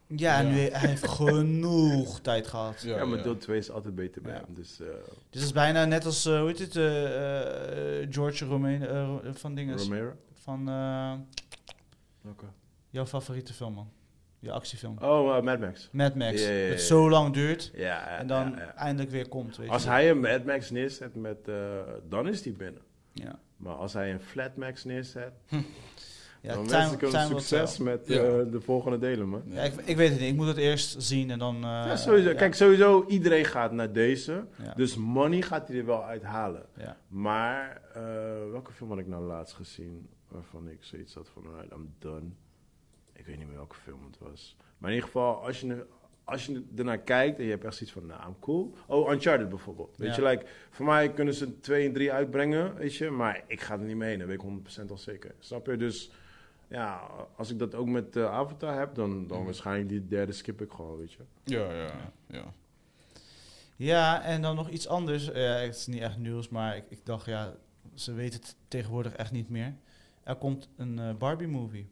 Ja, 0.08 0.38
en 0.38 0.46
Ja. 0.46 0.52
nu 0.52 0.58
hij 0.60 0.88
heeft 0.88 1.08
genoeg 1.08 2.20
tijd 2.20 2.46
gehad. 2.46 2.82
Ja, 2.82 3.04
maar 3.04 3.16
ja. 3.16 3.22
deel 3.22 3.36
2 3.36 3.58
is 3.58 3.70
altijd 3.70 3.94
beter 3.94 4.22
bij 4.22 4.32
Ja. 4.32 4.38
hem. 4.46 4.54
Dus 4.54 4.80
eh 4.80 4.86
Dus 4.86 4.96
het 5.30 5.42
is 5.42 5.52
bijna 5.52 5.84
net 5.84 6.04
als, 6.04 6.26
eh, 6.26 6.38
hoe 6.38 6.46
heet 6.48 6.58
het, 6.58 6.76
eh, 6.76 8.06
George 8.14 8.44
eh, 9.24 9.30
van 9.34 9.54
dingen. 9.54 9.78
Romero. 9.78 10.12
Van 10.32 10.68
eh, 10.68 11.12
jouw 12.90 13.06
favoriete 13.06 13.52
film, 13.52 13.72
man. 13.74 13.90
Je 14.38 14.52
actiefilm. 14.52 14.98
Oh, 14.98 15.42
Mad 15.42 15.60
Max. 15.60 15.88
Mad 15.92 16.14
Max. 16.14 16.42
Dat 16.42 16.50
ja. 16.50 16.76
zo 16.76 17.10
lang 17.10 17.34
duurt 17.34 17.70
Ja, 17.74 18.18
en 18.18 18.26
dan 18.26 18.50
ja, 18.50 18.56
ja. 18.60 18.74
eindelijk 18.74 19.10
weer 19.10 19.28
komt. 19.28 19.56
Weet 19.56 19.68
Als 19.68 19.82
je. 19.82 19.88
hij 19.88 20.10
een 20.10 20.20
Mad 20.20 20.44
Max 20.44 20.70
neerzet 20.70 21.14
met, 21.14 21.48
eh, 21.48 21.54
dan 22.08 22.28
is 22.28 22.44
hij 22.44 22.52
binnen. 22.52 22.82
Ja, 23.12 23.38
Maar 23.56 23.74
als 23.74 23.92
hij 23.92 24.12
een 24.12 24.20
Flat 24.20 24.56
Max 24.56 24.84
neerzet, 24.84 25.32
ja 26.46 26.54
dan 26.54 26.66
time- 26.66 26.78
wens 26.78 26.92
ik 26.92 27.00
hem 27.00 27.28
succes 27.28 27.78
met 27.78 28.08
Ja. 28.08 28.14
eh, 28.22 28.50
de 28.52 28.60
volgende 28.60 28.98
delen, 28.98 29.28
man. 29.28 29.42
Ja, 29.46 29.62
ik, 29.62 29.72
ik 29.84 29.96
weet 29.96 30.10
het 30.10 30.20
niet. 30.20 30.28
Ik 30.30 30.36
moet 30.36 30.46
het 30.46 30.56
eerst 30.56 31.02
zien 31.02 31.30
en 31.30 31.38
dan... 31.38 31.54
eh, 31.56 31.60
ja, 31.62 31.96
sowieso. 31.96 32.28
ja. 32.28 32.34
Kijk, 32.34 32.54
sowieso, 32.54 33.04
iedereen 33.08 33.44
gaat 33.44 33.72
naar 33.72 33.92
deze. 33.92 34.46
Ja. 34.62 34.74
Dus 34.74 34.96
money 34.96 35.42
gaat 35.42 35.68
hij 35.68 35.76
er 35.78 35.86
wel 35.86 36.04
uithalen. 36.04 36.66
Ja. 36.76 36.96
Maar, 37.08 37.82
eh, 37.94 38.02
welke 38.50 38.72
film 38.72 38.90
had 38.90 38.98
ik 38.98 39.06
nou 39.06 39.24
laatst 39.24 39.54
gezien? 39.54 40.08
Waarvan 40.28 40.68
ik 40.68 40.78
zoiets 40.80 41.14
had 41.14 41.28
van, 41.32 41.46
alright, 41.46 41.72
I'm 41.72 41.94
done. 41.98 42.28
Ik 43.12 43.26
weet 43.26 43.38
niet 43.38 43.46
meer 43.46 43.56
welke 43.56 43.76
film 43.76 44.04
het 44.04 44.18
was. 44.18 44.56
Maar 44.78 44.90
in 44.90 44.96
ieder 44.96 45.10
geval, 45.12 45.34
als 45.44 45.60
je, 45.60 45.86
als 46.24 46.46
je 46.46 46.62
ernaar 46.76 46.98
kijkt 46.98 47.38
en 47.38 47.44
je 47.44 47.50
hebt 47.50 47.64
echt 47.64 47.74
zoiets 47.74 47.92
van, 47.94 48.06
nou, 48.06 48.26
I'm 48.28 48.38
cool. 48.40 48.74
Oh, 48.86 49.12
Uncharted 49.12 49.48
bijvoorbeeld. 49.48 49.96
Weet 49.96 50.16
Ja. 50.16 50.22
je, 50.22 50.28
like, 50.36 50.46
voor 50.70 50.86
mij 50.86 51.12
kunnen 51.12 51.34
ze 51.34 51.60
2 51.60 51.86
en 51.86 51.92
3 51.92 52.12
uitbrengen, 52.12 52.74
weet 52.74 52.94
je. 52.94 53.10
Maar 53.10 53.44
ik 53.46 53.60
ga 53.60 53.74
er 53.74 53.80
niet 53.84 53.96
mee 53.96 54.08
heen, 54.08 54.18
dat 54.18 54.28
weet 54.28 54.42
ik 54.42 54.82
100% 54.84 54.90
al 54.90 54.98
zeker. 54.98 55.34
Snap 55.38 55.66
je? 55.66 55.76
Dus, 55.76 56.10
ja, 56.68 57.00
als 57.36 57.50
ik 57.50 57.58
dat 57.58 57.74
ook 57.74 57.86
met 57.88 58.16
eh, 58.16 58.24
Avatar 58.32 58.78
heb, 58.78 58.94
dan, 58.94 59.26
dan 59.26 59.36
Mhm. 59.36 59.44
waarschijnlijk 59.46 59.88
die 59.88 60.06
derde 60.06 60.32
skip 60.32 60.60
ik 60.60 60.70
gewoon, 60.72 60.96
weet 60.98 61.12
je. 61.12 61.22
Ja, 61.44 61.72
ja, 61.72 61.90
ja. 62.26 62.44
Ja, 63.76 64.22
en 64.22 64.42
dan 64.42 64.56
nog 64.56 64.68
iets 64.68 64.88
anders. 64.88 65.24
Ja, 65.26 65.32
het 65.32 65.74
is 65.76 65.86
niet 65.86 66.00
echt 66.00 66.18
nieuws, 66.18 66.48
maar 66.48 66.76
ik, 66.76 66.84
ik 66.88 67.00
dacht, 67.04 67.26
ja, 67.26 67.54
ze 67.94 68.12
weten 68.12 68.40
het 68.40 68.56
tegenwoordig 68.68 69.12
echt 69.12 69.32
niet 69.32 69.48
meer. 69.48 69.74
Er 70.22 70.36
komt 70.36 70.68
een 70.76 70.98
eh, 70.98 71.14
Barbie-movie. 71.14 71.86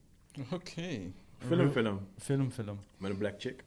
Oké. 0.52 1.00
Film, 1.38 1.70
film. 1.70 2.00
Film, 2.18 2.50
film. 2.50 2.78
Met 2.96 3.10
een 3.10 3.18
black 3.18 3.34
chick. 3.40 3.64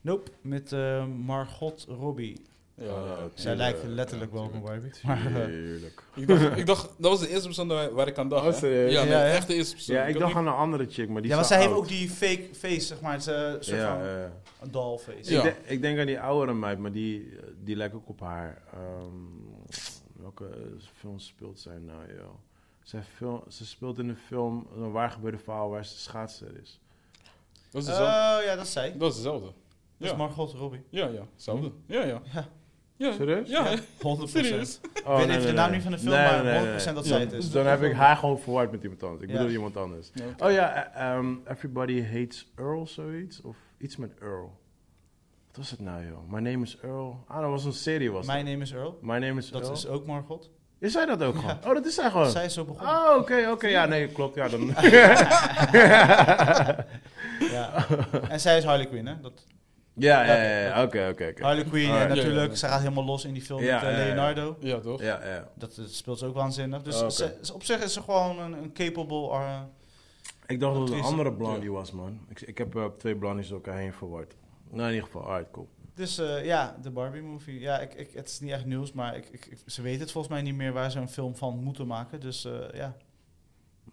Nope, 0.00 0.30
met 0.40 0.72
eh, 0.72 1.06
Margot 1.06 1.84
Robbie. 1.88 2.42
Ja, 2.80 2.86
Oh. 2.92 3.18
Zij 3.34 3.56
lijkt 3.56 3.82
ja, 3.82 3.88
letterlijk 3.88 4.32
wel 4.32 4.42
op 4.42 4.52
een. 4.54 4.62
Maar, 5.02 5.26
eh. 5.26 5.74
Ik 6.14 6.26
dacht, 6.28 6.56
ik 6.56 6.66
dacht, 6.66 6.82
dat 6.98 7.10
was 7.10 7.20
de 7.20 7.28
eerste 7.28 7.44
persoon 7.46 7.68
waar 7.68 7.92
waar 7.94 8.06
ik 8.06 8.18
aan 8.18 8.28
dacht. 8.28 8.54
Oh, 8.56 8.60
hè? 8.60 8.66
Ja, 8.68 8.72
nee, 8.82 8.92
Ja, 8.92 9.02
ja. 9.04 9.24
echt 9.32 9.46
de 9.46 9.54
eerste 9.54 9.74
persoon. 9.74 9.96
Ja, 9.96 10.04
ik 10.04 10.14
dacht 10.18 10.26
niet- 10.26 10.36
aan 10.36 10.46
een 10.46 10.52
andere 10.52 10.86
chick, 10.90 11.08
maar 11.08 11.22
die 11.22 11.30
ja, 11.30 11.36
al 11.38 11.44
zij 11.44 11.58
heeft 11.60 11.72
ook 11.72 11.88
die 11.88 12.08
fake 12.10 12.48
face, 12.52 12.80
zeg 12.80 13.00
maar. 13.00 13.12
Het 13.12 13.20
is 13.20 13.26
een 13.26 13.56
soort 13.64 13.66
Ja, 13.80 13.96
van 13.98 14.08
ja. 14.08 14.32
een 14.60 14.70
doll 14.70 14.98
face. 14.98 15.32
Ja. 15.32 15.38
Ik, 15.38 15.42
denk, 15.42 15.56
ik 15.66 15.82
denk 15.82 15.98
aan 15.98 16.06
die 16.06 16.20
oudere 16.20 16.54
meid, 16.54 16.78
maar 16.78 16.92
die, 16.92 17.32
die 17.64 17.76
lijkt 17.76 17.94
ook 17.94 18.08
op 18.08 18.20
haar. 18.20 18.62
Ehm, 18.72 19.14
welke 20.12 20.48
film 20.98 21.18
speelt 21.18 21.60
zij 21.60 21.78
nou, 21.78 22.00
joh? 22.16 22.34
Zij 22.82 23.02
film, 23.16 23.42
ze 23.48 23.66
speelt 23.66 23.98
in 23.98 24.08
een 24.08 24.16
film, 24.26 24.66
een 24.76 24.90
waar 24.92 25.10
gebeurde 25.10 25.38
verhaal 25.38 25.70
waar 25.70 25.84
ze 25.84 25.98
schaatser 25.98 26.48
is. 26.62 26.80
Dat 27.70 27.82
is 27.82 27.88
Oh, 27.88 27.98
dezelfde. 27.98 28.44
ja, 28.46 28.54
dat 28.56 28.64
is 28.64 28.72
zij. 28.72 28.94
Dat 28.98 29.10
is 29.10 29.16
dezelfde. 29.16 29.52
Dat 29.96 30.10
is 30.10 30.16
Margot 30.16 30.52
Robbie. 30.52 30.82
ja, 30.88 31.06
ja. 31.06 31.26
Hetzelfde. 31.34 31.70
Ja, 31.86 32.04
ja. 32.04 32.22
Ja. 33.00 33.12
Serieus? 33.12 33.48
Ja, 33.48 33.68
ja 33.70 33.78
100%. 33.78 33.82
serieus. 34.30 34.80
Oh, 35.04 35.16
weet 35.16 35.28
even 35.28 35.46
de 35.46 35.52
naam 35.52 35.70
niet 35.70 35.82
van 35.82 35.92
de 35.92 35.98
film, 35.98 36.10
maar 36.10 36.80
100% 36.90 36.94
dat 36.94 37.06
zij 37.06 37.20
het 37.20 37.32
is. 37.32 37.44
Dus 37.44 37.50
dan 37.50 37.66
heb 37.66 37.82
ik 37.82 37.92
haar 37.92 38.16
gewoon 38.16 38.38
verward 38.38 38.70
met 38.70 38.82
iemand 38.82 39.02
anders. 39.02 39.22
Ik 39.22 39.28
Ja. 39.28 39.36
bedoel 39.36 39.50
iemand 39.50 39.76
anders. 39.76 40.10
Oh 40.38 40.50
ja, 40.52 40.92
eh, 40.94 41.10
ehm, 41.16 41.34
Everybody 41.48 42.02
Hates 42.04 42.52
Earl, 42.56 42.86
zoiets? 42.86 43.40
Of 43.42 43.56
iets 43.78 43.96
met 43.96 44.12
Earl. 44.20 44.58
Wat 45.46 45.56
was 45.56 45.70
het 45.70 45.80
nou, 45.80 46.06
joh? 46.06 46.30
My 46.32 46.40
Name 46.50 46.62
is 46.64 46.76
Earl. 46.82 47.24
Ah, 47.28 47.40
dat 47.40 47.50
was 47.50 47.64
een 47.64 47.72
serie, 47.72 48.10
was 48.12 48.26
My 48.26 48.32
name 48.42 48.56
is 48.62 48.72
Earl. 48.72 48.98
My 49.02 49.18
Name 49.18 49.38
is 49.38 49.50
Dat 49.50 49.62
Earl. 49.62 49.72
is 49.72 49.86
ook 49.86 50.06
Margot. 50.06 50.50
Is 50.78 50.92
zij 50.92 51.06
dat 51.06 51.22
ook 51.22 51.34
Ja. 51.34 51.40
gewoon? 51.40 51.56
Oh, 51.66 51.74
dat 51.74 51.86
is 51.86 51.94
zij 51.94 52.10
gewoon. 52.10 52.30
Zij 52.30 52.44
is 52.44 52.54
zo 52.54 52.64
begonnen. 52.64 52.94
Oh, 52.94 53.16
oké, 53.18 53.48
oké. 53.50 53.66
Ja, 53.66 53.86
nee, 53.86 54.06
klopt. 54.08 54.34
Ja, 54.34 54.48
dan... 54.48 54.60
Ja. 57.50 57.86
En 58.28 58.40
zij 58.40 58.58
is 58.58 58.64
Harley 58.64 58.86
Quinn, 58.86 59.06
hè? 59.06 59.20
Dat, 59.20 59.44
ja, 59.94 60.24
ja, 60.24 60.42
ja, 60.42 60.58
ja. 60.60 60.82
Oké, 60.82 61.08
oké, 61.10 61.28
oké. 61.30 61.42
Harley 61.42 61.64
Quinn, 61.64 61.86
en 61.90 61.92
Alright. 62.00 62.14
natuurlijk, 62.16 62.56
ze 62.56 62.66
gaat 62.66 62.80
helemaal 62.80 63.04
los 63.04 63.24
in 63.24 63.32
die 63.32 63.42
film 63.42 63.60
met 63.60 63.68
eh. 63.70 63.80
Leonardo. 63.82 64.56
Ja, 64.60 64.80
toch? 64.80 65.00
Ja, 65.02 65.26
ja. 65.26 65.48
Dat 65.54 65.78
eh, 65.78 65.84
speelt 65.86 66.18
ze 66.18 66.26
ook 66.26 66.34
waanzinnig. 66.34 66.82
Dus 66.82 67.22
Oh, 67.22 67.54
op 67.54 67.62
zich 67.62 67.82
is 67.82 67.92
ze 67.92 68.02
gewoon 68.02 68.38
een, 68.38 68.72
capable... 68.72 69.30
eh, 69.30 69.60
Ik 70.46 70.60
dacht 70.60 70.74
dat 70.74 70.88
het 70.88 70.98
een 70.98 71.04
andere 71.04 71.32
blondie 71.32 71.72
was, 71.72 71.90
man. 71.92 72.20
Ik, 72.28 72.40
ik 72.40 72.58
heb 72.58 72.76
eh, 72.76 72.84
twee 72.98 73.16
blondies 73.16 73.48
door 73.48 73.56
elkaar 73.56 73.78
heen 73.80 73.92
verward. 73.92 74.36
Nou, 74.70 74.82
in 74.88 74.94
ieder 74.94 75.04
geval, 75.06 75.22
alright, 75.30 75.50
cool. 75.50 75.68
dus 75.94 76.18
eh, 76.18 76.44
ja, 76.44 76.76
de 76.82 76.90
Barbie-movie. 76.90 77.60
Ja, 77.60 77.78
ik, 77.78 77.94
ik, 77.94 78.12
het 78.12 78.28
is 78.28 78.40
niet 78.40 78.50
echt 78.52 78.64
nieuws, 78.64 78.92
maar 78.92 79.16
ik, 79.16 79.28
ik, 79.28 79.58
ze 79.66 79.82
weten 79.82 80.00
het 80.00 80.12
volgens 80.12 80.32
mij 80.34 80.42
niet 80.42 80.54
meer 80.54 80.72
waar 80.72 80.90
ze 80.90 80.98
een 80.98 81.08
film 81.08 81.36
van 81.36 81.58
moeten 81.62 81.86
maken. 81.86 82.20
Dus 82.20 82.44
eh, 82.44 82.52
ja. 82.72 82.96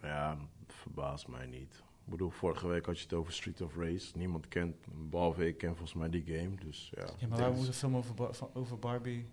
Ja, 0.02 0.38
verbaast 0.68 1.28
mij 1.28 1.46
niet. 1.46 1.84
Ik 2.08 2.14
bedoel, 2.14 2.30
vorige 2.30 2.68
week 2.68 2.86
had 2.86 2.98
je 2.98 3.04
het 3.04 3.14
over 3.14 3.34
Street 3.34 3.62
of 3.62 3.76
Race. 3.78 4.18
Niemand 4.18 4.48
kent, 4.48 4.76
behalve 5.10 5.48
ik 5.48 5.58
ken 5.58 5.70
volgens 5.70 5.94
mij 5.94 6.10
die 6.10 6.24
game. 6.26 6.50
Dus 6.66 6.92
ja. 6.96 7.06
ja 7.18 7.28
maar 7.28 7.40
waar 7.40 7.52
moet 7.52 7.68
een 7.68 7.74
film 7.74 7.96
over, 7.96 8.14
Bar- 8.14 8.34
van- 8.36 8.50
over 8.54 8.80
Barbie 8.80 9.26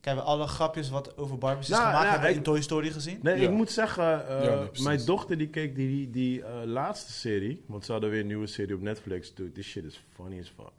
Kijk, 0.00 0.16
we 0.16 0.22
alle 0.22 0.46
grapjes 0.46 0.90
wat 0.90 1.16
over 1.16 1.38
Barbies 1.38 1.62
is 1.64 1.68
Nou, 1.70 1.82
gemaakt, 1.82 1.98
nou, 2.00 2.10
hebben 2.12 2.28
we 2.28 2.32
ik- 2.32 2.36
in 2.46 2.52
Toy 2.52 2.62
Story 2.62 2.90
gezien. 2.90 3.18
Nee, 3.22 3.40
Ja. 3.40 3.48
ik 3.48 3.54
moet 3.54 3.70
zeggen, 3.70 4.28
eh, 4.28 4.44
Ja, 4.44 4.54
nee, 4.54 4.66
precies. 4.66 4.84
mijn 4.84 5.04
dochter 5.04 5.38
die 5.38 5.48
keek 5.48 5.74
die, 5.76 6.10
die 6.10 6.44
eh, 6.44 6.64
laatste 6.64 7.12
serie, 7.12 7.62
want 7.66 7.84
ze 7.84 7.92
hadden 7.92 8.10
weer 8.10 8.20
een 8.20 8.26
nieuwe 8.26 8.46
serie 8.46 8.74
op 8.74 8.80
Netflix. 8.80 9.34
Dude, 9.34 9.52
this 9.52 9.66
shit 9.66 9.84
is 9.84 10.04
funny 10.14 10.38
as 10.40 10.48
fuck. 10.48 10.72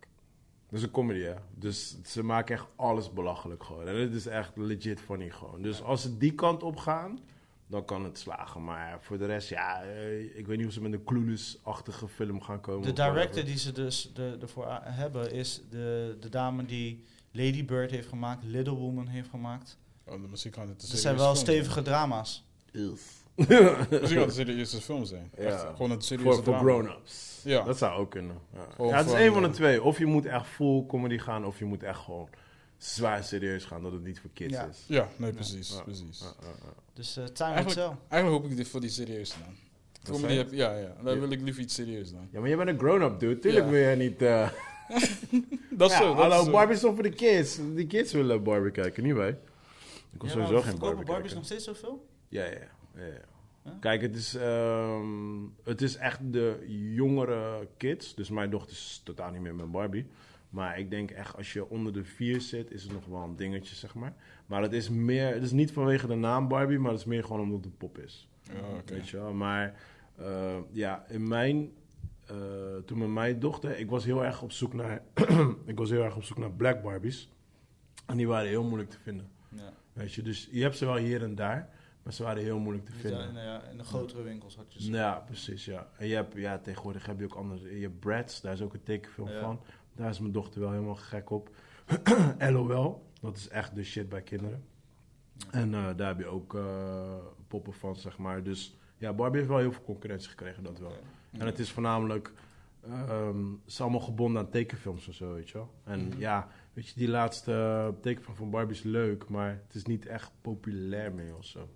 Dat 0.70 0.80
is 0.80 0.84
een 0.84 0.92
comedy, 0.92 1.20
hè. 1.20 1.34
Dus 1.56 1.98
ze 2.06 2.24
maken 2.24 2.56
echt 2.56 2.66
alles 2.76 3.14
belachelijk 3.14 3.64
gewoon. 3.64 3.88
En 3.88 3.96
het 3.96 4.14
is 4.14 4.26
echt 4.26 4.52
legit 4.58 5.00
funny 5.00 5.30
gewoon. 5.30 5.62
Dus 5.62 5.82
als 5.84 6.02
ze 6.02 6.18
die 6.18 6.34
kant 6.34 6.64
op 6.64 6.78
gaan, 6.78 7.20
dan 7.74 7.86
kan 7.86 8.04
het 8.04 8.18
slagen. 8.18 8.64
Maar 8.64 8.98
voor 9.02 9.18
de 9.18 9.26
rest, 9.26 9.50
ja, 9.50 9.84
eh, 9.84 10.38
ik 10.38 10.48
weet 10.48 10.58
niet 10.58 10.68
of 10.68 10.74
ze 10.74 10.82
met 10.82 10.94
een 10.94 11.04
Clueless-achtige 11.04 12.08
film 12.08 12.42
gaan 12.42 12.62
komen. 12.62 12.88
De 12.88 12.94
director 12.94 13.44
die 13.44 13.58
ze 13.58 13.72
dus 13.72 14.12
de, 14.14 14.38
ervoor 14.42 14.80
hebben 14.82 15.32
is 15.32 15.62
de, 15.70 16.18
de 16.20 16.30
dame 16.30 16.66
die 16.66 17.04
Lady 17.32 17.66
Bird 17.66 17.92
heeft 17.92 18.08
gemaakt, 18.08 18.44
Little 18.44 18.76
Woman 18.76 19.08
heeft 19.08 19.30
gemaakt. 19.30 19.78
Oh, 20.06 20.22
de 20.22 20.28
muziek 20.28 20.52
kan 20.52 20.68
het 20.68 20.84
zijn 20.84 21.18
wel 21.18 21.36
stevige 21.36 21.82
drama's. 21.82 22.44
zijn. 22.72 22.98
Misschien 23.36 23.88
kan 23.90 24.28
het 24.28 24.28
een 24.28 24.32
serieuze 24.32 24.82
film 24.82 25.06
zijn. 25.06 25.32
Ja. 25.38 25.44
Echt, 25.44 25.66
gewoon 25.76 25.92
een 25.92 26.02
serieuze 26.02 26.44
Voor, 26.44 26.56
grown-ups. 26.56 27.42
Ja. 27.44 27.64
Dat 27.64 27.78
zou 27.78 28.00
ook 28.00 28.12
kunnen. 28.12 28.38
Ja, 28.54 28.86
ja 28.86 28.98
het 28.98 29.06
is 29.06 29.14
één 29.14 29.34
van 29.34 29.42
de 29.42 29.48
eh, 29.48 29.54
twee. 29.54 29.84
Of 29.84 29.98
je 29.98 30.06
moet 30.06 30.26
echt 30.26 30.48
full 30.48 30.86
comedy 30.86 31.18
gaan, 31.18 31.46
of 31.46 31.60
je 31.60 31.66
moet 31.66 31.84
echt 31.84 32.00
gewoon 32.00 32.30
zwaar 32.86 33.24
serieus 33.24 33.66
gaan, 33.66 33.84
dat 33.84 33.92
het 33.92 34.04
niet 34.04 34.20
voor 34.20 34.30
kids 34.34 34.54
Ja. 34.54 34.66
is. 34.68 34.84
Ja, 34.88 35.08
nee, 35.18 35.32
precies. 35.34 35.74
Ja. 35.74 35.82
precies. 35.82 36.20
Ja. 36.20 36.34
Dus 36.94 37.18
eh 37.18 37.24
time 37.24 37.50
will 37.54 37.56
Eigenlijk- 37.64 37.90
tell. 37.90 37.98
Eigenlijk 38.10 38.42
hoop 38.44 38.52
ik 38.52 38.58
dit 38.58 38.68
voor 38.68 38.82
die 38.82 38.90
serieus 38.90 39.30
dan. 39.30 39.54
Comedy 40.14 40.34
heb, 40.34 40.52
ja, 40.54 40.78
ja. 40.78 40.96
Dan 41.04 41.14
Ja. 41.14 41.20
wil 41.20 41.32
ik 41.32 41.42
liever 41.42 41.62
iets 41.62 41.74
serieus 41.74 42.12
dan. 42.12 42.28
Ja, 42.32 42.40
maar 42.40 42.50
je 42.50 42.56
bent 42.56 42.70
een 42.70 42.80
grown-up, 42.80 43.20
dude. 43.20 43.40
Tuurlijk 43.40 43.66
Ja. 43.66 43.72
wil 43.72 43.90
je 43.90 43.96
niet... 43.96 44.22
eh 44.22 44.50
Dat 45.70 45.92
is 45.92 45.98
ja, 45.98 46.02
zo. 46.04 46.08
Dat 46.16 46.18
hallo, 46.24 46.42
is. 46.42 46.50
Barbie 46.50 46.76
is 46.76 46.82
toch 46.82 46.94
voor 46.94 47.04
de 47.04 47.10
kids. 47.10 47.60
Die 47.76 47.88
kids 47.88 48.12
willen 48.14 48.44
Barbie 48.44 48.72
kijken, 48.72 49.04
niet 49.04 49.14
wij. 49.14 49.30
Ik 49.30 50.22
Ja, 50.22 50.28
sowieso 50.30 50.62
geen 50.62 50.78
Barbie 50.80 51.06
Barbies 51.06 51.16
kijken. 51.16 51.36
nog 51.36 51.46
steeds 51.46 51.64
zoveel? 51.64 52.08
Ja, 52.30 52.44
ja, 52.44 52.52
ja. 52.52 53.06
ja. 53.06 53.06
Ja? 53.66 53.78
Kijk, 53.80 54.02
het 54.02 54.16
is, 54.16 54.36
ehm, 54.36 55.40
het 55.64 55.82
is 55.82 55.96
echt 55.96 56.20
de 56.34 56.64
jongere 56.96 57.68
kids. 57.78 58.16
Dus 58.16 58.30
mijn 58.30 58.50
dochter 58.50 58.72
is 58.72 59.02
totaal 59.04 59.32
niet 59.32 59.42
meer 59.42 59.56
met 59.56 59.72
Barbie. 59.72 60.06
Maar 60.54 60.80
ik 60.80 60.90
denk 60.90 61.12
echt, 61.12 61.36
als 61.36 61.54
je 61.54 61.70
onder 61.70 61.94
de 61.94 62.04
vier 62.04 62.42
zit, 62.42 62.72
is 62.72 62.84
het 62.84 62.92
nog 62.92 63.06
wel 63.06 63.24
een 63.24 63.36
dingetje, 63.36 63.76
zeg 63.76 63.96
maar. 63.96 64.14
Maar 64.46 64.62
het 64.62 64.74
is 64.74 64.90
meer, 64.90 65.34
het 65.34 65.44
is 65.44 65.52
niet 65.52 65.72
vanwege 65.72 66.08
de 66.08 66.16
naam 66.16 66.48
Barbie, 66.48 66.80
maar 66.80 66.92
het 66.92 67.00
is 67.00 67.06
meer 67.06 67.24
gewoon 67.24 67.42
omdat 67.42 67.58
het 67.58 67.66
een 67.66 67.78
pop 67.78 67.98
is. 67.98 68.30
Oké. 68.78 68.94
Weet 68.94 69.10
je 69.10 69.18
wel. 69.18 69.34
Maar 69.34 69.76
eh, 70.16 70.58
ja, 70.72 71.06
in 71.08 71.28
mijn, 71.28 71.72
eh, 72.26 72.36
toen 72.86 72.98
met 72.98 73.08
mijn 73.08 73.40
dochter, 73.40 73.80
ik 73.80 73.90
was 73.90 74.06
heel 74.06 74.26
erg 74.26 74.42
op 74.42 74.52
zoek 74.52 74.74
naar, 74.74 75.02
ik 75.66 75.78
was 75.78 75.90
heel 75.90 76.04
erg 76.04 76.16
op 76.16 76.24
zoek 76.24 76.38
naar 76.38 76.52
black 76.52 76.82
Barbies. 76.82 77.30
En 78.06 78.18
die 78.18 78.28
waren 78.28 78.50
heel 78.50 78.64
moeilijk 78.64 78.90
te 78.90 79.00
vinden. 79.00 79.30
Ja. 79.50 79.74
Weet 79.94 80.14
je, 80.14 80.22
dus 80.22 80.48
je 80.52 80.62
hebt 80.62 80.78
ze 80.78 80.86
wel 80.86 80.96
hier 80.96 81.24
en 81.24 81.36
daar, 81.36 81.70
maar 82.04 82.14
ze 82.14 82.24
waren 82.24 82.44
heel 82.44 82.60
moeilijk 82.60 82.86
te 82.86 82.94
vinden. 82.94 83.34
ja, 83.34 83.64
in 83.72 83.78
de 83.78 83.84
grotere 83.84 84.22
winkels 84.22 84.56
had 84.56 84.74
je 84.74 84.82
ze. 84.82 84.92
Ja, 84.92 85.24
precies, 85.26 85.66
ja. 85.66 85.88
En 85.98 86.08
je 86.08 86.16
hebt, 86.16 86.36
ja, 86.36 86.58
tegenwoordig 86.58 87.06
heb 87.06 87.20
je 87.20 87.26
ook 87.26 87.34
andere... 87.34 87.76
Je 87.76 87.82
hebt 87.82 88.00
Bratz, 88.00 88.42
daar 88.42 88.54
is 88.54 88.62
ook 88.62 88.74
een 88.74 88.84
tekenfilm 88.84 89.30
van. 89.40 89.60
Daar 89.96 90.10
is 90.10 90.20
mijn 90.20 90.32
dochter 90.32 90.62
wel 90.62 90.72
helemaal 90.72 90.96
gek 90.96 91.30
op. 91.30 91.50
LOL, 92.52 93.06
dat 93.22 93.38
is 93.38 93.48
echt 93.50 93.76
de 93.76 93.84
shit 93.84 94.10
bij 94.10 94.22
kinderen. 94.22 94.64
En 95.52 95.74
eh, 95.74 95.88
daar 95.96 96.08
heb 96.08 96.20
je 96.20 96.26
ook 96.26 96.56
eh, 96.56 97.16
poppen 97.48 97.74
van, 97.74 97.96
zeg 97.96 98.18
maar. 98.18 98.44
Dus 98.44 98.78
ja, 98.98 99.14
Barbie 99.14 99.38
heeft 99.38 99.50
wel 99.52 99.60
heel 99.60 99.72
veel 99.72 99.84
concurrentie 99.84 100.30
gekregen, 100.30 100.64
dat 100.64 100.80
wel. 100.80 100.94
En 101.32 101.46
het 101.46 101.60
is 101.60 101.72
voornamelijk... 101.72 102.32
ehm, 102.86 103.46
het 103.52 103.60
is 103.72 103.82
allemaal 103.82 104.00
gebonden 104.00 104.42
aan 104.42 104.50
tekenfilms 104.50 105.08
en 105.08 105.14
zo, 105.14 105.34
weet 105.34 105.50
je 105.50 105.58
wel. 105.58 105.74
En 105.84 106.14
ja, 106.18 106.48
weet 106.74 106.88
je, 106.88 106.94
die 106.96 107.10
laatste 107.10 107.52
eh, 107.54 108.02
tekenfilm 108.02 108.36
van 108.36 108.50
Barbie 108.50 108.76
is 108.76 108.84
leuk, 108.84 109.30
maar 109.30 109.62
het 109.68 109.76
is 109.76 109.84
niet 109.86 110.06
echt 110.06 110.32
populair 110.42 111.14
meer 111.14 111.36
of 111.38 111.46
zo. 111.46 111.70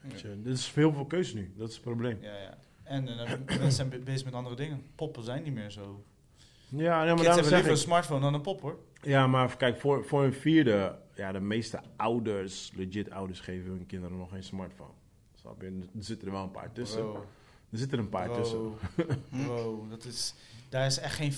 Weet 0.00 0.20
je. 0.20 0.28
Er 0.44 0.50
is 0.50 0.72
heel 0.72 0.92
veel 0.92 1.06
keuze 1.06 1.34
nu, 1.36 1.52
dat 1.56 1.68
is 1.68 1.74
het 1.74 1.84
probleem. 1.84 2.18
Ja, 2.20 2.36
ja. 2.36 2.58
En 2.82 3.04
mensen 3.46 3.72
zijn 3.72 3.88
be- 3.88 3.98
bezig 3.98 4.24
met 4.24 4.34
andere 4.34 4.56
dingen. 4.56 4.82
Poppen 4.94 5.22
zijn 5.22 5.42
niet 5.42 5.54
meer 5.54 5.70
zo. 5.70 6.04
Ja, 6.68 7.04
ja 7.04 7.14
maar 7.14 7.24
Kids 7.24 7.34
hebben 7.34 7.52
liever 7.52 7.70
een 7.70 7.76
smartphone 7.76 8.20
dan 8.20 8.34
een 8.34 8.40
pop 8.40 8.60
hoor. 8.60 8.78
ja, 9.02 9.26
maar 9.26 9.56
kijk, 9.56 9.80
voor, 9.80 10.04
voor 10.04 10.24
een 10.24 10.32
vierde, 10.34 10.98
ja, 11.14 11.32
de 11.32 11.40
meeste 11.40 11.80
ouders, 11.96 12.70
legit 12.74 13.10
ouders, 13.10 13.40
geven 13.40 13.70
hun 13.70 13.86
kinderen 13.86 14.16
nog 14.18 14.30
geen 14.30 14.44
smartphone. 14.44 14.90
Snap 15.40 15.60
je? 15.60 15.66
Er 15.96 16.04
zitten 16.04 16.26
er 16.26 16.32
wel 16.32 16.42
een 16.42 16.50
paar 16.50 16.72
tussen. 16.72 17.00
Bro, 17.00 17.26
Er 17.72 17.78
zitten 17.78 17.98
er 17.98 18.04
een 18.04 18.10
paar 18.10 18.30
tussen. 18.32 18.58
bro, 18.94 19.06
bro, 19.44 19.86
dat 19.90 20.04
is, 20.04 20.34
daar 20.68 20.86
is 20.86 20.98
echt 20.98 21.14
geen 21.14 21.32
50-50 21.32 21.36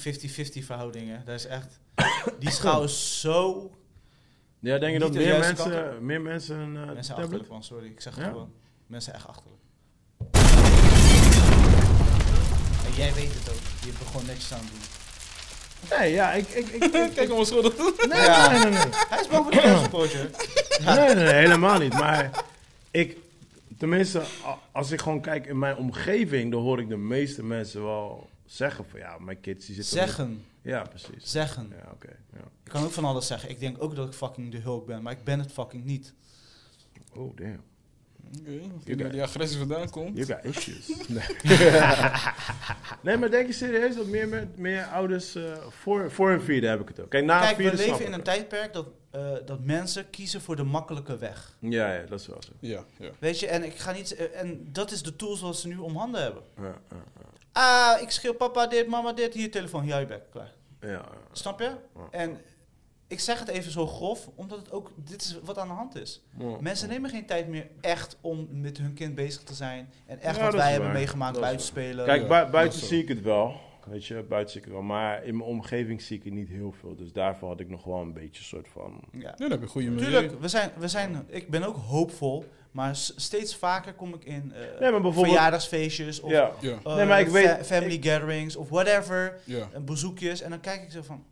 verhouding 0.65 1.09
hè. 1.09 1.25
Daar 1.25 1.35
is 1.35 1.47
echt, 1.47 1.81
die 2.39 2.51
schaal 2.51 2.83
is 2.85 3.21
zo... 3.21 3.71
Ja, 4.59 4.79
denk 4.79 4.93
je 4.93 4.99
dat 4.99 5.13
meer 5.13 5.39
mensen, 5.39 6.05
meer 6.07 6.21
mensen 6.21 6.59
een 6.59 6.77
eh, 6.77 6.85
Mensen 6.85 6.95
tablet? 7.03 7.19
achterlijk 7.19 7.49
man, 7.49 7.63
sorry. 7.63 7.87
Ik 7.87 8.01
zeg 8.01 8.15
het 8.15 8.25
Ja? 8.25 8.31
gewoon. 8.31 8.53
Mensen 8.87 9.15
echt 9.15 9.27
achterlijk. 9.27 9.61
En 12.87 12.93
jij 12.97 13.15
weet 13.15 13.35
het 13.35 13.51
ook. 13.51 13.61
Je 13.81 13.87
hebt 13.87 14.01
er 14.01 14.07
gewoon 14.07 14.27
netjes 14.27 14.53
aan 14.53 14.59
het 14.61 14.69
doen. 14.69 14.96
Nee, 15.91 16.13
ja, 16.13 16.33
ik... 16.33 16.49
ik, 16.49 16.67
ik, 16.69 16.83
ik- 16.95 17.11
Kijk 17.15 17.33
om 17.33 17.37
nee, 18.09 18.21
Ja. 18.21 18.51
nee, 18.51 18.59
nee, 18.61 18.71
nee. 18.71 18.83
Hij 19.09 19.21
is 19.21 19.29
boven 19.29 19.53
de 19.53 19.61
perspootje. 19.61 20.31
Nee, 20.85 20.97
nee, 21.15 21.15
nee, 21.15 21.35
helemaal 21.35 21.79
niet. 21.79 21.93
Maar 21.93 22.45
ik, 22.91 23.17
tenminste, 23.79 24.21
a- 24.45 24.59
als 24.73 24.91
ik 24.91 25.01
gewoon 25.01 25.21
kijk 25.21 25.47
in 25.47 25.59
mijn 25.59 25.77
omgeving, 25.77 26.51
dan 26.53 26.61
hoor 26.63 26.81
ik 26.81 26.89
de 26.89 26.97
meeste 26.97 27.43
mensen 27.43 27.83
wel 27.85 28.29
zeggen 28.47 28.85
van 28.91 29.01
ja, 29.01 29.17
mijn 29.19 29.41
kids 29.41 29.67
die 29.67 29.75
zitten... 29.75 29.93
Zeggen. 29.97 30.45
Ja, 30.63 30.83
precies. 30.83 31.31
Zeggen. 31.31 31.73
Ja, 31.85 31.91
oké. 31.93 32.09
ja. 32.33 32.39
Ik 32.65 32.71
kan 32.73 32.85
ook 32.85 32.93
van 32.93 33.05
alles 33.05 33.27
zeggen. 33.27 33.51
Ik 33.51 33.61
denk 33.61 33.83
ook 33.83 33.97
dat 33.97 34.07
ik 34.07 34.13
fucking 34.15 34.51
de 34.53 34.59
hulk 34.59 34.87
ben, 34.87 35.03
maar 35.03 35.13
ik 35.13 35.25
ben 35.25 35.39
het 35.39 35.53
fucking 35.53 35.85
niet. 35.85 36.13
Oh, 37.15 37.37
damn. 37.37 37.61
Oké, 38.91 39.23
agressie 39.23 39.59
vandaan 39.59 39.91
komt. 39.91 40.17
You 40.17 40.27
got 40.27 40.57
issues. 40.57 40.87
Nee. 41.09 41.27
nee, 43.03 43.17
maar 43.17 43.31
denk 43.31 43.47
je 43.47 43.53
serieus 43.53 43.97
dat 43.97 44.07
meer, 44.07 44.29
meer, 44.29 44.49
meer 44.57 44.85
ouders... 44.85 45.35
eh, 45.35 45.43
voor, 45.69 46.11
voor 46.11 46.31
een 46.31 46.41
vierde 46.43 46.67
heb 46.67 46.81
ik 46.81 46.89
het 46.89 47.01
ook. 47.01 47.11
Kijk, 47.11 47.25
na 47.25 47.41
Kijk, 47.41 47.57
we 47.57 47.75
leven 47.77 48.05
in 48.05 48.13
een 48.13 48.23
tijdperk 48.23 48.73
dat, 48.73 48.87
eh, 49.11 49.33
dat 49.45 49.61
mensen 49.61 50.11
kiezen 50.11 50.41
voor 50.41 50.57
de 50.57 50.63
makkelijke 50.63 51.17
weg. 51.19 51.57
Ja, 51.61 51.93
ja, 51.95 52.03
dat 52.07 52.21
is 52.21 52.27
wel 52.27 52.43
zo. 52.43 52.53
Ja, 52.61 52.85
ja. 52.99 53.11
Weet 53.19 53.41
je, 53.41 53.47
en 53.47 53.65
ik 53.65 53.77
ga 53.77 53.93
niet. 53.93 54.15
eh, 54.15 54.41
En 54.41 54.69
dat 54.73 54.91
is 54.91 55.03
de 55.03 55.17
tools 55.17 55.41
wat 55.41 55.57
ze 55.57 55.69
nu 55.69 55.77
om 55.77 55.97
handen 55.97 56.23
hebben. 56.23 56.43
Ja, 56.61 56.75
ja, 56.91 56.97
Ah, 57.53 58.01
ik 58.03 58.11
schreeuw 58.11 58.35
papa 58.35 58.67
dit, 58.67 58.87
mama 58.87 59.13
dit, 59.13 59.35
hier 59.35 59.51
telefoon, 59.51 59.83
hier 59.83 59.99
je 60.01 60.07
bek, 60.07 60.23
klaar. 60.31 60.53
ja. 60.81 60.89
ja. 60.89 61.05
Snap 61.33 61.61
je? 61.61 61.65
Ja. 61.95 62.09
En 62.11 62.41
ik 63.09 63.21
zeg 63.21 63.39
het 63.39 63.49
even 63.49 63.73
zo 63.73 63.87
grof, 63.87 64.29
omdat 64.35 64.59
het 64.59 64.73
ook, 64.73 64.93
dit 64.97 65.23
is 65.23 65.39
wat 65.45 65.59
aan 65.59 65.69
de 65.69 65.75
hand 65.75 65.97
is. 65.97 66.23
Ja. 66.39 66.57
Mensen 66.61 66.89
nemen 66.89 67.11
geen 67.11 67.27
tijd 67.27 67.49
meer 67.49 67.67
echt 67.81 68.17
om 68.21 68.49
met 68.51 68.79
hun 68.79 68.93
kind 68.95 69.15
bezig 69.15 69.43
te 69.43 69.55
zijn. 69.55 69.89
En 70.07 70.21
echt 70.21 70.37
Ja, 70.37 70.43
wat 70.43 70.51
dat 70.53 70.61
wij 70.61 70.71
hebben 70.71 70.89
waar. 70.89 70.99
meegemaakt, 70.99 71.33
Dat 71.35 71.43
buiten 71.43 71.67
spelen. 71.67 72.05
Kijk, 72.05 72.29
dat 72.29 72.51
buiten 72.51 72.79
zie 72.81 73.03
ik 73.03 73.09
het 73.09 73.23
wel. 73.23 73.65
Weet 73.87 74.07
je, 74.07 74.23
buiten 74.29 74.51
zie 74.53 74.61
ik 74.61 74.67
het 74.67 74.75
wel. 74.77 74.83
Maar 74.85 75.25
in 75.25 75.37
mijn 75.37 75.49
omgeving 75.49 76.03
zie 76.03 76.19
ik 76.19 76.25
het 76.25 76.33
niet 76.33 76.49
heel 76.49 76.73
veel. 76.81 76.97
Dus 76.97 77.13
daarvoor 77.13 77.49
had 77.49 77.61
ik 77.61 77.69
nog 77.69 77.85
wel 77.85 78.01
een 78.01 78.13
beetje 78.13 78.39
een 78.39 78.45
soort 78.47 78.69
van... 78.69 79.01
ja. 79.13 79.19
Ja, 79.21 79.35
dan 79.37 79.51
heb 79.51 79.61
je 79.61 79.67
goede 79.67 79.91
milieu. 79.91 80.11
Tuurlijk, 80.11 80.41
we 80.41 80.49
zijn, 80.49 80.71
we 80.79 80.89
zijn, 80.89 81.25
ik 81.29 81.49
ben 81.51 81.63
ook 81.63 81.77
hoopvol, 81.77 82.45
maar 82.71 82.97
steeds 82.97 83.57
vaker 83.57 83.93
kom 83.95 84.15
ik 84.15 84.25
in 84.25 84.53
eh, 84.53 84.61
Nee, 84.81 84.91
maar 84.91 85.01
bijvoorbeeld... 85.01 85.27
verjaardagsfeestjes 85.27 86.21
of 86.21 86.31
Ja. 86.31 86.51
Eh, 86.63 86.97
Nee, 86.97 87.07
maar 87.07 87.21
ik 87.21 87.29
weet- 87.29 87.47
fa- 87.49 87.65
family 87.65 88.03
gatherings 88.03 88.57
of 88.57 88.69
whatever, 88.69 89.39
ja. 89.45 89.69
en 89.73 89.85
bezoekjes. 89.85 90.41
En 90.41 90.51
dan 90.51 90.61
kijk 90.61 90.83
ik 90.83 90.91
zo 90.91 91.03
van... 91.03 91.25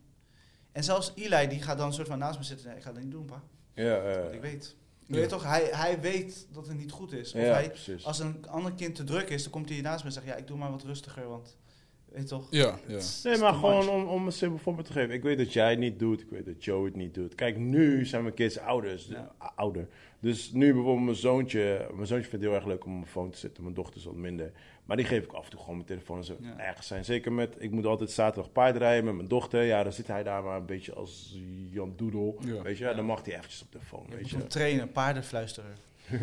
En 0.74 0.84
zelfs 0.84 1.12
Eli, 1.14 1.48
die 1.48 1.62
gaat 1.62 1.78
dan 1.78 1.86
een 1.86 1.92
soort 1.92 2.08
van 2.08 2.18
naast 2.18 2.38
me 2.38 2.44
zitten. 2.44 2.66
Nee, 2.66 2.76
ik 2.76 2.82
ga 2.82 2.92
dat 2.92 3.02
niet 3.02 3.10
doen, 3.10 3.24
pa. 3.24 3.42
Ja, 3.74 4.02
Want 4.20 4.32
ik 4.34 4.40
weet. 4.40 4.76
Je 5.06 5.14
Ja. 5.14 5.20
weet 5.20 5.28
toch, 5.28 5.42
hij, 5.44 5.68
hij 5.70 6.00
weet 6.00 6.46
dat 6.52 6.66
het 6.66 6.76
niet 6.76 6.90
goed 6.90 7.12
is. 7.12 7.34
Of 7.34 7.40
ja, 7.40 7.52
hij, 7.52 7.68
precies. 7.68 8.04
als 8.04 8.18
een 8.18 8.46
ander 8.48 8.72
kind 8.72 8.94
te 8.94 9.04
druk 9.04 9.28
is, 9.28 9.42
dan 9.42 9.52
komt 9.52 9.68
hij 9.68 9.80
naast 9.80 10.00
me 10.00 10.06
en 10.06 10.12
zegt... 10.12 10.26
Ja, 10.26 10.34
ik 10.34 10.46
doe 10.46 10.56
maar 10.58 10.70
wat 10.70 10.82
rustiger, 10.82 11.28
want... 11.28 11.56
Weet 12.04 12.22
je 12.22 12.28
toch? 12.28 12.46
Ja, 12.50 12.78
ja. 12.86 13.00
Nee, 13.22 13.38
maar 13.38 13.52
gewoon 13.52 13.88
om, 13.88 14.06
om 14.06 14.26
een 14.26 14.32
simpel 14.32 14.58
voorbeeld 14.58 14.86
te 14.86 14.92
geven. 14.92 15.14
Ik 15.14 15.22
weet 15.22 15.38
dat 15.38 15.52
jij 15.52 15.70
het 15.70 15.78
niet 15.78 15.98
doet. 15.98 16.20
Ik 16.20 16.30
weet 16.30 16.46
dat 16.46 16.64
Joe 16.64 16.84
het 16.84 16.96
niet 16.96 17.14
doet. 17.14 17.34
Kijk, 17.34 17.56
nu 17.58 18.06
zijn 18.06 18.22
mijn 18.22 18.34
kids 18.34 18.58
ouders. 18.58 19.06
Ja. 19.06 19.34
ouder. 19.54 19.88
Dus 20.24 20.52
nu 20.52 20.72
bijvoorbeeld 20.72 21.04
mijn 21.04 21.16
zoontje. 21.16 21.86
Mijn 21.94 22.06
zoontje 22.06 22.28
vindt 22.30 22.44
het 22.44 22.52
heel 22.52 22.54
erg 22.54 22.64
leuk 22.66 22.84
om 22.84 22.90
op 22.92 22.98
mijn 22.98 23.10
phone 23.10 23.30
te 23.30 23.38
zitten. 23.38 23.62
Mijn 23.62 23.74
dochter 23.74 23.96
is 23.96 24.04
wat 24.04 24.14
minder. 24.14 24.52
Maar 24.84 24.96
die 24.96 25.06
geef 25.06 25.24
ik 25.24 25.32
af 25.32 25.44
en 25.44 25.50
toe 25.50 25.60
gewoon 25.60 25.74
mijn 25.74 25.88
telefoon 25.88 26.16
als 26.16 26.26
ze 26.26 26.34
Ja. 26.40 26.58
ergens 26.58 26.86
zijn. 26.86 27.04
Zeker 27.04 27.32
met, 27.32 27.56
ik 27.58 27.70
moet 27.70 27.86
altijd 27.86 28.10
zaterdag 28.10 28.52
paardrijden 28.52 29.04
met 29.04 29.14
mijn 29.14 29.28
dochter. 29.28 29.62
Ja, 29.62 29.82
dan 29.82 29.92
zit 29.92 30.06
hij 30.06 30.22
daar 30.22 30.42
maar 30.42 30.56
een 30.56 30.66
beetje 30.66 30.94
als 30.94 31.38
Jan 31.70 31.92
Doedel. 31.96 32.38
Ja. 32.40 32.62
Weet 32.62 32.78
je, 32.78 32.84
Ja. 32.84 32.94
dan 32.94 33.04
mag 33.04 33.24
hij 33.24 33.34
eventjes 33.36 33.62
op 33.62 33.72
de 33.72 33.78
phone. 33.80 34.04
Je 34.08 34.16
Weet 34.16 34.30
je. 34.30 34.46
trainen, 34.46 34.92
paardenfluisteren. 34.92 35.74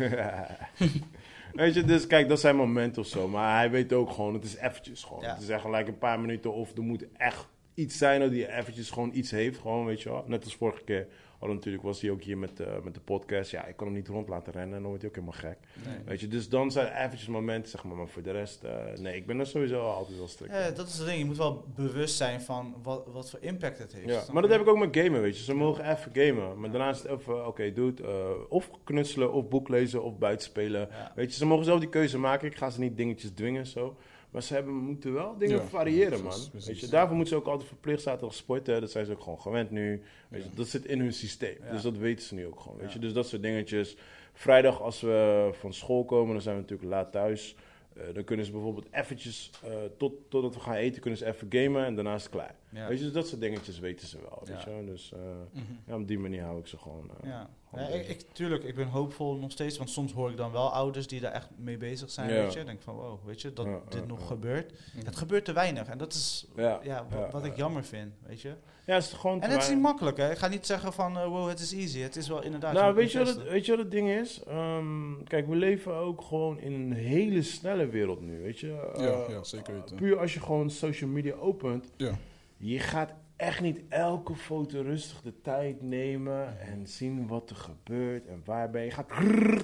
Weet 1.52 1.74
je, 1.74 1.84
dus 1.84 2.06
kijk, 2.06 2.28
dat 2.28 2.40
zijn 2.40 2.56
momenten 2.56 3.02
of 3.02 3.08
zo. 3.08 3.28
Maar 3.28 3.56
hij 3.56 3.70
weet 3.70 3.92
ook 3.92 4.10
gewoon, 4.10 4.34
het 4.34 4.44
is 4.44 4.56
eventjes 4.56 5.04
gewoon. 5.04 5.24
Het 5.24 5.40
is 5.42 5.48
echt 5.48 5.60
gelijk 5.60 5.88
een 5.88 5.98
paar 5.98 6.20
minuten 6.20 6.52
of 6.52 6.76
er 6.76 6.82
moet 6.82 7.04
echt 7.16 7.46
iets 7.74 7.98
zijn 7.98 8.20
dat 8.20 8.30
hij 8.30 8.58
eventjes 8.58 8.90
gewoon 8.90 9.10
iets 9.14 9.30
heeft. 9.30 9.58
Gewoon, 9.58 9.84
weet 9.84 10.02
je 10.02 10.08
wel. 10.08 10.24
Net 10.26 10.44
als 10.44 10.54
vorige 10.56 10.84
keer 10.84 11.06
hadden 11.42 11.56
natuurlijk, 11.56 11.84
was 11.84 12.00
hij 12.00 12.10
ook 12.10 12.22
hier 12.22 12.38
met, 12.38 12.60
eh, 12.60 12.66
met 12.84 12.94
de 12.94 13.00
podcast. 13.00 13.50
Ja, 13.50 13.64
ik 13.66 13.76
kon 13.76 13.86
hem 13.86 13.96
niet 13.96 14.08
rond 14.08 14.28
laten 14.28 14.52
rennen 14.52 14.76
en 14.76 14.80
dan 14.80 14.90
wordt 14.90 15.00
hij 15.02 15.10
ook 15.10 15.16
helemaal 15.16 15.40
gek. 15.52 15.58
Nee. 15.86 15.96
Weet 16.04 16.20
je, 16.20 16.28
dus 16.28 16.48
dan 16.48 16.70
zijn 16.70 16.86
er 16.86 17.04
eventjes 17.04 17.28
momenten, 17.28 17.70
zeg 17.70 17.84
maar, 17.84 17.96
maar 17.96 18.08
voor 18.08 18.22
de 18.22 18.30
rest, 18.30 18.62
eh, 18.64 18.74
nee, 18.98 19.16
ik 19.16 19.26
ben 19.26 19.38
er 19.38 19.46
sowieso 19.46 19.80
altijd 19.90 20.18
wel 20.18 20.28
strikt. 20.28 20.52
Ja, 20.54 20.70
dat 20.70 20.88
is 20.88 20.98
het 20.98 21.06
ding. 21.06 21.18
Je 21.18 21.24
moet 21.24 21.36
wel 21.36 21.64
bewust 21.74 22.16
zijn 22.16 22.40
van 22.40 22.74
wat, 22.82 23.06
wat 23.12 23.30
voor 23.30 23.38
impact 23.42 23.78
het 23.78 23.92
heeft. 23.92 24.08
Ja, 24.08 24.32
maar 24.32 24.42
dat 24.42 24.50
heb 24.50 24.60
ik 24.60 24.68
ook 24.68 24.78
met 24.78 24.96
gamen, 24.96 25.20
weet 25.22 25.36
je. 25.38 25.42
Ze 25.44 25.54
mogen 25.54 25.90
even 25.90 26.10
gamen. 26.14 26.60
Maar 26.60 26.70
daarna 26.70 26.90
is 26.90 26.98
het 27.02 27.06
even, 27.10 27.46
oké, 27.46 27.72
doe 27.72 27.86
het. 27.90 28.00
eh, 28.00 28.30
of 28.48 28.70
knutselen, 28.84 29.32
of 29.32 29.48
boek 29.48 29.68
lezen, 29.68 30.02
of 30.02 30.18
buitenspelen. 30.18 30.88
Ja. 30.90 31.12
Weet 31.14 31.30
je, 31.30 31.36
ze 31.36 31.46
mogen 31.46 31.64
zelf 31.64 31.80
die 31.80 31.88
keuze 31.88 32.18
maken. 32.18 32.48
Ik 32.48 32.56
ga 32.56 32.70
ze 32.70 32.80
niet 32.80 32.96
dingetjes 32.96 33.30
dwingen, 33.30 33.66
zo. 33.66 33.96
Maar 34.32 34.42
ze 34.42 34.54
hebben, 34.54 34.74
moeten 34.74 35.12
wel 35.12 35.38
dingen 35.38 35.56
Ja, 35.56 35.62
variëren, 35.64 36.16
ja, 36.18 36.22
man. 36.24 36.38
precies. 36.50 36.66
Weet 36.66 36.80
je, 36.80 36.86
daarvoor 36.88 37.16
moeten 37.16 37.34
ze 37.34 37.40
ook 37.40 37.48
altijd 37.48 37.68
verplicht 37.68 38.02
zaten 38.02 38.26
als 38.26 38.36
sporten. 38.36 38.80
Dat 38.80 38.90
zijn 38.90 39.06
ze 39.06 39.12
ook 39.12 39.20
gewoon 39.22 39.40
gewend 39.40 39.70
nu. 39.70 40.02
Weet 40.28 40.42
je, 40.42 40.48
Ja. 40.48 40.56
dat 40.56 40.66
zit 40.66 40.84
in 40.84 41.00
hun 41.00 41.12
systeem. 41.12 41.56
Dus 41.70 41.82
dat 41.82 41.96
weten 41.96 42.24
ze 42.24 42.34
nu 42.34 42.46
ook 42.46 42.60
gewoon, 42.60 42.78
weet 42.78 42.92
je. 42.92 42.98
Dus 42.98 43.12
dat 43.12 43.26
soort 43.28 43.42
dingetjes. 43.42 43.96
Vrijdag 44.32 44.80
als 44.80 45.00
we 45.00 45.48
van 45.52 45.72
school 45.72 46.04
komen, 46.04 46.32
dan 46.32 46.42
zijn 46.42 46.54
we 46.54 46.60
natuurlijk 46.60 46.90
laat 46.90 47.12
thuis. 47.12 47.56
Eh, 47.96 48.02
dan 48.14 48.24
kunnen 48.24 48.46
ze 48.46 48.52
bijvoorbeeld 48.52 48.86
eventjes, 48.90 49.50
eh, 49.64 49.70
tot, 49.96 50.12
totdat 50.28 50.54
we 50.54 50.60
gaan 50.60 50.74
eten, 50.74 51.00
kunnen 51.00 51.18
ze 51.18 51.26
even 51.26 51.46
gamen 51.50 51.84
en 51.84 51.94
daarna 51.94 52.14
is 52.14 52.22
het 52.22 52.32
klaar. 52.32 52.54
Ja. 52.74 52.88
Weet 52.88 52.98
je, 52.98 53.04
dus 53.04 53.12
dat 53.12 53.28
soort 53.28 53.40
dingetjes 53.40 53.78
weten 53.78 54.06
ze 54.06 54.18
wel. 54.20 54.42
Weet 54.44 54.62
Ja. 54.62 54.70
je? 54.70 54.84
Dus 54.84 55.12
eh, 55.12 55.18
Mhm. 55.52 55.64
ja, 55.86 55.94
op 55.96 56.08
die 56.08 56.18
manier 56.18 56.42
hou 56.42 56.58
ik 56.58 56.66
ze 56.66 56.78
gewoon. 56.78 57.10
eh, 57.22 57.28
Ja. 57.30 57.50
gewoon 57.70 57.88
ik, 57.88 58.08
ik, 58.08 58.24
tuurlijk, 58.32 58.64
ik 58.64 58.74
ben 58.74 58.86
hoopvol 58.88 59.36
nog 59.36 59.50
steeds, 59.50 59.78
want 59.78 59.90
soms 59.90 60.12
hoor 60.12 60.30
ik 60.30 60.36
dan 60.36 60.52
wel 60.52 60.72
ouders 60.72 61.06
die 61.06 61.20
daar 61.20 61.32
echt 61.32 61.48
mee 61.56 61.76
bezig 61.76 62.10
zijn, 62.10 62.28
Ja. 62.32 62.42
weet 62.42 62.52
je. 62.52 62.60
Ik 62.60 62.66
denk 62.66 62.82
van, 62.82 62.94
wow, 62.94 63.18
weet 63.26 63.40
je, 63.42 63.52
dat 63.52 63.66
Ja, 63.66 63.80
dit 63.88 64.06
nog 64.06 64.26
gebeurt. 64.26 64.72
Mhm. 64.94 65.06
Het 65.06 65.16
gebeurt 65.16 65.44
te 65.44 65.52
weinig 65.52 65.88
en 65.88 65.98
dat 65.98 66.12
is 66.12 66.46
ja, 66.56 66.80
ja, 66.82 67.06
wa- 67.10 67.18
ja, 67.18 67.30
wat 67.30 67.44
ik 67.44 67.50
ja. 67.50 67.56
jammer 67.58 67.84
vind, 67.84 68.12
weet 68.26 68.40
je. 68.40 68.54
Ja, 68.86 68.94
het 68.94 69.04
is 69.04 69.12
gewoon. 69.12 69.40
En 69.42 69.50
het 69.50 69.62
is 69.62 69.68
niet 69.68 69.80
makkelijk, 69.80 70.16
hè. 70.16 70.30
Ik 70.30 70.38
ga 70.38 70.48
niet 70.48 70.66
zeggen 70.66 70.92
van, 70.92 71.16
eh, 71.18 71.26
wow, 71.26 71.48
het 71.48 71.60
is 71.60 71.72
easy. 71.72 71.98
Het 72.00 72.16
is 72.16 72.28
wel 72.28 72.42
inderdaad... 72.42 72.72
Nou, 72.72 72.94
weet 72.94 73.12
je, 73.12 73.18
wat 73.18 73.26
het, 73.28 73.42
weet 73.48 73.64
je 73.66 73.70
wat 73.70 73.80
het 73.80 73.90
ding 73.90 74.08
is? 74.10 74.42
Ehm, 74.42 75.22
kijk, 75.24 75.46
we 75.46 75.56
leven 75.56 75.94
ook 75.94 76.22
gewoon 76.22 76.58
in 76.58 76.72
een 76.72 76.92
hele 76.92 77.42
snelle 77.42 77.86
wereld 77.86 78.20
nu, 78.20 78.40
weet 78.42 78.58
je? 78.58 78.90
Ja, 78.96 79.32
ja, 79.34 79.42
zeker 79.44 79.74
weten. 79.74 79.96
Puur 79.96 80.18
als 80.18 80.34
je 80.34 80.40
gewoon 80.40 80.70
social 80.70 81.10
media 81.10 81.34
opent, 81.34 81.90
Ja. 81.96 82.18
Je 82.64 82.78
gaat 82.78 83.14
echt 83.36 83.60
niet 83.60 83.80
elke 83.88 84.34
foto 84.34 84.80
rustig 84.82 85.20
de 85.22 85.40
tijd 85.40 85.82
nemen 85.82 86.60
en 86.60 86.86
zien 86.86 87.26
wat 87.26 87.50
er 87.50 87.56
gebeurt 87.56 88.26
en 88.26 88.42
waar 88.44 88.70
ben 88.70 88.84
je. 88.84 88.90
Gaat, 88.90 89.12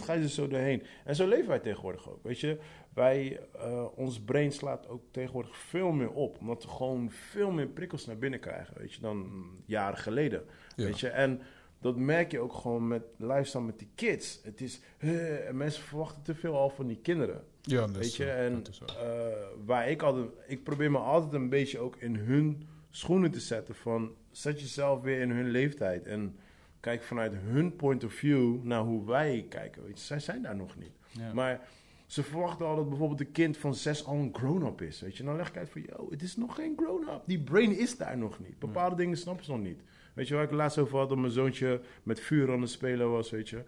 ga 0.05 0.13
je 0.13 0.23
er 0.23 0.29
zo 0.29 0.49
doorheen. 0.49 0.83
En 1.05 1.15
zo 1.15 1.29
leven 1.29 1.49
wij 1.49 1.59
tegenwoordig 1.59 2.11
ook, 2.11 2.23
weet 2.23 2.41
je? 2.41 2.59
Wij, 2.95 3.41
eh, 3.59 3.85
ons 3.95 4.21
brain 4.21 4.53
slaat 4.53 4.89
ook 4.89 5.03
tegenwoordig 5.11 5.57
veel 5.57 5.93
meer 5.93 6.11
op, 6.11 6.39
omdat 6.41 6.63
we 6.63 6.69
gewoon 6.69 7.11
veel 7.11 7.51
meer 7.51 7.67
prikkels 7.67 8.07
naar 8.07 8.19
binnen 8.19 8.41
krijgen, 8.41 8.79
weet 8.79 8.95
je, 8.95 9.01
dan 9.01 9.47
jaren 9.65 9.99
geleden. 9.99 10.45
Ja. 10.77 10.85
Weet 10.85 11.01
je, 11.01 11.09
en 11.09 11.41
dat 11.81 11.97
merk 11.97 12.31
je 12.31 12.41
ook 12.41 12.53
gewoon 12.53 12.89
met 12.89 13.03
lifestyle 13.17 13.65
met 13.65 13.79
die 13.79 13.91
kids. 13.95 14.41
Het 14.43 14.61
is, 14.61 14.81
eh, 14.99 15.49
en 15.49 15.57
mensen 15.57 15.83
verwachten 15.83 16.23
te 16.23 16.35
veel 16.35 16.57
al 16.57 16.71
van 16.71 16.87
die 16.87 17.01
kinderen. 17.03 17.45
Ja, 17.61 17.81
dat 17.81 17.91
weet 17.91 18.05
is 18.05 18.17
je, 18.17 18.25
zo. 18.25 18.31
en 18.31 18.63
eh, 18.87 19.65
waar 19.65 19.91
ik 19.91 20.03
altijd, 20.03 20.31
ik 20.47 20.63
probeer 20.63 20.91
me 20.91 20.99
altijd 20.99 21.33
een 21.33 21.49
beetje 21.49 21.79
ook 21.79 21.97
in 21.97 22.17
hun 22.17 22.67
schoenen 22.91 23.31
te 23.31 23.41
zetten. 23.41 23.75
Van 23.75 24.15
zet 24.31 24.61
jezelf 24.61 25.03
weer 25.03 25.21
in 25.21 25.31
hun 25.31 25.51
leeftijd 25.51 26.07
en 26.07 26.37
kijk 26.81 27.03
vanuit 27.03 27.33
hun 27.35 27.77
point 27.77 28.05
of 28.05 28.13
view 28.13 28.63
naar 28.63 28.83
hoe 28.83 29.07
wij 29.07 29.47
kijken. 29.49 29.85
Weet 29.85 29.99
je, 29.99 30.05
zij 30.05 30.21
zijn 30.21 30.43
daar 30.43 30.57
nog 30.57 30.77
niet. 30.77 30.93
Ja. 31.11 31.33
Maar 31.33 31.69
ze 32.07 32.23
verwachten 32.23 32.67
al 32.67 32.77
dat 32.77 32.89
bijvoorbeeld 32.89 33.21
een 33.21 33.33
kind 33.33 33.57
van 33.57 33.75
zes 33.75 34.05
al 34.05 34.15
een 34.15 34.35
grown-up 34.35 34.81
is. 34.81 35.01
Weet 35.01 35.17
je, 35.17 35.23
dan 35.23 35.37
leg 35.37 35.49
ik 35.49 35.57
uit 35.57 35.71
van, 35.71 35.83
yo, 35.83 36.07
het 36.11 36.23
is 36.23 36.37
nog 36.37 36.55
geen 36.55 36.75
grown-up. 36.77 37.23
Die 37.27 37.41
brain 37.41 37.79
is 37.79 37.97
daar 37.97 38.19
nog 38.19 38.39
niet. 38.39 38.59
Bepaalde 38.59 38.97
dingen 38.97 39.17
snappen 39.17 39.45
ze 39.45 39.51
nog 39.51 39.61
niet. 39.61 39.81
Weet 40.15 40.29
je 40.29 40.35
waar 40.35 40.43
ik 40.43 40.49
het 40.51 40.59
laatst 40.59 40.79
over 40.79 40.99
had, 40.99 41.09
dat 41.09 41.19
mijn 41.19 41.33
zoontje 41.33 41.81
met 42.03 42.21
vuur 42.21 42.53
aan 42.53 42.61
het 42.61 42.71
spelen 42.71 43.11
was, 43.11 43.31
weet 43.31 43.49
je. 43.49 43.63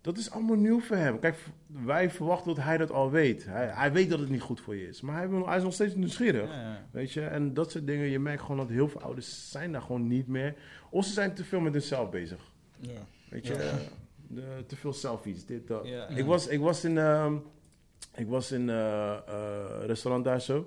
Dat 0.00 0.18
is 0.18 0.30
allemaal 0.30 0.56
nieuw 0.56 0.80
voor 0.80 0.96
hem. 0.96 1.18
Kijk, 1.18 1.36
wij 1.66 2.10
verwachten 2.10 2.54
dat 2.54 2.64
hij 2.64 2.76
dat 2.76 2.90
al 2.90 3.10
weet. 3.10 3.44
Hij, 3.44 3.66
hij 3.66 3.92
weet 3.92 4.10
dat 4.10 4.18
het 4.18 4.28
niet 4.28 4.40
goed 4.40 4.60
voor 4.60 4.76
je 4.76 4.88
is. 4.88 5.00
Maar 5.00 5.16
hij, 5.16 5.28
hij 5.44 5.56
is 5.56 5.62
nog 5.62 5.72
steeds 5.72 5.94
nieuwsgierig. 5.94 6.50
Ja, 6.50 6.60
ja. 6.60 6.86
Weet 6.90 7.12
je, 7.12 7.20
en 7.26 7.54
dat 7.54 7.70
soort 7.70 7.86
dingen. 7.86 8.06
Je 8.06 8.18
merkt 8.18 8.40
gewoon 8.42 8.56
dat 8.56 8.68
heel 8.68 8.88
veel 8.88 9.00
ouders 9.02 9.50
zijn 9.50 9.72
daar 9.72 9.82
gewoon 9.82 10.06
niet 10.06 10.26
meer. 10.26 10.54
Of 10.90 11.04
ze 11.04 11.12
zijn 11.12 11.34
te 11.34 11.44
veel 11.44 11.60
met 11.60 11.72
hunzelf 11.72 12.10
bezig. 12.10 12.50
Ja. 12.80 12.90
Weet 13.30 13.46
je, 13.46 13.54
Ja. 13.54 13.58
eh, 13.60 13.74
de, 14.26 14.64
te 14.66 14.76
veel 14.76 14.92
selfies, 14.92 15.46
dit, 15.46 15.66
dat. 15.68 15.86
Ja. 15.86 16.08
Ik, 16.08 16.24
was, 16.24 16.46
ik 16.46 16.60
was 16.60 16.84
in, 16.84 16.98
ehm 16.98 17.34
ik 18.14 18.28
was 18.28 18.52
in 18.52 18.68
eh, 18.68 19.10
eh, 19.12 19.84
restaurant 19.86 20.24
daar 20.24 20.40
zo. 20.40 20.66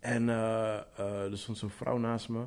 En 0.00 0.28
eh, 0.28 0.74
eh, 0.96 1.30
er 1.30 1.38
stond 1.38 1.58
zo'n 1.58 1.70
vrouw 1.70 1.98
naast 1.98 2.28
me. 2.28 2.44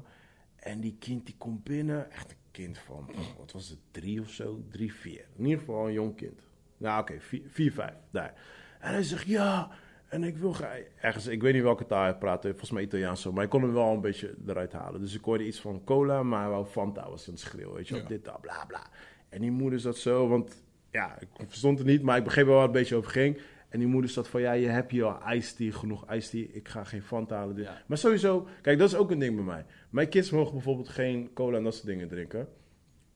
En 0.55 0.79
die 0.79 0.95
kind 0.99 1.25
die 1.25 1.35
komt 1.37 1.63
binnen. 1.63 2.11
Echt 2.11 2.31
een 2.31 2.37
kind 2.55 2.77
van, 2.77 3.09
wat 3.37 3.51
was 3.51 3.69
het, 3.69 3.79
drie 3.91 4.21
of 4.21 4.29
zo? 4.29 4.59
Drie, 4.71 4.93
vier. 4.93 5.25
In 5.37 5.43
ieder 5.43 5.59
geval 5.59 5.87
een 5.87 5.93
jong 5.93 6.15
kind. 6.15 6.41
Nou 6.77 7.01
oké, 7.01 7.19
vier, 7.19 7.41
vier, 7.47 7.71
vijf, 7.71 7.93
daar. 8.11 8.33
En 8.79 8.91
hij 8.93 9.03
zegt, 9.03 9.25
ja, 9.27 9.69
en 10.07 10.23
ik 10.23 10.37
wil 10.37 10.53
graag... 10.53 10.79
Ergens, 11.01 11.27
ik 11.27 11.41
weet 11.41 11.53
niet 11.53 11.63
welke 11.63 11.85
taal 11.85 12.03
hij 12.03 12.15
praatte, 12.17 12.49
volgens 12.49 12.71
mij 12.71 12.83
Italiaans 12.83 13.21
zo. 13.21 13.31
Maar 13.31 13.43
ik 13.43 13.49
kon 13.49 13.61
hem 13.61 13.73
wel 13.73 13.93
een 13.93 14.01
beetje 14.01 14.35
eruit 14.47 14.71
halen. 14.71 15.01
Dus 15.01 15.15
ik 15.15 15.23
hoorde 15.23 15.45
iets 15.45 15.59
van 15.59 15.81
cola, 15.83 16.23
maar 16.23 16.41
hij 16.41 16.49
wou 16.49 16.65
Fanta, 16.65 17.09
was 17.09 17.27
aan 17.27 17.33
het 17.33 17.43
schreeuwen. 17.43 17.75
Weet 17.75 17.87
je 17.87 17.93
wel, 17.93 18.03
Ja. 18.03 18.09
dit, 18.09 18.25
dat, 18.25 18.41
bla, 18.41 18.65
bla. 18.67 18.87
En 19.29 19.41
die 19.41 19.51
moeder 19.51 19.79
zat 19.79 19.97
zo, 19.97 20.27
want 20.27 20.63
ja, 20.91 21.17
ik 21.21 21.27
verstond 21.47 21.77
het 21.77 21.87
niet, 21.87 22.01
maar 22.01 22.17
ik 22.17 22.23
begreep 22.23 22.45
wel 22.45 22.53
waar 22.55 22.63
het 22.67 22.73
een 22.75 22.79
beetje 22.81 22.95
over 22.95 23.11
ging. 23.11 23.37
En 23.75 23.81
die 23.81 23.89
moeder 23.89 24.09
zat 24.09 24.27
van, 24.27 24.41
ja, 24.41 24.51
je 24.51 24.67
hebt 24.67 24.91
hier 24.91 25.05
al 25.05 25.33
iced 25.33 25.55
tea, 25.55 25.71
genoeg 25.71 26.13
iced 26.13 26.29
tea. 26.31 26.45
Ik 26.51 26.67
ga 26.67 26.83
geen 26.83 27.01
Fanta 27.01 27.35
halen. 27.35 27.55
Ja. 27.55 27.81
Maar 27.87 27.97
sowieso, 27.97 28.47
kijk, 28.61 28.77
dat 28.77 28.89
is 28.89 28.95
ook 28.95 29.11
een 29.11 29.19
ding 29.19 29.35
bij 29.35 29.43
mij. 29.43 29.65
Mijn 29.89 30.09
kids 30.09 30.29
mogen 30.29 30.53
bijvoorbeeld 30.53 30.89
geen 30.89 31.33
cola 31.33 31.57
en 31.57 31.63
dat 31.63 31.73
soort 31.73 31.85
dingen 31.85 32.07
drinken. 32.07 32.47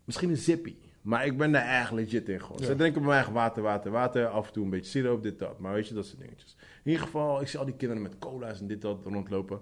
Misschien 0.03 0.29
een 0.29 0.37
zippy. 0.37 0.75
Maar 1.01 1.25
ik 1.25 1.37
ben 1.37 1.51
daar 1.51 1.67
erg 1.79 1.91
legit 1.91 2.29
in 2.29 2.41
gewoon. 2.41 2.57
Ja. 2.59 2.65
Ze 2.65 2.75
drinken 2.75 3.01
bij 3.01 3.09
mij 3.09 3.19
echt 3.19 3.31
water, 3.31 3.63
water, 3.63 3.91
water. 3.91 4.27
Af 4.27 4.47
en 4.47 4.53
toe 4.53 4.63
een 4.63 4.69
beetje 4.69 4.91
siroop, 4.91 5.23
dit, 5.23 5.39
dat. 5.39 5.59
Maar 5.59 5.73
weet 5.73 5.87
je, 5.87 5.93
dat 5.93 6.05
soort 6.05 6.19
dingetjes. 6.19 6.55
In 6.83 6.91
ieder 6.91 7.05
geval, 7.05 7.41
ik 7.41 7.47
zie 7.47 7.59
al 7.59 7.65
die 7.65 7.75
kinderen 7.75 8.03
met 8.03 8.17
cola's 8.17 8.59
en 8.59 8.67
dit, 8.67 8.81
dat 8.81 9.05
rondlopen. 9.05 9.61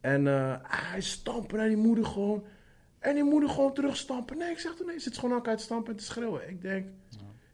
En 0.00 0.26
eh, 0.26 0.56
hij 0.62 1.00
stampen 1.00 1.58
naar 1.58 1.68
die 1.68 1.76
moeder 1.76 2.04
gewoon. 2.04 2.44
En 2.98 3.14
die 3.14 3.24
moeder 3.24 3.48
gewoon 3.48 3.74
terugstampen. 3.74 4.38
Nee, 4.38 4.50
ik 4.50 4.58
zeg 4.58 4.74
toch 4.74 4.86
nee, 4.86 4.96
ze 4.96 5.02
zit 5.02 5.18
gewoon 5.18 5.34
elkaar 5.34 5.56
te 5.56 5.62
stampen 5.62 5.92
en 5.92 5.98
te 5.98 6.04
schreeuwen. 6.04 6.48
Ik 6.48 6.62
denk, 6.62 6.86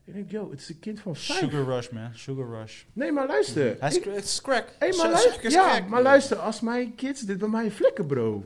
ik 0.06 0.14
denk, 0.14 0.30
yo, 0.30 0.50
het 0.50 0.60
is 0.60 0.68
een 0.68 0.78
kind 0.78 1.00
van 1.00 1.16
vijf. 1.16 1.38
Sugar 1.38 1.64
rush, 1.64 1.88
man. 1.88 2.10
Sugar 2.14 2.48
rush. 2.60 2.82
Nee, 2.92 3.12
maar 3.12 3.26
luister. 3.26 3.76
Hij 3.80 3.88
is, 3.88 3.96
Ik- 3.96 4.04
het 4.04 4.24
is 4.24 4.40
crack. 4.40 4.68
Su- 4.80 4.96
maar, 4.96 5.10
luister, 5.10 5.44
is 5.44 5.52
ja, 5.52 5.70
crack. 5.70 5.88
maar 5.88 6.02
luister, 6.02 6.36
als 6.36 6.60
mijn 6.60 6.94
kids 6.94 7.20
dit 7.20 7.38
bij 7.38 7.48
mij 7.48 7.70
flikken, 7.70 8.06
bro. 8.06 8.44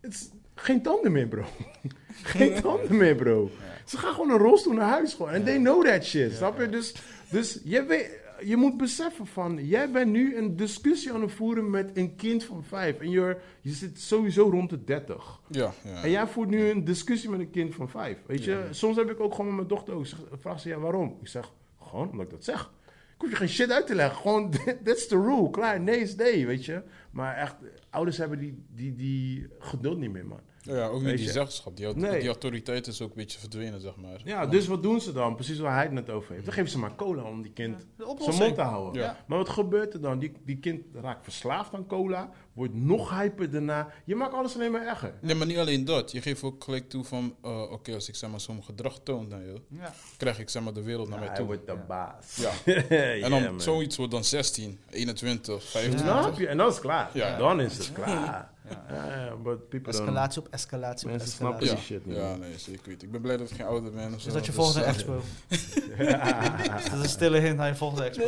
Het 0.00 0.12
is 0.14 0.28
geen 0.54 0.82
tanden 0.82 1.12
meer, 1.12 1.26
bro. 1.26 1.44
geen 2.22 2.60
tanden 2.62 2.96
meer, 2.96 3.14
bro. 3.14 3.50
Ze 3.84 3.98
gaan 3.98 4.12
gewoon 4.14 4.30
een 4.30 4.38
rolstoel 4.38 4.72
naar 4.72 4.88
huis 4.88 5.14
gewoon. 5.14 5.30
En 5.32 5.44
they 5.44 5.56
know 5.58 5.84
that 5.86 6.04
shit, 6.04 6.32
snap 6.32 6.60
je? 6.60 6.68
Dus, 6.68 6.94
dus 7.30 7.58
je, 7.64 7.84
weet, 7.84 8.10
je 8.42 8.56
moet 8.56 8.76
beseffen 8.76 9.26
van, 9.26 9.66
jij 9.66 9.90
bent 9.90 10.10
nu 10.10 10.36
een 10.36 10.56
discussie 10.56 11.12
aan 11.12 11.22
het 11.22 11.32
voeren 11.32 11.70
met 11.70 11.90
een 11.94 12.16
kind 12.16 12.44
van 12.44 12.64
vijf. 12.64 13.00
En 13.00 13.10
je 13.10 13.36
zit 13.62 14.00
sowieso 14.00 14.48
rond 14.50 14.70
de 14.70 14.84
dertig. 14.84 15.40
Ja, 15.48 15.72
ja. 15.84 16.02
En 16.02 16.10
jij 16.10 16.26
voert 16.26 16.48
nu 16.48 16.68
een 16.68 16.84
discussie 16.84 17.30
met 17.30 17.40
een 17.40 17.50
kind 17.50 17.74
van 17.74 17.88
vijf. 17.88 18.18
Weet 18.26 18.44
je, 18.44 18.50
Ja. 18.50 18.72
soms 18.72 18.96
heb 18.96 19.10
ik 19.10 19.20
ook 19.20 19.30
gewoon 19.30 19.46
met 19.46 19.56
mijn 19.56 19.68
dochter 19.68 19.94
ook. 19.94 20.06
Vraag 20.40 20.60
ze, 20.60 20.68
ja, 20.68 20.78
waarom? 20.78 21.16
Ik 21.20 21.28
zeg, 21.28 21.52
gewoon 21.82 22.10
omdat 22.10 22.24
ik 22.26 22.30
dat 22.32 22.44
zeg. 22.44 22.72
Ik 23.14 23.20
hoef 23.20 23.30
je 23.30 23.36
geen 23.36 23.48
shit 23.48 23.70
uit 23.70 23.86
te 23.86 23.94
leggen. 23.94 24.16
Gewoon, 24.20 24.50
that's 24.84 25.06
the 25.06 25.16
rule. 25.16 25.50
Klaar, 25.50 25.80
nee 25.80 25.98
is 26.00 26.16
nee, 26.16 26.46
weet 26.46 26.64
je. 26.64 26.82
Maar 27.10 27.36
echt, 27.36 27.54
ouders 27.90 28.16
hebben 28.16 28.38
die, 28.38 28.64
die, 28.74 28.94
die 28.94 29.46
geduld 29.58 29.98
niet 29.98 30.12
meer, 30.12 30.26
man. 30.26 30.40
Ja, 30.66 30.86
ook 30.86 31.02
niet 31.02 31.16
die 31.16 31.30
zeggenschap. 31.30 31.76
Die, 31.76 31.86
Nee. 31.94 32.18
die 32.20 32.28
autoriteit 32.28 32.86
is 32.86 33.02
ook 33.02 33.08
een 33.10 33.16
beetje 33.16 33.38
verdwenen, 33.38 33.80
zeg 33.80 33.96
maar. 33.96 34.20
Ja, 34.24 34.46
dus 34.46 34.66
wat 34.66 34.82
doen 34.82 35.00
ze 35.00 35.12
dan? 35.12 35.34
Precies 35.34 35.58
waar 35.58 35.72
hij 35.74 35.82
het 35.82 35.92
net 35.92 36.10
over 36.10 36.32
heeft. 36.32 36.44
Dan 36.44 36.54
geven 36.54 36.70
ze 36.70 36.78
maar 36.78 36.94
cola 36.94 37.22
om 37.22 37.42
die 37.42 37.52
kind 37.52 37.86
De 37.96 38.14
zijn 38.18 38.36
mond 38.36 38.54
te 38.54 38.60
houden. 38.60 39.02
Ja. 39.02 39.16
Maar 39.26 39.38
wat 39.38 39.48
gebeurt 39.48 39.94
er 39.94 40.00
dan? 40.00 40.18
Die, 40.18 40.32
die 40.44 40.58
kind 40.58 40.84
raakt 40.94 41.24
verslaafd 41.24 41.74
aan 41.74 41.86
cola, 41.86 42.30
wordt 42.52 42.74
nog 42.74 43.10
hyper 43.10 43.50
daarna. 43.50 43.88
Je 44.04 44.14
maakt 44.14 44.34
alles 44.34 44.54
alleen 44.54 44.70
maar 44.72 44.86
erger. 44.86 45.14
Nee, 45.20 45.34
maar 45.34 45.46
niet 45.46 45.58
alleen 45.58 45.84
dat. 45.84 46.12
Je 46.12 46.20
geeft 46.22 46.42
ook 46.42 46.64
gelijk 46.64 46.88
toe 46.88 47.04
van, 47.04 47.36
eh, 47.42 47.62
oké, 47.72 47.94
als 47.94 48.08
ik 48.08 48.14
zeg 48.14 48.30
maar 48.30 48.40
zo'n 48.40 48.64
gedrag 48.64 49.00
toon 49.02 49.28
naar 49.28 49.42
je, 49.42 49.60
Ja. 49.68 49.92
krijg 50.16 50.38
ik 50.38 50.48
zeg 50.50 50.62
maar 50.62 50.72
de 50.74 50.82
wereld 50.82 51.08
naar 51.08 51.18
mij 51.18 51.26
hij 51.28 51.36
toe. 51.36 51.46
wordt 51.46 51.66
de 51.66 51.72
Ja. 51.72 51.84
baas. 51.88 52.36
Ja. 52.36 52.50
en 52.88 53.22
En 53.24 53.30
dan 53.30 53.60
zoiets 53.60 53.96
wordt 53.96 54.12
dan 54.12 54.24
16, 54.24 54.80
21, 54.90 55.64
25. 55.64 56.22
Snap 56.22 56.38
je? 56.38 56.46
En 56.46 56.56
dan 56.56 56.66
is 56.68 56.72
het 56.74 56.82
klaar. 56.82 57.10
Ja. 57.12 57.36
Dan 57.38 57.60
is 57.60 57.76
het 57.78 57.92
klaar. 57.92 58.52
Ja. 58.68 59.36
But 59.42 59.68
people 59.68 59.92
don't- 59.92 60.00
Escalatie 60.06 60.40
op 60.40 60.48
escalatie 60.50 61.08
op 61.08 61.14
escalatie. 61.14 61.36
snappen 61.36 61.66
Ja, 61.66 61.74
die 61.74 61.82
shit 61.82 62.06
niet. 62.06 62.16
ja, 62.16 62.36
nee, 62.36 62.58
zeker 62.58 62.82
weten. 62.88 63.06
Ik 63.06 63.12
ben 63.12 63.20
blij 63.20 63.36
dat 63.36 63.50
ik 63.50 63.56
geen 63.56 63.66
ouder 63.66 63.92
ben. 63.92 64.14
of 64.14 64.20
zo. 64.20 64.26
Is 64.28 64.34
dat 64.34 64.46
je 64.46 64.52
Dus, 64.52 64.60
volgende 64.60 64.86
eh, 64.86 64.92
expo? 64.92 65.20
Dat 66.90 66.92
is 66.92 67.02
een 67.02 67.08
stille 67.08 67.38
hint 67.40 67.56
naar 67.56 67.66
je 67.68 67.74
volgende 67.74 68.04
expo. 68.04 68.24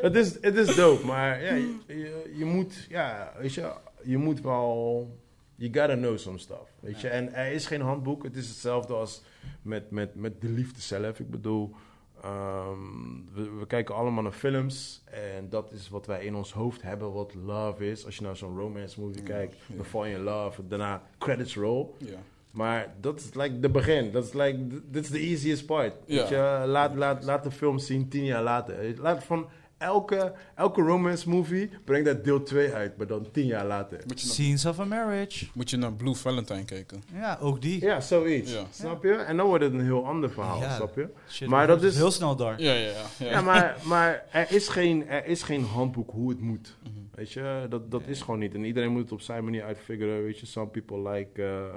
Het 0.00 0.14
is, 0.16 0.34
het 0.40 0.56
is 0.56 0.74
dope, 0.76 1.06
maar 1.06 1.42
ja, 1.42 1.54
je, 1.54 1.76
je, 1.86 2.32
je 2.36 2.44
moet, 2.44 2.86
ja, 2.88 3.32
weet 3.38 3.54
je, 3.54 3.72
je 4.02 4.16
moet 4.18 4.40
wel, 4.40 5.18
you 5.54 5.74
gotta 5.74 5.94
know 5.94 6.18
some 6.18 6.38
stuff, 6.38 6.70
weet 6.80 7.00
je. 7.00 7.08
En 7.08 7.32
er 7.34 7.52
is 7.52 7.66
geen 7.66 7.80
handboek, 7.80 8.22
het 8.22 8.36
is 8.36 8.48
hetzelfde 8.48 8.94
als 8.94 9.22
met, 9.62 9.90
met, 9.90 10.14
met 10.14 10.40
de 10.40 10.48
liefde 10.48 10.80
zelf. 10.80 11.18
Ik 11.18 11.30
bedoel, 11.30 11.74
ehm, 12.22 13.34
we, 13.34 13.50
we 13.58 13.66
kijken 13.66 13.94
allemaal 13.94 14.22
naar 14.22 14.32
films 14.32 15.02
en 15.04 15.48
dat 15.48 15.72
is 15.72 15.88
wat 15.88 16.06
wij 16.06 16.24
in 16.24 16.34
ons 16.34 16.52
hoofd 16.52 16.82
hebben, 16.82 17.12
wat 17.12 17.34
love 17.34 17.90
is. 17.90 18.04
Als 18.04 18.16
je 18.16 18.22
naar 18.22 18.36
zo'n 18.36 18.58
romance 18.58 19.00
movie 19.00 19.22
kijkt, 19.22 19.56
ja. 19.66 19.76
dan 19.76 19.84
val 19.84 20.04
je 20.04 20.14
in 20.14 20.22
love, 20.22 20.66
daarna 20.66 21.02
credits 21.18 21.56
roll. 21.56 21.86
Ja. 21.98 22.18
Maar 22.50 22.94
dat 23.00 23.20
is 23.20 23.34
like 23.34 23.60
de 23.60 23.68
begin. 23.68 24.12
Dat 24.12 24.24
is 24.24 24.32
like, 24.32 24.66
dit 24.90 25.04
is 25.04 25.10
de 25.10 25.18
easiest 25.18 25.66
part. 25.66 25.94
Weet 26.06 26.28
je, 26.28 26.62
laat, 26.66 26.94
laat, 26.94 27.24
laat 27.24 27.42
de 27.42 27.50
film 27.50 27.78
zien 27.78 28.08
tien 28.08 28.24
jaar 28.24 28.42
later. 28.42 29.00
Laat 29.00 29.24
van 29.24 29.46
elke, 29.78 30.32
elke 30.54 30.82
romance 30.82 31.28
movie, 31.28 31.70
breng 31.84 32.04
dat 32.04 32.24
deel 32.24 32.42
2 32.42 32.72
uit, 32.72 32.96
maar 32.96 33.06
dan 33.06 33.30
tien 33.32 33.46
jaar 33.46 33.66
later. 33.66 34.00
Moet 34.06 34.20
je, 34.20 34.26
naar, 34.26 34.34
Scenes 34.34 34.66
of 34.66 34.78
a 34.80 34.84
Marriage. 34.84 35.46
moet 35.54 35.70
je 35.70 35.76
naar 35.76 35.92
Blue 35.92 36.14
Valentine 36.14 36.64
kijken. 36.64 37.02
Ja, 37.12 37.38
ook 37.40 37.62
die. 37.62 37.80
Ja, 37.80 38.00
zoiets. 38.00 38.52
Ja. 38.52 38.64
Snap 38.70 39.02
je? 39.02 39.12
En 39.14 39.36
dan 39.36 39.46
wordt 39.46 39.64
het 39.64 39.72
een 39.72 39.84
heel 39.84 40.06
ander 40.06 40.30
verhaal, 40.30 40.60
Ja. 40.60 40.74
snap 40.76 40.94
je? 40.96 41.08
Shit, 41.28 41.48
Maar 41.48 41.66
dat 41.66 41.82
is- 41.82 41.96
heel 41.96 42.10
snel 42.10 42.36
dark. 42.36 42.58
Ja, 42.58 42.72
ja, 42.72 42.90
ja. 43.18 43.26
ja. 43.30 43.40
Maar, 43.40 43.76
maar 43.84 44.24
er, 44.32 44.52
is 44.52 44.68
geen, 44.68 45.08
er 45.08 45.26
is 45.26 45.42
geen 45.42 45.64
handboek 45.64 46.10
hoe 46.10 46.28
het 46.28 46.40
moet. 46.40 46.76
Mhm. 46.82 46.92
Weet 47.14 47.32
je, 47.32 47.66
dat, 47.68 47.90
dat 47.90 48.02
is 48.06 48.20
gewoon 48.20 48.38
niet. 48.40 48.54
En 48.54 48.64
iedereen 48.64 48.90
moet 48.92 49.02
het 49.02 49.12
op 49.12 49.20
zijn 49.20 49.44
manier 49.44 49.62
uitfiguren. 49.64 50.22
Weet 50.22 50.38
je, 50.38 50.46
some 50.46 50.66
people 50.66 51.10
like, 51.10 51.42
uh, 51.42 51.74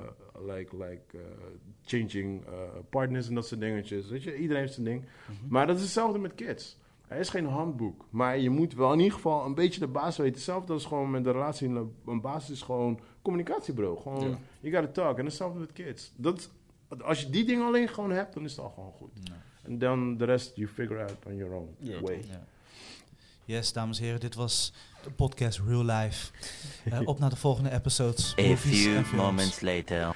like, 0.56 0.76
like 0.78 1.02
uh, 1.18 1.22
changing 1.86 2.42
uh, 2.48 2.54
partners 2.90 3.28
en 3.28 3.36
dat 3.36 3.48
soort 3.48 3.60
dingetjes. 3.62 4.08
Weet 4.10 4.24
je, 4.24 4.36
iedereen 4.38 4.62
heeft 4.62 4.74
zijn 4.74 4.86
ding. 4.86 5.06
Maar 5.50 5.68
dat 5.68 5.76
is 5.76 5.82
hetzelfde 5.82 6.20
met 6.20 6.36
kids. 6.36 6.78
Er 7.12 7.18
is 7.20 7.30
geen 7.30 7.46
handboek. 7.46 8.06
Maar 8.10 8.38
je 8.40 8.50
moet 8.50 8.74
wel 8.74 8.92
in 8.94 8.98
ieder 9.00 9.14
geval 9.14 9.46
een 9.46 9.54
beetje 9.56 9.80
de 9.80 9.88
basis 9.88 10.18
weten. 10.18 10.34
Hetzelfde 10.34 10.74
als 10.74 10.86
gewoon 10.86 11.12
met 11.12 11.24
de 11.24 11.32
relatie. 11.32 11.68
Een- 12.06 12.22
basis 12.22 12.50
is 12.50 12.62
gewoon 12.62 13.00
communicatie, 13.22 13.74
bro. 13.74 13.96
Gewoon, 13.96 14.30
Ja. 14.30 14.38
you 14.60 14.74
gotta 14.76 14.92
talk. 14.92 15.18
En 15.20 15.26
hetzelfde 15.26 15.60
met 15.60 15.74
kids. 15.74 16.12
Dat, 16.16 16.38
is- 16.40 16.50
als 17.04 17.22
je 17.22 17.30
die 17.30 17.46
dingen 17.46 17.66
alleen 17.66 17.88
gewoon 17.88 18.12
hebt, 18.12 18.34
dan 18.34 18.44
is 18.44 18.52
het 18.52 18.60
al 18.60 18.70
gewoon 18.70 18.92
goed. 18.92 19.10
En 19.64 19.78
dan 19.78 20.18
de 20.18 20.26
rest, 20.26 20.56
you 20.56 20.68
figure 20.68 21.02
out 21.02 21.18
on 21.26 21.36
your 21.36 21.54
own 21.54 21.76
Ja. 21.80 22.00
way. 22.02 22.24
Ja. 22.30 22.44
Yes, 23.46 23.74
dames 23.74 23.98
en 24.00 24.04
heren, 24.04 24.20
dit 24.20 24.36
was 24.36 24.74
de 25.04 25.12
podcast 25.12 25.60
Real 25.68 25.86
Life. 25.86 26.32
Eh, 26.86 27.00
op 27.06 27.20
naar 27.20 27.30
de 27.30 27.36
volgende 27.36 27.72
episodes. 27.72 28.36
A 28.40 28.56
few 28.58 29.12
moments 29.14 29.62
later. 29.62 30.16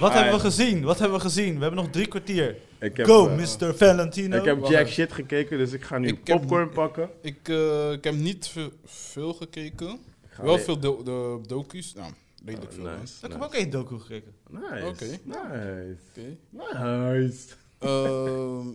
Wat 0.00 0.12
hebben 0.12 0.32
we 0.32 0.38
gezien? 0.40 0.82
Wat 0.82 0.98
hebben 0.98 1.16
we 1.18 1.24
gezien? 1.24 1.54
We 1.54 1.60
hebben 1.62 1.82
nog 1.82 1.90
drie 1.92 2.06
kwartier. 2.06 2.56
Ik 2.80 2.96
heb, 2.96 3.06
Go, 3.06 3.28
eh, 3.28 3.36
Mr. 3.36 3.74
Valentino. 3.74 4.36
Ik 4.36 4.44
heb 4.44 4.66
jack 4.66 4.86
shit 4.88 5.12
gekeken, 5.12 5.58
dus 5.58 5.72
ik 5.72 5.82
ga 5.84 5.98
nu 5.98 6.08
Ik 6.08 6.20
heb- 6.26 6.40
popcorn 6.40 6.70
pakken. 6.70 7.10
Ik, 7.22 7.48
eh, 7.48 7.92
ik 7.92 8.04
heb 8.04 8.14
niet 8.14 8.46
veel, 8.48 8.70
veel 8.84 9.32
gekeken. 9.34 9.98
Ga 10.28 10.42
Wel 10.42 10.58
veel 10.58 10.78
do 10.78 11.02
de 11.02 11.40
docu's. 11.48 11.94
Nou, 11.94 12.12
redelijk 12.44 12.72
Oh, 12.72 12.76
veel. 12.78 12.90
nice, 12.98 13.26
ik 13.26 13.32
heb 13.32 13.42
ook 13.42 13.54
één 13.54 13.70
docu 13.70 13.98
gekeken. 13.98 14.32
Nice. 14.50 14.86
Oké. 14.86 15.04
Nice. 15.24 15.96
Oké. 16.10 16.36
Nice. 16.50 17.38
Ehm, 17.78 18.68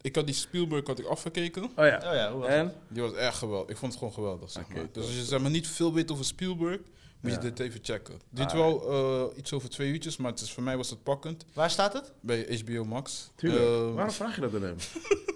ik 0.00 0.14
had 0.16 0.26
die 0.26 0.34
Spielberg 0.34 0.86
had 0.86 0.98
ik 0.98 1.06
afgekeken. 1.06 1.62
Oh 1.62 1.70
ja. 1.86 1.96
Oh 2.06 2.14
ja, 2.14 2.30
hoe 2.32 2.40
was 2.40 2.50
En? 2.50 2.72
Die 2.88 3.02
was 3.02 3.14
echt 3.14 3.36
geweldig. 3.38 3.70
Ik 3.70 3.76
vond 3.76 3.90
het 3.92 3.98
gewoon 3.98 4.14
geweldig, 4.14 4.50
zeg 4.50 4.64
Oké, 4.64 4.74
maar. 4.74 4.86
Dus 4.92 5.04
als 5.06 5.14
je 5.16 5.22
zeg 5.24 5.40
maar, 5.40 5.50
niet 5.50 5.68
veel 5.68 5.94
weet 5.94 6.12
over 6.12 6.24
Spielberg, 6.24 6.78
moet 7.20 7.32
Ja. 7.32 7.38
je 7.40 7.44
dit 7.52 7.60
even 7.60 7.80
checken. 7.82 8.20
Dit 8.30 8.46
Ah, 8.46 8.52
wel 8.52 8.92
eh, 9.32 9.38
iets 9.38 9.52
over 9.52 9.70
twee 9.70 9.90
uurtjes, 9.90 10.16
maar 10.16 10.30
het 10.30 10.40
is, 10.40 10.52
voor 10.52 10.62
mij 10.62 10.76
was 10.76 10.90
het 10.90 11.02
pakkend. 11.02 11.44
Waar 11.52 11.70
staat 11.70 11.92
het? 11.92 12.12
Bij 12.20 12.60
HBO 12.64 12.84
Max. 12.84 13.30
Tuurlijk. 13.36 13.62
Ehm, 13.64 13.92
Waarom 13.92 14.12
vraag 14.14 14.34
je 14.34 14.40
dat 14.40 14.54
aan 14.54 14.62
hem? 14.62 14.76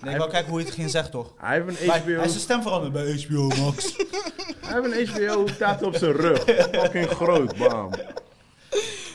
Nee, 0.00 0.12
ik 0.12 0.18
wou 0.18 0.30
kijken 0.30 0.50
hoe 0.50 0.60
je 0.60 0.66
het 0.66 0.74
ging 0.74 0.90
zeggen, 0.90 1.10
toch? 1.10 1.32
Hij 1.36 1.62
heeft 1.62 1.80
een 1.80 1.88
HBO, 1.88 2.12
Hij 2.12 2.24
is 2.24 2.30
zijn 2.30 2.42
stem 2.42 2.62
veranderd 2.62 2.92
bij 2.92 3.20
HBO 3.22 3.46
Max. 3.48 3.96
hij 4.66 4.80
heeft 4.82 5.16
een 5.16 5.28
HBO 5.28 5.44
tattoo 5.58 5.88
op 5.88 5.96
zijn 5.96 6.12
rug. 6.12 6.42
Fucking 6.44 7.08
groot, 7.08 7.56
bam. 7.58 7.90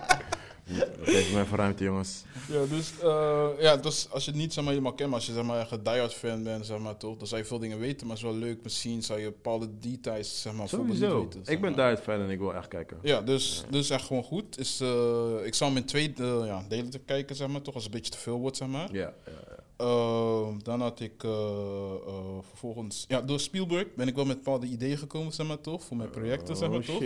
Geef 1.02 1.32
me 1.32 1.40
even 1.40 1.56
ruimte, 1.56 1.84
jongens. 1.84 2.22
Ja, 2.48 2.64
dus, 2.66 2.92
eh, 3.02 3.48
ja, 3.58 3.76
dus 3.76 4.06
als 4.10 4.24
je 4.24 4.30
het 4.30 4.40
niet 4.40 4.52
zeg 4.52 4.64
maar, 4.64 4.72
helemaal 4.72 4.94
kent, 4.94 5.08
maar 5.10 5.18
als 5.18 5.26
je 5.26 5.32
zeg 5.32 5.42
maar, 5.44 5.60
echt 5.60 5.70
een 5.70 5.82
diehard 5.82 6.14
fan 6.14 6.42
bent, 6.42 6.66
zeg 6.66 6.78
maar, 6.78 6.96
toch, 6.96 7.16
dan 7.16 7.26
zou 7.26 7.40
je 7.40 7.46
veel 7.46 7.58
dingen 7.58 7.78
weten. 7.78 8.06
Maar 8.06 8.16
het 8.16 8.24
is 8.24 8.30
wel 8.32 8.40
leuk, 8.40 8.62
misschien 8.62 9.02
zou 9.02 9.20
je 9.20 9.26
bepaalde 9.26 9.68
details 9.78 10.40
zeg 10.42 10.52
maar, 10.52 10.60
bijvoorbeeld 10.62 10.98
niet 10.98 11.08
Sowieso. 11.08 11.24
weten. 11.24 11.44
zeg 11.44 11.54
Ik 11.54 11.60
ben 11.60 11.72
daar 11.76 11.96
fan 11.96 12.20
en 12.20 12.30
ik 12.30 12.38
wil 12.38 12.54
echt 12.54 12.68
kijken. 12.68 12.98
Ja, 13.02 13.20
dus, 13.22 13.64
dus 13.70 13.90
echt 13.90 14.04
gewoon 14.06 14.22
goed. 14.24 14.58
Is, 14.58 14.80
eh, 14.80 15.34
ik 15.44 15.54
zal 15.54 15.68
hem 15.68 15.76
in 15.76 15.84
twee 15.84 16.12
eh, 16.16 16.42
ja, 16.44 16.64
delen 16.68 16.90
te 16.90 16.98
kijken, 16.98 17.36
zeg 17.36 17.48
maar, 17.48 17.62
toch, 17.62 17.74
als 17.74 17.84
het 17.84 17.92
een 17.92 17.98
beetje 18.00 18.14
te 18.14 18.22
veel 18.22 18.38
wordt, 18.38 18.56
zeg 18.56 18.68
maar. 18.68 18.88
Ja, 18.92 19.12
ja, 19.26 19.32
Ehm, 19.80 20.58
dan 20.62 20.80
had 20.80 21.00
ik 21.00 21.24
eh, 21.24 21.30
eh, 21.30 22.14
vervolgens... 22.48 23.04
Ja, 23.08 23.20
door 23.20 23.40
Spielberg 23.40 23.94
ben 23.94 24.08
ik 24.08 24.14
wel 24.14 24.24
met 24.24 24.36
bepaalde 24.36 24.66
ideeën 24.66 24.98
gekomen, 24.98 25.32
zeg 25.32 25.46
maar, 25.46 25.60
toch? 25.60 25.84
Voor 25.84 25.96
mijn 25.96 26.10
projecten, 26.10 26.56
zeg 26.56 26.68
maar, 26.68 26.78
Oh 26.78 26.84
toch? 26.84 27.02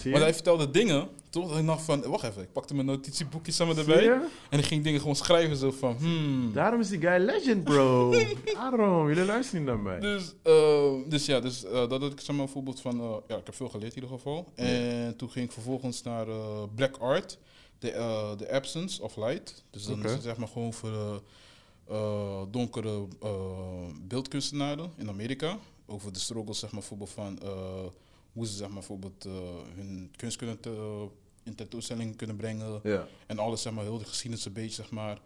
shit, 0.00 0.12
Maar 0.12 0.20
hij 0.20 0.34
vertelde 0.34 0.70
dingen, 0.70 1.08
toch? 1.30 1.48
Dat 1.48 1.58
ik 1.58 1.66
dacht 1.66 1.82
van, 1.82 2.02
wacht 2.02 2.24
even, 2.24 2.42
ik 2.42 2.52
pakte 2.52 2.74
mijn 2.74 2.86
notitieboekjes 2.86 3.56
zeg 3.56 3.66
maar, 3.66 3.76
Zie 3.76 3.94
erbij. 3.94 4.20
En 4.50 4.58
ik 4.58 4.64
ging 4.64 4.84
dingen 4.84 5.00
gewoon 5.00 5.16
schrijven, 5.16 5.56
zo 5.56 5.70
van, 5.70 5.96
hmm... 5.98 6.52
Daarom 6.52 6.80
is 6.80 6.88
die 6.88 7.00
guy 7.00 7.24
legend, 7.24 7.64
bro. 7.64 8.14
Daarom, 8.54 9.08
jullie 9.08 9.24
luisteren 9.24 9.64
niet 9.64 9.70
naar 9.70 9.80
mij. 9.82 10.00
Dus, 10.00 10.34
eh, 10.42 10.92
dus 11.06 11.26
ja, 11.26 11.40
dus, 11.40 11.64
eh, 11.64 11.72
dat 11.72 12.00
had 12.00 12.12
ik 12.12 12.20
zeg 12.20 12.36
maar 12.36 12.44
een 12.44 12.52
voorbeeld 12.52 12.80
van... 12.80 13.22
ja, 13.28 13.36
ik 13.36 13.46
heb 13.46 13.54
veel 13.54 13.68
geleerd 13.68 13.94
in 13.94 14.02
ieder 14.02 14.16
geval. 14.16 14.46
En 14.54 15.16
toen 15.16 15.30
ging 15.30 15.44
ik 15.44 15.52
vervolgens 15.52 16.02
naar 16.02 16.26
Black 16.74 16.96
Art. 16.96 17.38
The, 17.78 18.34
the 18.38 18.52
Absence 18.52 19.02
of 19.02 19.16
Light. 19.16 19.64
Dus 19.70 19.84
dan 19.84 19.98
Oké. 19.98 20.06
is 20.06 20.12
het 20.12 20.22
zeg 20.22 20.36
maar 20.36 20.48
gewoon 20.48 20.72
voor 20.72 21.22
eh, 21.88 22.42
donkere 22.50 23.06
eh, 23.22 23.86
beeldkunstenaren 24.02 24.92
in 24.96 25.08
Amerika. 25.08 25.58
Over 25.86 26.12
de 26.12 26.18
struggles, 26.18 26.58
zeg 26.58 26.70
maar, 26.70 26.80
bijvoorbeeld 26.80 27.10
van... 27.10 27.38
eh, 27.42 27.84
hoe 28.32 28.46
ze 28.46 28.52
zeg 28.52 28.66
maar, 28.66 28.76
bijvoorbeeld 28.78 29.24
hun 29.74 30.12
kunst 30.16 30.36
kunnen 30.36 30.60
te- 30.60 31.06
in 31.44 31.54
tentoonstelling 31.54 32.16
kunnen 32.16 32.36
brengen. 32.36 32.80
Ja. 32.82 33.06
En 33.26 33.38
alles, 33.38 33.62
zeg 33.62 33.72
maar, 33.72 33.84
heel 33.84 33.98
de 33.98 34.04
geschiedenis 34.04 34.44
een 34.44 34.52
beetje, 34.52 34.74
zeg 34.82 34.90
maar... 34.90 35.18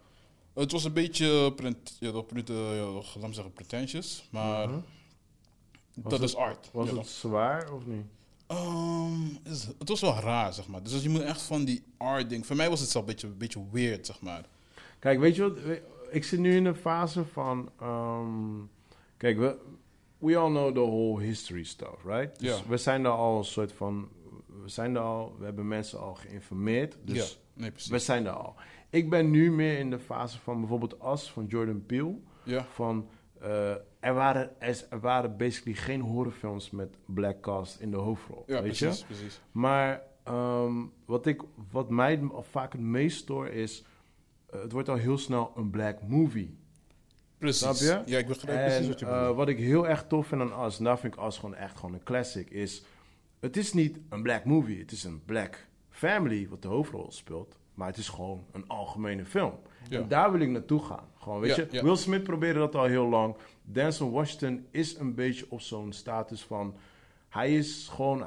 Het 0.53 0.71
was 0.71 0.83
een 0.83 0.93
beetje, 0.93 1.53
prent, 1.53 1.97
ja, 1.99 2.11
dat, 2.11 2.25
eh, 2.31 2.75
ja, 2.75 2.85
laat 2.91 3.27
me 3.27 3.33
zeggen, 3.33 3.53
pretentious. 3.53 4.27
Maar 4.31 4.69
Mhm. 4.69 4.79
dat 5.95 6.11
het- 6.11 6.21
is 6.21 6.35
art. 6.35 6.69
Was 6.73 6.89
ja. 6.89 6.95
het 6.97 7.07
zwaar 7.07 7.71
of 7.73 7.85
niet? 7.85 8.05
Ehm, 8.47 9.25
is- 9.43 9.67
het 9.79 9.89
was 9.89 10.01
wel 10.01 10.15
raar, 10.15 10.53
zeg 10.53 10.67
maar. 10.67 10.83
Dus 10.83 10.93
als 10.93 11.03
je 11.03 11.09
moet 11.09 11.21
echt 11.21 11.41
van 11.41 11.65
die 11.65 11.83
art 11.97 12.29
ding... 12.29 12.45
Voor 12.45 12.55
mij 12.55 12.69
was 12.69 12.79
het 12.79 12.89
zelf 12.89 13.03
een 13.05 13.09
beetje, 13.11 13.27
een 13.27 13.37
beetje 13.37 13.63
weird, 13.71 14.05
zeg 14.05 14.21
maar. 14.21 14.45
Kijk, 14.99 15.19
weet 15.19 15.35
je 15.35 15.41
wat? 15.41 15.57
Ik 16.13 16.23
zit 16.23 16.39
nu 16.39 16.55
in 16.55 16.65
een 16.65 16.75
fase 16.75 17.25
van. 17.25 17.69
ehm, 17.79 18.61
kijk, 19.17 19.37
we, 19.37 19.57
we 20.17 20.37
all 20.37 20.49
know 20.49 20.73
the 20.73 20.79
whole 20.81 21.21
history 21.21 21.63
stuff, 21.63 22.03
right? 22.05 22.39
Dus 22.39 22.57
Ja. 22.57 22.67
we 22.67 22.77
zijn 22.77 23.05
er 23.05 23.11
al 23.11 23.37
een 23.37 23.43
soort 23.43 23.71
van. 23.73 24.09
We 24.63 24.69
zijn 24.69 24.95
er 24.95 25.01
al. 25.01 25.35
We 25.39 25.45
hebben 25.45 25.67
mensen 25.67 25.99
al 25.99 26.13
geïnformeerd. 26.13 26.97
Dus 27.01 27.31
ja, 27.31 27.61
nee, 27.61 27.71
precies. 27.71 27.91
we 27.91 27.99
zijn 27.99 28.25
er 28.25 28.31
al. 28.31 28.55
Ik 28.89 29.09
ben 29.09 29.29
nu 29.29 29.51
meer 29.51 29.77
in 29.79 29.89
de 29.89 29.99
fase 29.99 30.39
van 30.39 30.59
bijvoorbeeld 30.59 30.99
As 30.99 31.31
van 31.31 31.45
Jordan 31.45 31.85
Peele. 31.85 32.15
Ja, 32.43 32.65
Van. 32.73 33.07
eh, 33.41 33.71
er, 33.99 34.13
waren, 34.13 34.61
er, 34.61 34.99
waren 35.01 35.37
basically 35.37 35.77
geen 35.77 36.01
horrorfilms 36.01 36.69
met 36.71 36.97
black 37.05 37.41
cast 37.41 37.79
in 37.79 37.91
de 37.91 37.97
hoofdrol. 37.97 38.43
ja 38.47 38.53
weet 38.53 38.77
precies, 38.77 38.99
je? 38.99 39.05
precies. 39.05 39.41
Maar 39.51 40.01
ehm, 40.23 40.73
wat, 41.05 41.25
ik, 41.25 41.41
wat 41.71 41.89
mij 41.89 42.21
vaak 42.41 42.71
het 42.71 42.81
meest 42.81 43.17
stoort 43.17 43.51
is... 43.53 43.85
eh, 44.53 44.61
het 44.61 44.71
wordt 44.71 44.89
al 44.89 44.95
heel 44.95 45.17
snel 45.17 45.51
een 45.55 45.69
black 45.69 46.01
movie. 46.07 46.57
Precies. 47.37 47.77
Snap 47.79 48.05
je? 48.05 48.11
Ja, 48.11 48.17
ik 48.17 48.27
begrijp 48.27 48.59
precies 48.59 48.79
En 48.81 48.87
wat 48.87 48.99
je 48.99 49.05
eh, 49.05 49.17
bedoelt. 49.19 49.35
wat 49.37 49.47
ik 49.47 49.57
heel 49.57 49.87
erg 49.87 50.05
tof 50.07 50.27
vind 50.27 50.41
aan 50.41 50.65
Us... 50.65 50.77
en 50.77 50.83
daar 50.83 50.99
vind 50.99 51.13
ik 51.15 51.23
Us 51.23 51.37
gewoon 51.37 51.55
echt 51.55 51.75
gewoon 51.79 51.93
een 51.93 52.03
classic... 52.03 52.49
is... 52.49 52.83
het 53.39 53.57
is 53.57 53.73
niet 53.73 53.99
een 54.09 54.21
black 54.23 54.45
movie. 54.45 54.79
Het 54.79 54.91
is 54.91 55.03
een 55.03 55.23
black 55.25 55.67
family 55.89 56.47
wat 56.49 56.61
de 56.61 56.67
hoofdrol 56.67 57.11
speelt. 57.11 57.57
Maar 57.73 57.87
het 57.87 57.97
is 57.97 58.09
gewoon 58.09 58.45
een 58.51 58.67
algemene 58.67 59.25
film. 59.25 59.53
Ja. 59.89 59.99
En 60.01 60.07
daar 60.07 60.31
wil 60.31 60.41
ik 60.41 60.49
naartoe 60.49 60.79
gaan. 60.83 61.07
Gewoon, 61.17 61.39
weet 61.39 61.55
Ja, 61.55 61.63
je? 61.63 61.67
ja. 61.71 61.83
Will 61.83 61.95
Smith 61.95 62.23
probeerde 62.23 62.59
dat 62.59 62.75
al 62.75 62.83
heel 62.83 63.07
lang. 63.09 63.35
Denzel 63.61 64.11
Washington 64.11 64.65
is 64.71 64.97
een 64.97 65.15
beetje 65.15 65.45
op 65.49 65.61
zo'n 65.61 65.91
status 65.93 66.43
van... 66.43 66.75
Hij 67.29 67.55
is 67.55 67.87
gewoon... 67.91 68.25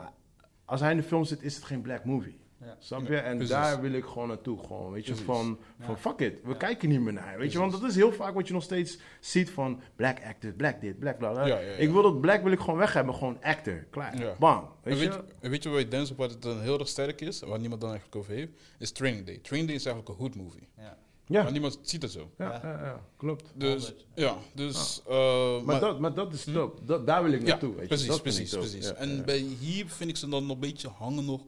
Als 0.65 0.81
hij 0.81 0.91
in 0.91 0.97
de 0.97 1.03
film 1.03 1.25
zit, 1.25 1.43
is 1.43 1.55
het 1.55 1.65
geen 1.65 1.81
black 1.81 2.05
movie. 2.05 2.39
Ja. 2.61 2.77
Snap 2.79 3.07
Ja, 3.07 3.13
je? 3.15 3.17
En 3.21 3.37
precies. 3.37 3.55
daar 3.55 3.81
wil 3.81 3.93
ik 3.93 4.05
gewoon 4.05 4.29
naartoe. 4.29 4.59
Gewoon, 4.67 4.93
weet 4.93 5.07
je, 5.07 5.11
Precies. 5.11 5.27
van, 5.27 5.59
van 5.81 5.95
Ja. 5.95 6.01
fuck 6.01 6.19
it. 6.21 6.43
We 6.43 6.49
Ja. 6.51 6.57
kijken 6.57 6.89
niet 6.89 7.01
meer 7.01 7.13
naar. 7.13 7.39
Weet 7.39 7.53
je, 7.53 7.59
want 7.59 7.73
dat 7.73 7.83
is 7.83 7.95
heel 7.95 8.13
vaak 8.13 8.35
wat 8.35 8.47
je 8.47 8.53
nog 8.53 8.63
steeds 8.63 8.99
ziet 9.21 9.51
van 9.51 9.81
black 9.97 10.19
actors, 10.25 10.55
black 10.57 10.81
dit, 10.81 10.99
black 10.99 11.19
bla 11.19 11.31
bla. 11.31 11.47
Ja, 11.47 11.59
ja, 11.59 11.67
ja. 11.71 11.77
Ik 11.77 11.91
wil 11.91 12.03
dat 12.03 12.21
black 12.21 12.43
wil 12.43 12.53
ik 12.53 12.61
gewoon 12.61 12.79
weg 12.79 12.93
hebben. 12.93 13.15
Gewoon 13.15 13.43
actor. 13.43 13.87
Klaar. 13.91 14.19
Ja. 14.19 14.35
Bam. 14.39 14.59
En 14.59 14.69
Weet 14.83 14.99
weet, 14.99 15.13
je? 15.15 15.23
je, 15.29 15.35
en 15.41 15.51
weet 15.51 15.63
je 15.63 15.69
waar 15.69 15.79
je 15.79 15.89
Denzel 15.89 16.17
wat 16.17 16.31
het 16.31 16.43
dan 16.43 16.61
heel 16.61 16.79
erg 16.79 16.89
sterk 16.89 17.21
is, 17.21 17.41
waar 17.41 17.59
niemand 17.61 17.81
dan 17.81 17.91
eigenlijk 17.91 18.19
over 18.21 18.33
heeft, 18.35 18.53
is 18.79 18.91
Training 18.93 19.27
Day. 19.27 19.39
Training 19.39 19.69
Day 19.71 19.79
is 19.81 19.87
eigenlijk 19.87 20.19
een 20.19 20.25
hood 20.25 20.35
movie. 20.35 20.69
Ja. 20.77 20.97
Ja. 21.29 21.43
Maar 21.43 21.53
niemand 21.53 21.79
ziet 21.83 22.03
het 22.03 22.11
zo. 22.11 22.31
Ja, 22.39 22.61
ja, 22.63 22.85
ja, 22.85 23.01
klopt. 23.17 23.53
Dus, 23.55 23.95
ja, 24.15 24.37
dus... 24.55 25.03
eh, 25.09 25.15
Maar, 25.55 25.65
maar- 25.65 25.81
dat, 25.81 26.01
maar 26.01 26.15
dat 26.15 26.33
is 26.33 26.45
dope. 26.45 26.85
Dat, 26.85 27.07
daar 27.07 27.23
wil 27.23 27.33
ik 27.33 27.41
Ja, 27.41 27.47
naartoe. 27.47 27.71
weet 27.73 27.81
je. 27.81 27.87
precies, 27.87 28.07
Dat 28.07 28.23
precies, 28.23 28.53
precies. 28.57 28.87
Ja, 28.89 28.95
en 28.95 29.17
ja. 29.17 29.23
bij 29.23 29.39
hier 29.39 29.89
vind 29.89 30.11
ik 30.11 30.17
ze 30.17 30.29
dan 30.29 30.43
nog 30.47 30.55
een 30.55 30.61
beetje 30.61 30.89
hangen 30.89 31.25
nog 31.25 31.43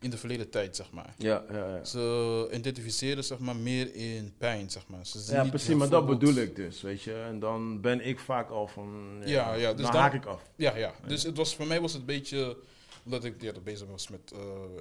in 0.00 0.10
de 0.10 0.18
verleden 0.18 0.50
tijd, 0.50 0.76
zeg 0.76 0.90
maar. 0.90 1.14
Ja, 1.16 1.44
ja, 1.50 1.74
ja. 1.74 1.84
Ze 1.84 2.48
identificeren 2.52 3.24
zeg 3.24 3.38
maar 3.38 3.56
meer 3.56 3.94
in 3.94 4.34
pijn, 4.38 4.70
zeg 4.70 4.86
maar. 4.86 5.06
Ze 5.06 5.20
zien 5.20 5.36
Ja, 5.36 5.44
precies, 5.44 5.74
maar 5.74 5.88
dat 5.88 6.06
bedoel 6.06 6.34
ik 6.34 6.56
dus, 6.56 6.80
weet 6.80 7.02
je. 7.02 7.14
En 7.14 7.38
dan 7.38 7.80
ben 7.80 8.06
ik 8.06 8.18
vaak 8.18 8.50
al 8.50 8.66
van... 8.66 9.20
Ja, 9.24 9.54
ja, 9.54 9.72
dus 9.72 9.82
dan 9.82 9.92
dan- 9.92 10.00
haak 10.00 10.14
ik 10.14 10.24
af. 10.24 10.42
Ja, 10.56 10.76
ja. 10.76 10.94
Dus 11.06 11.22
het 11.22 11.36
was, 11.36 11.54
voor 11.56 11.66
mij 11.66 11.80
was 11.80 11.92
het 11.92 12.00
een 12.00 12.06
beetje... 12.06 12.56
omdat 13.04 13.24
ik 13.24 13.42
ja, 13.42 13.52
bezig 13.64 13.86
was 13.88 14.08
met, 14.08 14.32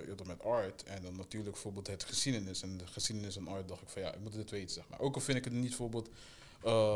ja, 0.07 0.25
met 0.25 0.43
art. 0.43 0.83
En 0.83 1.01
dan 1.03 1.15
natuurlijk 1.15 1.51
bijvoorbeeld 1.51 1.87
het 1.87 2.03
geschiedenis. 2.03 2.61
En 2.61 2.77
de 2.77 2.87
geschiedenis 2.87 3.35
en 3.37 3.47
art 3.47 3.67
dacht 3.67 3.81
ik 3.81 3.89
van 3.89 4.01
ja, 4.01 4.13
ik 4.13 4.19
moet 4.19 4.33
dit 4.33 4.49
weten, 4.49 4.69
zeg 4.69 4.83
maar. 4.89 4.99
Ook 4.99 5.15
al 5.15 5.21
vind 5.21 5.37
ik 5.37 5.43
het 5.43 5.53
niet 5.53 5.67
bijvoorbeeld, 5.67 6.09
eh 6.63 6.95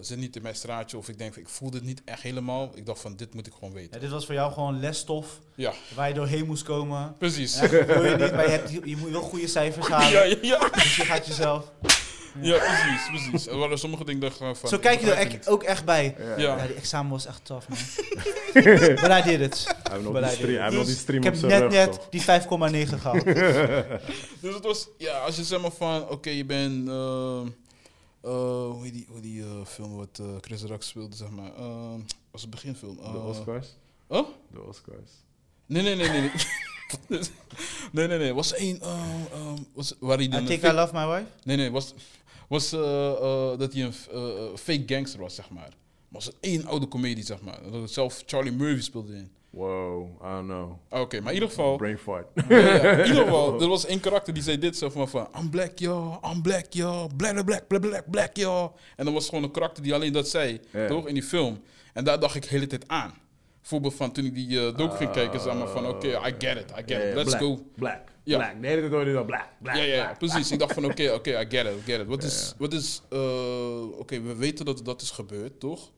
zit 0.00 0.18
niet 0.18 0.36
in 0.36 0.42
mijn 0.42 0.54
straatje. 0.54 0.96
Of 0.98 1.08
ik 1.08 1.18
denk 1.18 1.36
ik 1.36 1.48
voel 1.48 1.70
dit 1.70 1.82
niet 1.82 2.02
echt 2.04 2.22
helemaal. 2.22 2.70
Ik 2.74 2.86
dacht 2.86 3.00
van 3.00 3.16
dit 3.16 3.34
moet 3.34 3.46
ik 3.46 3.52
gewoon 3.52 3.70
Ja, 3.70 3.76
weten. 3.76 4.00
dit 4.00 4.10
was 4.10 4.26
voor 4.26 4.34
jou 4.34 4.52
gewoon 4.52 4.80
lesstof 4.80 5.26
Ja, 5.54 5.72
waar 5.94 6.08
je 6.08 6.14
doorheen 6.14 6.46
moest 6.46 6.62
komen. 6.62 7.14
precies. 7.18 7.60
Wil 7.60 8.04
je 8.04 8.16
niet, 8.16 8.32
maar 8.32 8.44
je, 8.44 8.50
hebt, 8.50 8.70
je 8.84 8.96
moet 8.96 9.10
wel 9.10 9.20
goede 9.20 9.46
cijfers 9.48 9.88
halen. 9.94 10.10
Ja, 10.10 10.22
ja, 10.22 10.36
ja. 10.42 10.68
Dus 10.68 10.96
je 10.96 11.04
gaat 11.04 11.26
jezelf... 11.26 11.70
ja, 12.40 12.56
precies, 12.58 13.08
precies. 13.30 13.46
Er 13.46 13.56
waren 13.58 13.78
sommige 13.78 14.04
dingen 14.04 14.32
van... 14.32 14.56
Zo 14.68 14.78
kijk 14.78 15.00
je 15.00 15.10
er 15.10 15.16
echt, 15.16 15.32
het 15.32 15.48
ook 15.48 15.62
echt 15.62 15.84
bij. 15.84 16.14
Ja. 16.18 16.24
Ja. 16.36 16.56
Ja, 16.56 16.66
die 16.66 16.76
examen 16.76 17.10
was 17.12 17.26
echt 17.26 17.44
tough, 17.44 17.68
man. 17.68 17.78
But 18.94 19.10
I 19.10 19.22
did 19.22 19.40
it. 19.40 19.66
Hij 19.82 19.98
heeft 19.98 20.12
die 20.12 20.20
hij- 20.22 20.34
stream, 20.34 20.54
hij 20.54 20.62
heeft 20.62 20.76
nog 20.76 20.86
die 20.86 20.94
stream 20.96 21.22
Ik 21.22 21.34
op 21.34 21.40
heb 21.50 21.50
net, 21.50 21.70
net 21.70 22.00
die 22.10 22.20
5,9 22.22 22.26
gehaald. 23.00 23.24
Dus 24.40 24.54
het 24.54 24.64
was, 24.64 24.88
ja, 24.98 25.18
als 25.18 25.36
je 25.36 25.44
zeg 25.44 25.60
maar 25.60 25.70
van, 25.70 26.08
oké, 26.08 26.30
je 26.30 26.44
bent, 26.44 26.88
eh, 26.88 27.40
hoe 28.30 28.82
heet 28.82 28.92
die, 28.92 29.06
hoe 29.08 29.20
die 29.20 29.42
eh, 29.42 29.64
film 29.64 29.96
wat 29.96 30.18
eh, 30.20 30.26
Chris 30.40 30.62
Rock 30.62 30.82
speelde, 30.82 31.16
zeg 31.16 31.30
maar, 31.30 31.54
ehm, 31.54 32.00
was 32.30 32.40
het 32.40 32.50
beginfilm. 32.50 32.96
De 32.96 33.02
eh, 33.02 33.26
Oscars. 33.26 33.68
Oh? 34.06 34.28
De 34.50 34.60
Oscars. 34.62 35.10
Nee, 35.66 35.82
nee, 35.82 35.94
nee, 35.94 36.08
nee. 36.08 36.20
nee. 36.20 36.30
nee, 37.92 38.06
nee, 38.08 38.18
nee. 38.18 38.34
Was 38.34 38.52
één, 38.52 38.80
eh, 38.80 39.24
ehm, 39.32 39.62
was, 39.72 39.94
waar 39.98 40.16
hij. 40.16 40.26
I 40.26 40.44
think 40.44 40.62
I 40.62 40.70
love 40.72 40.94
my 40.94 41.06
wife. 41.06 41.26
Nee, 41.44 41.56
nee, 41.56 41.70
was, 41.70 41.94
was 42.48 42.72
eh, 42.72 43.10
eh, 43.12 43.58
dat 43.58 43.72
hij 43.72 43.82
een 43.82 43.94
eh, 44.10 44.46
eh, 44.46 44.56
fake 44.56 44.82
gangster 44.86 45.20
was, 45.20 45.34
zeg 45.34 45.50
maar. 45.50 45.62
Maar 45.62 45.72
was 46.08 46.24
het 46.24 46.36
één 46.40 46.64
oude 46.66 46.88
comedie, 46.88 47.24
zeg 47.24 47.40
maar. 47.40 47.62
Dat 47.62 47.72
het 47.82 47.90
zelf 47.90 48.22
Charlie 48.26 48.52
Murphy 48.52 48.82
speelde 48.82 49.14
in. 49.16 49.30
Wow, 49.54 50.08
I 50.22 50.24
don't 50.24 50.46
know. 50.46 51.02
Oké, 51.02 51.20
maar 51.20 51.28
in 51.28 51.34
ieder 51.34 51.48
geval... 51.48 51.76
Brain 51.76 51.98
fart. 51.98 52.26
Ja, 52.48 52.58
ja, 52.58 52.90
in 52.90 53.06
ieder 53.06 53.22
geval, 53.24 53.60
er 53.62 53.68
was 53.68 53.86
één 53.86 54.00
karakter 54.00 54.34
die 54.34 54.42
zei 54.42 54.58
dit 54.58 54.76
zo 54.76 54.90
van, 54.90 55.08
van 55.08 55.28
I'm 55.40 55.50
black, 55.50 55.78
yo, 55.78 56.20
I'm 56.32 56.42
black, 56.42 56.66
yo, 56.72 57.06
black, 57.16 57.44
black, 57.44 57.66
black, 57.66 57.80
black, 57.80 58.10
black, 58.10 58.36
yo. 58.36 58.72
En 58.96 59.04
dan 59.04 59.14
was 59.14 59.28
gewoon 59.28 59.44
een 59.44 59.50
karakter 59.50 59.82
die 59.82 59.94
alleen 59.94 60.12
dat 60.12 60.28
zei, 60.28 60.60
toch, 60.88 61.06
in 61.08 61.14
die 61.14 61.22
film. 61.22 61.62
En 61.92 62.04
daar 62.04 62.20
dacht 62.20 62.34
ik 62.34 62.42
de 62.42 62.48
hele 62.48 62.66
tijd 62.66 62.88
aan. 62.88 63.14
Bijvoorbeeld 63.60 63.94
van 63.94 64.12
toen 64.12 64.24
ik 64.24 64.34
die 64.34 64.48
uh, 64.48 64.76
docu 64.76 64.96
ging 64.96 65.10
kijken, 65.10 65.40
zeg 65.40 65.54
maar 65.54 65.68
van, 65.68 65.86
oké, 65.88 66.08
I 66.08 66.34
get 66.38 66.56
it, 66.56 66.70
I 66.70 66.82
get 66.86 67.04
it, 67.04 67.14
let's 67.14 67.28
black, 67.28 67.40
go. 67.40 67.58
Black, 67.76 68.00
Ja. 68.22 68.36
black. 68.38 68.60
De 68.60 68.66
hele 68.66 68.80
tijd 68.80 68.92
hoor 68.92 69.06
je 69.06 69.12
dat 69.12 69.26
black, 69.26 69.48
black, 69.62 69.76
Ja, 69.76 69.82
ja, 69.82 70.02
black, 70.04 70.18
precies. 70.18 70.50
Ik 70.50 70.58
dacht 70.58 70.72
van, 70.74 70.84
oké, 70.84 71.10
oké, 71.12 71.30
I 71.40 71.46
get 71.48 71.66
it, 71.66 71.72
I 71.72 71.82
get 71.92 72.00
it. 72.00 72.06
Wat 72.06 72.22
is, 72.22 72.54
wat 72.58 72.72
is, 72.72 73.02
eh, 73.10 73.98
oké, 73.98 74.20
we 74.20 74.34
weten 74.36 74.64
dat 74.64 74.84
dat 74.84 75.02
is 75.02 75.10
gebeurd, 75.10 75.60
toch? 75.60 75.90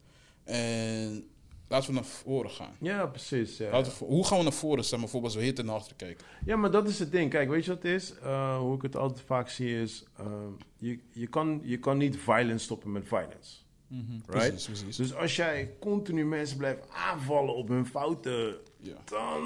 En 0.45 1.25
laten 1.69 1.89
we 1.89 1.95
naar 1.95 2.05
voren 2.05 2.51
gaan. 2.51 2.77
Ja, 2.81 3.07
precies. 3.07 3.57
Ja. 3.57 3.83
We, 3.83 3.91
hoe 3.99 4.27
gaan 4.27 4.39
we 4.39 4.45
naar 4.45 4.53
voren, 4.53 4.85
zeg 4.85 4.91
maar, 4.93 5.01
bijvoorbeeld 5.01 5.35
we 5.35 5.43
hier 5.43 5.65
naar 5.65 5.75
achter 5.75 5.97
kijken? 5.97 6.27
Ja, 6.45 6.57
maar 6.57 6.71
dat 6.71 6.89
is 6.89 6.99
het 6.99 7.13
ding. 7.13 7.31
Kijk, 7.31 7.49
weet 7.49 7.65
je 7.65 7.71
wat 7.75 7.83
het 7.83 7.93
is? 7.93 8.19
Eh, 8.19 8.59
hoe 8.59 8.77
ik 8.77 8.83
het 8.83 8.97
altijd 8.97 9.27
vaak 9.27 9.49
zie 9.49 9.81
is... 9.81 10.05
ehm, 10.19 10.51
je, 10.79 10.99
je, 11.11 11.27
kan, 11.27 11.61
je 11.63 11.79
kan 11.79 11.97
niet 11.97 12.17
violence 12.17 12.65
stoppen 12.65 12.93
met 12.93 13.09
violence. 13.09 13.57
Right? 13.89 14.27
Precies, 14.27 14.65
precies. 14.65 14.97
Dus 14.97 15.15
als 15.15 15.37
jij 15.37 15.75
continu 15.81 16.25
mensen 16.25 16.57
blijft 16.57 16.91
aanvallen 16.91 17.55
op 17.55 17.69
hun 17.69 17.87
fouten... 17.87 18.57
Ja. 18.77 18.97
Dan, 19.05 19.45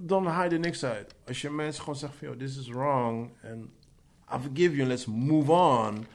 dan 0.00 0.26
haal 0.26 0.44
je 0.44 0.50
er 0.50 0.58
niks 0.58 0.84
uit. 0.84 1.14
Als 1.26 1.40
je 1.40 1.50
mensen 1.50 1.82
gewoon 1.82 1.98
zegt 1.98 2.14
van... 2.14 2.28
Yo, 2.28 2.36
this 2.36 2.58
is 2.58 2.68
wrong. 2.68 3.30
En 3.40 3.72
I 4.34 4.38
forgive 4.40 4.70
you 4.70 4.80
and 4.80 4.88
let's 4.88 5.06
move 5.06 5.52
on. 5.52 6.06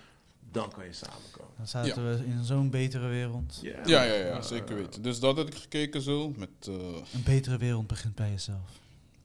Dan 0.51 0.72
kan 0.72 0.86
je 0.86 0.93
samenkomen. 0.93 1.35
Dan 1.58 1.68
zaten 1.68 2.18
we 2.18 2.26
in 2.26 2.43
zo'n 2.43 2.70
betere 2.70 3.08
wereld. 3.08 3.60
Ja, 3.62 3.76
Ja, 3.86 4.03
ja, 4.03 4.14
ja, 4.14 4.41
zeker 4.41 4.76
weten. 4.76 5.01
Dus 5.01 5.20
dat 5.20 5.36
had 5.38 5.47
ik 5.47 5.56
gekeken 5.56 6.01
zo, 6.01 6.34
met... 6.38 6.49
eh, 6.68 6.74
Een 7.14 7.24
betere 7.26 7.58
wereld 7.58 7.88
begint 7.88 8.16
bij 8.16 8.30
jezelf. 8.30 8.70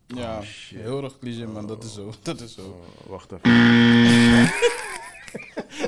Ja, 0.07 0.39
Oh, 0.39 0.43
shit. 0.45 0.81
heel 0.81 1.03
erg 1.05 1.18
cliché, 1.18 1.47
man. 1.47 1.66
Dat 1.66 1.85
is 1.85 1.95
zo. 1.95 2.12
Dat 2.22 2.41
is 2.41 2.55
zo. 2.55 2.62
Oh, 3.03 3.11
wacht 3.11 3.33
even. 3.33 4.51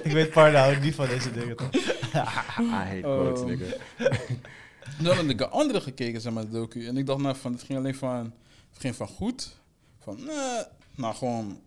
Ik 0.03 0.12
weet 0.12 0.30
Parda 0.30 0.62
houdt 0.64 0.80
niet 0.80 0.95
van 0.95 1.07
deze 1.09 1.30
dingen 1.32 1.57
toch? 1.57 1.74
I 1.74 2.18
hate 2.59 3.01
quotes, 3.01 3.40
Oh. 3.40 3.47
nigga. 3.47 3.76
Dan 5.03 5.16
had 5.16 5.24
ik 5.24 5.40
een 5.40 5.51
andere 5.51 5.80
gekeken, 5.80 6.20
zeg 6.20 6.32
maar, 6.32 6.45
de 6.45 6.51
docu. 6.51 6.86
En 6.86 6.97
ik 6.97 7.07
dacht, 7.07 7.20
nou, 7.20 7.36
van, 7.36 7.53
het 7.53 7.62
ging 7.62 7.78
alleen 7.78 7.95
van... 7.95 8.32
Het 8.72 8.80
ging 8.80 8.97
van 8.97 9.09
goed. 9.09 9.57
Van, 10.01 10.16
nee, 10.24 10.62
nou, 10.95 11.14
gewoon 11.14 11.61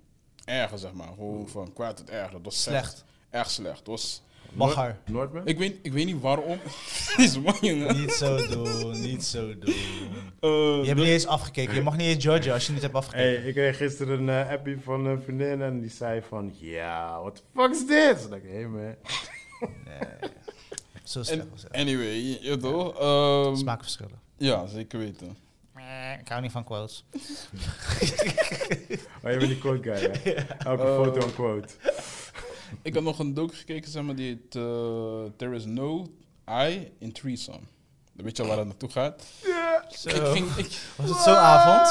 erger, 0.46 0.78
zeg 0.78 0.94
maar. 0.94 1.08
Gewoon 1.08 1.48
van 1.50 1.74
kwaad 1.74 1.98
tot 1.98 2.10
erger. 2.10 2.32
Dat 2.32 2.42
was 2.44 2.62
Slecht. 2.62 3.04
Echt 3.30 3.52
slecht. 3.52 3.78
Het 3.78 3.88
was... 3.88 4.22
Bagger. 4.54 4.98
Noordman? 5.06 5.48
Ik 5.48 5.58
weet, 5.58 5.76
ik 5.82 5.94
weet 5.94 6.06
niet 6.06 6.22
waarom. 6.22 6.58
Man, 7.44 7.56
jongen. 7.62 7.96
Niet 8.02 8.12
zo 8.12 8.48
doen, 8.48 9.02
niet 9.02 9.24
zo 9.24 9.58
doen. 9.60 9.74
Eh, 10.40 10.50
Je 10.50 10.74
hebt 10.76 10.88
dat- 10.88 10.96
niet 10.96 11.08
eens 11.08 11.28
afgekeken. 11.28 11.76
Je 11.76 11.82
mag 11.82 11.98
niet 11.98 12.08
eens 12.08 12.24
judgen 12.24 12.54
als 12.54 12.66
je 12.66 12.72
niet 12.74 12.82
hebt 12.82 12.94
afgekeken. 12.96 13.42
Hey, 13.42 13.48
ik 13.48 13.54
kreeg 13.54 13.78
gisteren 13.78 14.28
een 14.28 14.48
appie 14.48 14.78
van 14.84 15.06
een 15.06 15.22
vriendin 15.22 15.62
en 15.62 15.82
die 15.82 15.90
zei 15.90 16.22
van... 16.28 16.54
Ja, 16.60 17.20
what 17.22 17.36
the 17.36 17.42
fuck 17.56 17.72
is 17.72 17.86
dit? 17.88 18.24
Ik 18.24 18.30
dacht, 18.30 18.42
hey 18.44 18.68
man. 18.68 18.82
Nee. 19.86 20.30
Zo 21.04 21.24
slecht 21.24 21.42
en, 21.42 21.50
was 21.52 21.62
het. 21.64 21.72
anyway, 21.74 22.38
je 22.42 22.58
toch? 22.58 23.00
Ehm, 23.00 23.56
Smaakverschillen. 23.56 24.20
ja, 24.38 24.66
zeker 24.68 25.00
weten. 25.00 25.38
Ik 26.22 26.28
hou 26.28 26.42
niet 26.42 26.52
van 26.52 26.64
quotes. 26.64 27.06
Oh, 29.24 29.32
je 29.32 29.38
bent 29.38 29.48
die 29.48 29.58
quote 29.58 29.84
guy, 29.84 30.10
hè? 30.12 30.32
Elke 30.70 30.84
Oh. 30.84 31.04
foto 31.04 31.26
een 31.26 31.34
quote. 31.34 31.68
Ik 32.82 32.94
had 32.94 33.04
nog 33.04 33.20
een 33.20 33.34
docu 33.34 33.56
gekeken, 33.56 33.92
zeg 33.92 34.04
maar, 34.04 34.16
die 34.16 34.28
heet 34.28 34.56
eh, 34.56 35.24
There 35.38 35.56
is 35.56 35.66
no 35.66 36.08
I 36.50 36.92
in 37.00 37.12
Threesome. 37.12 37.60
Weet 38.14 38.38
je 38.38 38.44
al 38.44 38.50
waar 38.50 38.58
het 38.58 38.68
naartoe 38.68 38.90
gaat? 38.90 39.24
Zo. 39.90 40.10
Ik 40.10 40.26
ging, 40.26 40.56
ik, 40.56 40.80
Was 40.96 41.10
het 41.10 41.18
zo'n 41.18 41.36
avond? 41.36 41.88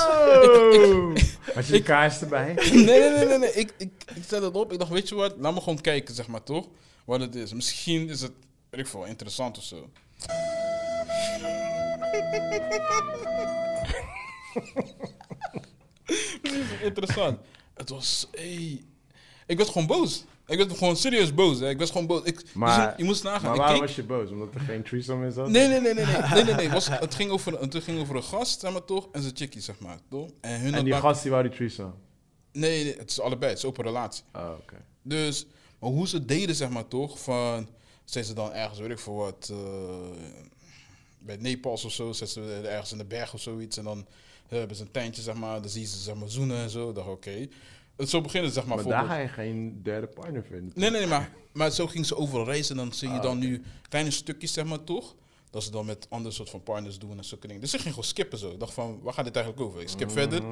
Had 1.54 1.66
je 1.66 1.72
die 1.72 1.82
kaars 1.82 2.20
erbij? 2.20 2.54
nee, 2.72 2.84
nee, 2.84 3.10
nee, 3.10 3.26
nee, 3.26 3.38
nee. 3.38 3.52
Ik, 3.52 3.74
ik, 3.78 3.90
ik 4.14 4.22
zet 4.26 4.42
het 4.42 4.54
op. 4.54 4.72
Ik 4.72 4.78
dacht, 4.78 4.90
weet 4.90 5.08
je 5.08 5.14
wat? 5.14 5.34
Laat 5.38 5.54
me 5.54 5.60
gewoon 5.60 5.80
kijken, 5.80 6.14
zeg 6.14 6.26
maar, 6.26 6.42
toch? 6.42 6.68
Wat 7.04 7.20
het 7.20 7.34
is. 7.34 7.52
Misschien 7.52 8.08
is 8.08 8.20
het, 8.20 8.32
weet 8.70 8.80
ik 8.80 8.86
veel, 8.86 9.04
interessant 9.04 9.58
of 9.58 9.64
zo. 9.64 9.76
Misschien 16.40 16.60
is 16.60 16.70
het 16.70 16.80
interessant. 16.82 17.38
Het 17.74 17.88
was, 17.88 18.28
hey. 18.30 18.84
Ik 19.46 19.56
werd 19.56 19.68
gewoon 19.68 19.86
boos. 19.86 20.24
Ik 20.46 20.56
werd 20.56 20.72
gewoon 20.78 20.96
serieus 20.96 21.34
boos. 21.34 21.58
Hè. 21.58 21.68
Ik 21.68 21.78
was 21.78 21.90
gewoon 21.90 22.06
boos. 22.06 22.22
Ik, 22.22 22.36
dus 22.36 22.52
je, 22.54 22.94
je 22.96 23.04
moest 23.04 23.22
nagaan. 23.22 23.42
Maar 23.42 23.52
ik 23.54 23.58
waarom 23.58 23.78
keek- 23.78 23.86
was 23.86 23.96
je 23.96 24.04
boos? 24.04 24.30
Omdat 24.30 24.54
er 24.54 24.60
geen 24.60 24.82
threesome 24.82 25.26
is? 25.26 25.34
Nee, 25.34 25.46
nee, 25.46 25.68
nee, 25.68 25.80
nee, 25.80 25.94
nee, 25.94 26.04
nee, 26.04 26.44
nee, 26.44 26.54
nee. 26.54 26.64
Het, 26.64 26.72
was, 26.72 26.88
het, 26.88 27.14
ging 27.14 27.30
over, 27.30 27.60
het 27.60 27.76
ging 27.76 28.00
over 28.00 28.16
een 28.16 28.22
gast, 28.22 28.60
zeg 28.60 28.72
maar 28.72 28.84
toch, 28.84 29.08
en 29.12 29.22
zijn 29.22 29.36
chickie, 29.36 29.60
zeg 29.60 29.78
maar, 29.78 29.98
toch? 30.10 30.30
En 30.40 30.60
hun 30.60 30.74
En 30.74 30.84
die 30.84 30.94
gast 30.94 31.22
die 31.22 31.30
wou 31.30 31.42
die 31.42 31.52
threesome? 31.52 31.92
Nee, 32.52 32.84
nee, 32.84 32.96
het 32.96 33.10
is 33.10 33.20
allebei, 33.20 33.50
het 33.50 33.58
is 33.58 33.64
open 33.64 33.84
relatie. 33.84 34.24
Oh, 34.34 34.50
oké. 34.60 34.84
Dus, 35.02 35.46
maar 35.78 35.90
hoe 35.90 36.08
ze 36.08 36.24
deden, 36.24 36.54
zeg 36.54 36.68
maar 36.68 36.88
toch, 36.88 37.20
van, 37.20 37.68
zijn 38.04 38.24
ze 38.24 38.34
dan 38.34 38.52
ergens, 38.52 38.78
weet 38.78 38.90
ik 38.90 38.98
voor 38.98 39.16
wat, 39.16 39.48
eh, 39.52 39.58
bij 41.18 41.36
Nepals 41.36 41.84
of 41.84 41.92
zo, 41.92 42.12
zetten 42.12 42.62
ze 42.62 42.68
ergens 42.68 42.92
in 42.92 42.98
de 42.98 43.04
berg 43.04 43.34
of 43.34 43.40
zoiets, 43.40 43.76
en 43.76 43.84
dan 43.84 44.06
eh, 44.48 44.58
hebben 44.58 44.76
ze 44.76 44.82
een 44.82 44.90
tentje, 44.90 45.22
zeg 45.22 45.34
maar, 45.34 45.60
dan 45.60 45.70
zie 45.70 45.80
je 45.80 45.86
ze, 45.86 45.98
zeg 45.98 46.14
maar, 46.14 46.28
zoenen 46.28 46.56
en 46.56 46.70
zo, 46.70 46.92
dacht 46.92 47.08
oké. 47.08 47.48
Zo 47.98 48.20
beginnen, 48.20 48.50
zeg 48.50 48.64
maar, 48.66 48.76
Maar 48.76 48.84
daar 48.86 49.04
ga 49.04 49.16
je 49.16 49.28
geen 49.28 49.80
derde 49.82 50.06
partner 50.06 50.44
vinden. 50.48 50.72
Nee, 50.74 50.90
nee, 50.90 51.00
nee, 51.00 51.08
maar, 51.08 51.30
maar 51.52 51.70
zo 51.70 51.86
ging 51.86 52.06
ze 52.06 52.16
overal 52.16 52.44
reizen. 52.44 52.78
En 52.78 52.84
dan 52.84 52.92
zie 52.92 53.08
je 53.08 53.14
Ah, 53.14 53.22
dan 53.22 53.38
nu 53.38 53.62
kleine 53.88 54.10
stukjes, 54.10 54.52
zeg 54.52 54.64
maar, 54.64 54.84
toch? 54.84 55.14
Dat 55.50 55.62
ze 55.62 55.70
dan 55.70 55.86
met 55.86 56.06
andere 56.10 56.34
soort 56.34 56.50
van 56.50 56.62
partners 56.62 56.98
doen 56.98 57.16
en 57.18 57.24
zulke 57.24 57.46
dingen. 57.46 57.62
Dus 57.62 57.74
ik 57.74 57.80
ging 57.80 57.94
gewoon 57.94 58.08
skippen 58.08 58.38
zo. 58.38 58.50
Ik 58.50 58.60
dacht 58.60 58.74
van, 58.74 59.00
waar 59.02 59.12
gaat 59.12 59.24
dit 59.24 59.36
eigenlijk 59.36 59.66
over? 59.66 59.80
Ik 59.80 59.88
skip 59.88 60.10
verder. 60.10 60.42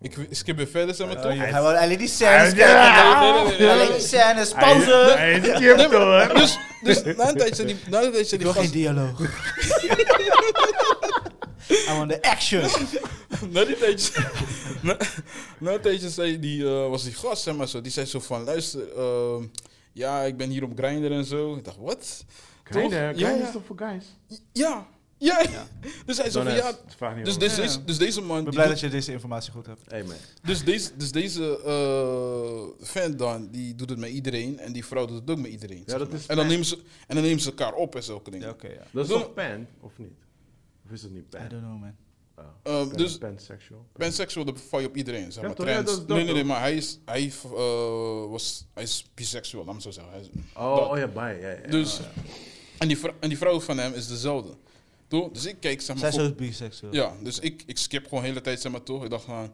Ik 0.00 0.16
ik 0.16 0.36
skip 0.36 0.56
weer 0.56 0.66
verder, 0.68 0.94
zeg 0.94 1.06
maar, 1.06 1.20
toch? 1.20 1.36
Hij 1.36 1.52
wil 1.62 1.76
alleen 1.76 1.98
die 1.98 2.08
scènes. 2.08 2.62
Alleen 2.62 3.92
die 3.92 4.00
scènes. 4.00 4.52
Pauze. 4.52 5.14
Hij 5.16 5.40
skipt 5.42 5.92
hoor. 5.92 6.30
Dus, 6.34 6.58
dus 6.82 7.02
na 7.16 7.28
een 7.28 7.36
tijdje 7.36 7.64
die, 7.64 7.76
na 7.90 8.02
een 8.02 8.12
tijdje 8.12 8.36
Ik 8.36 8.42
wil 8.42 8.52
geen 8.52 8.70
dialoog. 8.70 9.20
I 11.70 11.92
want 11.96 12.10
the 12.10 12.22
action. 12.22 12.62
Na 13.50 13.64
die 13.64 13.78
tijdje... 13.78 14.12
een 15.60 15.80
tijdje 15.80 16.10
zei 16.10 16.38
die, 16.38 16.64
eh, 16.64 16.88
was 16.88 17.04
die 17.04 17.12
gast, 17.14 17.42
zeg 17.42 17.56
maar 17.56 17.68
zo. 17.68 17.80
Die 17.80 17.92
zei 17.92 18.06
zo 18.06 18.20
van, 18.20 18.44
luister, 18.44 18.92
ehm, 18.96 19.44
ja, 19.92 20.22
ik 20.22 20.36
ben 20.36 20.50
hier 20.50 20.64
op 20.64 20.72
Grindr 20.78 21.12
en 21.12 21.24
zo. 21.24 21.54
Ik 21.56 21.64
dacht, 21.64 21.76
wat? 21.76 22.24
Grindr, 22.62 22.94
Ja, 22.94 23.12
Grindr 23.12 23.38
ja. 23.40 23.46
is 23.46 23.52
toch 23.52 23.64
voor 23.64 23.78
guys? 23.78 24.04
Ja, 24.52 24.88
ja. 25.18 25.42
Dus 26.06 26.16
hij 26.16 26.30
zo 26.30 26.42
Don't 26.44 26.56
van, 26.98 27.08
ja... 27.18 27.22
Dus, 27.24 27.38
dus, 27.38 27.56
Ja. 27.56 27.62
deze, 27.62 27.84
dus 27.84 27.98
deze 27.98 28.20
man... 28.20 28.38
Ik 28.38 28.44
ben 28.44 28.44
die 28.44 28.52
blij 28.52 28.64
doet- 28.64 28.80
dat 28.80 28.80
je 28.90 28.96
deze 28.96 29.12
informatie 29.12 29.52
goed 29.52 29.66
hebt. 29.66 29.90
Hey 29.90 30.02
man. 30.04 30.14
Dus 30.42 30.64
deze, 30.64 30.90
dus 30.96 31.12
deze 31.12 31.60
eh, 31.64 32.86
fan 32.86 33.16
dan, 33.16 33.48
die 33.50 33.74
doet 33.74 33.90
het 33.90 33.98
met 33.98 34.10
iedereen. 34.10 34.58
En 34.58 34.72
die 34.72 34.84
vrouw 34.84 35.06
doet 35.06 35.20
het 35.20 35.30
ook 35.30 35.38
met 35.38 35.50
iedereen. 35.50 35.82
Ja, 35.86 35.98
dat 35.98 36.08
maar. 36.10 36.18
is 36.18 36.26
en, 36.26 36.36
dan 36.36 36.46
nemen 36.46 36.64
ze, 36.66 36.76
en 37.06 37.14
dan 37.14 37.24
nemen 37.24 37.40
ze 37.40 37.48
elkaar 37.48 37.72
op 37.74 37.94
en 37.94 38.02
zulke 38.02 38.30
dingen. 38.30 38.46
Ja, 38.46 38.52
oké, 38.52 38.68
ja. 38.68 38.82
Dat 38.90 39.04
is 39.04 39.10
toch 39.10 39.34
pan, 39.34 39.66
of 39.80 39.92
niet? 39.96 40.12
Of 40.84 40.90
is 40.92 41.02
het 41.02 41.12
niet 41.12 41.24
I 41.24 41.28
pan? 41.36 41.48
don't 41.48 41.62
know, 41.62 41.80
man. 41.80 41.94
Oh, 42.40 42.72
Ehm, 42.74 42.88
pan- 42.88 42.96
dus- 42.96 43.18
pansexual. 43.18 43.86
Pansexual, 43.92 44.44
dat 44.44 44.60
val 44.60 44.80
je 44.80 44.86
op 44.86 44.96
iedereen. 44.96 45.32
Zeg 45.32 45.42
Ja, 45.42 45.48
maar. 45.48 45.56
toch? 45.56 45.66
Ja, 45.66 45.72
Trans. 45.72 45.86
dat 45.90 45.98
is 46.00 46.06
dat 46.06 46.16
nee, 46.16 46.24
nee, 46.24 46.34
nee, 46.34 46.44
maar 46.44 46.60
hij 46.60 46.74
is, 46.74 46.98
hij, 47.04 47.32
eh, 47.44 48.30
was, 48.30 48.66
hij 48.74 48.82
is 48.82 49.06
biseksueel, 49.14 49.64
laat 49.64 49.74
me 49.74 49.80
zo 49.80 49.90
zeggen. 49.90 50.12
Hij 50.12 50.20
is- 50.20 50.30
Oh, 50.56 50.76
dat- 50.76 50.88
oh 50.90 50.98
ja, 50.98 51.06
bij. 51.06 51.40
Ja, 51.40 51.48
ja, 51.50 51.70
Dus, 51.70 51.98
oh, 51.98 52.04
ja. 52.04 52.22
en, 52.78 52.88
die 52.88 52.98
en 53.20 53.28
die 53.28 53.38
vrouw 53.38 53.60
van 53.60 53.78
hem 53.78 53.92
is 53.92 54.06
dezelfde. 54.08 54.54
Toch? 55.08 55.30
Dus 55.30 55.46
ik 55.46 55.56
keek, 55.60 55.80
zeg 55.80 56.00
maar... 56.00 56.12
Zij 56.12 56.24
is 56.24 56.34
biseksueel. 56.34 56.92
ja, 56.94 57.12
dus 57.22 57.38
ik, 57.38 57.62
ik 57.66 57.78
skip 57.78 58.04
gewoon 58.04 58.20
de 58.20 58.28
hele 58.28 58.40
tijd, 58.40 58.60
zeg 58.60 58.72
maar, 58.72 58.82
toch? 58.82 59.04
Ik 59.04 59.10
dacht 59.10 59.24
van, 59.24 59.50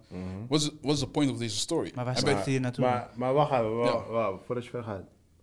what's, 0.48 0.70
what's 0.80 1.00
the 1.00 1.08
point 1.08 1.30
of 1.30 1.38
deze 1.38 1.56
story? 1.56 1.92
Maar 1.94 2.04
bij- 2.04 2.16
zaten 2.16 2.50
hier 2.50 2.60
naartoe. 2.60 2.84
Maar, 2.84 3.10
maar 3.14 3.32
wacht 3.34 3.52
even, 3.52 3.76
wa- 3.76 3.84
Ja. 3.86 4.06
wa- 4.06 4.38
voordat 4.46 4.64
je 4.64 4.70
verder 4.70 4.88
gaat. 4.88 5.02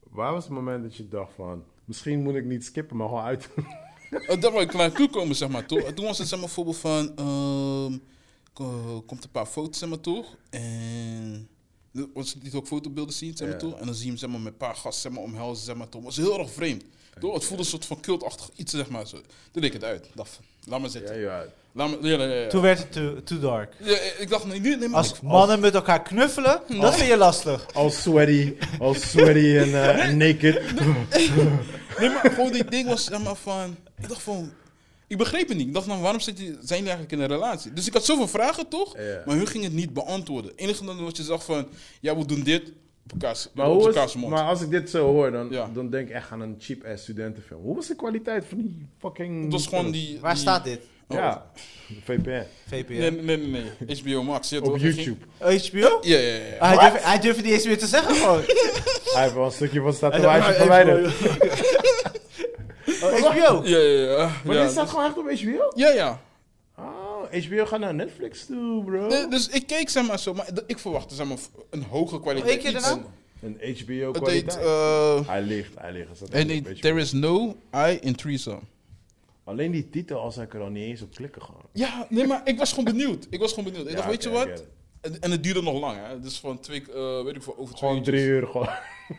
Waar 0.10 0.32
was 0.34 0.44
het 0.44 0.54
moment 0.54 0.84
dat 0.84 0.96
je 0.96 1.08
dacht 1.08 1.32
van, 1.36 1.64
misschien 1.86 2.22
moet 2.22 2.36
ik 2.36 2.46
niet 2.46 2.66
skippen, 2.66 2.98
maar 2.98 3.08
gewoon 3.08 3.24
uit. 3.24 3.50
Oh, 4.28 4.42
dat 4.42 4.52
wil 4.52 4.62
ik 4.62 4.68
klaar 4.68 4.92
toekomen, 4.92 5.36
zeg 5.36 5.50
maar, 5.50 5.66
toch? 5.66 5.80
En 5.80 5.96
Toen 5.96 6.06
was 6.06 6.18
het, 6.18 6.28
zeg 6.28 6.40
maar, 6.40 6.48
bijvoorbeeld 6.48 6.78
van... 6.78 7.16
ehm, 7.16 7.98
ko- 8.54 9.04
komt 9.06 9.24
een 9.24 9.32
paar 9.32 9.46
foto's, 9.46 9.78
zeg 9.80 9.90
maar, 9.90 10.00
toch? 10.00 10.36
En... 10.50 11.48
Was 12.14 12.36
liet 12.42 12.54
ook 12.54 12.68
fotobeelden 12.68 13.14
zien, 13.14 13.38
zeg 13.38 13.48
maar, 13.48 13.62
Ja. 13.62 13.70
toch? 13.70 13.80
En 13.80 13.86
dan 13.86 13.96
zie 13.96 14.04
je 14.04 14.10
hem, 14.10 14.20
zeg 14.20 14.30
maar, 14.30 14.40
met 14.40 14.52
een 14.52 14.58
paar 14.58 14.76
gasten, 14.76 15.02
zeg 15.02 15.12
maar, 15.12 15.22
omhelzen, 15.24 15.66
zeg 15.66 15.76
maar, 15.76 15.90
toch? 15.90 16.06
Het 16.06 16.16
was 16.16 16.26
heel 16.26 16.40
erg 16.40 16.52
vreemd. 16.52 16.84
Toch? 17.20 17.34
Het 17.34 17.44
voelde 17.46 17.64
een 17.64 17.70
soort 17.70 17.86
van 17.86 18.00
cultachtig 18.02 18.50
iets, 18.56 18.72
zeg 18.72 18.90
maar. 18.90 19.08
Zo. 19.08 19.18
Toen 19.18 19.26
deed 19.52 19.64
ik 19.64 19.74
het 19.74 19.84
uit. 19.84 20.10
Dacht, 20.16 20.40
laat 20.64 20.80
maar 20.80 20.90
ja, 20.90 20.96
zitten. 20.98 21.20
ja. 21.20 21.46
Laat 21.74 22.02
me, 22.02 22.08
ja, 22.08 22.24
ja. 22.24 22.48
Toen 22.50 22.62
werd 22.62 22.80
het 22.80 22.92
too, 22.92 23.24
too 23.24 23.40
dark. 23.40 23.74
Ja, 23.84 23.98
ik 24.20 24.30
dacht, 24.30 24.46
nee, 24.46 24.60
nee, 24.60 24.78
maar 24.78 24.90
Als 24.98 25.14
ik- 25.14 25.22
mannen 25.22 25.60
met 25.60 25.74
elkaar 25.76 26.02
knuffelen, 26.02 26.62
dat 26.80 26.96
vind 26.96 27.10
je 27.10 27.18
lastig. 27.18 27.74
Al 27.74 27.90
sweaty, 27.90 28.54
al 28.80 28.94
sweaty 28.94 29.56
en 29.58 29.74
eh, 29.74 30.06
en 30.06 30.18
naked. 30.18 30.62
Nee, 32.00 32.10
maar 32.10 32.32
gewoon 32.36 32.52
die 32.52 32.66
ding 32.66 32.88
was 32.88 33.04
zeg 33.04 33.24
maar 33.24 33.36
van. 33.36 33.76
Ik 34.02 34.08
dacht 34.08 34.22
van. 34.22 34.52
Ik 35.08 35.18
begreep 35.18 35.48
het 35.48 35.58
niet. 35.58 35.68
Ik 35.68 35.74
dacht 35.74 35.86
van, 35.86 36.02
waarom 36.02 36.20
zit 36.20 36.38
je, 36.38 36.44
zijn 36.44 36.56
jullie 36.84 36.94
eigenlijk 36.94 37.12
in 37.12 37.20
een 37.20 37.28
relatie? 37.28 37.74
Dus 37.74 37.88
ik 37.88 37.94
had 37.94 38.06
zoveel 38.06 38.28
vragen 38.28 38.68
toch? 38.68 38.98
Ja. 38.98 39.22
Maar 39.26 39.36
hun 39.36 39.48
gingen 39.48 39.66
het 39.68 39.76
niet 39.76 39.94
beantwoorden. 39.94 40.52
Het 40.52 40.60
enige 40.60 40.86
dan 40.86 41.04
wat 41.04 41.18
je 41.18 41.24
zag 41.24 41.46
van. 41.46 41.68
Ja, 42.00 42.18
we 42.18 42.26
doen 42.26 42.44
dit. 42.44 42.72
Op 43.04 43.12
elkaars, 43.12 43.48
Maar, 43.54 43.70
op 43.70 43.82
hoe 43.82 44.04
is, 44.04 44.16
maar 44.16 44.44
als 44.44 44.62
ik 44.62 44.70
dit 44.70 44.90
zo 44.90 45.06
hoor, 45.06 45.32
dan, 45.32 45.48
Ja. 45.50 45.70
dan 45.74 45.90
denk 45.90 46.08
ik 46.08 46.14
echt 46.14 46.32
aan 46.32 46.42
een 46.42 46.56
cheap-ass 46.60 47.04
studentenfilm. 47.04 47.62
Hoe 47.62 47.76
was 47.76 47.88
de 47.88 47.96
kwaliteit 47.96 48.46
van 48.50 48.58
die 48.58 48.88
fucking... 49.00 49.44
het 49.44 49.52
was 49.52 49.68
gewoon 49.68 49.92
die. 49.92 50.18
Waar 50.22 50.32
die- 50.34 50.42
staat 50.42 50.64
dit? 50.64 50.80
Oh, 51.08 51.18
Ja, 51.18 51.46
VPN. 52.04 52.44
VPN. 52.68 52.92
Nee, 52.94 53.12
nee, 53.12 53.38
nee, 53.38 53.64
nee. 53.80 53.98
HBO 54.02 54.24
Max. 54.24 54.54
Op? 54.54 54.78
YouTube. 54.78 55.26
Oh, 55.42 55.48
HBO? 55.48 56.00
Ja, 56.02 56.18
ja, 56.18 56.36
ja. 56.36 56.58
Ah, 56.60 56.80
hij, 56.92 57.20
het 57.36 57.46
niet 57.46 57.54
eens 57.54 57.66
meer 57.66 57.78
te 57.78 57.88
zeggen 57.88 58.16
gewoon. 58.16 58.42
Hij 59.14 59.22
heeft 59.22 59.34
wel 59.34 59.46
een 59.46 59.52
stukje 59.52 59.82
van 59.82 59.98
tatoeage 59.98 60.54
verwijderd. 60.54 61.14
Oh, 63.04 63.10
HBO? 63.12 63.62
Ja, 63.64 63.78
ja, 63.78 64.18
ja. 64.18 64.32
Maar 64.46 64.56
ja, 64.56 64.62
dit 64.62 64.72
staat 64.72 64.84
dus- 64.84 64.94
gewoon 64.94 65.06
echt 65.06 65.18
op 65.18 65.40
HBO? 65.40 65.72
ja, 65.76 65.90
ja. 65.90 66.22
Oh, 66.78 67.44
HBO 67.48 67.66
gaat 67.66 67.80
naar 67.80 67.94
Netflix 67.94 68.46
toe, 68.46 68.84
bro. 68.84 69.08
Nee, 69.08 69.28
dus 69.28 69.48
ik 69.50 69.68
keek 69.68 69.90
zeg 69.90 70.08
maar 70.08 70.20
zo. 70.20 70.34
Maar 70.34 70.48
ik 70.68 70.80
verwachtte 70.80 71.16
zeg 71.16 71.28
maar 71.28 71.38
een 71.70 71.84
hogere 71.84 72.22
kwaliteit. 72.22 72.54
Weet 72.64 72.72
je 72.72 72.78
iets. 72.78 72.88
daarna? 72.88 73.04
Een 73.42 73.58
Het 73.60 73.80
HBO-kwaliteit. 73.80 74.56
heet. 74.56 74.66
eh 74.66 75.28
Hij 75.28 75.42
ligt, 75.42 75.72
hij 75.80 75.92
ligt. 75.92 76.30
En 76.30 76.48
nee, 76.48 76.62
HBO. 76.62 76.74
There 76.74 77.00
is 77.00 77.12
no 77.12 77.56
I 77.76 77.98
in 78.02 78.16
threesome. 78.16 78.60
Alleen 79.44 79.72
die 79.72 79.90
titel, 79.90 80.20
als 80.20 80.38
ik 80.38 80.54
er 80.54 80.62
al 80.62 80.70
niet 80.70 80.84
eens 80.84 81.02
op 81.02 81.14
klikken 81.14 81.42
gewoon. 81.42 81.62
Ja, 81.74 82.08
nee, 82.10 82.28
maar 82.28 82.42
ik 82.44 82.58
was 82.58 82.70
gewoon 82.70 82.86
benieuwd. 82.86 83.28
Ik 83.30 83.40
was 83.40 83.54
gewoon 83.54 83.72
benieuwd. 83.72 83.86
Ik 83.86 83.92
Ja, 83.92 83.98
dacht, 83.98 84.10
weet 84.10 84.24
je 84.24 84.30
wat? 84.30 84.66
En, 85.02 85.20
en 85.20 85.32
het 85.32 85.44
duurde 85.44 85.62
nog 85.62 85.80
lang, 85.80 85.98
hè? 86.08 86.20
Dus 86.20 86.40
van 86.40 86.60
twee, 86.60 86.82
eh, 86.94 87.24
weet 87.24 87.36
ik 87.36 87.44
veel, 87.44 87.58
over 87.58 87.76
twee 87.76 87.90
Gewoon 87.90 88.04
drie 88.06 88.26
uur 88.26 88.48
gewoon. 88.48 88.70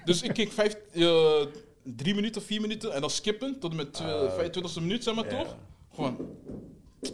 Dus 0.05 0.23
ik 0.23 0.33
keek 0.35 0.53
vijf, 0.53 0.75
eh, 0.93 1.47
drie 1.83 2.15
minuten, 2.15 2.43
vier 2.43 2.61
minuten 2.61 2.93
en 2.93 3.01
dan 3.01 3.11
skippen 3.11 3.59
tot 3.61 3.71
en 3.71 3.77
met 3.77 4.01
uh, 4.01 4.07
Ah. 4.07 4.33
25e 4.39 4.81
minuut, 4.81 5.05
zeg 5.05 5.15
maar 5.15 5.27
toch? 5.29 5.57
Gewoon, 5.95 6.17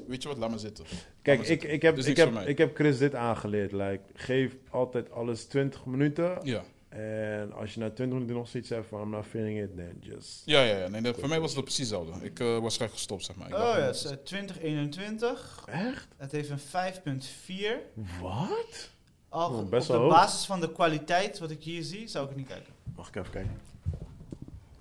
weet 0.07 0.23
je 0.23 0.29
wat, 0.29 0.39
laat 0.39 0.51
maar 0.51 0.59
zitten. 0.59 0.85
Kijk, 1.23 1.39
maar 1.39 1.47
ik, 1.47 1.53
zitten. 1.53 1.73
ik, 1.73 1.83
heb, 1.83 1.99
is 1.99 2.07
ik, 2.07 2.17
heb, 2.17 2.39
ik 2.47 2.59
heb 2.59 2.77
Chris 2.77 2.99
dit 2.99 3.15
aangeleerd. 3.15 3.73
Like, 3.73 4.01
geef 4.15 4.57
altijd 4.71 5.11
alles 5.11 5.45
20 5.45 5.85
minuten. 5.85 6.39
Ja, 6.43 6.63
En 6.91 7.53
als 7.53 7.75
je 7.75 7.81
na 7.81 7.91
20 7.91 8.07
minuten 8.19 8.37
nog 8.37 8.49
zoiets 8.49 8.69
hebt 8.69 8.87
van 8.89 9.01
I'm 9.03 9.11
not 9.11 9.27
feeling 9.27 9.59
it, 9.63 9.77
then 9.77 9.97
just... 10.01 10.43
ja, 10.45 10.63
ja. 10.63 10.77
ja. 10.77 10.89
Nee, 10.89 11.01
dat- 11.03 11.19
voor 11.19 11.29
mij 11.29 11.41
was 11.41 11.55
het 11.55 11.65
precies 11.65 11.91
hetzelfde. 11.91 12.25
Ik 12.27 12.41
eh, 12.41 12.59
was 12.59 12.75
gelijk 12.77 12.93
gestopt, 12.93 13.25
zeg 13.25 13.37
maar. 13.37 13.49
Ik 13.49 13.55
Oh 13.55 13.61
ja, 13.61 13.75
het 13.81 13.95
is 13.95 14.05
eh, 14.05 14.13
2021. 14.25 15.65
Echt? 15.67 16.09
Het 16.17 16.33
heeft 16.33 16.51
een 16.51 16.59
5.4. 16.59 18.01
Wat? 18.21 18.91
Al 19.29 19.51
Oh, 19.51 19.59
op 19.59 19.71
best 19.71 19.87
de 19.87 19.93
wel 19.93 20.03
hoog. 20.03 20.13
basis 20.13 20.47
van 20.47 20.61
de 20.61 20.73
kwaliteit 20.73 21.39
wat 21.39 21.51
ik 21.51 21.63
hier 21.63 21.83
zie, 21.83 22.09
zou 22.09 22.25
ik 22.25 22.31
het 22.31 22.39
niet 22.39 22.49
kijken. 22.49 22.73
Mag 22.97 23.09
ik 23.09 23.17
even 23.17 23.31
kijken? 23.31 23.61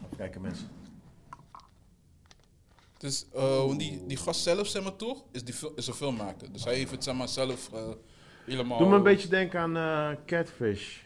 Even 0.05 0.17
kijken 0.17 0.41
mensen. 0.41 0.67
Dus 2.97 3.25
eh, 3.33 3.57
want 3.57 3.79
die, 3.79 4.05
die 4.07 4.17
gast 4.17 4.41
zelf, 4.41 4.67
zeg 4.67 4.83
maar 4.83 4.95
toch, 4.95 5.23
is, 5.31 5.43
die, 5.43 5.55
is 5.75 5.87
een 5.87 5.93
filmmaker. 5.93 6.51
Dus 6.51 6.63
hij 6.63 6.75
heeft 6.75 6.91
het, 6.91 7.03
zeg 7.03 7.15
maar, 7.15 7.27
zelf 7.27 7.69
helemaal... 8.45 8.77
Doe 8.77 8.89
me 8.89 8.95
een 8.95 9.03
beetje 9.03 9.27
denken 9.27 9.59
aan 9.59 9.77
eh, 9.77 10.17
Catfish. 10.25 10.97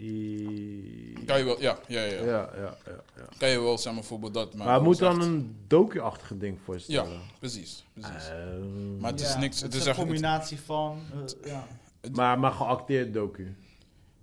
Die... 0.00 1.24
Kan 1.26 1.38
je 1.38 1.44
wel, 1.44 1.60
ja, 1.60 1.78
ja, 1.88 2.02
ja. 2.02 2.12
Ja, 2.12 2.24
ja, 2.24 2.50
ja. 2.56 2.76
ja. 3.16 3.24
Kan 3.38 3.48
je 3.48 3.60
wel, 3.60 3.78
zeg 3.78 3.84
maar, 3.92 4.00
bijvoorbeeld 4.00 4.34
dat 4.34 4.54
Maar 4.54 4.74
het 4.74 4.82
moet 4.82 4.98
dan 4.98 5.16
echt- 5.16 5.26
een 5.26 5.56
docu-achtige 5.66 6.36
ding 6.38 6.56
Ja, 6.56 6.62
voorstellen. 6.64 7.20
precies, 7.38 7.84
precies. 7.92 8.28
Ehm, 8.28 8.98
Maar 8.98 9.10
het 9.10 9.20
is 9.20 9.32
Ja, 9.32 9.38
niks, 9.38 9.60
Het 9.60 9.72
het 9.72 9.82
is 9.82 9.86
een 9.88 9.94
combinatie 9.94 10.60
van. 10.60 10.98
eh, 11.42 11.50
ja. 11.50 11.66
maar, 12.12 12.38
maar 12.38 12.52
geacteerd 12.52 13.14
docu. 13.14 13.56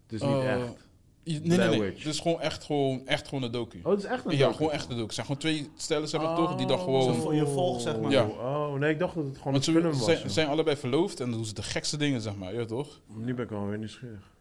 Het 0.03 0.13
is 0.13 0.21
niet 0.21 0.31
Eh, 0.31 0.53
echt. 0.53 0.85
Nee, 1.23 1.39
nee, 1.57 1.57
nee. 1.69 1.81
Het 1.81 2.05
is 2.05 2.19
gewoon 2.19 2.41
echt, 2.41 2.63
gewoon, 2.63 3.07
echt 3.07 3.27
gewoon 3.27 3.43
een 3.43 3.51
docu. 3.51 3.79
Oh, 3.83 3.91
het 3.91 3.99
is 3.99 4.05
echt 4.05 4.25
een 4.25 4.31
ja, 4.37 4.43
docu? 4.45 4.55
gewoon 4.57 4.71
echt 4.71 4.83
een 4.83 4.89
docu. 4.89 5.03
Het 5.03 5.13
zijn 5.13 5.25
gewoon 5.25 5.41
twee 5.41 5.69
stellen, 5.75 6.07
zeg 6.07 6.21
maar 6.21 6.29
Oh, 6.29 6.35
toch, 6.37 6.55
die 6.55 6.67
dan 6.67 6.77
Zo 6.77 6.83
gewoon... 6.83 7.15
voor 7.15 7.35
je 7.35 7.47
volgt, 7.47 7.81
zeg 7.81 7.99
maar. 7.99 8.11
Ja. 8.11 8.23
Oh, 8.25 8.73
nee, 8.73 8.91
ik 8.91 8.99
dacht 8.99 9.15
dat 9.15 9.25
het 9.25 9.37
gewoon 9.37 9.53
Want 9.53 9.67
een 9.67 9.73
ze 9.73 9.79
film 9.79 9.91
was. 9.93 10.05
zijn, 10.05 10.17
joh. 10.19 10.27
zijn 10.27 10.47
allebei 10.47 10.75
verloofd 10.77 11.19
en 11.19 11.25
dan 11.29 11.35
doen 11.37 11.45
ze 11.45 11.53
de 11.53 11.63
gekste 11.63 11.97
dingen, 11.97 12.21
zeg 12.21 12.35
maar. 12.35 12.53
Ja, 12.53 12.65
toch? 12.65 12.99
Nu 13.07 13.33
ben 13.33 13.43
ik 13.43 13.49
wel 13.49 13.67
weer 13.67 13.77
nieuwsgierig. 13.77 14.35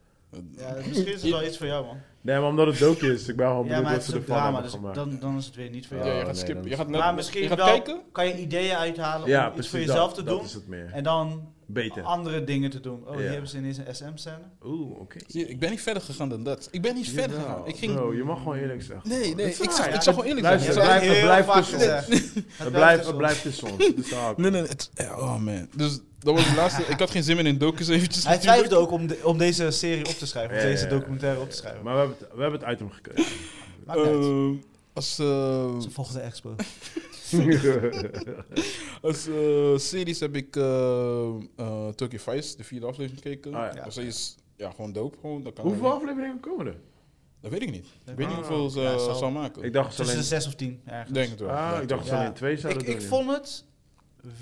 Ja, 0.56 0.74
misschien 0.86 1.06
is 1.14 1.22
het 1.22 1.30
wel 1.30 1.44
iets 1.44 1.58
voor 1.58 1.66
jou, 1.66 1.86
man. 1.86 1.96
Nee, 2.20 2.38
maar 2.40 2.48
omdat 2.48 2.66
het 2.66 2.78
docu 2.78 3.12
is. 3.12 3.28
Ik 3.28 3.36
ben 3.36 3.46
gewoon 3.46 3.62
Ja, 3.62 3.68
benieuwd 3.68 3.82
maar 3.84 3.92
wat 3.96 4.04
het 4.06 4.14
is 4.14 4.14
ze 4.14 4.14
ervan 4.20 4.34
drama, 4.36 4.44
hebben 4.44 4.62
dus 4.62 4.72
gemaakt. 4.72 4.94
dan, 4.94 5.18
dan 5.20 5.36
is 5.36 5.46
het 5.46 5.54
weer 5.54 5.70
niet 5.70 5.86
voor 5.86 5.96
Ja, 5.96 6.02
jou. 6.02 6.14
je 6.16 6.22
nee, 6.22 6.32
gaat 6.32 6.38
skippen. 6.42 6.68
Je 6.68 6.76
gaat, 6.76 6.88
Maar 6.88 7.06
net- 7.06 7.14
misschien 7.14 7.42
je 7.42 7.48
gaat 7.48 7.56
wel 7.56 7.66
kijken. 7.66 8.00
kan 8.12 8.26
je 8.26 8.36
ideeën 8.38 8.76
uithalen 8.76 9.28
Ja, 9.28 9.40
om 9.40 9.46
iets 9.46 9.54
precies. 9.54 9.70
voor 9.70 9.80
jezelf 9.80 10.06
dat, 10.14 10.14
te 10.14 10.22
doen. 10.22 10.36
Dat 10.36 10.46
is 10.46 10.54
het 10.54 10.68
meer. 10.68 10.90
En 10.92 11.02
dan 11.04 11.52
Beter. 11.68 12.02
andere 12.02 12.44
dingen 12.44 12.70
te 12.70 12.80
doen. 12.80 13.02
Oh, 13.06 13.14
Ja. 13.14 13.20
hier 13.20 13.30
hebben 13.30 13.48
ze 13.48 13.56
ineens 13.56 13.76
een 13.78 13.94
SM-scène. 13.94 14.38
Oeh, 14.64 14.98
oké. 15.00 15.18
Zie 15.26 15.40
je, 15.40 15.48
Ik 15.48 15.58
ben 15.58 15.70
niet 15.70 15.80
verder 15.82 16.02
gegaan 16.02 16.28
dan 16.28 16.42
dat. 16.42 16.68
Ik 16.70 16.82
ben 16.82 16.94
niet 16.94 17.08
verder 17.08 17.36
Jawel. 17.36 17.54
gegaan. 17.54 17.66
Ik 17.68 17.76
ging... 17.76 17.94
Bro, 17.94 18.14
je 18.14 18.24
mag 18.24 18.38
gewoon 18.38 18.56
eerlijk 18.56 18.82
zeggen. 18.82 19.08
Nee, 19.08 19.34
nee, 19.34 19.46
ik 19.46 19.54
zag, 19.70 19.78
waar. 19.78 19.94
ik 19.94 20.02
zag 20.02 20.14
gewoon 20.14 20.28
eerlijk 20.28 20.46
zijn. 20.46 20.58
het 20.58 20.68
Ik 20.68 20.74
blijft- 20.76 21.04
zag- 21.04 21.06
het 21.06 21.16
blijft 21.16 21.82
tussen 21.82 22.08
ons. 22.08 22.16
Het 22.56 22.70
blijft, 22.72 22.96
tussen 22.96 23.06
het 23.06 23.16
blijft 23.16 23.42
tussen 23.42 23.70
ons. 23.70 23.84
Is. 23.86 24.12
Nee, 24.42 24.50
nee, 24.50 24.62
het, 24.62 24.90
ja, 24.94 25.18
oh 25.18 25.38
man. 25.40 25.68
Dus 25.76 25.98
dat 26.18 26.34
was 26.34 26.44
het 26.46 26.56
laatste. 26.56 26.82
Ik 26.82 26.98
had 26.98 27.10
geen 27.10 27.22
zin 27.22 27.36
meer 27.36 27.46
in 27.46 27.58
docus 27.58 27.88
eventjes. 27.88 28.24
Hij 28.24 28.34
natuurlijk. 28.34 28.58
twijfelde 28.66 28.86
ook 28.86 29.00
om, 29.00 29.06
de- 29.06 29.20
om 29.24 29.38
deze 29.38 29.70
serie 29.70 30.06
op 30.06 30.14
te 30.14 30.26
schrijven. 30.26 30.50
Om 30.52 30.56
Ja, 30.56 30.62
ja, 30.64 30.70
deze 30.70 30.84
ja. 30.84 30.90
documentaire 30.90 31.40
op 31.40 31.50
te 31.50 31.56
schrijven. 31.56 31.82
Maar 31.84 31.92
we 31.94 31.98
hebben 32.00 32.16
het, 32.20 32.28
we 32.36 32.42
hebben 32.42 32.60
het 32.60 32.70
item 32.72 32.90
gekregen. 32.90 33.32
Maakt 33.86 33.98
niet 33.98 34.08
uit. 34.08 34.16
Ehm, 34.24 34.52
als 34.92 35.18
eh, 35.18 35.26
Ze 35.80 35.90
volgende 35.90 36.20
expo. 36.20 36.54
als 39.02 39.26
eh, 39.28 39.76
series 39.78 40.20
heb 40.20 40.36
ik 40.36 40.56
eh 40.56 41.26
eh 41.56 41.88
Tokyo 41.88 42.18
Vice, 42.18 42.56
de 42.56 42.64
vierde 42.64 42.86
aflevering 42.86 43.22
gekeken. 43.22 43.54
Ah, 43.54 43.74
ja. 43.74 43.84
Dus 43.84 43.94
die 43.94 44.06
is 44.06 44.36
ja, 44.56 44.70
gewoon 44.70 44.92
dope. 44.92 45.18
Gewoon, 45.20 45.42
dat 45.42 45.52
kan 45.52 45.64
Hoeveel 45.64 45.92
afleveringen 45.92 46.40
komen 46.40 46.66
er? 46.66 46.76
Dat 47.40 47.50
weet 47.50 47.62
ik 47.62 47.70
niet. 47.70 47.86
Ik 47.86 48.16
weet 48.16 48.16
niet 48.16 48.28
Ah, 48.28 48.34
hoeveel 48.36 48.70
ze 48.70 48.80
ja, 48.80 48.98
zal, 48.98 49.14
zal- 49.14 49.30
maken. 49.30 49.62
Ik 49.62 49.72
dacht 49.72 49.86
Tussen 49.88 50.04
de 50.06 50.10
alleen... 50.12 50.24
zes 50.24 50.46
of 50.46 50.54
tien, 50.54 50.80
ergens. 50.84 51.12
denk 51.12 51.30
het 51.30 51.40
wel. 51.40 51.50
Ah, 51.50 51.70
Denk 51.70 51.82
ik 51.82 51.88
dacht 51.88 52.04
dat 52.08 52.18
alleen 52.18 52.32
twee 52.32 52.56
zouden 52.56 52.82
ik, 52.82 52.88
doen. 52.88 52.96
ik 52.96 53.02
vond 53.06 53.30
het 53.30 53.64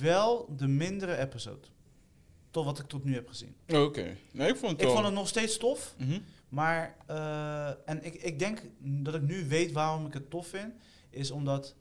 wel 0.01 0.49
de 0.57 0.67
mindere 0.67 1.17
episode. 1.19 1.67
Tot 2.51 2.65
wat 2.65 2.79
ik 2.79 2.87
tot 2.87 3.05
nu 3.05 3.15
heb 3.15 3.29
gezien. 3.29 3.55
Oh, 3.69 3.83
Oké. 3.83 4.17
Nee, 4.33 4.49
ik 4.49 4.57
vond 4.57 4.71
het 4.73 4.81
Ik 4.81 4.87
wel. 4.87 4.95
vond 4.95 5.05
het 5.07 5.15
nog 5.15 5.29
steeds 5.29 5.57
tof. 5.57 5.95
Mhm. 5.99 6.19
Maar, 6.49 6.97
eh, 7.07 7.69
en 7.85 8.05
ik, 8.05 8.15
ik 8.15 8.39
denk 8.39 8.63
dat 8.79 9.15
ik 9.15 9.23
nu 9.23 9.49
weet 9.49 9.73
waarom 9.73 10.07
ik 10.07 10.13
het 10.13 10.31
tof 10.31 10.47
vind. 10.47 10.73
Is 11.11 11.31
omdat, 11.31 11.75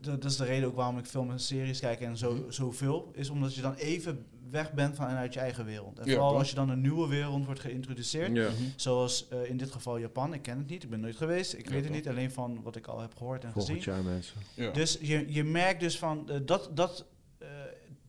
dat 0.00 0.22
dat 0.22 0.30
is 0.30 0.36
de 0.36 0.44
reden 0.44 0.68
ook 0.68 0.74
waarom 0.76 0.98
ik 0.98 1.04
film 1.06 1.30
en 1.30 1.40
series 1.40 1.80
kijk 1.80 2.00
en 2.00 2.16
zo, 2.16 2.32
Mhm. 2.34 2.50
zoveel. 2.50 3.10
Is 3.14 3.30
omdat 3.30 3.54
je 3.54 3.60
dan 3.60 3.74
even 3.74 4.26
weg 4.50 4.72
bent 4.72 4.94
vanuit 4.96 5.34
je 5.34 5.40
eigen 5.40 5.64
wereld. 5.64 5.98
En 5.98 6.06
Ja, 6.06 6.12
vooral 6.12 6.36
als 6.38 6.48
je 6.48 6.54
dan 6.54 6.68
een 6.68 6.80
nieuwe 6.80 7.08
wereld 7.08 7.44
wordt 7.44 7.60
geïntroduceerd. 7.60 8.36
Ja. 8.36 8.48
Mhm. 8.50 8.62
Zoals 8.76 9.28
eh, 9.28 9.48
in 9.50 9.56
dit 9.56 9.70
geval 9.72 9.98
Japan. 9.98 10.34
Ik 10.34 10.42
ken 10.42 10.58
het 10.58 10.68
niet, 10.68 10.82
ik 10.82 10.90
ben 10.90 11.00
nooit 11.00 11.16
geweest. 11.16 11.52
Ik 11.54 11.64
Ja, 11.68 11.72
weet 11.74 11.84
het 11.84 11.92
niet, 11.92 12.08
alleen 12.08 12.30
van 12.30 12.62
wat 12.62 12.76
ik 12.76 12.86
al 12.86 13.00
heb 13.00 13.16
gehoord 13.16 13.44
en 13.44 13.52
Volgend 13.52 13.76
gezien. 13.76 13.92
jaar 13.94 14.02
mensen. 14.04 14.36
Ja. 14.54 14.70
Dus 14.70 14.98
je, 15.00 15.32
je 15.32 15.44
merkt 15.44 15.80
dus 15.80 15.98
van, 15.98 16.30
eh, 16.30 16.36
dat, 16.44 16.70
dat 16.74 17.06
eh, 17.38 17.48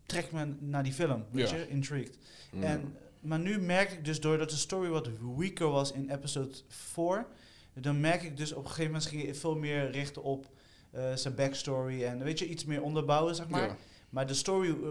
trekt 0.06 0.32
me 0.32 0.54
naar 0.60 0.84
die 0.84 0.94
film, 0.94 1.26
weet 1.32 1.50
Ja. 1.50 1.56
je, 1.56 1.68
intrigued. 1.70 2.18
Mm. 2.52 2.64
En, 2.64 2.96
maar 3.22 3.40
nu 3.40 3.60
merk 3.60 3.92
ik 3.92 4.06
dus, 4.06 4.20
doordat 4.20 4.50
de 4.50 4.56
story 4.56 4.90
wat 4.90 5.10
weaker 5.38 5.68
was 5.70 5.92
in 5.92 6.10
episode 6.10 6.56
4, 6.68 7.26
dan 7.74 8.00
merk 8.00 8.24
ik 8.24 8.38
dus 8.38 8.52
op 8.54 8.64
een 8.64 8.70
gegeven 8.70 8.92
moment 8.92 9.10
ging 9.10 9.22
je 9.24 9.36
veel 9.36 9.56
meer 9.56 9.92
richten 9.92 10.24
op 10.24 10.46
eh, 10.46 10.52
zijn 11.16 11.36
backstory 11.36 12.04
en 12.04 12.24
weet 12.24 12.40
je, 12.40 12.48
iets 12.48 12.66
meer 12.66 12.82
onderbouwen, 12.82 13.36
zeg 13.36 13.48
maar. 13.48 13.68
Ja. 13.68 13.76
Maar 14.10 14.28
de 14.28 14.34
story 14.34 14.70
eh, 14.70 14.90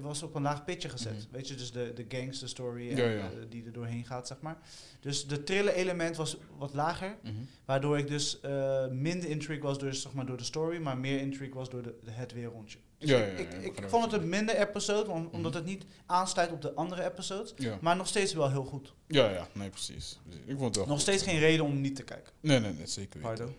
was 0.00 0.22
op 0.22 0.34
een 0.34 0.42
laag 0.42 0.64
pitje 0.64 0.88
gezet. 0.88 1.12
Mhm. 1.12 1.22
Weet 1.30 1.48
je, 1.48 1.54
dus 1.54 1.72
de, 1.72 1.92
de 1.94 2.04
gangster 2.08 2.48
story 2.48 2.90
en, 2.90 2.96
Ja, 2.96 3.04
ja. 3.08 3.18
eh, 3.18 3.28
die 3.48 3.64
er 3.64 3.72
doorheen 3.72 4.04
gaat, 4.04 4.26
zeg 4.26 4.40
maar. 4.40 4.58
Dus 5.00 5.26
de 5.26 5.44
thriller 5.44 5.72
element 5.74 6.16
was 6.16 6.36
wat 6.58 6.74
lager. 6.74 7.16
Mhm. 7.22 7.32
Waardoor 7.64 7.98
ik 7.98 8.08
dus 8.08 8.40
eh, 8.40 8.86
minder 8.88 9.28
intrigue 9.28 9.62
was 9.62 9.78
door, 9.78 9.94
zeg 9.94 10.12
maar, 10.12 10.26
door 10.26 10.36
de 10.36 10.44
story, 10.44 10.78
maar 10.78 10.98
meer 10.98 11.20
intrigue 11.20 11.54
was 11.54 11.70
door 11.70 11.82
de, 11.82 11.94
de- 12.04 12.10
het 12.10 12.32
wereldje. 12.32 12.78
Dus 12.98 13.10
Ja, 13.10 13.18
ik, 13.18 13.52
ja, 13.52 13.58
ja, 13.58 13.64
ik, 13.66 13.82
vond 13.88 14.12
het 14.12 14.22
een 14.22 14.28
minder 14.28 14.56
episode, 14.56 15.10
om- 15.10 15.22
Mhm. 15.22 15.34
omdat 15.34 15.54
het 15.54 15.64
niet 15.64 15.84
aansluit 16.06 16.52
op 16.52 16.62
de 16.62 16.72
andere 16.74 17.04
episodes. 17.04 17.52
Ja. 17.56 17.78
Maar 17.80 17.96
nog 17.96 18.06
steeds 18.06 18.32
wel 18.34 18.50
heel 18.50 18.64
goed. 18.64 18.94
ja, 19.06 19.30
ja, 19.30 19.48
nee, 19.52 19.70
precies. 19.70 20.20
Ik 20.44 20.56
vond 20.56 20.60
het 20.64 20.76
wel 20.76 20.84
Nog 20.86 20.92
goed. 20.94 21.00
steeds 21.00 21.22
geen 21.22 21.38
reden 21.38 21.64
om 21.64 21.80
niet 21.80 21.96
te 21.96 22.02
kijken. 22.02 22.32
Nee, 22.40 22.60
nee, 22.60 22.72
nee, 22.72 22.86
zeker 22.86 23.20
weten. 23.20 23.36
Pardon. 23.36 23.54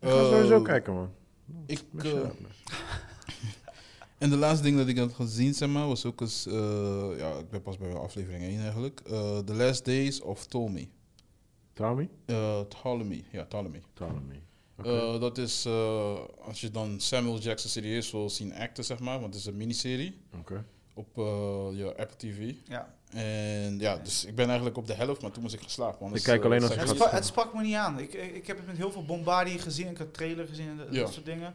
Ik 0.00 0.08
ga 0.08 0.24
sowieso 0.24 0.56
Eh, 0.56 0.62
kijken, 0.62 0.94
man. 0.94 1.10
Ik, 1.66 1.82
eh, 1.98 2.12
En 4.18 4.30
de 4.30 4.36
laatste 4.36 4.64
ding 4.64 4.76
dat 4.76 4.88
ik 4.88 4.98
had 4.98 5.12
gezien, 5.12 5.54
zeg 5.54 5.68
maar, 5.68 5.86
was 5.86 6.04
ook 6.04 6.20
eens... 6.20 6.46
eh, 6.46 7.08
ja, 7.18 7.32
ik 7.38 7.50
ben 7.50 7.62
pas 7.62 7.76
bij 7.78 7.94
aflevering 7.94 8.42
1 8.44 8.60
eigenlijk. 8.60 9.00
Eh, 9.00 9.38
The 9.38 9.54
Last 9.54 9.84
Days 9.84 10.20
of 10.20 10.46
Ptolemy. 10.46 10.90
Tommy? 11.72 12.08
Eh 12.26 12.60
Ptolemy, 12.68 13.24
ja, 13.32 13.44
Ptolemy. 13.44 13.82
Ptolemy. 13.94 14.42
Eh, 14.76 15.20
dat 15.20 15.38
is, 15.38 15.64
eh, 15.64 16.18
als 16.40 16.60
je 16.60 16.70
dan 16.70 17.00
Samuel 17.00 17.38
Jackson 17.38 17.70
serieus 17.70 18.10
wil 18.10 18.30
zien 18.30 18.54
acten, 18.54 18.84
zeg 18.84 18.98
maar, 18.98 19.20
want 19.20 19.34
het 19.34 19.42
is 19.42 19.48
een 19.48 19.56
miniserie 19.56 20.20
Oké. 20.38 20.64
op 20.94 21.18
eh, 21.18 21.24
je 21.78 21.94
Apple 21.96 22.16
TV. 22.16 22.54
Ja. 22.68 22.94
En 23.16 23.78
ja, 23.78 23.96
dus 23.96 24.24
ik 24.24 24.34
ben 24.34 24.46
eigenlijk 24.46 24.76
op 24.76 24.86
de 24.86 24.94
helft, 24.94 25.22
maar 25.22 25.30
toen 25.30 25.42
moest 25.42 25.54
ik 25.54 25.60
geslapen. 25.62 26.00
anders, 26.00 26.20
Ik 26.20 26.26
kijk 26.26 26.44
alleen 26.44 26.58
eh, 26.62 26.64
als 26.64 26.74
zag 26.74 26.82
ik 26.82 26.88
Het, 26.88 26.98
spa- 26.98 27.10
het 27.14 27.24
sprak 27.26 27.54
me 27.54 27.62
niet 27.62 27.74
aan. 27.74 27.98
Ik, 27.98 28.12
ik, 28.14 28.34
ik 28.34 28.46
heb 28.46 28.56
het 28.56 28.66
met 28.66 28.76
heel 28.76 28.92
veel 28.92 29.04
bombardie 29.04 29.58
gezien. 29.58 29.88
Ik 29.88 29.98
had 29.98 30.14
trailer 30.14 30.46
gezien 30.46 30.68
en 30.68 30.76
dat, 30.76 30.86
Ja. 30.90 31.00
dat 31.02 31.12
soort 31.12 31.24
dingen. 31.26 31.54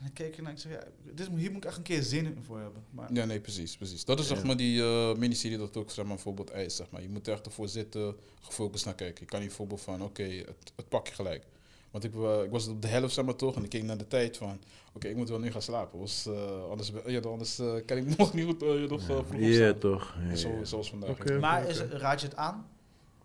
En 0.00 0.06
ik 0.06 0.14
keek 0.14 0.36
en 0.36 0.46
ik 0.46 0.58
zei, 0.58 0.74
ja, 0.74 0.80
dit, 1.14 1.28
moet- 1.30 1.40
hier 1.40 1.50
moet 1.52 1.62
ik 1.64 1.68
echt 1.68 1.76
een 1.76 1.82
keer 1.82 2.02
zin 2.02 2.24
in 2.24 2.42
voor 2.46 2.60
hebben. 2.60 2.82
Maar, 2.90 3.12
Ja, 3.12 3.24
nee, 3.24 3.40
precies, 3.40 3.76
precies. 3.76 4.04
Dat 4.04 4.18
is 4.20 4.28
Ja. 4.28 4.34
zeg 4.34 4.44
maar 4.44 4.56
die 4.56 4.82
eh, 4.82 5.14
miniserie 5.14 5.58
dat 5.58 5.76
ook 5.76 5.90
zeg 5.90 6.04
maar 6.04 6.14
bijvoorbeeld 6.14 6.50
eist, 6.50 6.76
zeg 6.76 6.86
maar. 6.90 7.02
Je 7.02 7.08
moet 7.08 7.26
er 7.26 7.32
echt 7.32 7.46
ervoor 7.46 7.68
zitten, 7.68 8.16
gefocust 8.40 8.84
naar 8.84 8.94
kijken. 8.94 9.20
Je 9.24 9.30
kan 9.30 9.38
niet 9.38 9.48
bijvoorbeeld 9.48 9.80
van, 9.80 10.02
oké, 10.02 10.22
het, 10.22 10.72
het 10.76 10.88
pak 10.88 11.06
je 11.08 11.14
gelijk. 11.14 11.44
Want 11.90 12.04
ik, 12.04 12.14
wa- 12.14 12.42
ik 12.42 12.50
was 12.50 12.68
op 12.68 12.82
de 12.82 12.88
helft 12.88 13.14
zeg 13.14 13.24
maar 13.24 13.36
toch 13.36 13.56
en 13.56 13.64
ik 13.64 13.68
keek 13.70 13.82
naar 13.82 13.96
de 13.98 14.06
tijd 14.08 14.36
van, 14.36 14.60
oké, 14.92 15.08
ik 15.08 15.16
moet 15.16 15.28
wel 15.28 15.38
nu 15.38 15.50
gaan 15.52 15.62
slapen. 15.62 15.98
Was, 15.98 16.26
eh, 16.26 16.70
anders 16.70 16.92
ben- 16.92 17.12
ja, 17.12 17.20
anders 17.20 17.58
eh, 17.58 17.72
kan 17.86 17.96
ik 17.96 18.16
nog 18.18 18.34
niet 18.34 18.44
goed 18.44 18.62
eh, 18.62 18.68
nog, 18.68 19.00
eh, 19.08 19.16
vroeg 19.26 19.40
Ja, 19.40 19.46
opstaan. 19.48 19.78
toch. 19.78 20.14
Ja, 20.28 20.34
Zo, 20.36 20.48
ja. 20.48 20.64
zoals 20.64 20.88
vandaag. 20.90 21.38
Maar 21.40 21.68
is, 21.68 21.78
raad 21.80 22.20
je 22.20 22.26
het 22.26 22.36
aan? 22.36 22.66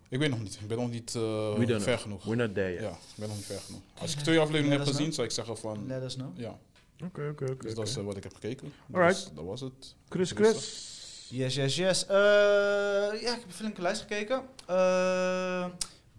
Ik 0.08 0.18
weet 0.18 0.30
nog 0.30 0.42
niet. 0.42 0.58
Ik 0.60 0.68
ben 0.68 0.78
nog 0.78 0.90
niet 0.90 1.14
eh, 1.14 1.54
ver 1.56 1.78
know. 1.78 1.98
genoeg. 1.98 2.24
We're 2.24 2.36
not 2.46 2.54
there 2.54 2.72
yet. 2.72 2.80
Ja, 2.80 2.90
ik 2.90 2.96
ben 3.16 3.28
nog 3.28 3.36
niet 3.36 3.46
ver 3.46 3.60
genoeg. 3.60 3.80
Als 3.98 4.12
ik 4.14 4.18
twee 4.20 4.38
afleveringen 4.40 4.78
heb 4.78 4.86
gezien, 4.86 5.12
zou 5.12 5.26
ik 5.26 5.32
zeggen 5.32 5.56
van, 5.56 5.86
Let 5.86 6.02
us 6.02 6.14
know. 6.14 6.38
ja. 6.38 6.58
Oké, 7.04 7.28
oké, 7.30 7.44
oké. 7.50 7.62
Dus 7.66 7.74
dat 7.74 7.88
is 7.88 7.96
eh, 7.96 8.04
wat 8.04 8.16
ik 8.16 8.22
heb 8.22 8.34
gekeken. 8.34 8.72
Alright. 8.92 9.14
Dus 9.24 9.30
dat 9.34 9.44
was 9.44 9.60
het. 9.60 9.94
Chris, 10.08 10.30
Chris. 10.30 10.92
Yes, 11.30 11.54
yes, 11.54 11.76
yes. 11.76 12.06
Eh, 12.06 12.14
ja, 12.16 13.12
ik 13.12 13.26
heb 13.26 13.44
een 13.46 13.52
flinke 13.52 13.82
lijst 13.82 14.00
gekeken. 14.00 14.42
Eh, 14.66 15.66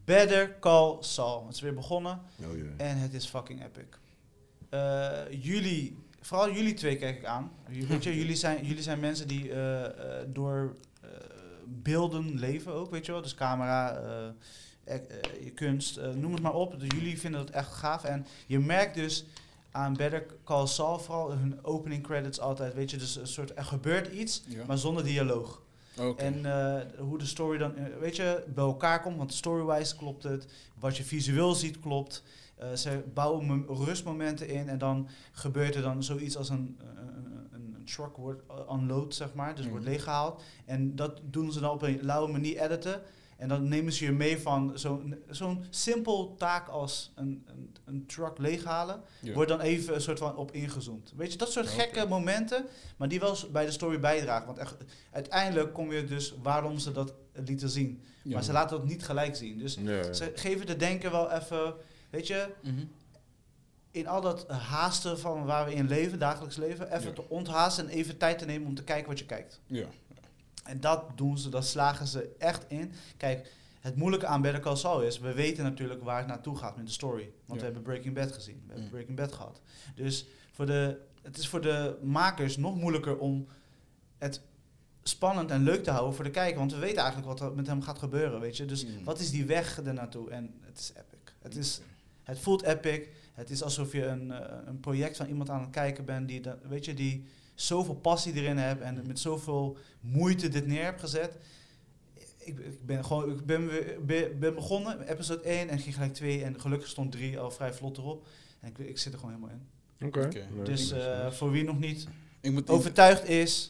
Better 0.05 0.59
Call 0.59 0.97
Saul. 0.99 1.45
Het 1.45 1.55
is 1.55 1.61
weer 1.61 1.73
begonnen. 1.73 2.21
Oh. 2.43 2.47
En 2.77 2.97
het 2.97 3.13
is 3.13 3.25
fucking 3.25 3.63
epic. 3.63 3.85
Eh, 4.69 5.43
jullie, 5.43 5.97
vooral 6.21 6.51
jullie 6.51 6.73
twee 6.73 6.95
kijk 6.95 7.17
ik 7.17 7.25
aan. 7.25 7.51
J- 7.69 7.87
Weet 7.87 8.03
je, 8.03 8.17
jullie 8.21 8.35
zijn, 8.35 8.65
jullie 8.65 8.83
zijn 8.83 8.99
mensen 8.99 9.27
die 9.27 9.51
eh, 9.51 9.85
eh, 9.85 9.91
door 10.27 10.75
beelden 11.67 12.39
leven 12.39 12.73
ook, 12.73 12.91
weet 12.91 13.05
je 13.05 13.11
wel. 13.11 13.21
Dus 13.21 13.35
camera, 13.35 14.01
je 15.43 15.51
kunst, 15.55 15.99
noem 16.15 16.31
het 16.33 16.41
maar 16.41 16.53
op. 16.53 16.79
Dus 16.79 16.89
jullie 16.95 17.19
vinden 17.19 17.45
dat 17.45 17.55
echt 17.55 17.71
gaaf. 17.73 18.03
En 18.03 18.25
je 18.47 18.59
merkt 18.59 18.95
dus 18.95 19.25
aan 19.71 19.93
Better 19.95 20.25
Call 20.43 20.67
Saul 20.67 20.99
vooral 20.99 21.31
hun 21.31 21.63
opening 21.65 22.03
credits 22.03 22.39
altijd, 22.39 22.73
weet 22.73 22.91
je. 22.91 22.97
Dus 22.97 23.15
een 23.15 23.27
soort, 23.27 23.57
er 23.57 23.65
gebeurt 23.65 24.07
iets, 24.13 24.43
Ja. 24.47 24.63
maar 24.67 24.77
zonder 24.77 25.03
dialoog. 25.03 25.61
En 26.17 26.45
eh, 26.45 26.81
hoe 26.99 27.17
de 27.17 27.25
story 27.25 27.57
dan, 27.57 27.75
eh, 27.75 27.83
weet 27.99 28.15
je, 28.15 28.43
bij 28.55 28.63
elkaar 28.63 29.01
komt. 29.01 29.17
Want 29.17 29.33
story-wise 29.33 29.95
klopt 29.95 30.23
het. 30.23 30.47
Wat 30.79 30.97
je 30.97 31.03
visueel 31.03 31.53
ziet 31.55 31.79
klopt. 31.79 32.23
Eh, 32.57 32.73
ze 32.73 33.03
bouwen 33.13 33.45
mom- 33.45 33.65
rustmomenten 33.85 34.47
in. 34.47 34.69
En 34.69 34.77
dan 34.77 35.07
gebeurt 35.31 35.75
er 35.75 35.81
dan 35.81 36.03
zoiets 36.03 36.37
als 36.37 36.49
een, 36.49 36.79
een, 37.51 37.83
truck 37.85 38.17
wordt 38.17 38.41
unload, 38.71 39.15
zeg 39.15 39.33
maar. 39.33 39.55
Dus 39.55 39.65
wordt 39.67 39.81
Mhm. 39.83 39.89
leeggehaald. 39.91 40.41
En 40.65 40.95
dat 40.95 41.21
doen 41.23 41.51
ze 41.51 41.59
dan 41.59 41.71
op 41.71 41.81
een 41.81 41.99
lauwe 42.01 42.31
manier 42.31 42.57
editen. 42.61 43.01
En 43.35 43.47
dan 43.47 43.67
nemen 43.67 43.93
ze 43.93 44.05
je 44.05 44.11
mee 44.11 44.37
van 44.39 44.71
zo'n 44.79 45.15
zo'n 45.29 45.65
simpel 45.69 46.35
taak 46.37 46.67
als 46.67 47.11
een, 47.15 47.43
een, 47.47 47.75
een 47.85 48.05
truck 48.05 48.37
leeghalen. 48.37 49.01
Ja. 49.21 49.33
Wordt 49.33 49.49
dan 49.49 49.59
even 49.59 49.93
een 49.95 50.01
soort 50.01 50.19
van 50.19 50.35
op 50.35 50.51
ingezoomd. 50.51 51.13
Weet 51.15 51.31
je, 51.31 51.37
dat 51.37 51.51
soort 51.51 51.67
gekke 51.67 52.05
momenten, 52.07 52.65
maar 52.97 53.07
die 53.07 53.19
wel 53.19 53.37
bij 53.51 53.65
de 53.65 53.71
story 53.71 53.99
bijdragen. 53.99 54.45
Want 54.45 54.57
echt, 54.57 54.75
uiteindelijk 55.11 55.73
kom 55.73 55.91
je 55.91 56.05
dus 56.05 56.33
waarom 56.43 56.79
ze 56.79 56.91
dat 56.91 57.13
lieten 57.33 57.69
zien. 57.69 58.01
Ja. 58.23 58.33
Maar 58.33 58.43
ze 58.43 58.51
laten 58.51 58.77
dat 58.77 58.87
niet 58.87 59.03
gelijk 59.05 59.35
zien. 59.35 59.57
Dus 59.57 59.73
ze 60.11 60.31
geven 60.35 60.65
de 60.65 60.75
denken 60.75 61.11
wel 61.11 61.31
even, 61.31 61.73
weet 62.09 62.27
je, 62.27 62.49
Mhm. 62.61 62.73
in 63.91 64.07
al 64.07 64.21
dat 64.21 64.47
haasten 64.47 65.19
van 65.19 65.45
waar 65.45 65.65
we 65.65 65.73
in 65.73 65.87
leven, 65.87 66.19
dagelijks 66.19 66.55
leven, 66.57 66.93
even 66.95 67.07
Ja. 67.07 67.13
te 67.13 67.29
onthaasten 67.29 67.83
en 67.89 67.91
even 67.95 68.17
tijd 68.17 68.39
te 68.39 68.45
nemen 68.45 68.67
om 68.67 68.75
te 68.75 68.83
kijken 68.83 69.07
wat 69.07 69.19
je 69.19 69.25
kijkt. 69.25 69.61
Ja. 69.65 69.85
En 70.65 70.79
dat 70.79 71.03
doen 71.15 71.37
ze, 71.37 71.49
dat 71.49 71.65
slagen 71.65 72.07
ze 72.07 72.35
echt 72.37 72.65
in. 72.67 72.91
Kijk, 73.17 73.51
het 73.79 73.95
moeilijke 73.95 74.25
aan 74.25 74.41
Better 74.41 74.61
Call 74.61 74.75
Saul 74.75 75.01
is, 75.01 75.19
we 75.19 75.33
weten 75.33 75.63
natuurlijk 75.63 76.03
waar 76.03 76.17
het 76.17 76.27
naartoe 76.27 76.57
gaat 76.57 76.75
met 76.75 76.85
de 76.85 76.91
story. 76.91 77.23
Want 77.23 77.31
Ja. 77.45 77.55
we 77.55 77.63
hebben 77.63 77.81
Breaking 77.81 78.13
Bad 78.15 78.31
gezien, 78.31 78.55
we 78.55 78.65
hebben 78.65 78.83
Mm. 78.83 78.89
Breaking 78.89 79.17
Bad 79.17 79.31
gehad. 79.33 79.61
Dus 79.95 80.25
voor 80.51 80.65
de, 80.65 80.99
het 81.21 81.37
is 81.37 81.47
voor 81.47 81.61
de 81.61 81.97
makers 82.01 82.57
nog 82.57 82.75
moeilijker 82.75 83.17
om 83.17 83.47
het 84.17 84.41
spannend 85.03 85.51
en 85.51 85.63
leuk 85.63 85.83
te 85.83 85.91
houden 85.91 86.15
voor 86.15 86.23
de 86.23 86.29
kijker. 86.31 86.57
Want 86.59 86.73
we 86.73 86.79
weten 86.79 86.97
eigenlijk 87.03 87.27
wat 87.27 87.49
er 87.49 87.55
met 87.55 87.67
hem 87.67 87.81
gaat 87.81 87.99
gebeuren, 87.99 88.39
weet 88.39 88.57
je. 88.57 88.65
Dus 88.65 88.85
Mm. 88.85 89.03
wat 89.03 89.19
is 89.19 89.31
die 89.31 89.45
weg 89.45 89.81
ernaartoe? 89.81 90.29
En 90.29 90.53
het 90.61 90.79
is 90.79 90.89
epic. 90.91 91.33
Het, 91.41 91.55
is, 91.55 91.81
het 92.23 92.39
voelt 92.39 92.61
epic. 92.63 93.07
Het 93.33 93.49
is 93.49 93.63
alsof 93.63 93.91
je 93.91 94.05
een, 94.05 94.31
eh, 94.31 94.57
een 94.65 94.79
project 94.79 95.17
van 95.17 95.27
iemand 95.27 95.49
aan 95.49 95.61
het 95.61 95.69
kijken 95.69 96.05
bent 96.05 96.27
die, 96.27 96.41
dat, 96.41 96.57
weet 96.69 96.85
je, 96.85 96.93
die 96.93 97.25
zoveel 97.55 97.95
passie 97.95 98.33
erin 98.33 98.57
hebt 98.57 98.81
en 98.81 99.07
met 99.07 99.19
zoveel 99.19 99.77
moeite 99.99 100.47
dit 100.49 100.67
neer 100.67 100.83
hebt 100.83 100.99
gezet. 100.99 101.37
Ik, 102.37 102.59
ik 102.59 102.85
ben 102.85 103.05
gewoon, 103.05 103.31
ik 103.31 103.45
ben, 103.45 103.67
weer- 103.67 103.97
ben, 104.05 104.39
ben 104.39 104.55
begonnen, 104.55 104.97
met 104.97 105.07
episode 105.07 105.41
1 105.41 105.69
en 105.69 105.79
ging 105.79 105.93
gelijk 105.95 106.13
2 106.13 106.43
en 106.43 106.59
gelukkig 106.61 106.87
stond 106.89 107.11
3 107.11 107.39
al 107.39 107.51
vrij 107.51 107.73
vlot 107.73 107.97
erop. 107.97 108.27
En 108.59 108.69
ik, 108.69 108.77
ik 108.77 108.97
zit 108.97 109.13
er 109.13 109.19
gewoon 109.19 109.35
helemaal 109.35 109.55
in. 109.99 110.07
Oké. 110.07 110.47
Dus 110.63 110.91
eh, 110.91 111.31
voor 111.31 111.51
wie 111.51 111.63
nog 111.63 111.79
niet 111.79 112.07
Ik 112.41 112.51
moet, 112.51 112.69
overtuigd 112.69 113.27
is, 113.29 113.69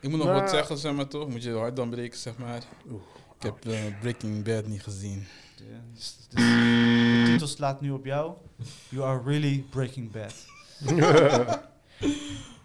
ik 0.00 0.08
moet 0.08 0.18
nog 0.18 0.28
Nou- 0.28 0.40
wat 0.40 0.50
zeggen, 0.50 0.78
zeg 0.78 0.94
maar 0.94 1.08
toch? 1.08 1.28
Moet 1.28 1.42
je 1.42 1.52
hard 1.52 1.76
dan 1.76 1.90
breken, 1.90 2.18
zeg 2.18 2.36
maar. 2.38 2.62
Oeh. 2.90 3.02
Ik 3.36 3.42
heb 3.42 3.64
eh, 3.66 4.00
Breaking 4.00 4.44
Bad 4.44 4.66
niet 4.66 4.82
gezien. 4.82 5.26
de, 5.56 5.64
dus- 5.94 6.16
dus 6.28 6.44
de 6.44 7.22
titel 7.26 7.46
slaat 7.46 7.80
nu 7.80 7.90
op 7.90 8.04
jou. 8.04 8.32
You 8.88 9.04
are 9.04 9.22
really 9.22 9.64
breaking 9.70 10.10
bad. 10.10 10.34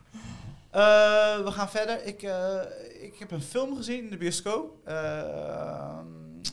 Eh, 0.74 1.44
we 1.44 1.52
gaan 1.52 1.70
verder. 1.70 2.06
Ik, 2.06 2.22
eh, 2.24 2.62
ik 3.02 3.16
heb 3.20 3.32
een 3.32 3.42
film 3.42 3.76
gezien 3.76 4.04
in 4.04 4.10
de 4.10 4.18
bioscoop. 4.18 4.78
Uh, 4.88 6.00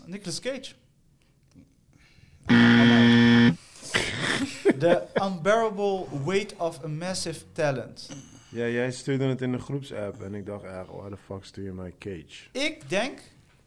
Nicolas 0.07 0.41
Cage. 0.41 0.73
The 4.79 5.03
Unbearable 5.23 6.07
Weight 6.25 6.55
of 6.57 6.85
a 6.85 6.89
Massive 6.89 7.45
Talent. 7.53 8.09
Ja, 8.51 8.67
jij 8.67 8.91
stuurde 8.93 9.25
het 9.25 9.41
in 9.43 9.53
de 9.53 9.59
groepsapp 9.59 10.23
en 10.23 10.35
ik 10.35 10.47
dacht 10.47 10.65
echt, 10.65 10.87
why 10.87 11.09
the 11.09 11.17
fuck 11.27 11.45
stuur 11.45 11.65
je 11.65 11.73
mij 11.73 11.95
Cage? 11.99 12.49
Ik 12.53 12.89
denk 12.89 13.19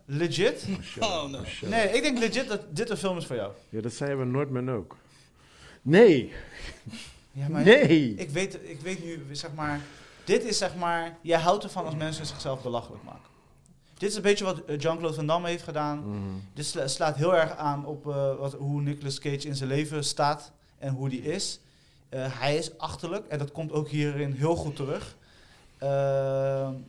legit. 0.06 0.66
Oh, 1.00 1.08
Oh, 1.24 1.30
no. 1.32 1.38
oh, 1.38 1.46
up. 1.62 1.70
Nee, 1.70 1.88
ik 1.88 2.02
denk 2.02 2.18
legit 2.20 2.48
dat 2.48 2.76
dit 2.76 2.90
een 2.90 2.98
film 2.98 3.18
is 3.18 3.26
voor 3.26 3.36
jou. 3.36 3.52
Ja, 3.70 3.82
dat 3.82 3.94
zei 3.94 4.16
we 4.16 4.24
Noordman 4.26 4.72
ook. 4.72 4.98
Nee, 5.82 6.32
Ja, 7.32 7.48
maar 7.50 7.64
nee. 7.64 8.14
Ik 8.16 8.30
weet, 8.30 8.60
ik 8.64 8.80
weet 8.80 9.04
nu, 9.06 9.20
zeg 9.32 9.54
maar, 9.54 9.82
dit 10.26 10.44
is 10.44 10.58
zeg 10.58 10.76
maar, 10.76 11.18
jij 11.22 11.40
houdt 11.40 11.64
ervan 11.64 11.86
als 11.86 11.96
mensen 11.96 12.26
zichzelf 12.26 12.62
belachelijk 12.62 13.04
maken. 13.04 13.32
Dit 13.98 14.10
is 14.10 14.16
een 14.16 14.22
beetje 14.22 14.46
wat 14.46 14.66
eh, 14.66 14.80
Jean-Claude 14.80 15.16
Van 15.16 15.28
Damme 15.28 15.48
heeft 15.48 15.64
gedaan. 15.64 16.10
Mhm. 16.10 16.20
Dit 16.54 16.66
sla- 16.66 16.88
slaat 16.88 17.16
heel 17.16 17.36
erg 17.36 17.56
aan 17.58 17.86
op 17.86 18.08
eh, 18.08 18.36
wat, 18.36 18.54
hoe 18.54 18.82
Nicolas 18.82 19.20
Cage 19.20 19.48
in 19.48 19.56
zijn 19.56 19.70
leven 19.70 20.04
staat 20.04 20.52
en 20.78 20.94
hoe 20.94 21.10
die 21.10 21.22
is. 21.22 21.60
Eh, 22.10 22.40
hij 22.40 22.56
is 22.58 22.78
achterlijk 22.78 23.28
en 23.28 23.38
dat 23.40 23.52
komt 23.52 23.72
ook 23.72 23.88
hierin 23.90 24.32
heel 24.32 24.56
goed 24.56 24.76
terug. 24.76 25.16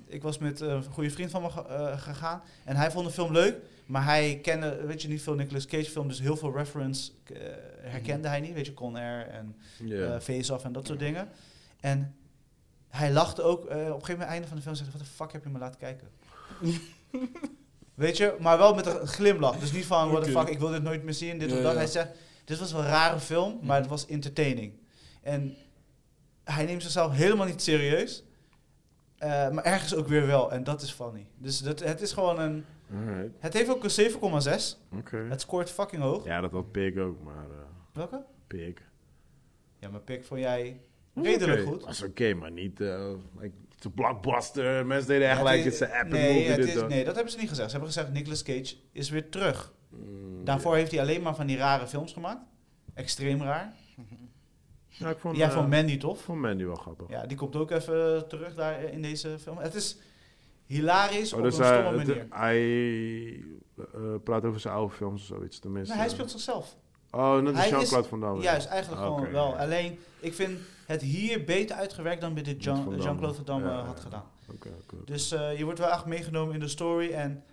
Ik 0.07 0.23
was 0.23 0.39
met 0.39 0.61
een 0.61 0.85
goede 0.85 1.11
vriend 1.11 1.31
van 1.31 1.43
me 1.43 1.51
ge- 1.51 1.95
gegaan 1.97 2.43
en 2.65 2.77
hij 2.77 2.91
vond 2.91 3.07
de 3.07 3.13
film 3.13 3.33
leuk, 3.33 3.57
maar 3.87 4.05
hij 4.05 4.39
kende, 4.43 4.85
weet 4.87 5.03
je, 5.03 5.09
niet 5.09 5.23
veel 5.23 5.35
Nicolas 5.35 5.67
Cage 5.67 5.91
film, 5.91 6.09
dus 6.09 6.21
heel 6.21 6.37
veel 6.37 6.53
reference 6.57 7.11
herkende 7.81 8.29
hij 8.29 8.41
niet. 8.41 8.53
Weet 8.55 8.67
je, 8.67 8.75
Con 8.75 8.97
Air 8.97 9.27
en 9.29 9.57
Ja. 9.85 10.15
eh, 10.15 10.21
face-off 10.21 10.65
en 10.65 10.73
dat 10.73 10.87
soort 10.87 10.99
dingen. 10.99 11.29
En 11.81 12.15
hij 12.97 13.13
lachte 13.13 13.43
ook, 13.43 13.65
eh, 13.65 13.77
op 13.77 13.79
een 13.79 13.87
gegeven 13.93 14.13
moment, 14.13 14.29
einde 14.31 14.47
van 14.49 14.57
de 14.57 14.63
film, 14.63 14.75
zegt 14.75 14.89
hij, 14.91 14.99
wat 14.99 15.07
de 15.09 15.15
fuck 15.15 15.33
heb 15.33 15.45
je 15.45 15.51
me 15.51 15.59
laten 15.59 15.81
kijken? 15.81 16.09
Weet 17.95 18.17
je, 18.17 18.37
maar 18.41 18.59
wel 18.59 18.75
met 18.75 18.87
een 18.87 19.07
glimlach. 19.07 19.59
Dus 19.59 19.73
niet 19.73 19.85
van, 19.87 20.11
what 20.11 20.25
the 20.25 20.31
fuck, 20.31 20.49
ik 20.49 20.59
wil 20.59 20.69
dit 20.69 20.83
nooit 20.83 21.03
meer 21.03 21.15
zien, 21.15 21.39
dit 21.39 21.51
Ja, 21.51 21.57
of 21.57 21.63
dat. 21.63 21.73
ja. 21.73 21.79
Hij 21.79 21.87
zegt, 21.87 22.09
dit 22.45 22.59
was 22.59 22.73
wel 22.73 22.81
een 22.81 22.87
rare 22.87 23.21
film, 23.21 23.53
maar 23.53 23.63
Mhm. 23.63 23.73
het 23.81 23.87
was 23.87 24.07
entertaining. 24.07 24.73
En 25.23 25.57
hij 26.45 26.65
neemt 26.65 26.83
zichzelf 26.83 27.13
helemaal 27.13 27.47
niet 27.47 27.63
serieus. 27.63 28.25
eh, 29.19 29.51
maar 29.51 29.65
ergens 29.65 29.95
ook 29.95 30.07
weer 30.09 30.27
wel. 30.27 30.53
En 30.53 30.65
dat 30.65 30.83
is 30.83 30.91
funny. 30.91 31.27
Dus 31.39 31.59
dat, 31.59 31.81
het 31.81 32.01
is 32.01 32.13
gewoon 32.13 32.39
een... 32.41 32.65
Alright, 32.95 33.31
Het 33.39 33.53
heeft 33.53 33.71
ook 33.71 33.85
een 33.85 33.91
7,6. 33.91 34.79
oké. 34.99 35.17
Het 35.29 35.41
scoort 35.41 35.71
fucking 35.71 36.03
hoog. 36.03 36.25
Ja, 36.25 36.41
dat 36.41 36.51
had 36.53 36.71
Pig 36.73 36.97
ook, 36.97 37.23
maar 37.23 37.45
eh 37.51 37.57
Welke? 37.93 38.25
Pig. 38.47 38.75
Ja, 39.79 39.89
maar 39.89 40.01
Pik 40.01 40.25
vond 40.25 40.41
jij 40.41 40.81
redelijk 41.15 41.63
goed. 41.69 41.81
Dat 41.81 41.91
is 41.91 42.03
oké, 42.03 42.35
maar 42.35 42.51
niet... 42.51 42.81
eh 42.81 43.09
like, 43.39 43.55
het 43.69 43.79
is 43.79 43.85
een 43.85 43.93
blockbuster, 43.93 44.87
mensen 44.87 45.09
deden 45.09 45.29
echt 45.29 45.39
Ja, 45.41 45.45
het 45.47 45.55
like, 45.57 45.69
is- 45.69 45.81
it's 45.81 45.91
a 45.93 46.01
epic 46.01 46.11
nee, 46.13 46.49
movie. 46.59 46.73
is- 46.73 46.81
nee, 46.89 47.05
dat 47.05 47.15
hebben 47.15 47.33
ze 47.33 47.39
niet 47.39 47.49
gezegd. 47.49 47.71
Ze 47.71 47.77
hebben 47.77 47.93
gezegd, 47.95 48.13
Nicolas 48.13 48.43
Cage 48.43 48.75
is 48.93 49.11
weer 49.11 49.29
terug. 49.29 49.73
Mm, 49.89 50.45
Daarvoor 50.45 50.75
heeft 50.75 50.91
hij 50.91 51.01
alleen 51.01 51.23
maar 51.23 51.35
van 51.35 51.47
die 51.47 51.57
rare 51.57 51.87
films 51.87 52.13
gemaakt. 52.13 52.41
Extreem 52.95 53.43
raar. 53.43 53.73
Ja, 54.97 55.11
ik 55.11 55.19
vond, 55.19 55.37
Jij 55.37 55.47
eh, 55.47 55.55
vond 55.55 55.69
Mandy 55.71 55.99
tof. 55.99 56.19
ik 56.19 56.25
vond 56.25 56.41
Mandy 56.41 56.65
wel 56.65 56.75
grappig. 56.75 57.09
Ja, 57.09 57.27
die 57.27 57.37
komt 57.37 57.57
ook 57.57 57.71
even 57.71 58.29
terug 58.29 58.55
daar 58.55 58.83
in 58.83 59.03
deze 59.03 59.39
film. 59.39 59.59
Het 59.59 59.75
is 59.75 59.99
hilarisch 60.67 61.33
Oh, 61.33 61.39
op 61.39 61.45
dus 61.45 61.59
een 61.59 61.65
hij, 61.65 61.81
stomme 61.81 61.99
het- 61.99 62.07
manier. 62.09 62.27
hij 62.31 63.45
eh, 63.77 64.15
praat 64.25 64.45
over 64.45 64.61
zijn 64.61 64.75
oude 64.75 64.95
films 64.95 65.21
of 65.21 65.27
zoiets 65.27 65.59
tenminste. 65.59 65.93
Nee, 65.95 66.03
hij 66.03 66.13
speelt 66.13 66.31
zichzelf. 66.31 66.77
Oh, 67.15 67.35
net 67.37 67.47
als 67.53 67.57
Hij 67.61 67.69
Jean-Claude 67.71 68.05
is- 68.05 68.07
Van 68.09 68.21
Damme. 68.21 68.43
Juist, 68.43 68.67
eigenlijk 68.67 69.03
Ah, 69.03 69.09
gewoon 69.09 69.31
wel. 69.33 69.49
ja. 69.51 69.57
Alleen, 69.63 69.99
ik 70.21 70.35
vind 70.35 70.59
het 70.87 71.03
hier 71.03 71.45
beter 71.45 71.77
uitgewerkt 71.77 72.21
dan 72.21 72.35
bij 72.35 72.43
dit 72.43 72.55
Met 72.55 72.65
Jean- 72.65 72.77
Van 72.77 72.85
Damme. 72.85 73.03
Jean-Claude 73.03 73.35
Van 73.37 73.45
Damme 73.45 73.69
Ja, 73.69 73.85
had 73.85 74.01
gedaan. 74.01 74.25
Dus 75.05 75.33
eh, 75.33 75.59
je 75.59 75.65
wordt 75.65 75.79
wel 75.79 75.89
echt 75.89 76.07
meegenomen 76.07 76.55
in 76.55 76.61
de 76.61 76.69
story 76.69 77.11
en... 77.13 77.45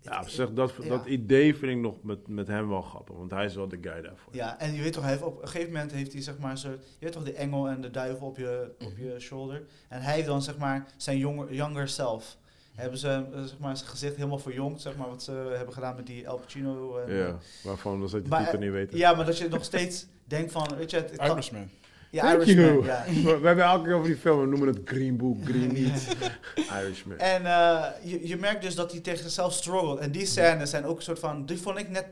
Ja, 0.00 0.20
op 0.20 0.28
zich, 0.28 0.52
dat, 0.52 0.72
Ja. 0.82 0.88
dat 0.88 1.06
idee 1.06 1.56
vind 1.56 1.72
ik 1.72 1.78
nog 1.78 2.02
met, 2.02 2.28
met 2.28 2.46
hem 2.46 2.68
wel 2.68 2.82
grappig, 2.82 3.16
want 3.16 3.30
hij 3.30 3.44
is 3.44 3.54
wel 3.54 3.68
de 3.68 3.78
guy 3.80 4.02
daarvoor. 4.02 4.34
Ja, 4.34 4.58
en 4.58 4.74
je 4.74 4.82
weet 4.82 4.92
toch, 4.92 5.02
hij 5.02 5.12
heeft 5.12 5.24
op 5.24 5.42
een 5.42 5.48
gegeven 5.48 5.72
moment 5.72 5.92
heeft 5.92 6.12
hij 6.12 6.22
zeg 6.22 6.38
maar 6.38 6.58
zo, 6.58 6.70
je 6.70 6.78
weet 6.98 7.12
toch 7.12 7.22
de 7.24 7.32
engel 7.32 7.68
en 7.68 7.80
de 7.80 7.90
duivel 7.90 8.26
op 8.26 8.36
je, 8.36 8.74
op 8.80 8.92
Mhm. 8.92 9.04
je 9.04 9.20
shoulder. 9.20 9.62
En 9.88 10.00
hij 10.02 10.14
heeft 10.14 10.26
dan 10.26 10.42
zeg 10.42 10.58
maar 10.58 10.86
zijn 10.96 11.18
jonger, 11.18 11.54
younger 11.54 11.88
self. 11.88 12.36
Hebben 12.74 12.98
ze 12.98 13.08
eh, 13.08 13.42
zeg 13.42 13.58
maar 13.58 13.76
zijn 13.76 13.90
gezicht 13.90 14.16
helemaal 14.16 14.38
verjongd, 14.38 14.80
zeg 14.80 14.96
maar 14.96 15.08
wat 15.08 15.22
ze 15.22 15.32
hebben 15.56 15.74
gedaan 15.74 15.96
met 15.96 16.06
die 16.06 16.24
El 16.24 16.38
Pacino. 16.38 16.98
En, 16.98 17.14
Ja, 17.16 17.38
waarvan 17.62 17.94
we 18.02 18.10
dat 18.10 18.20
die 18.20 18.28
Maar, 18.30 18.44
titel 18.44 18.58
niet 18.58 18.70
weten. 18.70 18.98
ja, 18.98 19.14
maar 19.14 19.24
dat 19.26 19.38
je 19.38 19.48
nog 19.48 19.64
steeds 19.64 20.06
denkt 20.24 20.52
van, 20.52 20.76
weet 20.76 20.90
je, 20.90 20.96
het, 20.96 21.10
het 21.10 21.18
kan- 21.18 21.30
Irishman. 21.30 21.68
ja, 22.10 22.22
Thank 22.22 22.42
Irishman, 22.42 22.64
you. 22.64 22.84
ja. 22.84 23.04
We, 23.40 23.46
hebben 23.46 23.64
elke 23.64 23.84
keer 23.84 23.94
over 23.94 24.06
die 24.08 24.16
film, 24.16 24.40
we 24.40 24.46
noemen 24.46 24.68
het 24.68 24.80
Green 24.84 25.16
Book, 25.16 25.44
Green 25.44 25.72
Meat, 25.82 26.16
Irishman. 26.82 27.18
En 27.18 27.46
eh, 27.46 27.84
je, 28.02 28.28
je 28.28 28.36
merkt 28.36 28.62
dus 28.62 28.74
dat 28.74 28.90
hij 28.92 29.00
tegen 29.00 29.22
zichzelf 29.22 29.52
struggelt. 29.52 29.98
En 29.98 30.10
die 30.12 30.26
scènes 30.26 30.70
zijn 30.70 30.84
ook 30.84 30.96
een 30.96 31.02
soort 31.02 31.18
van, 31.18 31.46
die 31.46 31.58
vond 31.58 31.78
ik 31.78 31.88
net 31.90 32.06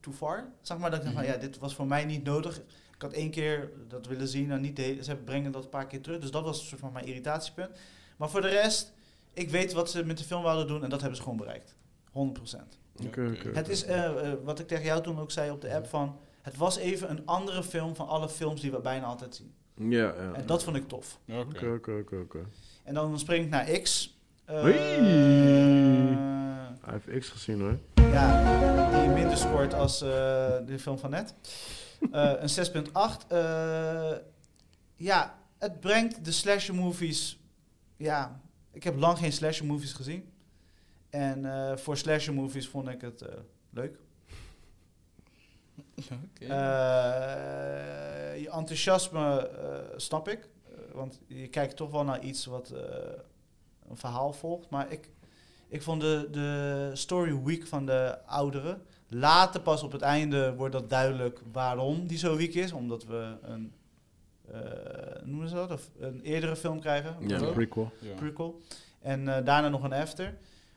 too 0.00 0.12
far. 0.12 0.44
Zeg 0.62 0.78
maar 0.78 0.90
dat 0.90 0.98
ik 0.98 1.04
dacht 1.04 1.16
van, 1.16 1.26
ja, 1.26 1.36
dit 1.36 1.58
was 1.58 1.74
voor 1.74 1.86
mij 1.86 2.04
niet 2.04 2.24
nodig. 2.24 2.56
Ik 2.94 3.02
had 3.08 3.12
één 3.12 3.30
keer 3.30 3.70
dat 3.88 4.06
willen 4.06 4.28
zien 4.28 4.50
en 4.50 4.60
niet 4.60 4.76
de 4.76 4.82
hele, 4.82 5.04
ze 5.04 5.16
brengen 5.16 5.52
dat 5.52 5.62
een 5.64 5.68
paar 5.68 5.86
keer 5.86 6.00
terug. 6.00 6.18
Dus 6.20 6.30
dat 6.30 6.42
was 6.44 6.60
een 6.60 6.66
soort 6.66 6.80
van 6.80 6.92
mijn 6.92 7.06
irritatiepunt. 7.06 7.68
Maar 8.16 8.30
voor 8.30 8.40
de 8.40 8.48
rest, 8.48 8.92
ik 9.32 9.50
weet 9.50 9.72
wat 9.72 9.90
ze 9.90 10.04
met 10.04 10.18
de 10.18 10.24
film 10.24 10.42
wilden 10.42 10.66
doen 10.66 10.84
en 10.84 10.90
dat 10.90 11.00
hebben 11.00 11.16
ze 11.16 11.22
gewoon 11.22 11.38
bereikt. 11.38 11.74
100%. 12.08 12.12
Oké, 13.06 13.34
oké. 13.38 13.50
Het 13.52 13.68
is, 13.68 13.84
eh, 13.84 14.04
eh, 14.30 14.38
wat 14.44 14.58
ik 14.58 14.68
tegen 14.68 14.84
jou 14.84 15.02
toen 15.02 15.18
ook 15.20 15.30
zei 15.30 15.50
op 15.50 15.60
de 15.60 15.74
app 15.74 15.86
van, 15.86 16.16
het 16.42 16.56
was 16.56 16.76
even 16.76 17.10
een 17.10 17.26
andere 17.26 17.62
film 17.62 17.96
van 17.96 18.08
alle 18.08 18.28
films 18.28 18.60
die 18.60 18.70
we 18.70 18.80
bijna 18.80 19.06
altijd 19.06 19.34
zien. 19.34 19.54
Ja, 19.90 19.98
ja. 20.06 20.32
En 20.32 20.46
dat 20.46 20.64
vond 20.64 20.76
ik 20.76 20.88
tof. 20.88 21.18
Oké. 21.28 21.66
Oké, 21.66 22.16
oké. 22.22 22.38
En 22.82 22.94
dan 22.94 23.18
spring 23.18 23.44
ik 23.44 23.50
naar 23.50 23.64
X. 23.64 24.16
Eh, 24.44 24.56
eh, 24.58 26.18
Hij 26.84 27.00
heeft 27.04 27.18
X 27.18 27.28
gezien 27.28 27.60
hoor. 27.60 27.78
Ja, 28.12 29.00
die 29.00 29.08
minder 29.08 29.36
scoort 29.36 29.74
als 29.74 30.02
eh, 30.02 30.08
de 30.66 30.78
film 30.78 30.98
van 30.98 31.10
net. 31.10 31.34
Eh, 32.12 32.32
een 32.38 32.48
6.8. 32.48 33.26
Eh, 33.28 34.12
ja, 34.96 35.38
het 35.58 35.80
brengt 35.80 36.24
de 36.24 36.32
slasher 36.32 36.74
movies... 36.74 37.40
Ja, 37.96 38.40
ik 38.72 38.84
heb 38.84 38.96
lang 38.96 39.18
geen 39.18 39.32
slasher 39.32 39.66
movies 39.66 39.92
gezien. 39.92 40.30
En 41.10 41.44
eh, 41.44 41.76
voor 41.76 41.96
slasher 41.96 42.34
movies 42.34 42.68
vond 42.68 42.88
ik 42.88 43.00
het 43.00 43.22
eh, 43.22 43.34
leuk. 43.70 43.98
Oké. 46.24 46.44
Eh, 46.44 46.48
je 48.40 48.50
enthousiasme 48.50 49.50
snap 49.96 50.28
ik. 50.28 50.48
Want 50.92 51.20
je 51.26 51.48
kijkt 51.48 51.76
toch 51.76 51.90
wel 51.90 52.04
naar 52.04 52.22
iets 52.22 52.44
wat 52.44 52.70
een 53.88 53.96
verhaal 53.96 54.32
volgt. 54.32 54.70
Maar 54.70 54.92
ik, 54.92 55.10
ik 55.68 55.82
vond 55.82 56.00
de, 56.00 56.28
de 56.30 56.90
story 56.92 57.42
weak 57.42 57.66
van 57.66 57.86
de 57.86 58.18
ouderen. 58.26 58.82
Later 59.08 59.60
pas 59.60 59.82
op 59.82 59.92
het 59.92 60.02
einde 60.02 60.54
wordt 60.54 60.72
dat 60.72 60.90
duidelijk 60.90 61.40
waarom 61.52 62.06
die 62.06 62.18
zo 62.18 62.36
weak 62.36 62.52
is. 62.52 62.72
Omdat 62.72 63.04
we 63.04 63.36
een, 63.42 63.72
noemen 65.24 65.48
ze 65.48 65.54
dat? 65.54 65.70
Of 65.70 65.90
een 65.98 66.20
eerdere 66.20 66.56
film 66.56 66.80
krijgen. 66.80 67.16
Ja, 67.28 67.38
een 67.38 67.52
prequel. 67.52 67.92
Ja. 67.98 68.14
prequel. 68.14 68.60
En 69.02 69.28
eh, 69.28 69.44
daarna 69.44 69.68
nog 69.68 69.82
een 69.82 69.92
after. 69.92 70.34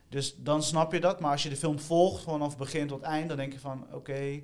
Dus 0.08 0.36
dan 0.36 0.62
snap 0.62 0.92
je 0.92 1.00
dat. 1.00 1.20
Maar 1.20 1.30
als 1.30 1.42
je 1.42 1.48
de 1.48 1.56
film 1.56 1.78
volgt, 1.78 2.22
vanaf 2.22 2.56
begin 2.56 2.86
tot 2.86 3.02
eind, 3.02 3.28
dan 3.28 3.36
denk 3.36 3.52
je 3.52 3.58
van 3.58 3.86
oké, 3.92 4.42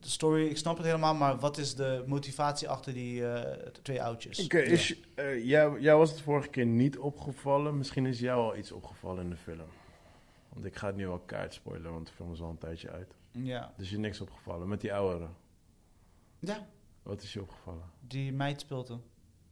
de 0.00 0.08
story, 0.08 0.46
ik 0.46 0.56
snap 0.56 0.76
het 0.76 0.86
helemaal, 0.86 1.14
maar 1.14 1.38
wat 1.38 1.58
is 1.58 1.74
de 1.74 2.04
motivatie 2.06 2.68
achter 2.68 2.92
die 2.92 3.26
eh, 3.26 3.68
twee 3.82 4.02
oudjes? 4.02 4.44
Oké, 4.44 4.58
is 4.58 5.00
eh, 5.14 5.44
jou, 5.44 5.80
jou 5.80 5.98
was 5.98 6.10
het 6.10 6.20
vorige 6.20 6.48
keer 6.48 6.66
niet 6.66 6.98
opgevallen. 6.98 7.78
Misschien 7.78 8.06
is 8.06 8.20
jou 8.20 8.42
al 8.42 8.56
iets 8.56 8.72
opgevallen 8.72 9.22
in 9.22 9.30
de 9.30 9.36
film. 9.36 9.68
Want 10.52 10.64
ik 10.64 10.76
ga 10.76 10.86
het 10.86 10.96
nu 10.96 11.08
al 11.08 11.18
kaart 11.18 11.54
spoilen, 11.54 11.92
want 11.92 12.06
de 12.06 12.12
film 12.12 12.32
is 12.32 12.40
al 12.40 12.50
een 12.50 12.58
tijdje 12.58 12.90
uit. 12.90 13.14
Ja. 13.30 13.72
Dus 13.76 13.88
je 13.88 13.94
is 13.94 14.00
niks 14.00 14.20
opgevallen. 14.20 14.68
Met 14.68 14.80
die 14.80 14.94
ouderen. 14.94 15.36
ja, 16.38 16.66
Wat 17.02 17.22
is 17.22 17.32
je 17.32 17.40
opgevallen? 17.40 17.82
die 18.00 18.32
meid 18.32 18.60
speelt 18.60 18.88
hem. 18.88 19.02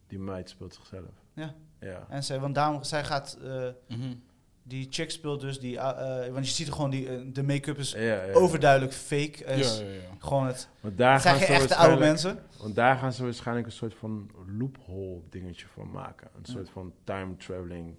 Die 0.07 0.19
meid 0.19 0.49
speelt 0.51 0.75
zichzelf. 0.75 1.11
Ja. 1.35 1.55
Ja. 1.81 2.07
En 2.09 2.25
zij, 2.25 2.41
want 2.41 2.55
daarom, 2.55 2.83
zij 2.85 3.05
gaat, 3.05 3.39
eh, 3.43 3.69
Mhm. 3.89 4.15
die 4.63 4.87
chick 4.91 5.11
speelt 5.11 5.41
dus 5.41 5.61
die, 5.61 5.79
eh, 5.79 6.27
eh, 6.27 6.33
want 6.33 6.47
je 6.47 6.53
ziet 6.53 6.67
er 6.67 6.73
gewoon, 6.73 6.91
die, 6.91 7.33
de 7.33 7.43
make-up 7.43 7.79
is 7.79 7.93
Ja, 7.93 8.01
ja. 8.25 8.33
overduidelijk 8.33 8.93
fake. 8.93 9.39
Ja, 9.39 9.47
is 9.47 9.79
ja, 9.79 9.85
ja. 9.85 10.01
Gewoon 10.19 10.47
het, 10.47 10.69
Want 10.81 10.99
daar 10.99 11.13
het 11.13 11.23
zijn 11.23 11.35
gaan 11.37 11.47
geen 11.47 11.57
ze 11.57 11.63
echte 11.63 11.77
oude 11.77 11.97
waarschijnlijk- 11.99 12.39
mensen. 12.39 12.63
Want 12.63 12.75
daar 12.75 12.97
gaan 12.97 13.13
ze 13.13 13.23
waarschijnlijk 13.23 13.67
een 13.67 13.73
soort 13.73 13.95
van 13.95 14.31
loophole 14.59 15.21
dingetje 15.31 15.67
van 15.67 15.91
maken. 15.91 16.29
Een 16.35 16.41
Ja. 16.45 16.53
soort 16.53 16.71
van 16.71 16.93
time 17.05 17.37
traveling, 17.37 17.95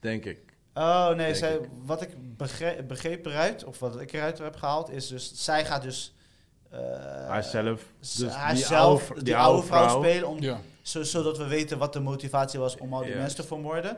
denk 0.00 0.24
ik. 0.24 0.52
Oh 0.74 1.10
nee, 1.10 1.34
zij, 1.34 1.54
ik. 1.56 1.68
wat 1.84 2.02
ik 2.02 2.36
begreep, 2.36 2.88
begreep 2.88 3.26
eruit, 3.26 3.64
of 3.64 3.78
wat 3.78 4.00
ik 4.00 4.12
eruit 4.12 4.38
heb 4.38 4.56
gehaald, 4.56 4.90
is 4.90 5.08
dus 5.08 5.44
zij 5.44 5.64
gaat 5.64 5.82
dus. 5.82 6.13
Eh, 6.74 7.28
Haarzelf. 7.28 7.82
z- 8.00 8.16
Dus 8.16 8.32
haarzelf, 8.32 9.10
die 9.14 9.22
die, 9.22 9.36
oude- 9.36 9.66
vrouw, 9.66 9.78
oude 9.78 9.92
vrouw. 9.92 10.02
spelen, 10.02 10.28
om, 10.28 10.40
Ja. 10.40 10.60
zo, 10.82 11.02
zodat 11.02 11.38
we 11.38 11.46
weten 11.46 11.78
wat 11.78 11.92
de 11.92 12.00
motivatie 12.00 12.60
was 12.60 12.76
om 12.76 12.94
al 12.94 13.02
die 13.02 13.14
mensen 13.14 13.36
te 13.40 13.46
vermoorden. 13.46 13.96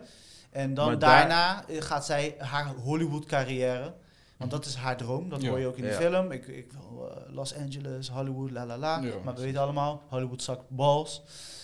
En 0.51 0.75
dan 0.75 0.87
Maar 0.87 0.99
daarna 0.99 1.65
eh, 1.69 1.81
gaat 1.83 2.07
zij 2.07 2.35
haar 2.39 2.67
Hollywood-carrière, 2.75 3.95
want 4.37 4.51
dat 4.51 4.65
is 4.65 4.75
haar 4.75 4.97
droom, 4.97 5.29
dat 5.29 5.43
Ja. 5.43 5.49
hoor 5.49 5.59
je 5.59 5.67
ook 5.67 5.77
in 5.77 5.83
de 5.83 5.89
Ja. 5.89 5.95
film. 5.97 6.31
Ik, 6.33 6.47
ik 6.47 6.73
wil 6.73 7.11
eh, 7.11 7.35
Los 7.35 7.55
Angeles, 7.55 8.09
Hollywood, 8.09 8.51
la 8.51 8.67
la 8.67 8.79
la. 8.79 8.99
Ja, 9.01 9.13
maar 9.25 9.35
we 9.35 9.41
weten 9.41 9.61
allemaal, 9.61 10.03
Hollywood 10.09 10.43
zakt 10.43 10.65
balls. 10.69 11.23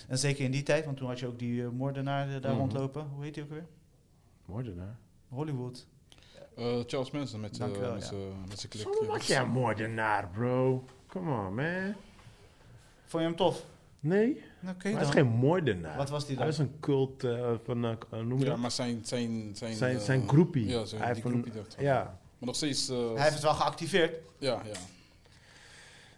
En 0.09 0.19
zeker 0.19 0.45
in 0.45 0.51
die 0.51 0.63
tijd, 0.63 0.85
want 0.85 0.97
toen 0.97 1.09
had 1.09 1.19
je 1.19 1.27
ook 1.27 1.39
die 1.39 1.63
eh, 1.63 1.69
moordenaar 1.69 2.41
daar 2.41 2.51
Mhm. 2.51 2.61
rondlopen. 2.61 3.07
Hoe 3.15 3.25
heet 3.25 3.35
die 3.35 3.43
ook 3.43 3.51
weer? 3.51 3.67
Moordenaar. 4.47 4.97
Hollywood. 5.29 5.87
Eh, 6.57 6.65
Charles 6.87 7.11
Manson 7.11 7.41
met, 7.41 7.57
ja. 7.57 7.67
zijn 8.01 8.69
klik. 8.69 8.83
Zo 8.83 8.91
ja. 9.01 9.07
wat 9.07 9.25
jij 9.27 9.41
een 9.41 9.49
moordenaar, 9.51 10.29
bro. 10.29 10.85
Come 11.13 11.31
on, 11.31 11.55
man. 11.55 11.95
Vond 13.07 13.23
je 13.23 13.29
hem 13.29 13.37
tof? 13.37 13.65
Nee, 14.01 14.43
Oké 14.69 14.89
maar 14.91 14.93
hij 15.01 15.09
is 15.09 15.15
geen 15.15 15.27
moordenaar. 15.27 15.97
Wat 15.97 16.11
was 16.11 16.27
die 16.27 16.37
Hij 16.37 16.45
dan? 16.45 16.53
is 16.55 16.59
een 16.59 16.81
cult 16.81 17.25
eh, 17.25 17.51
van, 17.65 17.85
eh, 17.85 17.91
eh, 18.11 18.19
noem 18.21 18.39
je 18.39 18.45
Ja, 18.45 18.51
dat? 18.51 18.59
maar 18.59 18.71
zijn... 18.71 19.01
Zijn, 19.05 19.51
zijn, 19.57 19.75
Zijn, 19.77 19.97
eh, 19.97 20.03
zijn 20.03 20.29
groepie. 20.29 20.67
Ja, 20.67 20.85
zijn, 20.85 21.03
Hij 21.03 21.13
die 21.13 21.23
heeft 21.23 21.25
een- 21.37 21.43
groepie 21.43 21.63
dat. 21.63 21.77
Ja, 21.79 22.03
Maar 22.05 22.49
nog 22.49 22.57
steeds... 22.57 22.89
eh, 22.89 22.97
Hij 23.13 23.23
heeft 23.23 23.35
het 23.35 23.43
wel 23.43 23.55
geactiveerd. 23.55 24.15
Ja, 24.39 24.63
ja. 24.65 24.73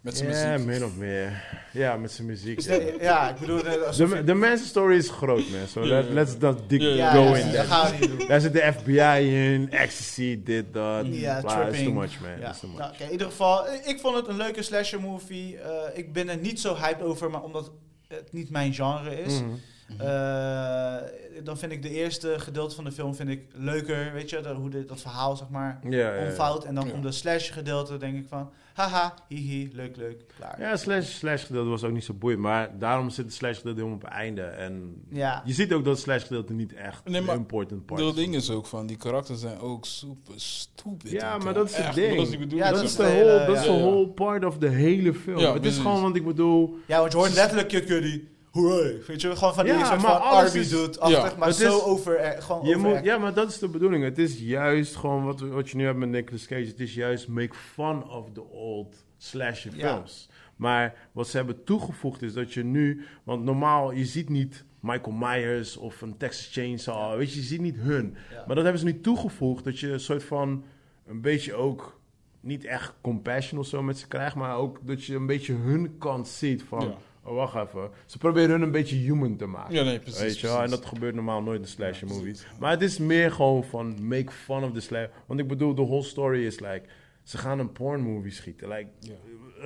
Met 0.05 0.17
zijn 0.17 0.31
ja 0.31 0.51
muziek. 0.53 0.67
min 0.67 0.85
of 0.85 0.97
meer. 0.97 1.43
Ja, 1.73 1.97
met 1.97 2.13
zijn 2.13 2.27
muziek. 2.27 2.59
Is 2.59 2.65
ja. 2.65 2.79
dat- 2.79 3.01
ja, 3.01 3.31
ik 3.31 3.37
bedoel... 3.39 3.63
De, 3.63 4.23
de 4.25 4.35
mensen 4.35 4.67
story 4.67 4.97
is 4.97 5.09
groot, 5.11 5.51
man. 5.51 5.67
So 5.69 5.87
let, 5.87 6.09
let's 6.11 6.37
not 6.39 6.59
dig 6.69 6.81
go 7.13 7.33
in 7.35 7.43
dat 7.43 7.53
there. 7.53 7.65
gaan 7.65 7.91
we 7.91 7.97
niet 8.07 8.19
doen. 8.19 8.29
Daar 8.29 8.41
zit 8.41 8.53
de 8.53 8.73
FBI 8.79 9.53
in, 9.55 9.71
ecstasy, 9.71 10.41
dit, 10.45 10.73
dat. 10.73 11.07
Ja, 11.07 11.41
Bla, 11.41 11.51
it's 11.51 11.55
too 11.55 11.71
tripping. 11.71 11.95
much, 11.95 12.21
man. 12.21 12.31
Ja. 12.41 12.53
Too 12.53 12.69
much. 12.71 12.79
Nou, 12.79 12.93
oké, 12.93 13.05
in 13.05 13.11
ieder 13.11 13.27
geval, 13.27 13.67
eh, 13.67 13.89
ik 13.89 13.99
vond 14.01 14.17
het 14.17 14.29
een 14.29 14.37
leuke 14.37 14.63
slasher 14.63 15.01
movie. 15.01 15.59
Eh, 15.59 15.99
ik 15.99 16.13
ben 16.13 16.29
er 16.29 16.37
niet 16.39 16.61
zo 16.61 16.75
hyped 16.77 17.03
over, 17.03 17.31
maar 17.31 17.43
omdat 17.43 17.71
het 18.09 18.33
niet 18.33 18.51
mijn 18.51 18.75
genre 18.75 19.23
is. 19.23 19.41
Mhm. 19.41 20.01
eh, 20.01 20.97
dan 21.45 21.59
vind 21.59 21.73
ik 21.73 21.83
de 21.83 21.91
eerste 21.91 22.35
gedeelte 22.39 22.75
van 22.75 22.85
de 22.85 22.93
film 22.93 23.15
vind 23.15 23.29
ik 23.29 23.41
leuker, 23.53 24.13
weet 24.13 24.31
je, 24.31 24.41
dat, 24.41 24.57
hoe 24.57 24.85
dat 24.87 25.01
verhaal 25.01 25.37
zeg 25.37 25.49
maar 25.49 25.81
Ja, 25.89 25.97
ja, 25.97 26.15
ja. 26.15 26.27
omvouwt. 26.27 26.65
En 26.65 26.75
dan 26.75 26.91
komt 26.91 27.03
de 27.03 27.13
slash 27.13 27.53
gedeelte, 27.53 27.97
denk 27.97 28.17
ik 28.17 28.27
van, 28.29 28.51
haha, 28.75 29.15
hihi, 29.29 29.69
leuk, 29.73 29.97
leuk, 29.97 30.25
klaar. 30.37 30.61
Ja, 30.61 30.77
slash, 30.77 31.07
slash 31.13 31.47
gedeelte 31.47 31.69
was 31.69 31.85
ook 31.85 31.93
niet 31.93 32.05
zo 32.05 32.15
boeiend. 32.15 32.41
Maar 32.43 32.79
daarom 32.79 33.11
zit 33.11 33.25
het 33.25 33.35
slash 33.35 33.57
gedeelte 33.57 33.79
helemaal 33.79 33.97
op 33.99 34.05
het 34.05 34.13
einde. 34.13 34.43
En 34.43 35.03
Ja. 35.11 35.43
je 35.45 35.53
ziet 35.53 35.73
ook 35.73 35.85
dat 35.85 35.93
het 35.93 36.03
slash 36.03 36.23
gedeelte 36.27 36.53
niet 36.53 36.73
echt 36.75 37.05
Nee, 37.09 37.21
maar 37.21 37.35
een 37.35 37.41
important 37.41 37.87
part 37.87 38.01
Dat 38.01 38.17
ding 38.17 38.35
is 38.35 38.51
ook 38.51 38.67
van, 38.67 38.87
die 38.87 38.97
karakters 38.97 39.41
zijn 39.41 39.59
ook 39.59 39.85
super 39.87 40.35
stupid. 40.37 41.11
Ja, 41.11 41.39
maar 41.39 41.55
dat 41.55 41.69
is 41.71 41.77
het 41.77 41.87
Echt, 41.87 41.95
ding. 41.95 42.17
Dat 42.17 42.27
is, 42.27 42.33
Ja, 42.49 42.71
dat 42.71 42.81
de 42.91 42.97
de 42.97 43.03
whole, 43.03 43.47
dat 43.47 43.57
is 43.57 43.65
ja, 43.65 43.71
de 43.73 43.79
ja. 43.79 43.85
whole 43.85 44.09
part 44.09 44.45
of 44.45 44.59
the 44.59 44.69
hele 44.69 45.15
film. 45.15 45.39
Ja, 45.39 45.53
het 45.53 45.65
is 45.65 45.77
gewoon, 45.79 46.03
want 46.03 46.17
ik 46.17 46.25
bedoel... 46.25 46.77
Ja, 46.87 46.99
want 47.01 47.13
je 47.13 47.19
hoort 47.19 47.35
letterlijk 47.35 47.87
Cudi. 47.87 48.29
Hooray. 48.55 49.03
Weet 49.07 49.21
je, 49.21 49.37
gewoon 49.37 49.55
van 49.55 49.65
die 49.65 49.73
Ja, 49.73 49.85
soort 49.85 50.03
maar 50.03 50.11
van 50.11 50.21
Arby 50.23 50.59
is- 50.59 50.71
doet 50.71 51.01
achtig, 51.01 51.31
Ja, 51.33 51.37
maar 51.39 51.49
het 51.49 51.57
zo 51.57 51.77
is- 51.77 51.83
over, 51.83 52.15
eh, 52.17 52.43
gewoon 52.43 52.67
Je 52.69 52.77
moet, 52.77 53.01
ja, 53.05 53.19
maar 53.19 53.35
dat 53.35 53.49
is 53.51 53.59
de 53.59 53.69
bedoeling. 53.69 54.05
Het 54.05 54.19
is 54.19 54.39
juist 54.41 54.97
gewoon 54.97 55.25
wat, 55.25 55.41
wat 55.41 55.69
je 55.71 55.77
nu 55.77 55.85
hebt 55.85 55.99
met 55.99 56.09
Nicolas 56.09 56.47
Cage. 56.47 56.65
Het 56.65 56.81
is 56.81 56.95
juist 56.95 57.29
make 57.29 57.55
fun 57.55 58.09
of 58.11 58.33
the 58.33 58.43
old 58.51 59.05
slasher 59.19 59.77
Ja. 59.77 59.95
films. 59.95 60.29
Maar 60.57 60.95
wat 61.13 61.29
ze 61.29 61.37
hebben 61.37 61.65
toegevoegd 61.65 62.23
is 62.23 62.33
dat 62.33 62.53
je 62.53 62.65
nu... 62.65 63.05
Want 63.25 63.45
normaal, 63.45 63.91
je 63.93 64.05
ziet 64.05 64.29
niet 64.29 64.65
Michael 64.81 65.17
Myers 65.17 65.77
of 65.77 66.01
een 66.03 66.17
Texas 66.17 66.49
Chainsaw. 66.53 67.17
Weet 67.17 67.33
je, 67.33 67.37
je 67.41 67.47
ziet 67.47 67.61
niet 67.61 67.77
hun. 67.77 68.17
Maar 68.47 68.55
dat 68.55 68.65
hebben 68.65 68.79
ze 68.79 68.85
nu 68.87 69.01
toegevoegd. 69.01 69.65
Dat 69.65 69.79
je 69.79 69.89
een 69.93 70.01
soort 70.01 70.25
van... 70.25 70.65
Een 71.07 71.21
beetje 71.21 71.55
ook... 71.55 72.01
Niet 72.41 72.65
echt 72.65 72.95
compassion 73.01 73.61
of 73.61 73.67
zo 73.67 73.83
met 73.83 73.99
ze 73.99 74.09
krijgt. 74.09 74.35
Maar 74.37 74.57
ook 74.57 74.79
dat 74.83 75.05
je 75.05 75.15
een 75.15 75.27
beetje 75.27 75.53
hun 75.55 75.99
kant 75.99 76.29
ziet 76.29 76.63
van... 76.63 76.81
Ja. 76.81 76.95
Oh, 77.25 77.35
wacht 77.35 77.55
even. 77.69 77.91
Ze 78.07 78.19
proberen 78.19 78.51
hun 78.51 78.63
een 78.63 78.71
beetje 78.71 78.97
human 78.97 79.37
te 79.37 79.47
maken. 79.47 79.75
Ja, 79.75 79.83
nee, 79.83 79.99
precies. 79.99 80.21
Weet 80.21 80.41
je 80.41 80.47
wel, 80.47 80.63
en 80.63 80.71
dat 80.71 80.87
gebeurt 80.87 81.15
normaal 81.15 81.43
nooit 81.43 81.61
in 81.61 81.69
slasher 81.69 82.07
movies. 82.09 82.47
Maar 82.59 82.71
het 82.71 82.83
is 82.83 82.99
meer 82.99 83.31
gewoon 83.33 83.65
van 83.65 84.07
make 84.09 84.31
fun 84.33 84.63
of 84.65 84.73
the 84.73 84.81
slasher. 84.81 85.11
Want 85.27 85.41
ik 85.41 85.49
bedoel, 85.49 85.75
de 85.75 85.83
whole 85.83 86.03
story 86.03 86.47
is 86.47 86.61
like, 86.61 86.83
ze 87.23 87.39
gaan 87.39 87.59
een 87.59 87.73
porn 87.73 88.01
movie 88.01 88.33
schieten. 88.33 88.69
Like, 88.69 88.89
Ja. 89.01 89.15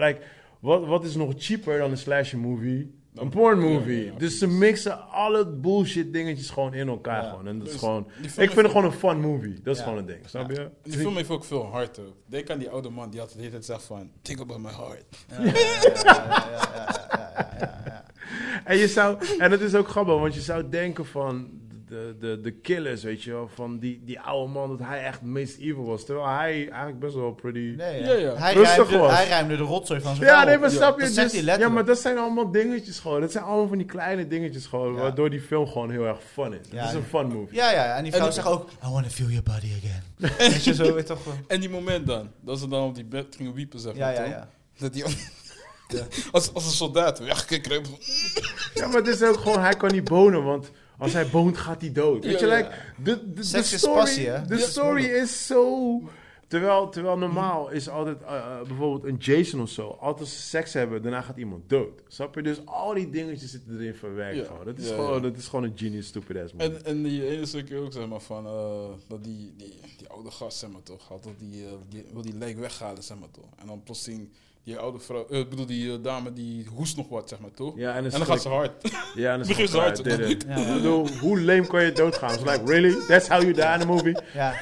like 0.06 0.20
wat, 0.60 0.86
wat 0.86 1.04
is 1.04 1.14
nog 1.14 1.32
cheaper 1.36 1.78
dan 1.78 1.90
een 1.90 1.98
slasher 1.98 2.38
movie? 2.38 2.96
Een 3.14 3.28
porn 3.28 3.58
movie. 3.58 3.96
Ja, 3.96 4.02
ja, 4.04 4.12
ja, 4.12 4.18
dus 4.18 4.38
ze 4.38 4.46
mixen 4.48 5.08
alle 5.08 5.46
bullshit 5.46 6.12
dingetjes 6.12 6.50
gewoon 6.50 6.74
in 6.74 6.88
elkaar. 6.88 7.22
Ja. 7.22 7.28
Gewoon. 7.30 7.46
En 7.46 7.58
dat 7.58 7.66
is 7.66 7.72
Dus 7.72 7.80
gewoon, 7.82 8.06
ik 8.22 8.30
vind 8.30 8.54
het 8.54 8.66
gewoon 8.66 8.84
een 8.84 8.92
fun 8.92 9.20
movie. 9.20 9.60
Dat 9.62 9.74
is 9.74 9.78
Ja. 9.80 9.84
gewoon 9.84 9.98
een 9.98 10.06
ding. 10.06 10.20
Snap 10.28 10.50
je? 10.50 10.70
Die 10.82 10.98
film 10.98 11.16
heeft 11.16 11.30
ook 11.30 11.44
veel 11.44 11.64
hart 11.66 11.98
ook. 11.98 12.14
Denk 12.26 12.50
aan 12.50 12.58
die 12.58 12.70
oude 12.70 12.88
man 12.90 13.10
die 13.10 13.20
altijd 13.20 13.36
de 13.38 13.44
hele 13.44 13.54
tijd 13.58 13.68
zegt 13.68 13.82
van... 13.82 14.10
Think 14.22 14.40
about 14.40 14.60
my 14.60 14.70
heart. 14.70 15.04
Ja, 15.28 15.44
ja, 15.44 15.52
ja, 15.52 16.38
ja, 16.40 16.68
ja, 16.78 17.00
ja, 17.58 17.58
ja, 17.58 17.82
ja. 17.84 18.04
En, 18.68 18.76
je 18.78 18.88
zou, 18.88 19.16
en 19.38 19.50
het 19.50 19.60
is 19.60 19.74
ook 19.74 19.88
grappig, 19.88 20.14
want 20.18 20.34
je 20.34 20.40
zou 20.40 20.68
denken 20.68 21.06
van 21.06 21.48
de, 21.86 22.16
de, 22.20 22.40
de 22.40 22.50
killers, 22.50 23.02
weet 23.02 23.22
je 23.22 23.30
wel, 23.32 23.48
van 23.54 23.78
die, 23.78 24.00
die 24.04 24.20
oude 24.20 24.52
man, 24.52 24.68
dat 24.68 24.86
hij 24.86 25.04
echt 25.04 25.20
het 25.20 25.28
meest 25.28 25.58
evil 25.58 25.84
was. 25.84 26.04
Terwijl 26.04 26.28
hij 26.28 26.52
eigenlijk 26.68 26.98
best 26.98 27.14
wel 27.14 27.32
pretty... 27.32 27.74
Nee, 27.76 28.02
Ja, 28.02 28.12
ja. 28.12 28.34
Hij, 28.36 28.54
Rustig 28.54 28.76
ruimde, 28.76 28.98
was. 28.98 29.12
hij 29.16 29.28
ruimde 29.28 29.56
de 29.56 29.62
rotzooi 29.62 30.00
van 30.00 30.14
zijn 30.16 30.28
Ja, 30.28 30.44
nee, 30.44 30.58
maar 30.58 30.70
snap 30.70 31.00
je? 31.00 31.10
Dus- 31.10 31.32
ja, 31.40 31.68
maar 31.68 31.84
dat 31.84 31.98
zijn 31.98 32.18
allemaal 32.18 32.50
dingetjes 32.50 32.98
gewoon. 32.98 33.20
Dat 33.20 33.32
zijn 33.32 33.44
allemaal 33.44 33.68
van 33.68 33.78
die 33.78 33.86
kleine 33.86 34.26
dingetjes 34.26 34.66
gewoon, 34.66 34.94
Ja. 34.94 35.00
waardoor 35.00 35.30
die 35.30 35.40
film 35.40 35.66
gewoon 35.66 35.90
heel 35.90 36.04
erg 36.06 36.18
fun 36.32 36.52
is. 36.52 36.66
Ja, 36.70 36.80
het 36.80 36.88
is 36.88 36.94
een 36.94 37.02
fun 37.04 37.26
movie. 37.26 37.56
Ja, 37.56 37.70
ja, 37.72 37.96
en 37.96 38.02
die 38.02 38.12
vrouw 38.12 38.26
En- 38.26 38.32
zegt 38.32 38.46
ook, 38.46 38.68
I 38.70 38.88
want 38.90 39.04
to 39.04 39.10
feel 39.10 39.26
your 39.28 39.42
body 39.42 39.70
again. 39.78 40.02
Weet 40.52 40.64
je, 40.64 40.74
zo 40.74 40.94
weet 40.94 41.06
toch 41.06 41.24
wel. 41.24 41.34
En 41.46 41.60
die 41.60 41.70
moment 41.70 42.06
dan. 42.06 42.30
Dat 42.40 42.58
ze 42.58 42.68
dan 42.68 42.82
op 42.88 42.94
die 42.94 43.04
bed 43.04 43.34
gingen 43.36 43.52
wiepen, 43.54 43.80
zeg 43.80 43.94
Ja, 43.94 43.98
maar. 44.06 44.14
ja, 44.14 44.22
toch? 44.22 44.30
ja. 44.32 44.48
Dat 44.78 44.92
die... 44.92 45.04
als, 46.30 46.54
als 46.54 46.64
een 46.64 46.70
soldaat 46.70 47.18
weggekruipen. 47.18 47.90
Ja, 48.74 48.86
maar 48.86 48.96
het 48.96 49.06
is 49.06 49.22
ook 49.22 49.36
gewoon, 49.36 49.60
hij 49.60 49.76
kan 49.76 49.92
niet 49.92 50.04
bonen, 50.04 50.44
want 50.44 50.70
als 50.98 51.12
hij 51.12 51.28
boont 51.28 51.56
gaat 51.58 51.80
hij 51.80 51.92
dood. 51.92 52.24
Weet 52.24 52.40
Ja, 52.40 52.46
je, 52.46 52.52
ja. 52.52 52.56
like, 52.56 52.70
de, 52.96 53.18
de, 53.18 53.32
de 53.32 53.42
Seks 53.42 53.72
is 53.72 53.80
story, 53.80 53.96
passie, 53.96 54.28
hè? 54.28 54.46
de 54.46 54.58
story 54.58 55.04
is 55.04 55.46
zo... 55.46 56.00
Terwijl, 56.48 56.88
terwijl 56.88 57.18
normaal 57.18 57.70
is 57.70 57.88
altijd 57.88 58.20
uh, 58.22 58.28
uh, 58.30 58.62
bijvoorbeeld 58.66 59.04
een 59.04 59.16
Jason 59.16 59.60
of 59.60 59.70
zo. 59.70 59.88
Altijd 59.88 60.20
als 60.20 60.36
ze 60.36 60.42
seks 60.42 60.72
hebben, 60.72 61.02
daarna 61.02 61.20
gaat 61.20 61.36
iemand 61.36 61.68
dood. 61.68 62.02
Snap 62.06 62.34
je? 62.34 62.42
Dus 62.42 62.66
al 62.66 62.94
die 62.94 63.10
dingetjes 63.10 63.50
zitten 63.50 63.74
erin 63.80 63.94
verwerkt. 63.94 64.46
Ja. 64.48 64.64
Dat, 64.64 64.78
is 64.78 64.88
ja, 64.88 64.94
gewoon, 64.94 65.14
ja. 65.14 65.20
dat 65.20 65.36
is 65.36 65.46
gewoon 65.48 65.64
een 65.64 65.72
genius 65.76 66.06
stupid 66.06 66.36
ass 66.36 66.52
movie. 66.52 66.74
En, 66.74 66.84
en 66.84 67.02
die 67.02 67.28
ene 67.28 67.46
stukje 67.46 67.76
ook, 67.78 67.92
zeg 67.92 68.06
maar, 68.08 68.20
van... 68.20 68.46
eh, 68.46 68.88
dat 69.08 69.24
die, 69.24 69.54
die, 69.56 69.74
die 69.96 70.08
oude 70.08 70.30
gast, 70.30 70.58
zeg 70.58 70.70
maar, 70.70 70.82
toch. 70.82 71.08
Had 71.08 71.22
dat 71.24 71.38
die, 71.38 71.64
eh, 71.64 71.72
die, 71.88 72.04
wil 72.12 72.22
die 72.22 72.34
lijk 72.38 72.58
weghalen, 72.58 73.02
zeg 73.02 73.18
maar, 73.18 73.30
toch. 73.30 73.48
En 73.56 73.66
dan 73.66 73.82
plotseling... 73.82 74.28
Die 74.68 74.76
oude 74.78 74.98
vrouw... 74.98 75.26
eh, 75.30 75.38
Ik 75.38 75.48
bedoel, 75.48 75.66
die 75.66 75.92
eh, 75.92 75.98
dame, 76.02 76.32
die 76.32 76.66
hoest 76.74 76.96
nog 76.96 77.08
wat, 77.08 77.28
zeg 77.28 77.38
maar, 77.38 77.50
toch? 77.54 77.72
ja, 77.76 77.94
en, 77.94 78.04
En 78.04 78.10
dan 78.10 78.24
gaat 78.24 78.42
ze 78.42 78.48
hard. 78.48 78.90
Ja, 79.14 79.32
en 79.32 79.38
dan 79.38 79.48
begint 79.52 79.70
ze 79.70 79.78
hard 79.78 80.06
Ik 80.06 80.44
ja. 80.48 80.74
bedoel, 80.74 81.08
hoe 81.20 81.40
lame 81.40 81.66
kan 81.66 81.84
je 81.84 81.92
doodgaan? 81.92 82.32
It's 82.34 82.42
like, 82.42 82.60
really? 82.64 82.94
That's 83.06 83.28
how 83.28 83.40
you 83.40 83.52
die 83.52 83.62
in 83.64 83.80
a 83.80 83.84
movie? 83.84 84.16
ja. 84.34 84.54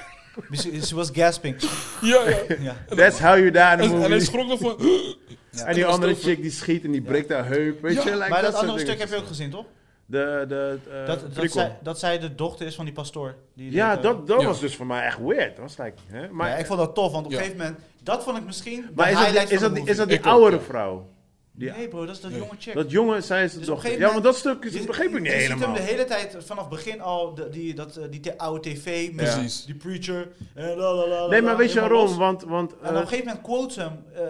She 0.82 0.94
was 0.94 1.10
gasping. 1.12 1.56
ja, 2.02 2.28
ja. 2.28 2.36
Ja. 2.60 2.76
That's 2.88 3.18
how 3.18 3.36
you 3.36 3.50
die 3.50 3.60
in 3.60 3.66
a 3.66 3.70
En, 3.72 3.80
en 3.80 3.90
hij 3.90 3.98
movie? 4.08 4.20
schrok 4.20 4.46
nog 4.46 4.58
van... 4.58 4.76
Ja. 5.50 5.64
En 5.64 5.74
die 5.74 5.86
andere 5.86 6.14
chick 6.14 6.42
die 6.42 6.50
schiet 6.50 6.84
en 6.84 6.90
die 6.90 7.02
breekt 7.02 7.30
haar 7.32 7.46
heup. 7.46 7.82
Weet 7.82 7.94
Ja, 7.94 8.04
je, 8.04 8.16
like 8.16 8.28
Maar 8.28 8.42
dat 8.42 8.54
andere 8.54 8.78
stuk 8.78 8.98
heb 8.98 9.08
je 9.08 9.16
ook 9.16 9.26
gezien, 9.26 9.50
toch? 9.50 9.64
De, 10.06 10.44
de, 10.48 10.78
eh, 10.90 11.06
Dat, 11.06 11.34
dat, 11.34 11.50
zij, 11.50 11.78
dat 11.82 11.98
zij 11.98 12.18
de 12.18 12.34
dochter 12.34 12.66
is 12.66 12.74
van 12.74 12.84
die 12.84 12.94
pastoor. 12.94 13.34
Die 13.54 13.72
Ja, 13.72 13.94
dit, 13.94 14.02
dat, 14.02 14.26
dat 14.26 14.40
Ja. 14.40 14.46
was 14.46 14.60
dus 14.60 14.76
voor 14.76 14.86
mij 14.86 15.04
echt 15.04 15.18
weird. 15.18 15.56
Dat 15.56 15.64
was 15.64 15.76
like, 15.76 15.92
hè? 16.06 16.28
Maar, 16.30 16.48
ja, 16.48 16.56
ik 16.56 16.66
vond 16.66 16.78
dat 16.78 16.94
tof, 16.94 17.12
want 17.12 17.24
op 17.26 17.30
een 17.32 17.36
Ja. 17.38 17.42
gegeven 17.44 17.64
moment... 17.66 17.84
Dat 18.06 18.22
vond 18.24 18.36
ik 18.38 18.44
misschien 18.44 18.86
maar 18.94 19.10
is, 19.10 19.34
dat, 19.34 19.50
is, 19.50 19.60
dat, 19.60 19.76
is 19.88 19.96
dat 19.96 20.08
die 20.08 20.22
oudere 20.24 20.60
vrouw? 20.62 21.08
Die, 21.52 21.70
Nee 21.70 21.88
bro, 21.88 22.06
dat 22.06 22.14
is 22.14 22.20
dat 22.20 22.30
Nee. 22.30 22.40
jonge 22.40 22.52
chick. 22.58 22.74
Dat 22.74 22.90
jongen, 22.90 23.22
zij 23.22 23.44
is 23.44 23.52
de 23.52 23.58
Dus 23.58 23.66
dochter. 23.66 23.98
Ja, 23.98 24.10
want 24.12 24.22
dat 24.24 24.36
stuk 24.36 24.64
is, 24.64 24.72
Je- 24.72 24.84
begreep 24.84 25.06
ik 25.14 25.20
niet 25.20 25.32
je 25.32 25.38
ziet 25.38 25.40
helemaal. 25.48 25.68
hem 25.68 25.74
de 25.76 25.80
hele 25.90 26.04
tijd 26.04 26.36
vanaf 26.38 26.60
het 26.64 26.72
begin 26.74 27.00
al, 27.00 27.34
de, 27.34 27.48
die, 27.48 27.74
dat, 27.74 27.96
eh, 27.96 28.04
die 28.10 28.20
te- 28.20 28.38
oude 28.38 28.60
tv 28.70 29.12
met 29.12 29.62
die 29.66 29.74
preacher. 29.74 30.28
En 30.54 30.76
la, 30.76 30.94
la, 30.94 31.06
la, 31.08 31.26
Nee, 31.26 31.42
maar 31.42 31.56
weet 31.56 31.72
je 31.72 31.80
helemaal 31.80 31.98
waarom? 31.98 32.18
Want, 32.18 32.42
want 32.42 32.72
En 32.72 32.78
op 32.78 32.84
eh, 32.84 32.90
een 33.00 33.08
gegeven 33.08 33.24
moment 33.26 33.44
quote 33.44 33.72
ze 33.72 33.80
hem 33.80 34.04
eh, 34.14 34.22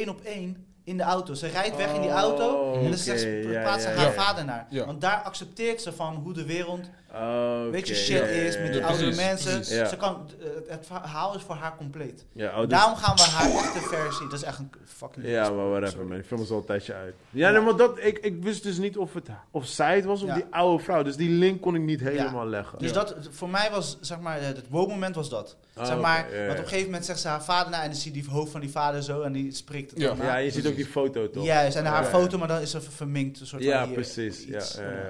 één 0.00 0.08
op 0.08 0.20
één 0.24 0.66
in 0.84 0.96
de 0.96 1.02
auto. 1.02 1.34
Ze 1.34 1.46
rijdt 1.46 1.76
weg 1.76 1.94
in 1.94 2.00
die 2.00 2.10
Oh, 2.10 2.16
auto 2.16 2.74
en 2.74 2.82
dan 2.90 2.98
zegt 2.98 3.20
ze, 3.20 3.28
ja, 3.48 3.60
praat 3.62 3.82
ze 3.82 3.88
ja, 3.88 3.94
haar 3.94 4.04
ja. 4.06 4.12
vader 4.22 4.44
naar. 4.44 4.66
Ja. 4.70 4.86
Want 4.86 5.00
daar 5.00 5.22
accepteert 5.22 5.82
ze 5.82 5.92
van 5.92 6.14
hoe 6.14 6.32
de 6.32 6.44
wereld 6.44 6.80
oké, 7.08 7.70
weet 7.70 7.88
je, 7.88 7.94
shit 7.94 8.18
ja, 8.18 8.24
is 8.24 8.56
met 8.58 8.66
ja. 8.66 8.72
die 8.72 8.80
Ja, 8.80 8.86
precies, 8.86 9.16
mensen. 9.16 9.54
precies. 9.54 9.88
Ze 9.88 9.96
kan, 9.96 10.30
het 10.68 10.86
verhaal 10.86 11.34
is 11.34 11.42
voor 11.42 11.54
haar 11.54 11.76
compleet. 11.76 12.24
Ja, 12.32 12.50
oh, 12.54 12.58
dus- 12.60 12.68
Daarom 12.68 12.96
gaan 12.96 13.16
we 13.16 13.22
haar 13.22 13.50
echte 13.50 13.80
versie. 13.80 14.28
Dat 14.28 14.38
is 14.38 14.42
echt 14.44 14.58
een 14.58 14.70
fucking. 14.84 15.26
Ja, 15.26 15.50
maar 15.50 15.68
whatever, 15.68 16.04
man. 16.04 16.14
Die 16.14 16.24
film 16.24 16.40
is 16.42 16.50
al 16.50 16.58
een 16.58 16.64
tijdje 16.64 16.94
uit. 16.94 17.14
Ja, 17.30 17.50
nee, 17.50 17.60
maar 17.60 17.76
dat, 17.76 17.98
ik, 17.98 18.18
ik 18.18 18.42
wist 18.42 18.62
dus 18.62 18.78
niet 18.78 18.96
of, 18.96 19.14
het, 19.14 19.28
of 19.50 19.66
zij 19.66 19.96
het 19.96 20.04
was 20.04 20.22
of 20.22 20.28
Ja. 20.28 20.34
die 20.34 20.44
oude 20.50 20.82
vrouw. 20.84 21.02
Dus 21.02 21.16
die 21.16 21.30
link 21.30 21.60
kon 21.60 21.74
ik 21.74 21.82
niet 21.82 22.00
helemaal 22.00 22.46
leggen. 22.46 22.78
Dus 22.78 22.88
Ja. 22.88 22.94
dat, 22.94 23.14
voor 23.30 23.48
mij 23.48 23.70
was, 23.70 23.98
zeg 24.00 24.20
maar, 24.20 24.42
het 24.42 24.62
wow-moment 24.68 25.14
was 25.14 25.28
dat. 25.30 25.56
Ah, 25.74 25.86
zeg 25.86 26.00
maar, 26.00 26.26
want 26.46 26.50
op 26.52 26.56
een 26.58 26.62
gegeven 26.68 26.84
moment 26.84 27.04
zegt 27.04 27.20
ze 27.20 27.28
haar 27.28 27.44
vader 27.44 27.70
na 27.70 27.82
en 27.82 27.86
dan 27.90 27.98
zie 27.98 28.14
je 28.14 28.20
die 28.22 28.30
hoofd 28.30 28.50
van 28.50 28.60
die 28.60 28.70
vader 28.70 29.02
zo 29.02 29.22
en 29.22 29.32
die 29.32 29.52
spreekt 29.52 29.90
het 29.90 30.00
Ja. 30.00 30.14
Ja, 30.20 30.36
je 30.36 30.50
ziet 30.50 30.66
ook 30.66 30.76
die 30.76 30.86
foto 30.86 31.30
toch? 31.30 31.44
Juist, 31.44 31.76
en 31.76 31.84
haar 31.84 32.02
Ja, 32.02 32.08
ja. 32.10 32.18
foto, 32.18 32.38
maar 32.38 32.48
dan 32.48 32.60
is 32.60 32.70
ze 32.70 32.80
verminkt. 32.80 33.40
Een 33.40 33.46
soort 33.46 33.62
Ja, 33.62 33.78
van 33.78 33.86
hier, 33.88 33.94
precies. 33.94 34.44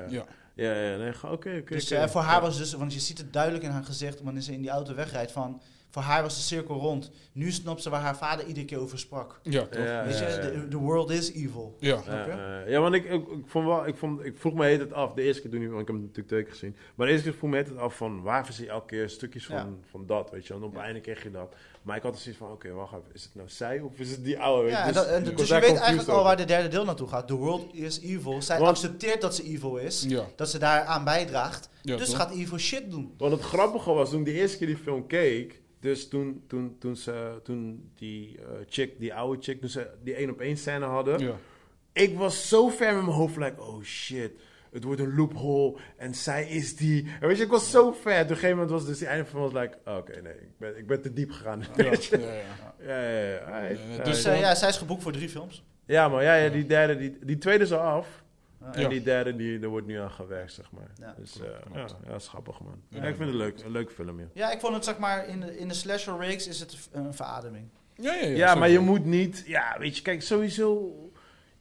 Ja. 0.09 0.25
Ja, 0.65 0.73
ja. 0.73 0.97
Nee, 0.97 1.13
oké, 1.23 1.31
oké. 1.31 1.75
Dus 1.75 1.91
eh, 1.91 2.07
voor 2.07 2.21
haar 2.21 2.41
was 2.41 2.57
dus, 2.57 2.73
want 2.73 2.93
je 2.93 3.01
ziet 3.01 3.19
het 3.19 3.33
duidelijk 3.33 3.65
in 3.65 3.71
haar 3.71 3.85
gezicht 3.85 4.21
wanneer 4.21 4.43
ze 4.43 4.53
in 4.53 4.61
die 4.61 4.71
auto 4.71 4.95
wegrijdt, 4.95 5.33
van 5.33 5.61
voor 5.99 6.07
haar 6.07 6.23
was 6.23 6.37
de 6.37 6.43
cirkel 6.43 6.75
rond. 6.79 7.11
Nu 7.33 7.51
snapt 7.51 7.83
ze 7.83 7.91
waar 7.91 8.01
haar 8.01 8.17
vader 8.17 8.47
iedere 8.47 8.67
keer 8.67 8.79
over 8.79 8.99
sprak. 8.99 9.41
Ja, 9.43 9.67
toch? 9.67 9.85
Ja, 9.85 10.05
Weet 10.05 10.19
je, 10.19 10.25
the, 10.25 10.67
the 10.71 10.77
world 10.77 11.11
is 11.11 11.33
evil. 11.33 11.77
Ja. 11.81 12.03
Ja, 12.07 12.27
eh, 12.27 12.71
ja, 12.71 12.81
want 12.81 12.95
ik, 12.95 13.05
ik, 13.05 13.29
ik, 13.29 13.45
vond 13.47 13.67
wel, 13.67 13.87
ik, 13.87 13.97
vond, 13.97 14.25
ik 14.25 14.39
vroeg 14.39 14.55
me 14.55 14.65
heet 14.67 14.81
het 14.81 14.93
af, 14.93 15.13
de 15.13 15.23
eerste 15.23 15.43
keer 15.43 15.51
toen 15.51 15.61
niet, 15.61 15.69
want 15.69 15.81
ik 15.81 15.87
heb 15.87 15.97
hem 15.97 16.05
natuurlijk 16.05 16.29
twee 16.29 16.43
keer 16.43 16.53
gezien. 16.53 16.77
Maar 16.95 17.07
de 17.07 17.13
eerste 17.13 17.29
keer 17.29 17.39
vroeg 17.39 17.51
me 17.51 17.57
heet 17.57 17.69
het 17.69 17.79
af 17.79 17.97
van 17.97 18.23
waar 18.23 18.55
je 18.57 18.69
elke 18.69 18.87
keer 18.87 19.09
stukjes 19.09 19.47
van, 19.47 19.57
Ja. 19.57 19.69
van 19.91 20.07
dat, 20.07 20.31
weet 20.31 20.47
je. 20.47 20.55
En 20.55 20.63
op 20.63 20.71
het 20.71 20.79
Ja. 20.79 20.85
einde 20.85 21.01
kreeg 21.01 21.23
je 21.23 21.31
dat. 21.31 21.55
Maar 21.83 21.97
ik 21.97 22.03
had 22.03 22.15
er 22.15 22.21
zoiets 22.21 22.41
van, 22.41 22.51
oké, 22.53 22.73
wacht 22.73 22.93
even, 22.93 23.05
is 23.13 23.23
het 23.23 23.35
nou 23.35 23.49
zij 23.49 23.81
of 23.81 23.99
is 23.99 24.11
het 24.11 24.25
die 24.25 24.39
oude? 24.39 24.69
Ja, 24.71 24.87
dus, 24.87 24.95
dat, 24.95 25.07
en, 25.07 25.21
ik 25.21 25.25
was 25.25 25.37
dus 25.37 25.49
je 25.49 25.61
weet 25.61 25.77
eigenlijk 25.79 26.09
al 26.09 26.23
waar 26.25 26.37
de 26.37 26.45
derde 26.45 26.69
deel 26.69 26.85
naartoe 26.85 27.09
gaat. 27.09 27.27
The 27.29 27.35
world 27.35 27.75
is 27.75 28.01
evil. 28.01 28.43
Zij 28.43 28.59
Want- 28.59 28.71
accepteert 28.71 29.21
dat 29.21 29.35
ze 29.35 29.43
evil 29.43 29.77
is. 29.77 30.05
Ja. 30.09 30.25
Dat 30.37 30.49
ze 30.51 30.59
daaraan 30.59 31.05
bijdraagt. 31.05 31.69
Ja, 31.83 31.97
dus 31.97 32.09
toch? 32.09 32.17
gaat 32.17 32.31
evil 32.31 32.59
shit 32.59 32.91
doen. 32.91 33.15
Want 33.19 33.33
het 33.33 33.41
grappige 33.43 33.93
was, 33.93 34.11
toen 34.11 34.19
ik 34.19 34.25
de 34.25 34.33
eerste 34.33 34.59
keer 34.59 34.67
die 34.67 34.77
film 34.77 35.07
keek, 35.07 35.61
dus 35.81 36.09
toen, 36.09 36.43
toen, 36.47 36.77
toen, 36.79 36.97
ze, 36.97 37.41
toen 37.43 37.91
die 37.95 38.39
eh, 38.39 38.45
chick, 38.69 38.99
die 38.99 39.15
oude 39.15 39.43
chick, 39.43 39.61
toen 39.61 39.69
ze 39.71 39.91
die 40.03 40.15
één 40.15 40.31
op 40.31 40.41
één 40.41 40.57
scène 40.57 40.85
hadden, 40.87 41.19
Ja. 41.19 41.35
ik 41.93 42.17
was 42.17 42.49
zo 42.49 42.69
ver 42.69 42.95
met 42.95 43.03
mijn 43.05 43.17
hoofd, 43.17 43.37
like, 43.37 43.61
oh 43.63 43.83
shit, 43.83 44.31
het 44.73 44.85
wordt 44.85 45.01
een 45.01 45.15
loophole 45.15 45.79
en 45.97 46.15
zij 46.15 46.49
is 46.49 46.77
die. 46.77 47.07
En 47.21 47.29
weet 47.29 47.37
je, 47.37 47.45
ik 47.45 47.51
was 47.51 47.71
zo 47.71 47.93
ver. 47.93 48.15
Op 48.23 48.29
een 48.29 48.35
gegeven 48.35 48.51
moment 48.51 48.71
was 48.71 48.87
dus 48.87 48.99
die 48.99 49.07
einde 49.07 49.25
van 49.25 49.41
was 49.41 49.53
like, 49.53 49.79
oh, 49.85 49.97
oké, 49.97 50.21
nee, 50.21 50.33
ik 50.33 50.59
ben, 50.59 50.79
ik 50.79 50.87
ben 50.87 51.03
te 51.03 51.13
diep 51.13 51.31
gegaan. 51.31 51.65
Ja, 51.77 51.85
ja, 52.87 53.11
ja. 53.11 53.69
Ja. 53.69 54.05
Dus 54.05 54.23
ja, 54.23 54.55
zij 54.55 54.69
is 54.69 54.77
geboekt 54.77 55.03
voor 55.03 55.13
drie 55.13 55.29
films. 55.29 55.65
ja, 55.87 56.09
maar 56.09 56.23
ja, 56.23 56.35
ja, 56.35 56.49
die 56.51 56.67
derde, 56.67 56.97
die, 56.97 57.19
die 57.25 57.39
tweede 57.39 57.65
is 57.65 57.73
al 57.73 57.79
af. 57.81 58.25
En 58.73 58.81
Ja. 58.81 58.89
die 58.89 59.03
derde, 59.03 59.37
die, 59.37 59.59
daar 59.59 59.71
wordt 59.71 59.87
nu 59.87 59.99
aan 59.99 60.11
gewerkt, 60.11 60.53
zeg 60.53 60.71
maar. 60.73 60.91
Ja. 60.95 61.15
dus 61.19 61.41
eh, 61.41 61.47
ja, 61.75 61.81
ja, 61.81 61.87
dat 62.07 62.21
is 62.21 62.29
grappig, 62.29 62.61
man. 62.61 62.83
Ja. 62.89 63.03
Ja, 63.03 63.09
ik 63.09 63.17
vind 63.17 63.29
het 63.29 63.39
leuk, 63.39 63.61
een 63.65 63.71
leuk 63.71 63.91
film, 63.93 64.21
ja. 64.21 64.27
Ja, 64.33 64.51
ik 64.53 64.61
vond 64.61 64.75
het 64.75 64.85
zeg 64.85 64.99
maar 64.99 65.27
in 65.27 65.41
de, 65.41 65.59
in 65.59 65.69
de 65.69 65.75
slasher 65.75 66.19
reeks 66.19 66.47
is 66.47 66.61
het 66.61 66.89
een 66.93 67.15
verademing. 67.15 67.69
Ja, 67.95 68.15
ja, 68.15 68.27
ja, 68.27 68.37
Ja, 68.37 68.55
maar 68.55 68.69
je 68.69 68.79
moet 68.79 69.05
niet... 69.05 69.43
Ja, 69.47 69.77
weet 69.79 69.97
je, 69.97 70.03
kijk, 70.03 70.23
sowieso... 70.23 70.93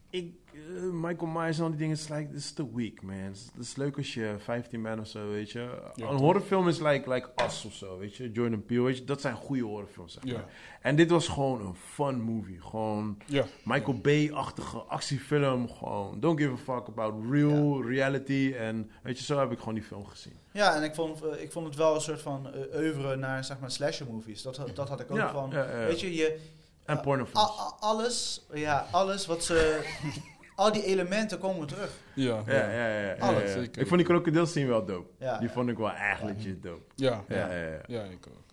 Ik, 0.10 0.34
eh, 0.76 0.82
Michael 0.92 1.28
Myers 1.32 1.58
en 1.58 1.64
al 1.64 1.70
die 1.70 1.78
dingen, 1.80 1.96
is 1.96 2.08
like, 2.10 2.34
is 2.34 2.52
te 2.52 2.74
weak, 2.76 3.02
man. 3.02 3.16
Het 3.16 3.52
is, 3.60 3.76
leuk 3.76 3.98
als 3.98 4.14
je 4.14 4.36
15 4.38 4.82
bent 4.84 5.00
of 5.00 5.08
zo, 5.08 5.30
weet 5.30 5.52
je. 5.52 5.60
Ja, 5.96 6.08
een 6.08 6.18
horrorfilm 6.18 6.68
is 6.68 6.80
like, 6.80 7.14
like 7.14 7.30
Us 7.46 7.66
of 7.66 7.74
zo, 7.74 7.98
weet 7.98 8.16
je. 8.16 8.32
Jordan 8.32 8.66
Peele, 8.66 8.82
weet 8.84 8.98
je. 8.98 9.04
Dat 9.04 9.22
zijn 9.22 9.36
goede 9.36 9.64
horrorfilms, 9.64 10.14
zeg 10.14 10.24
maar. 10.24 10.34
Ja. 10.34 10.46
En 10.82 10.96
dit 10.96 11.10
was 11.10 11.28
gewoon 11.28 11.66
een 11.66 11.76
fun 11.76 12.22
movie. 12.22 12.62
Gewoon 12.62 13.18
Ja. 13.26 13.46
Michael 13.64 13.98
Bay-achtige 14.00 14.78
actiefilm. 14.78 15.70
Gewoon, 15.70 16.20
don't 16.20 16.40
give 16.40 16.52
a 16.54 16.58
fuck 16.58 16.88
about 16.88 17.14
real 17.32 17.84
reality. 17.84 18.54
En 18.58 18.92
weet 19.04 19.18
je, 19.18 19.24
zo 19.24 19.40
heb 19.40 19.52
ik 19.52 19.60
gewoon 19.60 19.74
die 19.74 19.84
film 19.84 20.06
gezien. 20.06 20.34
Ja, 20.52 20.76
en 20.76 20.84
ik 20.84 20.96
vond, 20.96 21.22
eh, 21.24 21.42
ik 21.42 21.52
vond 21.52 21.66
het 21.66 21.76
wel 21.76 21.96
een 21.96 22.02
soort 22.02 22.22
van 22.22 22.48
uh, 22.48 22.76
oeuvre 22.80 23.16
naar 23.16 23.44
zeg 23.44 23.60
maar 23.60 23.72
slasher 23.72 24.08
movies. 24.12 24.42
Dat, 24.42 24.62
dat 24.74 24.90
had 24.90 25.00
ik 25.00 25.12
ook 25.12 25.18
Ja, 25.18 25.32
van. 25.32 25.50
ja, 25.52 25.64
ja. 25.80 25.86
Weet 25.86 26.00
je, 26.00 26.16
je 26.16 26.40
En 26.86 27.02
pornofilms. 27.02 27.52
alles, 27.80 28.46
ja, 28.54 28.88
alles 28.92 29.26
wat 29.26 29.44
ze. 29.44 29.80
al 30.58 30.72
die 30.72 30.84
elementen 30.84 31.40
komen 31.40 31.68
terug. 31.68 31.92
Ja. 32.14 32.44
Ja, 32.46 32.54
ja, 32.54 32.88
ja. 32.88 33.00
ja, 33.00 33.16
Alles, 33.20 33.42
ja, 33.42 33.48
ja. 33.48 33.54
zeker. 33.62 33.82
Ik 33.82 33.88
vond 33.88 34.00
die 34.00 34.10
krokodilscene 34.10 34.68
wel 34.68 34.86
dope. 34.86 35.10
Ja, 35.20 35.38
Die 35.38 35.48
ja. 35.48 35.54
vond 35.54 35.70
ik 35.70 35.78
wel 35.78 35.92
echt 35.92 36.24
legit 36.24 36.64
dope. 36.64 36.84
Ja. 36.96 37.24
Ja, 37.28 37.52
ja, 37.52 37.62
ja. 37.68 37.80
Ja, 37.88 38.04
ik 38.04 38.28
ook. 38.28 38.44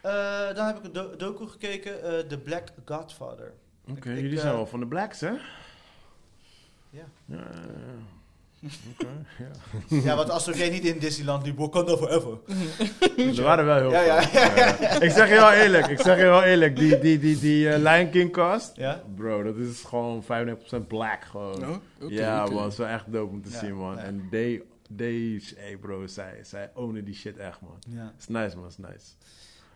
Eh, 0.00 0.54
dan 0.54 0.66
heb 0.66 0.76
ik 0.78 0.84
een 0.84 0.92
do- 0.92 1.16
docu 1.16 1.46
gekeken, 1.46 2.02
eh 2.02 2.18
The 2.26 2.38
Black 2.38 2.68
Godfather. 2.84 3.52
Oké, 3.90 4.08
ik, 4.10 4.16
jullie 4.16 4.36
eh, 4.36 4.40
zijn 4.42 4.54
wel 4.54 4.66
van 4.66 4.80
de 4.80 4.86
blacks, 4.86 5.20
hè? 5.20 5.30
Ja. 6.90 7.04
Ja. 7.24 7.46
Ja, 10.04 10.16
want 10.16 10.30
alsof 10.30 10.58
jij 10.58 10.70
niet 10.70 10.84
in 10.84 10.98
Disneyland 10.98 11.46
liep, 11.46 11.58
Wakanda 11.58 11.96
forever. 11.96 12.38
Er 13.36 13.42
waren 13.42 13.64
wel 13.64 13.76
heel 13.76 13.90
Ja, 13.90 14.00
ja, 14.02 14.22
veel. 14.22 14.40
Ja. 14.40 15.00
Ik 15.00 15.10
zeg 15.10 15.28
je 15.28 15.34
wel 15.34 15.52
eerlijk, 15.52 15.86
ik 15.86 16.00
zeg 16.00 16.16
je 16.18 16.22
wel 16.24 16.42
eerlijk. 16.42 16.76
Die, 16.76 16.98
die, 16.98 17.18
die, 17.18 17.38
die 17.38 17.68
eh, 17.70 17.78
Lion 17.92 18.10
King 18.10 18.32
cast, 18.32 18.76
Ja? 18.76 19.02
bro, 19.14 19.42
dat 19.42 19.56
is 19.56 19.82
gewoon 19.82 20.24
95% 20.24 20.86
black 20.88 21.24
gewoon. 21.24 21.64
Oh, 21.64 22.10
ja 22.10 22.46
man, 22.46 22.62
het 22.62 22.72
is 22.72 22.78
wel 22.78 22.86
echt 22.86 23.12
dope 23.12 23.32
om 23.32 23.42
te 23.42 23.50
Ja, 23.50 23.58
zien 23.58 23.74
man. 23.76 23.96
ja. 23.96 24.02
En 24.02 24.26
they, 24.30 24.62
they, 24.96 25.42
hey 25.56 25.76
bro, 25.80 26.06
zij, 26.06 26.38
zij 26.42 26.70
ownen 26.74 27.04
die 27.04 27.14
shit 27.14 27.36
echt 27.36 27.60
man. 27.60 27.78
Ja. 27.88 28.12
Is 28.18 28.26
nice 28.28 28.56
man, 28.56 28.66
is 28.66 28.78
nice. 28.78 29.06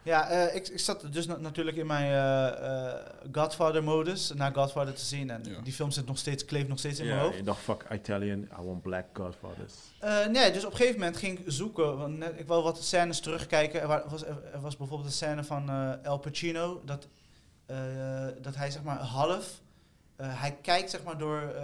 Ja, 0.04 0.28
eh, 0.28 0.54
ik, 0.54 0.68
ik 0.68 0.78
zat 0.78 1.04
dus 1.12 1.26
na- 1.26 1.36
natuurlijk 1.36 1.76
in 1.76 1.86
mijn 1.86 2.12
eh, 2.12 2.92
Godfather-modus 3.32 4.32
naar 4.34 4.54
Godfather 4.54 4.94
te 4.94 5.04
zien. 5.04 5.30
En 5.30 5.40
Ja. 5.44 5.60
die 5.62 5.72
film 5.72 5.90
zit 5.90 6.06
nog 6.06 6.18
steeds, 6.18 6.44
kleeft 6.44 6.68
nog 6.68 6.78
steeds 6.78 6.98
in 6.98 7.06
mijn 7.06 7.18
Ja, 7.18 7.24
hoofd. 7.24 7.36
je 7.36 7.42
dacht 7.42 7.60
fuck 7.62 7.84
Italian, 7.92 8.38
I 8.42 8.62
want 8.64 8.82
black 8.82 9.04
godfathers. 9.12 9.74
Nee, 10.30 10.52
dus 10.52 10.64
op 10.64 10.70
een 10.70 10.76
gegeven 10.76 10.98
moment 10.98 11.16
ging 11.16 11.38
ik 11.38 11.44
zoeken. 11.46 11.98
Want 11.98 12.18
net, 12.18 12.32
ik 12.38 12.46
wil 12.46 12.62
wat 12.62 12.82
scènes 12.82 13.20
terugkijken. 13.20 13.80
Er, 13.80 13.86
wa- 13.88 14.04
was, 14.08 14.24
er 14.24 14.60
was 14.60 14.76
bijvoorbeeld 14.76 15.08
een 15.08 15.14
scène 15.14 15.44
van 15.44 15.70
El 16.02 16.18
Pacino. 16.18 16.82
Dat, 16.84 17.06
dat 18.40 18.54
hij 18.56 18.70
zeg 18.70 18.82
maar 18.82 18.98
half... 18.98 19.60
hij 20.16 20.56
kijkt 20.62 20.90
zeg 20.90 21.02
maar 21.02 21.18
door... 21.18 21.54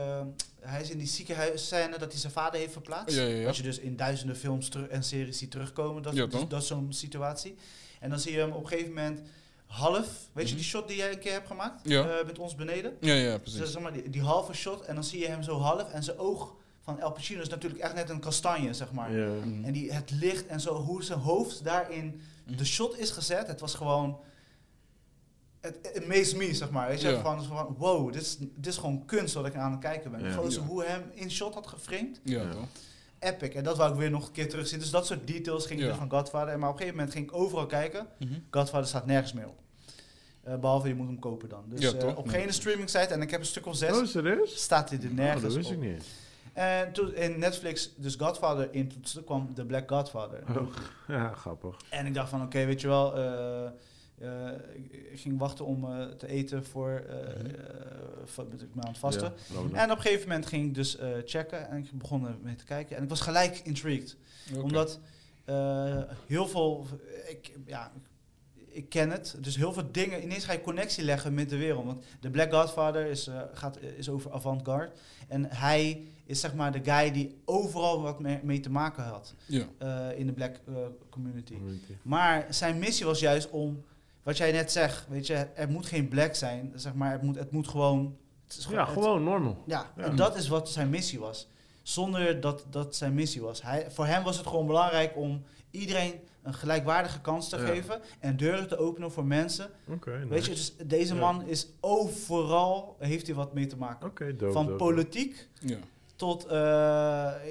hij 0.61 0.81
is 0.81 0.91
in 0.91 0.99
die 0.99 1.07
ziekenhuisscène 1.07 1.99
dat 1.99 2.11
hij 2.12 2.20
zijn 2.20 2.32
vader 2.32 2.61
heeft 2.61 2.73
verplaatst. 2.73 3.16
Ja, 3.16 3.23
ja, 3.23 3.35
ja. 3.37 3.45
Wat 3.45 3.57
je 3.57 3.62
dus 3.62 3.78
in 3.78 3.97
duizenden 3.97 4.37
films 4.37 4.69
en 4.91 5.03
series 5.05 5.39
ziet 5.39 5.51
terugkomen. 5.51 6.03
Dat, 6.03 6.15
Ja, 6.15 6.27
dus, 6.27 6.41
dat 6.49 6.61
is 6.62 6.66
zo'n 6.69 6.87
situatie. 6.93 7.55
En 8.01 8.11
dan 8.11 8.19
zie 8.19 8.32
je 8.32 8.39
hem 8.39 8.51
op 8.53 8.62
een 8.62 8.69
gegeven 8.69 8.93
moment 8.93 9.20
half... 9.66 10.07
Weet 10.32 10.45
je 10.49 10.55
Mhm. 10.55 10.61
die 10.62 10.70
shot 10.70 10.89
die 10.89 10.97
jij 10.97 11.12
een 11.12 11.19
keer 11.19 11.32
hebt 11.32 11.47
gemaakt? 11.47 11.81
Ja. 11.89 12.09
Eh, 12.19 12.27
met 12.27 12.39
ons 12.39 12.55
beneden? 12.55 12.97
Ja, 13.01 13.15
ja, 13.15 13.39
Dus 13.39 13.53
precies. 13.53 13.73
zeg 13.73 13.82
maar 13.82 13.93
die, 13.93 14.11
die 14.11 14.23
halve 14.23 14.53
shot 14.55 14.81
en 14.85 14.95
dan 14.95 15.05
zie 15.05 15.20
je 15.20 15.27
hem 15.27 15.43
zo 15.43 15.59
half. 15.59 15.93
En 15.93 16.03
zijn 16.03 16.19
oog 16.19 16.55
van 16.82 17.01
El 17.01 17.12
Pacino 17.12 17.41
is 17.43 17.49
natuurlijk 17.49 17.81
echt 17.82 17.95
net 17.95 18.11
een 18.11 18.20
kastanje, 18.20 18.73
zeg 18.74 18.93
maar. 18.93 19.12
Ja. 19.16 19.27
En 19.62 19.73
die, 19.73 19.93
het 19.93 20.11
licht 20.11 20.47
en 20.47 20.61
zo, 20.61 20.74
hoe 20.74 21.03
zijn 21.05 21.19
hoofd 21.19 21.65
daarin 21.65 22.20
Mhm. 22.45 22.57
de 22.57 22.65
shot 22.65 22.99
is 22.99 23.11
gezet. 23.11 23.47
Het 23.47 23.61
was 23.61 23.74
gewoon... 23.74 24.19
Het 25.61 26.01
amazed 26.05 26.37
me, 26.37 26.55
zeg 26.55 26.70
maar. 26.70 26.89
Weet 26.89 27.01
je, 27.01 27.09
Ja. 27.09 27.16
gewoon 27.20 27.45
van, 27.45 27.74
wow, 27.78 28.12
dit 28.12 28.23
is, 28.23 28.37
dit 28.39 28.66
is 28.66 28.77
gewoon 28.77 29.05
kunst 29.05 29.35
wat 29.35 29.47
ik 29.47 29.55
aan 29.55 29.70
het 29.70 29.81
kijken 29.81 30.11
ben. 30.11 30.24
Ja. 30.24 30.31
Gewoon 30.31 30.51
Ja. 30.51 30.61
hoe 30.61 30.85
hem 30.85 31.03
in 31.15 31.31
shot 31.31 31.55
had 31.55 31.66
geframed. 31.66 32.20
Ja, 32.24 32.43
Ja. 32.43 32.51
toch? 32.51 32.65
Epic. 33.19 33.49
En 33.55 33.65
dat 33.65 33.77
wou 33.77 33.93
ik 33.93 33.99
weer 33.99 34.11
nog 34.11 34.27
een 34.27 34.32
keer 34.32 34.49
terugzien. 34.49 34.78
Dus 34.78 34.91
dat 34.91 35.07
soort 35.07 35.27
details 35.27 35.66
ging 35.66 35.78
ik 35.81 35.85
Ja. 35.87 35.91
weer 35.91 36.01
van 36.09 36.11
Godfather. 36.19 36.59
Maar 36.59 36.69
op 36.69 36.74
een 36.74 36.81
gegeven 36.81 36.97
moment 36.99 37.15
ging 37.16 37.27
ik 37.28 37.35
overal 37.37 37.66
kijken. 37.66 38.07
Mhm. 38.19 38.32
Godfather 38.51 38.89
staat 38.89 39.07
nergens 39.07 39.32
meer 39.32 39.49
op. 39.49 39.59
Eh, 40.43 40.55
behalve 40.57 40.89
je 40.89 40.95
moet 40.95 41.07
hem 41.07 41.19
kopen 41.19 41.49
dan. 41.49 41.65
Dus 41.66 41.81
Ja, 41.81 41.93
eh, 41.93 41.99
toch? 41.99 42.16
op 42.16 42.28
geen 42.28 42.53
streaming 42.53 42.89
site, 42.91 43.07
en 43.07 43.23
ik 43.23 43.31
heb 43.31 43.41
een 43.41 43.47
stuk 43.47 43.66
of 43.66 43.77
zes, 43.77 43.99
Oh, 43.99 44.07
serieus? 44.07 44.62
staat 44.62 44.91
hij 44.91 44.99
er 44.99 45.09
Oh, 45.09 45.12
nergens 45.15 45.43
dat 45.43 45.53
wist 45.55 45.66
op. 45.69 45.74
ik 45.74 45.81
niet. 45.81 46.05
En 46.53 46.93
toen 46.93 47.15
in 47.15 47.39
Netflix 47.39 47.93
dus 47.97 48.15
Godfather 48.15 48.69
intoetste, 48.74 49.23
kwam 49.24 49.55
The 49.55 49.65
Black 49.65 49.91
Godfather. 49.91 50.43
Oh, 50.59 50.66
ja, 51.09 51.32
grappig. 51.32 51.77
En 51.91 52.07
ik 52.07 52.15
dacht 52.15 52.28
van, 52.31 52.43
oké, 52.43 52.65
weet 52.65 52.81
je 52.81 52.87
wel, 52.89 53.16
eh, 53.16 53.65
eh, 53.65 53.70
ging 55.15 55.39
wachten 55.39 55.65
om 55.67 55.85
eh, 55.85 56.07
te 56.07 56.27
eten 56.27 56.65
voor, 56.65 56.91
eh 57.09 57.19
eh, 57.19 58.47
me 58.75 58.83
aan 58.83 58.89
het 58.89 58.99
vasten. 58.99 59.33
Ja, 59.73 59.83
En 59.85 59.91
op 59.91 59.97
een 59.97 60.03
gegeven 60.03 60.29
moment 60.29 60.47
ging 60.47 60.67
ik 60.67 60.75
dus 60.75 60.97
eh, 60.97 61.09
checken 61.25 61.69
en 61.69 61.79
ik 61.79 61.91
begon 61.93 62.27
ermee 62.27 62.55
te 62.55 62.65
kijken. 62.65 62.97
En 62.97 63.03
ik 63.03 63.09
was 63.09 63.21
gelijk 63.21 63.59
intrigued. 63.65 64.17
Omdat 64.63 65.01
eh, 65.45 66.03
heel 66.27 66.49
veel, 66.49 66.87
ik, 67.29 67.53
ja, 67.67 67.93
ik 68.69 68.89
ken 68.89 69.11
het. 69.11 69.37
Dus 69.41 69.57
heel 69.57 69.73
veel 69.73 69.89
dingen, 69.93 70.23
ineens 70.23 70.45
ga 70.45 70.53
je 70.53 70.61
connectie 70.61 71.05
leggen 71.05 71.35
met 71.35 71.49
de 71.51 71.57
wereld. 71.57 71.85
Want 71.85 72.05
de 72.21 72.31
Black 72.31 72.53
Godfather 72.53 73.07
is, 73.07 73.27
eh, 73.27 73.41
gaat, 73.53 73.79
is 73.97 74.09
over 74.09 74.33
avant-garde. 74.33 74.93
En 75.29 75.45
hij 75.51 76.03
is 76.25 76.41
zeg 76.41 76.55
maar 76.55 76.73
de 76.73 76.81
guy 76.93 77.11
die 77.13 77.41
overal 77.45 78.03
wat 78.03 78.21
mee, 78.21 78.41
mee 78.43 78.61
te 78.61 78.71
maken 78.71 79.03
had 79.03 79.35
Ja. 79.47 79.67
eh, 79.79 80.19
in 80.19 80.27
de 80.27 80.33
black 80.33 80.61
eh, 80.69 80.75
community. 81.09 81.55
community. 81.55 81.93
Maar 82.03 82.47
zijn 82.51 82.79
missie 82.79 83.07
was 83.07 83.21
juist 83.21 83.51
om, 83.51 83.85
wat 84.31 84.39
jij 84.39 84.52
net 84.52 84.73
zegt, 84.73 85.07
weet 85.09 85.27
je, 85.27 85.35
er 85.35 85.69
moet 85.70 85.86
geen 85.86 86.09
black 86.09 86.35
zijn. 86.35 86.73
Zeg 86.74 86.94
maar, 86.94 87.12
het 87.12 87.23
moet, 87.23 87.36
het 87.36 87.51
moet 87.51 87.69
gewoon... 87.69 88.16
Het 88.44 88.57
is 88.59 88.66
Ja, 88.70 88.85
het- 88.85 88.93
gewoon 88.93 89.24
normal. 89.24 89.62
ja, 89.66 89.93
Ja. 89.97 90.02
en 90.05 90.16
dat 90.16 90.36
is 90.36 90.48
wat 90.48 90.69
zijn 90.70 90.90
missie 90.90 91.19
was. 91.20 91.48
Zonder 91.82 92.40
dat 92.40 92.65
dat 92.70 92.97
zijn 92.97 93.15
missie 93.15 93.43
was. 93.43 93.62
Hij, 93.62 93.90
voor 93.90 94.07
hem 94.07 94.23
was 94.23 94.36
het 94.36 94.47
gewoon 94.47 94.66
belangrijk 94.66 95.16
om 95.16 95.43
iedereen 95.70 96.15
een 96.43 96.55
gelijkwaardige 96.55 97.20
kans 97.20 97.48
te 97.48 97.57
Ja. 97.57 97.65
geven 97.66 98.01
en 98.20 98.36
deuren 98.36 98.69
te 98.69 98.77
openen 98.78 99.12
voor 99.12 99.24
mensen. 99.24 99.70
Oké, 99.89 100.11
nice. 100.11 100.28
Weet 100.28 100.44
je, 100.44 100.51
dus 100.51 100.74
deze 100.86 101.15
Ja. 101.15 101.20
man 101.20 101.47
is 101.47 101.66
overal, 101.81 102.97
heeft 102.98 103.27
hij 103.27 103.36
wat 103.36 103.55
mee 103.55 103.66
te 103.66 103.77
maken. 103.77 104.09
Oké, 104.09 104.36
dope, 104.36 104.52
Van 104.52 104.65
dope. 104.66 104.77
politiek 104.77 105.48
Ja. 105.61 105.77
tot 106.16 106.44
eh, 106.47 106.51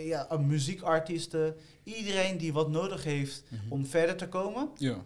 ja, 0.07 0.27
uh, 0.31 0.37
muziekartiesten. 0.39 1.55
Iedereen 1.83 2.37
die 2.37 2.53
wat 2.53 2.69
nodig 2.69 3.03
heeft 3.03 3.43
Mhm. 3.49 3.61
om 3.73 3.85
verder 3.85 4.15
te 4.15 4.27
komen, 4.27 4.69
Ja. 4.77 4.97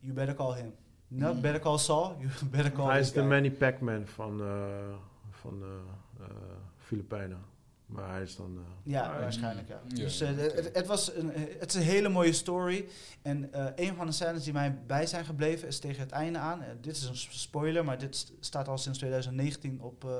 you 0.00 0.12
better 0.12 0.34
call 0.34 0.54
him. 0.56 0.74
Not 1.12 1.32
Mhm. 1.32 1.40
better 1.42 1.60
call 1.60 1.78
Saul, 1.78 2.16
you 2.20 2.30
better 2.50 2.72
call 2.72 2.86
Hij 2.88 3.00
is 3.00 3.12
de. 3.12 3.22
Manny 3.22 3.50
Pacman 3.50 4.06
van, 4.06 4.40
eh 4.40 4.94
van 5.30 5.62
eh, 5.62 6.24
eh, 6.24 6.30
Filipijnen. 6.78 7.38
Maar 7.86 8.10
hij 8.10 8.22
is 8.22 8.36
dan... 8.36 8.56
eh, 8.58 8.92
Ja, 8.92 9.10
hij- 9.10 9.20
waarschijnlijk 9.20 9.68
ja. 9.68 9.80
Ja, 9.88 9.94
dus 9.94 10.20
eh, 10.20 10.28
het, 10.36 10.70
het, 10.74 10.86
was 10.86 11.14
een, 11.14 11.30
het 11.58 11.68
is 11.68 11.74
een 11.74 11.86
hele 11.86 12.08
mooie 12.08 12.32
story. 12.32 12.88
En 13.22 13.52
eh, 13.52 13.66
een 13.88 13.94
van 13.96 14.06
de 14.06 14.12
scènes 14.12 14.44
die 14.44 14.52
mij 14.52 14.78
bij 14.86 15.06
zijn 15.06 15.24
gebleven 15.24 15.68
is 15.68 15.78
tegen 15.78 16.00
het 16.00 16.10
einde 16.10 16.38
aan. 16.38 16.62
Dit 16.80 16.96
is 16.96 17.04
een 17.04 17.16
spoiler, 17.16 17.84
maar 17.84 17.98
dit 17.98 18.16
st- 18.16 18.32
staat 18.40 18.68
al 18.68 18.78
sinds 18.78 18.98
2019 18.98 19.80
op 19.80 20.04
eh, 20.04 20.10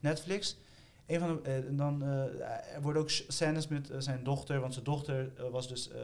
Netflix. 0.00 0.56
Een 1.06 1.20
van 1.20 1.40
de, 1.42 1.74
dan, 1.74 2.02
eh, 2.02 2.74
er 2.74 2.82
worden 2.82 3.02
ook 3.02 3.10
scènes 3.10 3.68
met 3.68 3.90
zijn 3.98 4.24
dochter, 4.24 4.60
want 4.60 4.72
zijn 4.72 4.84
dochter 4.84 5.30
was 5.50 5.68
dus 5.68 5.90
eh, 5.90 5.98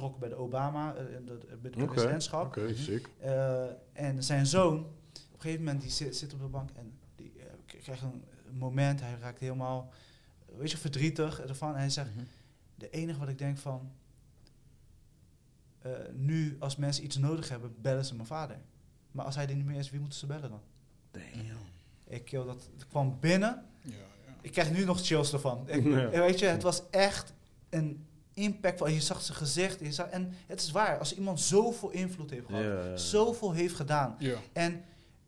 betrokken 0.00 0.20
bij 0.20 0.28
de 0.28 0.34
Obama, 0.44 0.94
eh, 0.94 1.14
in 1.14 1.26
de, 1.26 1.38
bij 1.60 1.70
het 1.70 1.82
Oké, 1.82 1.92
presidentschap. 1.92 2.46
Oké, 2.46 2.74
sick. 2.74 3.08
Eh, 3.18 3.64
en 3.92 4.22
zijn 4.24 4.46
zoon, 4.46 4.78
op 4.78 4.86
een 5.14 5.40
gegeven 5.40 5.64
moment, 5.64 5.82
die 5.82 5.90
zit, 5.90 6.16
zit 6.16 6.32
op 6.32 6.40
de 6.40 6.46
bank 6.46 6.70
en 6.70 6.92
die 7.16 7.32
eh, 7.38 7.80
krijgt 7.82 8.02
een 8.02 8.22
moment, 8.58 9.00
hij 9.00 9.16
raakt 9.20 9.38
helemaal, 9.40 9.92
eh, 10.48 10.56
weet 10.58 10.70
je, 10.70 10.76
verdrietig 10.76 11.40
ervan. 11.40 11.72
En 11.72 11.78
hij 11.78 11.90
zegt, 11.90 12.14
Mhm. 12.14 12.24
de 12.74 12.90
enige 12.90 13.18
wat 13.18 13.28
ik 13.28 13.38
denk 13.38 13.58
van, 13.58 13.90
eh, 15.78 15.90
nu 16.12 16.56
als 16.58 16.76
mensen 16.76 17.04
iets 17.04 17.16
nodig 17.16 17.48
hebben, 17.48 17.74
bellen 17.80 18.04
ze 18.04 18.14
mijn 18.14 18.26
vader. 18.26 18.56
Maar 19.12 19.24
als 19.24 19.34
hij 19.34 19.48
er 19.48 19.54
niet 19.54 19.64
meer 19.66 19.78
is, 19.78 19.90
wie 19.90 20.00
moeten 20.00 20.18
ze 20.18 20.26
bellen 20.26 20.50
dan? 20.50 20.60
Ik, 22.06 22.28
joh, 22.28 22.46
dat 22.46 22.68
kwam 22.88 23.16
binnen. 23.20 23.64
Ja, 23.82 23.90
ja. 23.92 24.34
Ik 24.40 24.52
krijg 24.52 24.70
nu 24.72 24.84
nog 24.84 25.00
chills 25.06 25.32
ervan. 25.32 25.68
Ik, 25.68 25.84
Ja. 25.92 26.10
eh, 26.10 26.18
Weet 26.20 26.38
je, 26.38 26.46
het 26.46 26.62
was 26.62 26.82
echt 26.90 27.32
een 27.68 28.06
impact. 28.34 28.78
van- 28.78 28.92
Je 28.92 29.00
zag 29.00 29.22
zijn 29.22 29.38
gezicht. 29.38 29.80
Je 29.80 29.92
zag, 29.92 30.06
en 30.08 30.34
het 30.46 30.60
is 30.60 30.70
waar, 30.70 30.98
als 30.98 31.14
iemand 31.14 31.40
zoveel 31.40 31.90
invloed 31.90 32.30
heeft 32.30 32.46
gehad, 32.46 33.00
zoveel 33.00 33.52
heeft 33.52 33.74
gedaan. 33.74 34.16
En 34.52 34.84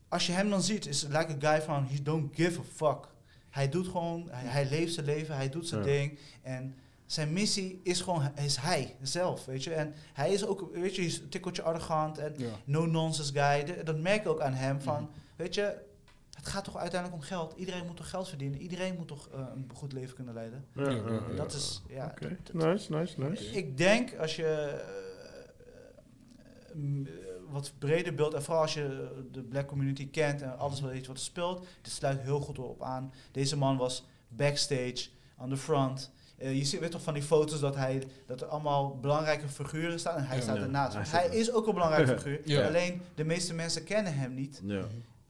als 0.07 0.25
je 0.27 0.31
hem 0.33 0.49
dan 0.49 0.61
ziet, 0.61 0.87
is 0.87 1.01
het 1.01 1.11
like 1.11 1.45
a 1.45 1.51
guy 1.51 1.61
van, 1.65 1.87
he 1.87 2.01
don't 2.03 2.35
give 2.35 2.59
a 2.59 2.63
fuck. 2.75 3.07
Hij 3.49 3.69
doet 3.69 3.87
gewoon, 3.87 4.27
hij, 4.31 4.49
hij 4.51 4.69
leeft 4.69 4.93
zijn 4.93 5.05
leven, 5.05 5.35
hij 5.35 5.49
doet 5.49 5.67
zijn 5.67 5.81
Ja. 5.81 5.87
ding. 5.87 6.19
En 6.41 6.75
zijn 7.05 7.33
missie 7.33 7.79
is 7.83 8.01
gewoon, 8.01 8.31
is 8.35 8.55
hij 8.55 8.95
zelf, 9.01 9.45
weet 9.45 9.63
je. 9.63 9.73
En 9.73 9.93
hij 10.13 10.33
is 10.33 10.45
ook, 10.45 10.69
weet 10.73 10.95
je, 10.95 11.01
hij 11.01 11.09
is 11.09 11.19
een 11.19 11.29
tikkeltje 11.29 11.61
arrogant 11.61 12.17
en 12.17 12.33
Ja. 12.37 12.49
no-nonsense 12.65 13.33
guy. 13.33 13.63
De- 13.63 13.83
dat 13.83 13.99
merk 13.99 14.21
ik 14.21 14.27
ook 14.27 14.41
aan 14.41 14.53
hem 14.53 14.81
van, 14.81 15.01
Mhm. 15.01 15.11
weet 15.35 15.53
je, 15.55 15.75
het 16.33 16.47
gaat 16.47 16.63
toch 16.63 16.77
uiteindelijk 16.77 17.21
om 17.21 17.27
geld. 17.27 17.53
Iedereen 17.57 17.85
moet 17.85 17.97
toch 17.97 18.09
geld 18.09 18.27
verdienen. 18.29 18.61
Iedereen 18.61 18.95
moet 18.95 19.07
toch 19.07 19.29
eh, 19.29 19.39
een 19.55 19.69
goed 19.73 19.93
leven 19.93 20.15
kunnen 20.15 20.33
leiden. 20.33 20.65
Ja, 20.73 20.83
ja, 20.83 20.89
Ja, 20.89 20.95
ja, 21.07 21.13
ja. 21.29 21.35
Dat 21.35 21.53
is, 21.53 21.81
ja. 21.87 22.13
Dat- 22.19 22.53
nice, 22.53 22.91
nice, 22.91 23.19
nice. 23.19 23.43
ik 23.45 23.77
denk 23.77 24.17
als 24.17 24.35
je 24.35 24.45
eh, 24.45 24.73
m, 26.75 27.05
eh, 27.05 27.11
wat 27.49 27.73
breder 27.79 28.15
beeld, 28.15 28.33
en 28.33 28.43
vooral 28.43 28.61
als 28.61 28.73
je 28.73 29.11
de 29.31 29.41
black 29.41 29.67
community 29.67 30.09
kent 30.09 30.41
en 30.41 30.57
alles 30.57 30.81
wat 30.81 30.91
weet 30.91 31.07
wat 31.07 31.17
er 31.17 31.23
speelt, 31.23 31.65
dit 31.81 31.91
sluit 31.93 32.19
heel 32.21 32.39
goed 32.39 32.59
op 32.59 32.81
aan. 32.81 33.13
Deze 33.31 33.57
man 33.57 33.77
was 33.77 34.05
backstage, 34.27 35.07
aan 35.37 35.49
de 35.49 35.57
front. 35.57 36.11
Je 36.37 36.65
ziet 36.65 36.79
weet 36.79 36.91
toch 36.91 37.01
van 37.01 37.13
die 37.13 37.23
foto's 37.23 37.59
dat, 37.59 37.75
hij, 37.75 38.03
dat 38.25 38.41
er 38.41 38.47
allemaal 38.47 38.99
belangrijke 38.99 39.47
figuren 39.49 39.99
staan 39.99 40.17
en 40.17 40.25
hij 40.27 40.37
Ja, 40.37 40.41
staat 40.43 40.55
ja. 40.55 40.61
ernaast. 40.61 40.93
Hij 40.95 41.05
staat 41.05 41.27
hij 41.27 41.37
is 41.37 41.51
ook 41.51 41.67
een 41.67 41.73
belangrijke 41.73 42.11
figuur. 42.19 42.41
Ja. 42.45 42.67
Alleen 42.67 43.01
de 43.15 43.23
meeste 43.23 43.53
mensen 43.53 43.83
kennen 43.83 44.15
hem 44.15 44.33
niet, 44.33 44.61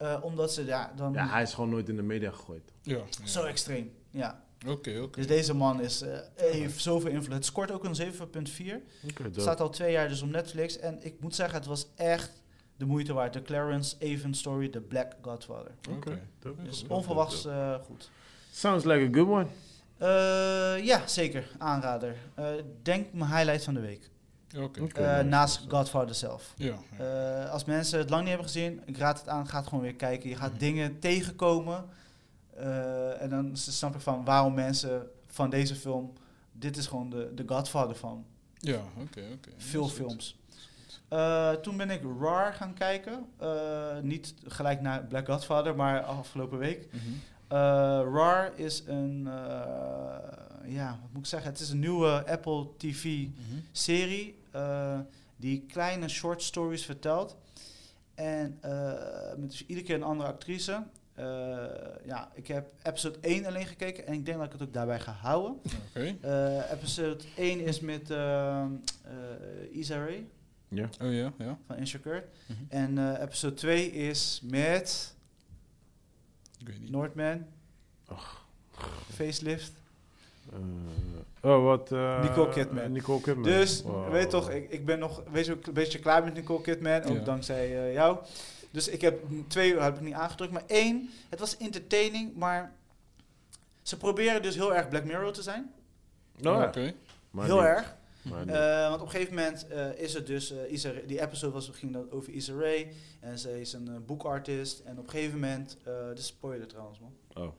Eh, 0.03 0.17
omdat 0.21 0.53
ze 0.53 0.65
ja, 0.65 0.93
dan 0.95 1.13
ja, 1.13 1.27
hij 1.27 1.41
is 1.41 1.53
gewoon 1.53 1.69
nooit 1.69 1.89
in 1.89 1.95
de 1.95 2.01
media 2.01 2.31
gegooid. 2.31 2.71
Ja. 2.81 2.95
ja. 2.95 3.27
zo 3.27 3.43
extreem. 3.43 3.91
Ja. 4.09 4.43
Oké, 4.67 4.99
oké. 5.01 5.17
Dus 5.17 5.27
deze 5.27 5.53
man 5.53 5.81
is, 5.81 6.01
eh, 6.01 6.19
heeft 6.35 6.81
zoveel 6.81 7.09
invloed. 7.11 7.33
Het 7.33 7.45
scoort 7.45 7.71
ook 7.71 7.83
een 7.83 7.95
7,4. 7.95 8.81
Oké, 9.09 9.23
Het 9.23 9.33
dope. 9.33 9.41
staat 9.41 9.59
al 9.59 9.69
twee 9.69 9.91
jaar 9.91 10.07
dus 10.07 10.21
op 10.21 10.29
Netflix. 10.29 10.77
En 10.79 11.05
ik 11.05 11.19
moet 11.19 11.35
zeggen, 11.35 11.57
het 11.57 11.65
was 11.65 11.87
echt 11.95 12.41
de 12.77 12.85
moeite 12.85 13.13
waard. 13.13 13.33
De 13.33 13.41
Clarence 13.41 13.95
Evans 13.99 14.39
story, 14.39 14.69
The 14.69 14.81
Black 14.81 15.13
Godfather. 15.21 15.71
Oké, 15.89 16.19
Dus 16.63 16.85
onverwachts 16.87 17.45
eh, 17.45 17.75
goed. 17.75 18.09
Sounds 18.51 18.85
like 18.85 19.05
a 19.05 19.09
good 19.11 19.27
one. 19.27 19.47
Eh, 19.97 20.85
ja, 20.85 21.07
zeker. 21.07 21.47
Aanrader. 21.57 22.15
Eh, 22.35 22.45
denk 22.81 23.13
mijn 23.13 23.31
highlight 23.31 23.63
van 23.63 23.73
de 23.73 23.79
week. 23.79 24.09
Eh, 24.93 25.19
naast. 25.19 25.65
Godfather 25.67 26.15
zelf. 26.15 26.53
Ja. 26.57 26.75
ja. 26.97 27.43
Eh, 27.43 27.51
als 27.51 27.65
mensen 27.65 27.99
het 27.99 28.09
lang 28.09 28.21
niet 28.21 28.29
hebben 28.33 28.47
gezien, 28.51 28.81
ik 28.85 28.97
raad 28.97 29.19
het 29.19 29.27
aan. 29.27 29.47
Ga 29.47 29.57
het 29.57 29.67
gewoon 29.67 29.83
weer 29.83 29.95
kijken. 29.95 30.29
Je 30.29 30.35
gaat 30.35 30.49
Mhm. 30.49 30.59
dingen 30.59 30.99
tegenkomen. 30.99 31.85
Eh, 32.55 33.21
en 33.21 33.29
dan 33.29 33.51
snap 33.57 33.95
ik 33.95 34.01
van 34.01 34.23
waarom 34.25 34.53
mensen 34.53 35.07
van 35.27 35.49
deze 35.49 35.75
film, 35.75 36.13
dit 36.51 36.77
is 36.77 36.87
gewoon 36.87 37.09
de, 37.09 37.31
de 37.35 37.43
Godfather 37.45 37.95
van 37.95 38.25
Ja, 38.57 38.75
oké, 39.01 39.21
oké. 39.33 39.49
veel 39.57 39.87
films. 39.87 40.37
Eh, 41.07 41.51
toen 41.51 41.77
ben 41.77 41.89
ik 41.89 42.01
Rar 42.19 42.53
gaan 42.53 42.73
kijken. 42.73 43.25
Eh, 43.37 43.97
niet 44.01 44.33
gelijk 44.47 44.81
naar 44.81 45.03
Black 45.03 45.27
Godfather, 45.27 45.75
maar 45.75 46.01
afgelopen 46.01 46.57
week. 46.57 46.87
Mhm. 46.91 47.01
Eh, 47.47 47.57
Rar 48.13 48.51
is 48.55 48.83
een, 48.85 49.27
eh, 49.27 50.73
ja, 50.73 50.87
wat 51.01 51.09
moet 51.11 51.21
ik 51.21 51.25
zeggen? 51.25 51.51
Het 51.51 51.59
is 51.59 51.69
een 51.69 51.79
nieuwe 51.79 52.23
Apple 52.27 52.67
TV 52.77 53.03
Mhm. 53.03 53.59
serie 53.71 54.41
eh, 54.53 54.99
die 55.35 55.65
kleine 55.67 56.07
short 56.07 56.41
stories 56.41 56.85
vertelt. 56.85 57.37
En 58.15 58.57
eh, 58.61 59.35
met 59.37 59.49
dus 59.49 59.65
iedere 59.65 59.87
keer 59.87 59.95
een 59.95 60.03
andere 60.03 60.29
actrice. 60.29 60.83
Eh, 61.13 61.25
ja, 62.05 62.31
ik 62.33 62.47
heb 62.47 62.71
episode 62.83 63.17
1 63.21 63.45
alleen 63.45 63.65
gekeken 63.65 64.07
en 64.07 64.13
ik 64.13 64.25
denk 64.25 64.37
dat 64.37 64.45
ik 64.45 64.51
het 64.53 64.61
ook 64.61 64.73
daarbij 64.73 64.99
ga 64.99 65.11
houden. 65.11 65.61
Oké. 65.89 66.15
Eh, 66.21 66.71
episode 66.71 67.23
1 67.35 67.59
is 67.59 67.79
met 67.79 68.09
eh 68.09 68.61
eh 68.61 68.69
Issa 69.71 69.97
Rae 69.97 70.25
Ja. 70.67 70.89
Oh 71.01 71.13
ja, 71.13 71.33
ja. 71.37 71.57
van 71.67 71.75
Insecure. 71.75 72.25
Mhm. 72.45 72.59
En 72.69 72.97
eh, 72.97 73.21
episode 73.21 73.53
2 73.53 73.91
is 73.91 74.41
met 74.43 75.15
Ik 76.59 76.67
weet 76.67 76.79
niet. 76.79 76.91
Northman. 76.91 77.45
Facelift. 79.13 79.71
Eh, 80.51 81.49
oh, 81.51 81.63
wat? 81.63 81.91
eh, 81.91 82.21
Nicole 82.21 82.49
Kidman. 82.49 82.91
Nicole 82.91 83.21
Kidman. 83.21 83.43
Dus, 83.43 83.81
Wow. 83.81 84.11
weet 84.11 84.29
toch, 84.29 84.49
ik, 84.49 84.69
ik 84.69 84.85
ben 84.85 84.99
nog 84.99 85.23
weet 85.31 85.45
je, 85.45 85.51
een 85.63 85.73
beetje 85.73 85.99
klaar 85.99 86.23
met 86.23 86.33
Nicole 86.33 86.61
Kidman, 86.61 87.03
ook 87.03 87.17
Ja. 87.17 87.23
dankzij 87.23 87.65
eh, 87.87 87.93
jou. 87.93 88.17
Dus 88.71 88.87
ik 88.87 89.01
heb 89.01 89.19
twee 89.47 89.79
heb 89.79 89.95
ik 89.95 90.01
niet 90.01 90.13
aangedrukt, 90.13 90.51
maar 90.51 90.63
één, 90.67 91.09
het 91.29 91.39
was 91.39 91.57
entertaining, 91.57 92.35
maar 92.35 92.73
ze 93.81 93.97
proberen 93.97 94.41
dus 94.41 94.55
heel 94.55 94.75
erg 94.75 94.89
Black 94.89 95.03
Mirror 95.03 95.31
te 95.31 95.41
zijn. 95.41 95.71
Oh, 96.37 96.41
ja. 96.43 96.63
Oké. 96.65 96.93
Heel 97.37 97.55
niet. 97.55 97.65
erg. 97.65 97.95
Eh, 98.47 98.89
want 98.89 99.01
op 99.01 99.05
een 99.05 99.11
gegeven 99.11 99.33
moment 99.35 99.67
eh, 99.67 99.97
is 99.97 100.13
het 100.13 100.27
dus, 100.27 100.51
eh, 100.51 100.71
Issa, 100.71 100.91
die 101.07 101.21
episode 101.21 101.53
was, 101.53 101.69
ging 101.73 101.93
dan 101.93 102.11
over 102.11 102.33
Issa 102.33 102.53
Rae 102.53 102.87
en 103.19 103.39
zij 103.39 103.61
is 103.61 103.73
een 103.73 104.03
boekartist. 104.05 104.79
En 104.79 104.97
op 104.99 105.03
een 105.03 105.09
gegeven 105.09 105.39
moment, 105.39 105.77
eh 105.83 106.07
dit 106.07 106.19
is 106.19 106.25
spoiler 106.27 106.67
trouwens 106.67 106.99
man. 106.99 107.13
Oh. 107.33 107.51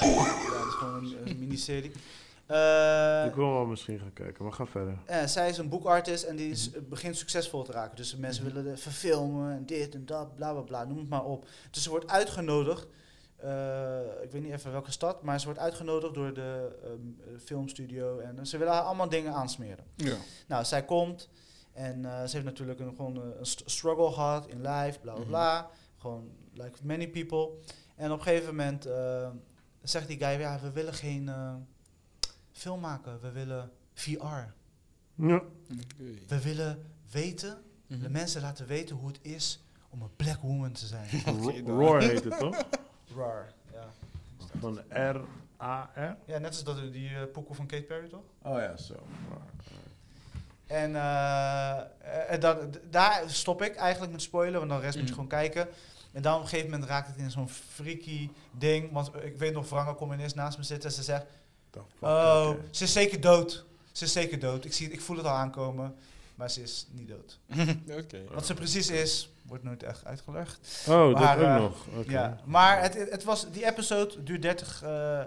Maar 0.00 0.08
ja, 0.08 0.58
het 0.58 0.66
is 0.68 0.74
gewoon 0.74 1.04
een, 1.04 1.16
een 1.30 1.38
miniserie. 1.38 1.90
Eh, 2.46 3.24
ik 3.26 3.34
wil 3.34 3.52
wel 3.52 3.66
misschien 3.66 3.98
gaan 3.98 4.12
kijken, 4.12 4.44
maar 4.44 4.52
ga 4.52 4.66
verder. 4.66 4.98
eh, 5.06 5.24
zij 5.24 5.48
is 5.48 5.58
een 5.58 5.68
boekartist 5.68 6.24
en 6.24 6.36
die 6.36 6.50
is, 6.50 6.70
eh, 6.72 6.80
begint 6.82 7.16
succesvol 7.16 7.62
te 7.62 7.72
raken. 7.72 7.96
Dus 7.96 8.16
mensen 8.16 8.44
Mhm. 8.44 8.54
willen 8.54 8.78
verfilmen 8.78 9.52
en 9.52 9.66
dit 9.66 9.94
en 9.94 10.06
dat, 10.06 10.34
bla 10.34 10.52
bla 10.52 10.60
bla, 10.60 10.84
noem 10.84 10.98
het 10.98 11.08
maar 11.08 11.24
op. 11.24 11.46
Dus 11.70 11.82
ze 11.82 11.90
wordt 11.90 12.10
uitgenodigd, 12.10 12.86
eh, 13.36 13.98
ik 14.22 14.30
weet 14.30 14.42
niet 14.42 14.52
even 14.52 14.72
welke 14.72 14.90
stad, 14.90 15.22
maar 15.22 15.38
ze 15.40 15.44
wordt 15.46 15.60
uitgenodigd 15.60 16.14
door 16.14 16.34
de 16.34 16.76
ehm, 16.84 16.92
eh, 16.92 17.40
filmstudio 17.44 18.18
en 18.18 18.46
ze 18.46 18.58
willen 18.58 18.72
haar 18.72 18.82
allemaal 18.82 19.08
dingen 19.08 19.32
aansmeren. 19.32 19.84
Ja. 19.96 20.16
Nou, 20.48 20.64
zij 20.64 20.84
komt 20.84 21.28
en 21.72 22.04
eh, 22.04 22.24
ze 22.24 22.30
heeft 22.32 22.44
natuurlijk 22.44 22.80
een, 22.80 22.94
gewoon 22.96 23.16
een 23.16 23.46
st- 23.46 23.62
struggle 23.70 24.12
gehad 24.12 24.46
in 24.48 24.60
life, 24.60 24.98
bla 25.00 25.12
bla 25.12 25.20
Mhm. 25.20 25.26
bla. 25.28 25.70
Gewoon 25.98 26.30
like 26.52 26.78
many 26.82 27.08
people. 27.08 27.50
En 27.96 28.12
op 28.12 28.18
een 28.18 28.24
gegeven 28.24 28.54
moment 28.56 28.88
zegt 29.82 30.08
die 30.08 30.18
guy, 30.18 30.40
ja, 30.40 30.58
we 30.62 30.70
willen 30.70 30.94
geen 30.94 31.28
eh, 31.28 31.54
film 32.56 32.80
maken, 32.80 33.20
we 33.20 33.30
willen 33.30 33.70
VR. 33.94 34.16
Ja. 35.14 35.42
We 36.28 36.40
willen 36.42 36.84
weten, 37.10 37.62
Mhm. 37.86 38.00
de 38.02 38.10
mensen 38.10 38.40
laten 38.42 38.66
weten 38.66 38.96
hoe 38.96 39.08
het 39.08 39.18
is 39.22 39.62
om 39.90 40.02
een 40.02 40.16
black 40.16 40.40
woman 40.40 40.72
te 40.72 40.86
zijn. 40.86 41.08
Roar 41.66 42.02
heet 42.02 42.24
het 42.24 42.38
toch? 42.38 42.56
Rar, 43.16 43.52
ja. 43.72 43.86
Van 44.58 44.80
R-A-R? 44.88 46.16
Ja, 46.26 46.38
net 46.38 46.46
als 46.46 46.64
dat, 46.64 46.92
die 46.92 47.10
uh, 47.10 47.18
pokoe 47.32 47.54
van 47.56 47.66
Kate 47.66 47.82
Perry, 47.82 48.08
toch? 48.08 48.22
Oh 48.42 48.58
ja, 48.58 48.76
zo. 48.76 48.94
Roar. 49.28 49.40
En 50.66 50.96
eh, 50.96 52.34
eh, 52.34 52.40
dat, 52.40 52.72
d- 52.72 52.80
daar 52.90 53.22
stop 53.30 53.62
ik 53.62 53.74
eigenlijk 53.76 54.12
met 54.12 54.22
spoilen, 54.22 54.58
want 54.58 54.70
dan 54.70 54.80
rest 54.80 54.96
moet 54.98 55.08
je 55.08 55.14
Mhm. 55.14 55.22
gewoon 55.22 55.40
kijken. 55.40 55.68
En 56.12 56.22
dan 56.22 56.34
op 56.36 56.42
een 56.42 56.48
gegeven 56.48 56.70
moment 56.70 56.88
raakt 56.88 57.08
het 57.08 57.16
in 57.16 57.30
zo'n 57.30 57.48
freaky 57.48 58.30
ding. 58.50 58.92
Want 58.92 59.10
ik 59.22 59.38
weet 59.38 59.52
nog, 59.52 59.66
Frank 59.66 59.96
komt 59.96 60.12
ineens 60.12 60.34
naast 60.34 60.58
me 60.58 60.64
zitten 60.64 60.88
en 60.88 60.94
ze 60.96 61.02
zegt... 61.02 61.24
Oh, 61.98 62.46
oké. 62.50 62.60
ze 62.70 62.84
is 62.84 62.92
zeker 62.92 63.20
dood. 63.20 63.64
Ze 63.92 64.04
is 64.04 64.12
zeker 64.12 64.38
dood. 64.38 64.64
Ik, 64.64 64.72
zie, 64.72 64.86
het- 64.86 64.94
ik 64.94 65.00
voel 65.00 65.16
het 65.16 65.26
al 65.26 65.32
aankomen, 65.32 65.94
maar 66.34 66.50
ze 66.50 66.62
is 66.62 66.86
niet 66.90 67.08
dood. 67.08 67.38
Oké. 68.00 68.24
Wat 68.30 68.46
ze 68.46 68.54
precies 68.54 68.90
is, 68.90 69.30
wordt 69.42 69.64
nooit 69.64 69.82
echt 69.82 70.04
uitgelegd. 70.04 70.84
Oh, 70.88 71.12
Maar, 71.12 71.36
dat 71.36 71.44
ook 71.46 71.50
eh, 71.50 71.56
nog. 71.56 71.86
Oké. 71.98 72.10
Ja, 72.10 72.40
maar 72.44 72.82
het, 72.82 72.94
het 73.10 73.24
was, 73.24 73.50
die 73.50 73.66
episode 73.66 74.22
duurt 74.22 74.42
30 74.42 74.82
eh, 74.82 75.20
eh, 75.20 75.26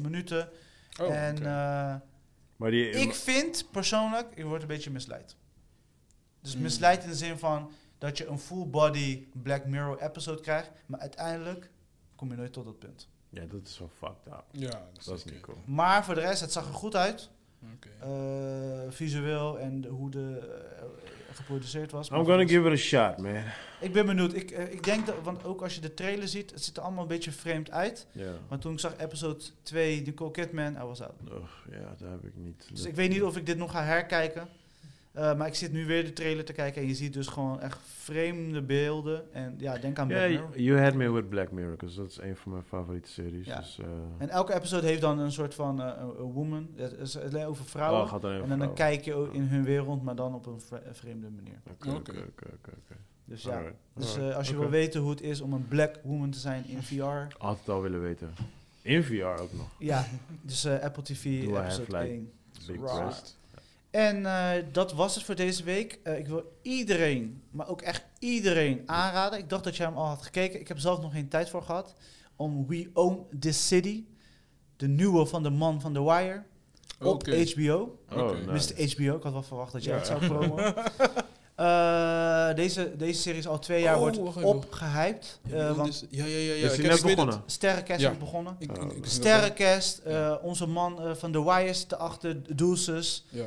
minuten. 0.00 0.48
Oh, 1.00 1.14
en 1.16 1.36
oké. 1.36 1.44
eh, 1.44 1.94
Maar 2.56 2.70
die... 2.70 2.90
ik 2.90 3.14
vind 3.14 3.64
persoonlijk, 3.70 4.26
ik 4.34 4.44
word 4.44 4.62
een 4.62 4.68
beetje 4.68 4.90
misleid. 4.90 5.36
Dus 6.42 6.52
Hmm. 6.52 6.62
misleid 6.62 7.02
in 7.04 7.08
de 7.10 7.16
zin 7.16 7.38
van 7.38 7.70
dat 7.98 8.18
je 8.18 8.26
een 8.26 8.38
full 8.38 8.66
body 8.66 9.26
Black 9.42 9.64
Mirror 9.64 10.02
episode 10.02 10.40
krijgt, 10.40 10.70
maar 10.86 11.00
uiteindelijk 11.00 11.70
kom 12.16 12.30
je 12.30 12.36
nooit 12.36 12.52
tot 12.52 12.64
dat 12.64 12.78
punt. 12.78 13.08
Ja, 13.30 13.44
dat 13.48 13.60
is 13.66 13.78
wel 13.78 13.90
fucked 13.98 14.26
up. 14.26 14.44
Ja, 14.50 14.88
Dat 15.04 15.16
is 15.16 15.24
niet 15.24 15.40
cool. 15.40 15.56
Maar 15.66 16.04
voor 16.04 16.14
de 16.14 16.20
rest, 16.20 16.40
het 16.40 16.52
zag 16.52 16.66
er 16.68 16.74
goed 16.74 16.96
uit. 16.96 17.30
Oké. 17.74 17.88
eh, 18.00 18.90
visueel 18.90 19.58
en 19.58 19.80
de- 19.80 19.88
hoe 19.88 20.10
de 20.10 20.38
eh, 20.76 20.84
geproduceerd 21.36 21.90
was. 21.92 22.08
I'm 22.08 22.16
Maar 22.16 22.24
gonna 22.24 22.46
give 22.46 22.66
it 22.66 22.72
a 22.72 22.76
shot, 22.76 23.18
man. 23.18 23.42
Ik 23.80 23.92
ben 23.92 24.06
benieuwd. 24.06 24.34
Ik, 24.34 24.50
eh, 24.50 24.72
ik 24.72 24.82
denk 24.84 25.06
dat, 25.06 25.14
want 25.22 25.44
ook 25.44 25.62
als 25.62 25.74
je 25.74 25.80
de 25.80 25.94
trailer 25.94 26.28
ziet, 26.28 26.50
het 26.50 26.64
ziet 26.64 26.76
er 26.76 26.82
allemaal 26.82 27.02
een 27.02 27.08
beetje 27.08 27.32
vreemd 27.32 27.70
uit. 27.70 28.06
Ja. 28.12 28.32
Maar 28.48 28.58
toen 28.58 28.72
ik 28.72 28.80
zag 28.80 28.96
episode 28.98 29.44
2, 29.62 30.02
Nicole 30.02 30.30
Kidman, 30.30 30.74
I 30.76 30.82
was 30.84 31.00
out. 31.02 31.12
Oh, 31.30 31.44
ja, 31.70 31.94
daar 31.98 32.10
heb 32.10 32.24
ik 32.24 32.36
niet. 32.36 32.68
Dus 32.70 32.84
ik 32.84 32.94
weet 32.94 33.10
niet 33.10 33.22
of 33.22 33.36
ik 33.36 33.46
dit 33.46 33.56
nog 33.56 33.70
ga 33.70 33.82
herkijken. 33.84 34.48
Eh, 35.12 35.36
maar 35.36 35.46
ik 35.46 35.54
zit 35.54 35.72
nu 35.72 35.86
weer 35.86 36.04
de 36.04 36.12
trailer 36.12 36.44
te 36.44 36.52
kijken 36.52 36.82
en 36.82 36.88
je 36.88 36.94
ziet 36.94 37.12
dus 37.12 37.26
gewoon 37.26 37.60
echt 37.60 37.78
vreemde 37.82 38.62
beelden. 38.62 39.34
En 39.34 39.54
ja, 39.58 39.78
denk 39.78 39.98
aan 39.98 40.06
Black 40.08 40.28
Mirror. 40.28 40.60
you, 40.60 40.80
had 40.80 40.94
me 40.94 41.10
with 41.10 41.28
Black 41.28 41.50
Mirror, 41.50 41.72
because 41.76 41.96
dat 41.96 42.10
is 42.10 42.18
een 42.20 42.36
van 42.36 42.52
mijn 42.52 42.64
favoriete 42.64 43.08
series. 43.08 43.46
Ja. 43.46 43.56
Dus, 43.58 43.78
eh 43.78 43.86
En 44.18 44.28
elke 44.28 44.54
episode 44.54 44.86
heeft 44.86 45.00
dan 45.00 45.18
een 45.18 45.32
soort 45.32 45.54
van 45.54 45.80
eh, 45.82 45.86
een 46.00 46.08
een 46.20 46.32
woman. 46.32 46.68
Het 46.76 46.92
is 46.98 47.18
alleen 47.18 47.46
over 47.46 47.64
vrouwen. 47.64 48.02
oh, 48.02 48.08
gaat 48.08 48.24
alleen 48.24 48.34
en 48.34 48.48
dan 48.48 48.56
vrouwen. 48.56 48.76
kijkje 48.78 49.14
ook 49.14 49.32
in 49.34 49.42
hun 49.42 49.64
wereld, 49.64 50.02
maar 50.02 50.14
dan 50.16 50.34
op 50.34 50.46
een 50.46 50.60
vre- 50.60 50.82
vreemde 50.92 51.28
manier. 51.30 51.60
Oké, 51.70 51.90
Oké. 51.90 52.10
oké. 52.54 52.96
Dus 53.24 53.42
ja. 53.42 53.54
Alright, 53.56 53.76
Dus 53.94 54.16
eh, 54.16 54.36
als 54.36 54.48
je 54.48 54.58
wil 54.58 54.68
weten 54.70 55.00
hoe 55.00 55.10
het 55.10 55.20
is 55.20 55.40
om 55.40 55.52
een 55.52 55.68
black 55.68 55.94
woman 56.02 56.30
te 56.30 56.38
zijn 56.38 56.64
in 56.66 56.82
VR. 56.82 57.04
Altijd 57.38 57.68
al 57.68 57.82
willen 57.82 58.00
weten. 58.02 58.34
In 58.82 59.02
VR 59.04 59.24
ook 59.24 59.52
nog. 59.52 59.68
Ja, 59.78 60.06
dus 60.42 60.64
eh, 60.64 60.78
Apple 60.80 61.02
TV 61.02 61.44
Do 61.44 61.50
I 61.50 61.54
have, 61.54 61.64
episode 61.64 61.98
like, 61.98 62.10
1. 62.10 62.30
Big 62.66 62.76
Right. 62.76 62.82
breast. 62.94 63.38
En 63.90 64.26
eh, 64.26 64.50
dat 64.72 64.92
was 64.92 65.14
het 65.14 65.24
voor 65.24 65.34
deze 65.34 65.62
week. 65.64 65.98
Eh, 66.02 66.18
ik 66.18 66.26
wil 66.26 66.58
iedereen, 66.62 67.42
maar 67.50 67.68
ook 67.68 67.82
echt 67.82 68.04
iedereen 68.18 68.82
aanraden. 68.86 69.38
Ik 69.38 69.48
dacht 69.48 69.64
dat 69.64 69.76
jij 69.76 69.86
hem 69.86 69.96
al 69.96 70.06
had 70.06 70.22
gekeken. 70.22 70.60
Ik 70.60 70.68
heb 70.68 70.78
zelf 70.78 71.00
nog 71.00 71.12
geen 71.12 71.28
tijd 71.28 71.50
voor 71.50 71.62
gehad. 71.62 71.94
Om 72.36 72.66
We 72.66 72.90
Own 72.94 73.26
This 73.40 73.66
City. 73.66 74.04
De 74.76 74.88
nieuwe 74.88 75.26
van 75.26 75.42
de 75.42 75.50
man 75.50 75.80
van 75.80 75.92
The 75.92 76.02
Wire. 76.04 76.42
Op. 77.02 77.26
HBO. 77.26 77.98
Oh, 78.12 78.18
Oké. 78.28 78.52
nice. 78.52 78.74
Mr. 78.76 78.90
HBO. 78.94 79.16
Ik 79.16 79.22
had 79.22 79.32
wel 79.32 79.42
verwacht 79.42 79.72
dat 79.72 79.84
jij 79.84 79.92
Ja. 79.92 79.98
het 79.98 80.08
zou 80.08 80.26
promoten. 80.26 80.74
Eh, 81.54 82.54
deze, 82.54 82.96
deze 82.96 83.20
serie 83.20 83.38
is 83.38 83.46
al 83.46 83.58
twee 83.58 83.82
jaar 83.82 83.94
Oh, 83.94 84.00
wordt 84.00 84.42
opgehyped. 84.42 85.38
Ja, 85.48 85.68
eh, 85.68 85.76
want 85.76 85.88
is- 85.88 86.04
ja, 86.10 86.24
ja, 86.24 86.36
ja. 86.36 86.52
ja. 86.54 86.68
Weet 86.76 86.92
het. 86.92 87.02
begonnen? 87.02 87.42
Sterrencast 87.46 88.00
Ja. 88.00 88.10
is 88.10 88.18
begonnen. 88.18 88.56
Ik, 88.58 88.70
ik, 88.72 88.82
ik, 88.82 88.92
ik- 88.92 89.06
Sterrencast, 89.06 89.98
eh, 89.98 90.34
onze 90.42 90.66
man 90.66 91.02
eh, 91.02 91.14
van 91.14 91.32
The 91.32 91.44
Wire 91.44 91.74
zit 91.74 91.92
erachter, 91.92 92.56
Deuces. 92.56 93.24
Ja. 93.28 93.44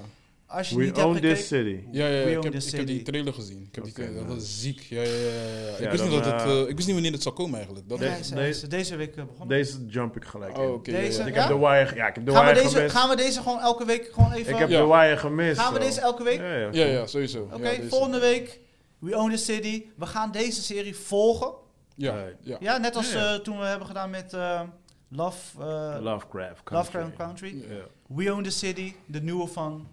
Als 0.54 0.70
je 0.70 0.76
We 0.76 0.82
niet 0.84 0.96
hebt 0.96 1.08
own 1.08 1.16
gekeken... 1.16 1.36
this 1.36 1.48
city. 1.48 1.84
Ja, 1.92 2.08
ja, 2.08 2.24
We 2.24 2.30
ik 2.32 2.38
Own 2.38 2.44
heb, 2.44 2.54
This 2.54 2.66
ik 2.72 2.78
heb 2.78 2.88
die 2.88 3.02
trailer 3.02 3.34
gezien. 3.34 3.62
Ik, 3.62 3.76
heb 3.76 3.84
die 3.84 3.94
Oké, 3.94 4.02
trailer, 4.04 4.28
dat 4.28 4.36
was 4.36 4.60
ziek. 4.62 4.80
Ja, 4.80 5.02
ja, 5.02 5.08
ja, 5.10 5.14
ja. 5.14 5.30
Ja, 5.70 5.78
ik, 5.78 5.90
wist 5.92 6.04
niet 6.04 6.12
dan, 6.12 6.22
dat 6.22 6.32
het, 6.42 6.42
eh, 6.42 6.62
eh, 6.62 6.68
ik 6.70 6.76
wist 6.76 6.86
niet 6.86 6.94
wanneer 6.96 7.12
het 7.12 7.22
zou 7.22 7.36
komen 7.36 7.56
eigenlijk. 7.56 7.90
Dat 7.90 8.00
Ja, 8.00 8.04
De- 8.06 8.10
hij 8.12 8.20
is, 8.20 8.30
de- 8.30 8.36
hij 8.36 8.50
is 8.50 8.62
deze 8.62 8.96
week 8.96 9.16
eh, 9.16 9.24
begonnen. 9.24 9.48
Deze 9.58 9.86
jump 9.86 10.16
ik 10.16 10.26
gelijk 10.26 10.58
in. 10.58 10.64
Oh, 10.64 10.74
oké. 10.74 10.92
ja, 10.92 10.98
Deze? 10.98 11.20
ja. 11.22 11.28
Ik 11.28 11.34
Ja? 11.36 11.40
heb 11.42 11.50
de 11.50 11.58
Wire, 11.58 11.96
ja, 11.96 12.08
ik 12.08 12.16
heb 12.16 12.26
de 12.26 12.32
gaan, 12.32 12.46
we 12.46 12.52
Wire 12.52 12.64
deze, 12.64 12.76
gemist. 12.76 12.96
gaan 12.96 13.10
we 13.10 13.16
deze 13.16 13.42
gewoon 13.42 13.60
elke 13.60 13.86
week 13.86 14.10
gewoon 14.14 14.32
even... 14.32 14.54
ik 14.54 14.60
heb 14.60 14.70
Ja. 14.70 14.82
de 14.82 14.88
Wire 14.88 15.18
gemist. 15.18 15.60
gaan 15.60 15.74
we 15.74 15.80
zo. 15.80 15.86
deze 15.86 16.02
elke 16.02 16.24
week? 16.24 16.38
Ja, 16.40 16.56
ja, 16.56 16.70
Ja, 16.72 16.86
ja, 16.86 17.08
sowieso. 17.08 17.42
Oké, 17.54 17.70
ja, 17.70 17.76
deze. 17.78 17.90
volgende 17.90 18.20
week. 18.20 18.60
We 19.00 19.18
Own 19.18 19.32
the 19.32 19.38
City. 19.38 19.84
We 19.98 20.06
gaan 20.06 20.32
deze 20.32 20.62
serie 20.64 20.96
volgen. 20.96 21.52
Ja, 21.96 22.26
ja. 22.42 22.58
Ja, 22.60 22.78
net 22.78 22.96
als 22.96 23.12
Ja, 23.14 23.20
ja. 23.20 23.34
eh, 23.34 23.40
toen 23.40 23.60
we 23.60 23.66
hebben 23.66 23.88
gedaan 23.88 24.10
met 24.10 24.34
eh, 24.34 24.62
Love, 25.10 25.38
eh, 25.60 25.98
Lovecraft 26.02 26.64
Country. 26.64 26.76
Lovecraft 27.00 27.16
Country. 27.16 27.56
Ja, 27.70 27.86
We 28.08 28.34
Own 28.34 28.44
the 28.44 28.50
City, 28.50 28.94
de 29.06 29.22
nieuwe 29.22 29.48
van 29.48 29.88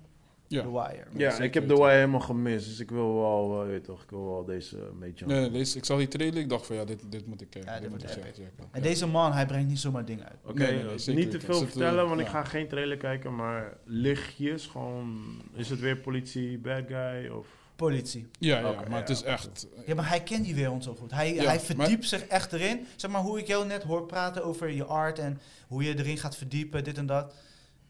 ja. 0.51 0.63
The 0.63 0.71
Wire. 0.73 1.05
ja 1.17 1.39
ik 1.39 1.55
heb 1.55 1.63
de 1.63 1.69
weten. 1.69 1.85
Wire 1.85 1.97
helemaal 1.97 2.21
gemist. 2.21 2.67
Dus 2.67 2.81
ik 2.81 2.91
wil 2.91 3.15
wel, 3.15 3.63
eh, 3.63 3.69
weet 3.69 3.85
toch, 3.85 4.03
ik 4.03 4.11
wil 4.11 4.25
wel 4.31 4.45
deze 4.45 4.77
mee 4.99 5.13
jumpen. 5.15 5.37
Nee, 5.37 5.41
nee, 5.41 5.59
deze, 5.59 5.79
ik 5.79 5.85
zag 5.85 5.99
die 5.99 6.09
trailer, 6.09 6.41
ik 6.41 6.49
dacht 6.49 6.67
van 6.67 6.77
ja, 6.77 6.85
dit, 6.85 7.03
dit 7.09 7.27
moet 7.27 7.41
ik 7.41 7.51
kijken. 7.51 7.73
Ja, 7.73 7.81
dit 7.81 7.91
moet 7.91 8.03
ik 8.03 8.09
checken. 8.09 8.51
En 8.71 8.83
deze 8.83 9.07
man, 9.07 9.33
hij 9.33 9.47
brengt 9.47 9.69
niet 9.69 9.79
zomaar 9.79 10.05
dingen 10.05 10.25
uit. 10.25 10.39
Oké, 10.45 11.13
niet 11.13 11.31
te 11.31 11.41
veel 11.41 11.55
eh, 11.55 11.67
vertellen, 11.69 12.09
want 12.09 12.21
ik 12.21 12.27
ga 12.27 12.45
geen 12.45 12.69
trailer 12.69 12.97
kijken. 12.97 13.35
Maar 13.35 13.77
lichtjes, 13.85 14.67
gewoon... 14.67 15.41
Is 15.55 15.71
het 15.71 15.81
weer 15.81 15.97
politie, 15.97 16.59
bad 16.59 16.83
guy? 16.89 17.29
Of... 17.29 17.47
Politie. 17.77 18.27
Ja, 18.39 18.59
ja, 18.59 18.63
maar 18.89 18.99
het 18.99 19.09
ja. 19.09 19.15
is 19.15 19.23
echt... 19.23 19.67
Ja, 19.87 19.95
maar 19.95 20.09
hij 20.09 20.23
kent 20.23 20.45
die 20.45 20.55
wereld 20.55 20.85
zo 20.85 20.95
goed. 20.95 21.11
Hij, 21.11 21.35
Ja, 21.35 21.37
hij 21.37 21.47
maar- 21.47 21.61
verdiept 21.61 22.09
zich 22.09 22.23
echt 22.27 22.53
erin. 22.53 22.87
Zeg 22.97 23.11
maar 23.11 23.21
hoe 23.21 23.39
ik 23.39 23.47
jou 23.47 23.67
net 23.67 23.83
hoor 23.83 24.07
praten 24.07 24.45
over 24.45 24.71
je 24.71 24.85
art 24.85 25.19
en 25.19 25.41
hoe 25.69 25.83
je 25.83 25.99
erin 25.99 26.19
gaat 26.19 26.37
verdiepen, 26.37 26.85
dit 26.85 26.99
en 26.99 27.07
dat. 27.07 27.35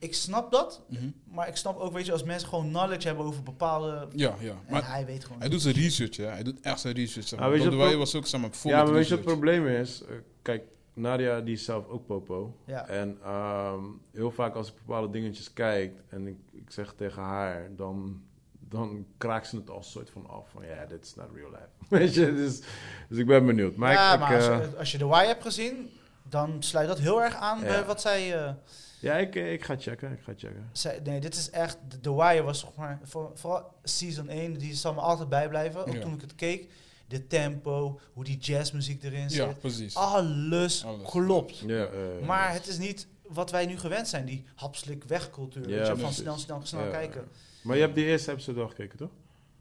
Ik 0.01 0.15
snap 0.15 0.51
dat, 0.53 0.83
Mhm. 0.89 1.11
maar 1.25 1.49
ik 1.49 1.57
snap 1.57 1.79
ook, 1.79 1.93
weet 1.93 2.07
je, 2.07 2.13
als 2.13 2.23
mensen 2.25 2.49
gewoon 2.49 2.69
knowledge 2.69 3.07
hebben 3.07 3.25
over 3.27 3.43
bepaalde... 3.43 4.09
Ja, 4.15 4.35
ja. 4.41 4.51
En 4.51 4.57
Maar 4.69 4.91
hij 4.93 5.07
weet 5.07 5.25
gewoon... 5.25 5.41
hij 5.41 5.49
doet 5.49 5.63
zijn 5.63 5.75
research, 5.75 6.17
hè. 6.17 6.25
Hij 6.27 6.43
doet 6.43 6.61
echt 6.61 6.81
zijn 6.81 6.95
research. 6.95 7.29
Zeg 7.29 7.39
maar. 7.39 7.49
weet 7.51 7.59
je 7.63 7.69
Don 7.69 7.73
de 7.73 7.77
wat 7.79 7.87
Weijer 7.91 8.05
pro- 8.07 8.13
was 8.13 8.23
ook, 8.23 8.27
zeg 8.31 8.41
maar, 8.41 8.51
vol 8.53 8.71
Ja, 8.71 8.77
met 8.77 8.87
maar 8.87 8.95
weet 8.95 9.05
je 9.09 9.11
wat 9.17 9.25
het 9.25 9.33
probleem 9.33 9.67
is? 9.67 10.03
Eh, 10.03 10.15
kijk, 10.43 10.63
Nadia 10.95 11.41
die 11.41 11.55
is 11.55 11.65
zelf 11.65 11.89
ook 11.89 12.07
popo. 12.07 12.57
Ja. 12.67 12.87
En 12.89 13.19
ehm, 13.25 13.85
heel 14.13 14.31
vaak 14.31 14.55
als 14.55 14.69
ik 14.69 14.75
bepaalde 14.87 15.11
dingetjes 15.11 15.53
kijk 15.53 15.93
en 16.09 16.27
ik, 16.27 16.37
ik 16.53 16.71
zeg 16.71 16.93
tegen 16.97 17.23
haar, 17.23 17.69
dan, 17.77 18.23
dan 18.69 19.07
kraakt 19.19 19.47
ze 19.47 19.57
het 19.57 19.71
als 19.71 19.91
soort 19.91 20.11
van 20.11 20.27
af. 20.29 20.49
Van 20.51 20.67
ja, 20.67 20.87
dit 20.87 21.05
is 21.05 21.15
not 21.15 21.27
real 21.35 21.51
life. 21.51 21.69
Weet 21.99 22.15
je, 22.15 22.35
dus, 22.35 22.61
dus 23.09 23.19
ik 23.19 23.27
ben 23.27 23.47
benieuwd. 23.47 23.77
Maar 23.77 23.93
ja, 23.93 24.09
ik, 24.09 24.15
ik, 24.15 24.21
maar 24.21 24.37
als, 24.37 24.47
eh, 24.47 24.71
je, 24.71 24.77
als 24.79 24.93
je 24.93 24.99
The 24.99 25.07
Wire 25.09 25.27
hebt 25.27 25.43
gezien, 25.43 25.91
dan 26.23 26.63
sluit 26.63 26.89
dat 26.89 26.99
heel 26.99 27.23
erg 27.23 27.35
aan 27.35 27.59
Ja. 27.61 27.65
bij 27.67 27.85
wat 27.85 28.01
zij... 28.01 28.45
eh, 28.45 28.53
ja, 29.01 29.17
ik, 29.17 29.35
ik 29.35 29.65
ga 29.65 29.77
checken, 29.79 30.13
ik 30.13 30.21
ga 30.23 30.33
checken. 30.37 30.69
zij- 30.73 31.01
nee, 31.05 31.21
dit 31.21 31.35
is 31.35 31.51
echt... 31.51 31.79
The- 32.01 32.15
Wire 32.15 32.43
was 32.43 32.61
zeg 32.61 32.75
maar... 32.77 33.01
voor- 33.03 33.31
Vooral 33.35 33.73
season 33.83 34.29
1, 34.29 34.59
die 34.59 34.75
zal 34.75 34.95
me 34.95 35.01
altijd 35.01 35.29
bijblijven. 35.29 35.81
Ook 35.87 35.93
Ja. 35.95 36.01
toen 36.01 36.15
ik 36.15 36.21
het 36.21 36.35
keek. 36.35 36.71
De 37.07 37.27
tempo, 37.27 38.01
hoe 38.13 38.25
die 38.25 38.39
jazzmuziek 38.39 39.03
erin 39.03 39.31
zit. 39.31 39.39
Ja, 39.39 39.53
precies. 39.53 39.97
Alles, 39.97 40.85
Alles. 40.85 41.11
klopt. 41.11 41.59
Ja, 41.59 41.85
eh, 41.85 42.27
Maar 42.27 42.53
het 42.53 42.67
is 42.67 42.79
niet 42.79 43.07
wat 43.29 43.51
wij 43.51 43.67
nu 43.67 43.79
gewend 43.79 44.09
zijn, 44.09 44.25
die 44.25 44.45
hapslik 44.55 45.05
wegcultuur. 45.05 45.69
Ja, 45.69 45.97
van 45.97 46.13
snel, 46.13 46.39
snel, 46.39 46.61
snel 46.63 46.85
Ja. 46.85 46.91
kijken. 46.91 47.29
Maar 47.63 47.77
je 47.77 47.83
hebt 47.83 47.95
die 47.95 48.05
eerste 48.05 48.31
episode 48.33 48.61
al 48.61 48.69
gekeken, 48.69 48.99
toch? 48.99 49.11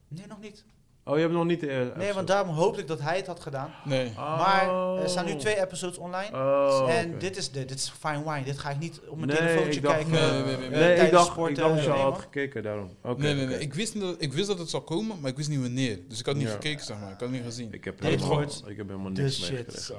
Nee, 0.07 0.27
nog 0.27 0.39
niet. 0.41 0.63
Oh, 1.09 1.15
je 1.15 1.21
hebt 1.21 1.33
nog 1.33 1.45
niet 1.45 1.59
de 1.59 1.69
eerste 1.69 1.97
Nee, 1.97 2.13
want 2.13 2.27
daarom 2.27 2.55
hoopte 2.55 2.81
ik 2.81 2.87
dat 2.87 2.99
hij 3.01 3.15
het 3.17 3.27
had 3.27 3.39
gedaan. 3.39 3.73
Nee. 3.85 4.11
Maar 4.15 4.69
er 5.01 5.09
staan 5.09 5.25
nu 5.25 5.35
twee 5.35 5.59
episodes 5.61 5.97
online. 5.97 6.29
Oh, 6.33 6.85
en 6.93 7.17
dit 7.19 7.37
is, 7.37 7.51
de, 7.51 7.65
dit 7.65 7.77
is 7.77 7.89
fine 7.99 8.23
wine. 8.23 8.43
Dit 8.43 8.57
ga 8.57 8.69
ik 8.69 8.79
niet 8.79 9.01
op 9.07 9.15
mijn 9.17 9.27
Nee, 9.27 9.37
telefoontje 9.37 9.81
dacht, 9.81 9.95
kijken. 9.95 10.11
Nee, 10.11 10.21
eh, 10.21 10.31
nee, 10.33 10.43
nee, 10.43 10.69
nee. 10.69 10.79
eh, 10.79 10.97
Nee, 10.97 11.05
ik 11.05 11.11
dacht, 11.11 11.37
ik 11.37 11.55
dacht 11.55 11.75
dat 11.75 11.83
je 11.83 11.89
eh, 11.89 11.95
al 11.95 12.01
had 12.11 12.19
gekeken, 12.19 12.63
daarom. 12.63 12.89
Oké, 13.03 13.21
nee, 13.21 13.33
nee, 13.33 13.45
nee. 13.45 13.59
Ik 13.59 13.73
wist, 13.73 13.99
dat, 13.99 14.15
ik 14.17 14.33
wist 14.33 14.47
dat 14.47 14.59
het 14.59 14.69
zou 14.69 14.83
komen, 14.83 15.19
maar 15.19 15.29
ik 15.29 15.37
wist 15.37 15.49
niet 15.49 15.61
wanneer. 15.61 15.99
Dus 16.07 16.19
ik 16.19 16.25
had 16.25 16.35
niet 16.35 16.47
Ja. 16.47 16.53
gekeken, 16.53 16.85
zeg 16.85 16.97
maar. 16.99 17.05
Ik 17.11 17.19
had 17.19 17.21
het 17.21 17.31
niet 17.31 17.43
gezien. 17.43 17.73
Ik 17.73 17.83
heb, 17.83 18.01
Dit 18.01 18.09
helemaal, 18.09 18.29
wordt 18.29 18.63
ik 18.67 18.77
heb 18.77 18.87
helemaal 18.87 19.11
niks 19.11 19.35
shit. 19.35 19.49
meegekregen. 19.51 19.81
Zo, 19.81 19.95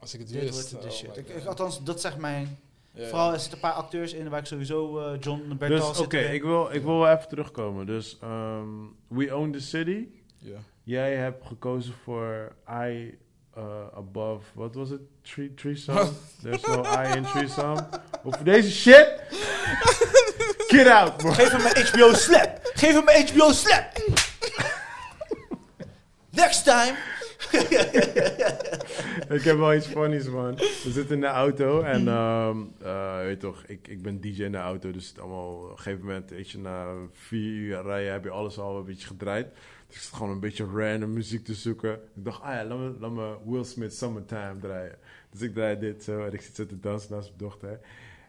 als 0.00 0.14
ik 0.14 0.20
het 0.20 0.28
Dit 0.28 0.40
wist. 0.40 0.52
wordt 0.52 0.70
de 0.70 0.88
oh 0.88 0.94
shit. 0.94 1.08
my 1.16 1.18
Ik, 1.22 1.26
God. 1.32 1.36
ik- 1.42 1.46
althans, 1.48 1.82
dat 1.84 2.00
zegt 2.00 2.16
mijn... 2.16 2.58
Ja, 2.96 3.06
Vooral 3.08 3.26
ja. 3.26 3.32
er 3.32 3.40
zitten 3.40 3.58
een 3.58 3.68
paar 3.70 3.72
acteurs 3.82 4.12
in 4.12 4.28
waar 4.28 4.40
ik 4.40 4.46
sowieso 4.46 4.98
eh, 5.00 5.20
John 5.20 5.54
Bertal 5.58 5.78
Dus 5.88 5.96
zit 5.96 6.04
oké, 6.06 6.18
ik, 6.18 6.42
wil, 6.42 6.68
ik 6.72 6.82
wil 6.82 6.98
wel 6.98 7.08
even 7.10 7.28
terugkomen. 7.28 7.86
Dus 7.86 8.18
ehm, 8.20 8.68
We 9.08 9.36
Own 9.36 9.50
the 9.50 9.60
City. 9.60 10.06
Ja. 10.44 10.58
Jij 10.82 11.16
hebt 11.16 11.46
gekozen 11.46 11.94
voor 12.02 12.52
I 12.70 13.18
uh, 13.58 13.64
Above, 13.94 14.44
wat 14.54 14.74
was 14.74 14.90
het? 14.90 15.00
Tree, 15.22 15.54
threesome? 15.54 16.08
There's 16.42 16.66
no 16.66 16.82
I 16.82 17.16
in 17.16 17.22
threesome. 17.22 17.86
Of 18.24 18.36
deze 18.36 18.70
shit! 18.70 19.20
Get 20.68 20.86
out, 20.86 21.16
bro! 21.16 21.30
Geef 21.30 21.50
hem 21.50 21.60
een 21.60 21.86
HBO 21.86 22.12
slap! 22.12 22.60
Geef 22.62 22.92
hem 22.92 23.08
een 23.08 23.28
HBO 23.28 23.52
slap! 23.52 23.84
Next 26.30 26.64
time! 26.64 26.94
ik 29.36 29.42
heb 29.42 29.56
wel 29.56 29.74
iets 29.74 29.86
funnies, 29.86 30.28
man. 30.28 30.54
We 30.54 30.90
zitten 30.90 31.14
in 31.14 31.20
de 31.20 31.26
auto 31.26 31.80
en, 31.80 32.08
ehm 32.08 32.58
eh, 32.82 33.18
weet 33.18 33.40
toch, 33.40 33.64
ik, 33.66 33.88
ik 33.88 34.02
ben 34.02 34.20
DJ 34.20 34.42
in 34.42 34.52
de 34.52 34.58
auto, 34.58 34.90
dus 34.90 35.08
het 35.08 35.18
allemaal, 35.18 35.54
op 35.54 35.70
een 35.70 35.76
gegeven 35.76 36.00
moment, 36.00 36.30
weet 36.30 36.50
je, 36.50 36.58
na 36.58 36.86
vier 37.12 37.52
uur 37.52 37.82
rijden 37.82 38.12
heb 38.12 38.24
je 38.24 38.30
alles 38.30 38.58
al 38.58 38.78
een 38.78 38.84
beetje 38.84 39.06
gedraaid. 39.06 39.46
Ik 39.94 40.00
zat 40.00 40.12
gewoon 40.12 40.32
een 40.32 40.40
beetje 40.40 40.64
random 40.64 41.12
muziek 41.12 41.44
te 41.44 41.54
zoeken. 41.54 41.92
Ik 41.92 42.24
dacht, 42.24 42.42
ah 42.42 42.54
ja, 42.54 42.64
laat 42.64 42.78
me, 42.78 42.96
laat 43.00 43.10
me 43.10 43.36
Will 43.44 43.64
Smith 43.64 43.94
Summertime 43.94 44.56
draaien. 44.60 44.98
Dus 45.30 45.40
ik 45.40 45.54
draai 45.54 45.78
dit 45.78 46.04
zo 46.04 46.24
en 46.24 46.32
ik 46.32 46.40
zit 46.40 46.54
zo 46.54 46.66
te 46.66 46.80
dansen 46.80 47.14
naast 47.14 47.26
mijn 47.26 47.38
dochter. 47.38 47.80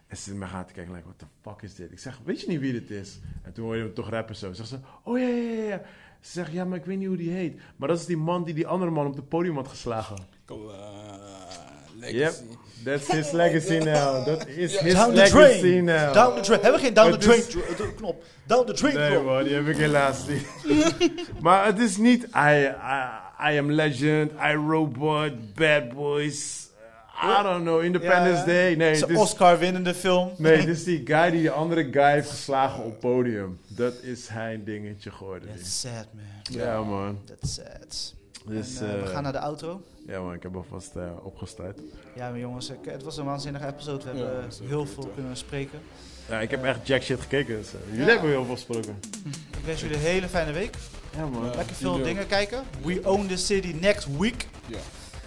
En 0.06 0.16
ze 0.16 0.22
zit 0.22 0.34
me 0.34 0.46
gaan 0.46 0.66
te 0.66 0.72
kijken, 0.72 0.92
like, 0.92 1.04
what 1.04 1.18
the 1.18 1.26
fuck 1.42 1.62
is 1.62 1.74
dit? 1.74 1.92
Ik 1.92 1.98
zeg, 1.98 2.20
weet 2.24 2.40
je 2.40 2.48
niet 2.48 2.60
wie 2.60 2.72
dit 2.72 2.90
is? 2.90 3.20
En 3.42 3.52
toen 3.52 3.64
hoorde 3.64 3.78
je 3.78 3.84
hem 3.84 3.94
toch 3.94 4.08
rappen 4.08 4.36
zo. 4.36 4.52
Zegt 4.52 4.68
ze, 4.68 4.78
oh 5.02 5.18
ja, 5.18 5.26
ja, 5.26 5.52
ja, 5.52 5.62
ja. 5.62 5.82
Ze 6.20 6.32
zegt, 6.32 6.52
ja, 6.52 6.64
maar 6.64 6.78
ik 6.78 6.84
weet 6.84 6.98
niet 6.98 7.08
hoe 7.08 7.16
die 7.16 7.30
heet. 7.30 7.60
Maar 7.76 7.88
dat 7.88 7.98
is 7.98 8.06
die 8.06 8.16
man 8.16 8.44
die 8.44 8.54
die 8.54 8.66
andere 8.66 8.90
man 8.90 9.06
op 9.06 9.16
het 9.16 9.28
podium 9.28 9.54
had 9.54 9.68
geslagen. 9.68 10.16
Kom, 10.44 10.70
eh, 12.00 12.10
Yep, 12.12 12.20
legacy. 12.20 12.44
that's 12.84 13.06
his 13.12 13.30
legacy 13.42 13.78
now. 13.78 14.24
Dat 14.26 14.46
is 14.46 14.72
Ja. 14.72 14.80
his 14.82 14.92
Down 14.94 15.08
the 15.10 15.14
legacy 15.16 15.60
drain! 15.60 15.84
now. 15.84 16.12
Down 16.14 16.34
the 16.34 16.40
drain. 16.40 16.60
Hebben 16.62 16.80
we 16.80 16.86
geen 16.86 16.94
down 16.94 17.06
the 17.10 17.12
Het 17.16 17.20
drain 17.24 17.38
is- 17.38 17.46
dr- 17.46 17.74
dr- 17.76 17.94
knop? 17.96 18.22
Down 18.46 18.66
the 18.66 18.72
drain 18.72 18.94
Nee 18.94 19.10
knop. 19.10 19.24
man, 19.24 19.44
die 19.44 19.54
heb 19.54 19.66
ik 19.66 19.76
helaas 19.76 20.18
niet. 20.28 20.46
maar 21.42 21.66
het 21.66 21.78
is 21.78 21.96
niet 21.96 22.22
I, 22.34 22.66
I, 22.66 23.52
I 23.52 23.58
Am 23.58 23.70
Legend, 23.72 24.32
I 24.32 24.52
Robot, 24.68 25.54
Bad 25.54 25.88
Boys, 25.94 26.64
I 27.22 27.42
don't 27.42 27.62
know, 27.62 27.82
Independence 27.82 28.38
Ja. 28.40 28.44
Day. 28.44 28.74
Nee, 28.74 28.88
Het 28.88 28.96
is 28.96 29.02
een 29.08 29.16
Oscar-winnende 29.16 29.94
film. 29.94 30.30
nee, 30.38 30.56
dit 30.56 30.68
is 30.76 30.84
die 30.84 31.02
guy 31.04 31.30
die 31.30 31.42
de 31.42 31.50
andere 31.50 31.88
guy 31.90 32.10
heeft 32.10 32.30
geslagen 32.30 32.84
op 32.84 33.00
podium. 33.00 33.58
Dat 33.68 33.94
is 34.02 34.24
zijn 34.24 34.64
dingetje 34.64 35.10
geworden. 35.10 35.48
That's 35.56 35.80
sad, 35.80 36.06
man. 36.14 36.24
Ja 36.60 36.82
man. 36.82 37.18
That's 37.24 37.54
sad. 37.54 38.14
Dus, 38.46 38.80
En, 38.80 38.86
eh, 38.86 38.92
we 38.94 39.00
eh, 39.00 39.08
gaan 39.08 39.22
naar 39.22 39.32
de 39.32 39.38
outro. 39.40 39.82
Ja 40.06 40.20
man, 40.20 40.32
ik 40.34 40.42
heb 40.42 40.56
alvast 40.56 40.96
uh, 40.96 41.02
opgestart. 41.22 41.78
Ja, 42.14 42.30
maar 42.30 42.38
jongens, 42.38 42.70
ik- 42.70 42.78
het 42.84 43.02
was 43.02 43.16
een 43.16 43.24
waanzinnige 43.24 43.66
episode. 43.66 44.04
We 44.12 44.18
Ja, 44.18 44.24
hebben 44.24 44.50
heel 44.66 44.86
veel 44.86 45.10
kunnen 45.14 45.36
spreken. 45.36 45.80
Ja, 46.28 46.40
ik 46.40 46.50
heb 46.50 46.64
echt 46.64 46.86
jack 46.86 47.02
shit 47.02 47.20
gekeken. 47.20 47.56
Dus, 47.56 47.74
uh, 47.74 47.80
jullie 47.90 48.04
Ja. 48.04 48.10
hebben 48.12 48.30
heel 48.30 48.44
veel 48.44 48.54
gesproken. 48.54 48.98
Ik 49.58 49.64
wens 49.64 49.80
jullie 49.80 49.96
een 49.96 50.02
hele 50.02 50.28
fijne 50.28 50.52
week. 50.52 50.74
Ja 51.16 51.26
man. 51.26 51.44
Ja. 51.44 51.54
Lekker 51.54 51.74
veel 51.76 52.02
dingen 52.02 52.26
kijken. 52.26 52.62
We 52.84 53.00
own 53.04 53.26
the 53.26 53.36
city 53.36 53.76
next 53.80 54.06
week. 54.18 54.46
Ja. 54.66 54.78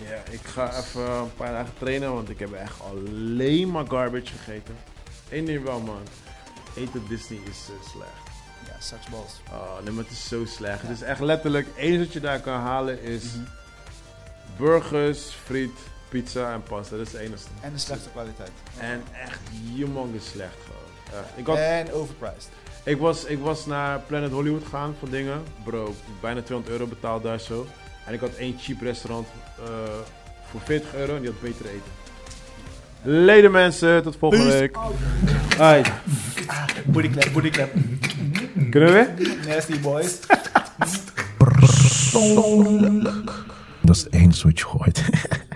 Ja, 0.10 0.22
ik 0.32 0.40
ga 0.44 0.78
even 0.78 1.12
een 1.12 1.34
paar 1.36 1.52
dagen 1.52 1.74
trainen, 1.78 2.14
want 2.14 2.30
ik 2.30 2.40
heb 2.40 2.54
echt 2.54 2.82
alleen 2.82 3.72
maar 3.72 3.86
garbage 3.88 4.26
gegeten. 4.26 4.76
Eén 5.30 5.46
ding 5.46 5.64
wel, 5.64 5.80
man. 5.80 6.02
Eten 6.76 7.00
op 7.02 7.10
Disney 7.10 7.40
is 7.50 7.66
zo 7.66 7.74
slecht. 7.92 8.12
Ja, 8.68 8.80
sucks 8.80 9.10
balls. 9.10 9.42
Oh, 9.52 9.80
nee, 9.84 9.94
maar 9.94 10.04
het 10.04 10.14
is 10.14 10.28
zo 10.28 10.46
slecht. 10.46 10.82
Het 10.82 10.92
is 10.92 11.02
echt 11.02 11.20
letterlijk, 11.20 11.68
enige 11.76 12.04
wat 12.04 12.14
je 12.14 12.20
daar 12.20 12.40
kan 12.40 12.60
halen 12.60 13.02
is 13.02 13.24
burgers, 14.60 15.19
friet, 15.45 15.77
pizza 16.10 16.53
en 16.53 16.64
pasta. 16.64 16.98
Dat 16.98 17.06
is 17.06 17.11
het 17.11 17.22
enige. 17.22 17.44
En 17.61 17.73
de 17.73 17.80
slechte 17.80 18.10
kwaliteit. 18.10 18.52
En 18.77 19.03
echt 19.23 19.40
humongous 19.76 20.30
slecht 20.30 20.57
gewoon. 20.65 21.22
Echt. 21.22 21.38
Ik, 21.38 21.45
had, 21.45 21.57
En 21.57 21.91
overpriced. 21.91 22.49
ik, 22.84 22.98
was, 22.98 23.26
ik 23.26 23.40
was 23.40 23.65
naar 23.65 23.99
Planet 23.99 24.31
Hollywood 24.31 24.64
gegaan 24.64 24.95
voor 24.99 25.10
dingen. 25.10 25.44
Bro, 25.64 25.95
bijna 26.22 26.41
200 26.41 26.73
euro 26.77 26.88
betaald 26.90 27.23
daar 27.23 27.40
zo. 27.40 27.68
En 28.06 28.14
ik 28.14 28.19
had 28.19 28.34
één 28.36 28.56
cheap 28.60 28.81
restaurant 28.81 29.27
eh, 29.57 29.65
voor 30.52 30.61
40 30.64 30.95
euro 30.95 31.15
en 31.15 31.22
die 31.22 31.30
had 31.30 31.41
beter 31.41 31.65
eten. 31.65 31.91
Leden 33.02 33.52
mensen, 33.52 34.03
tot 34.03 34.15
volgende 34.18 34.45
Peace 34.45 34.60
week. 34.60 34.77
Aight. 35.60 35.91
Booty 36.86 37.10
clap, 37.10 37.34
booty 37.34 37.49
clap. 37.49 37.69
Kunnen 38.69 38.94
we 38.94 39.14
weer? 39.15 39.38
Nasty 39.48 39.80
boys. 39.80 40.19
Dat 43.82 43.96
is 43.96 44.10
één 44.10 44.32
switch 44.32 44.64
gooit. 44.64 45.04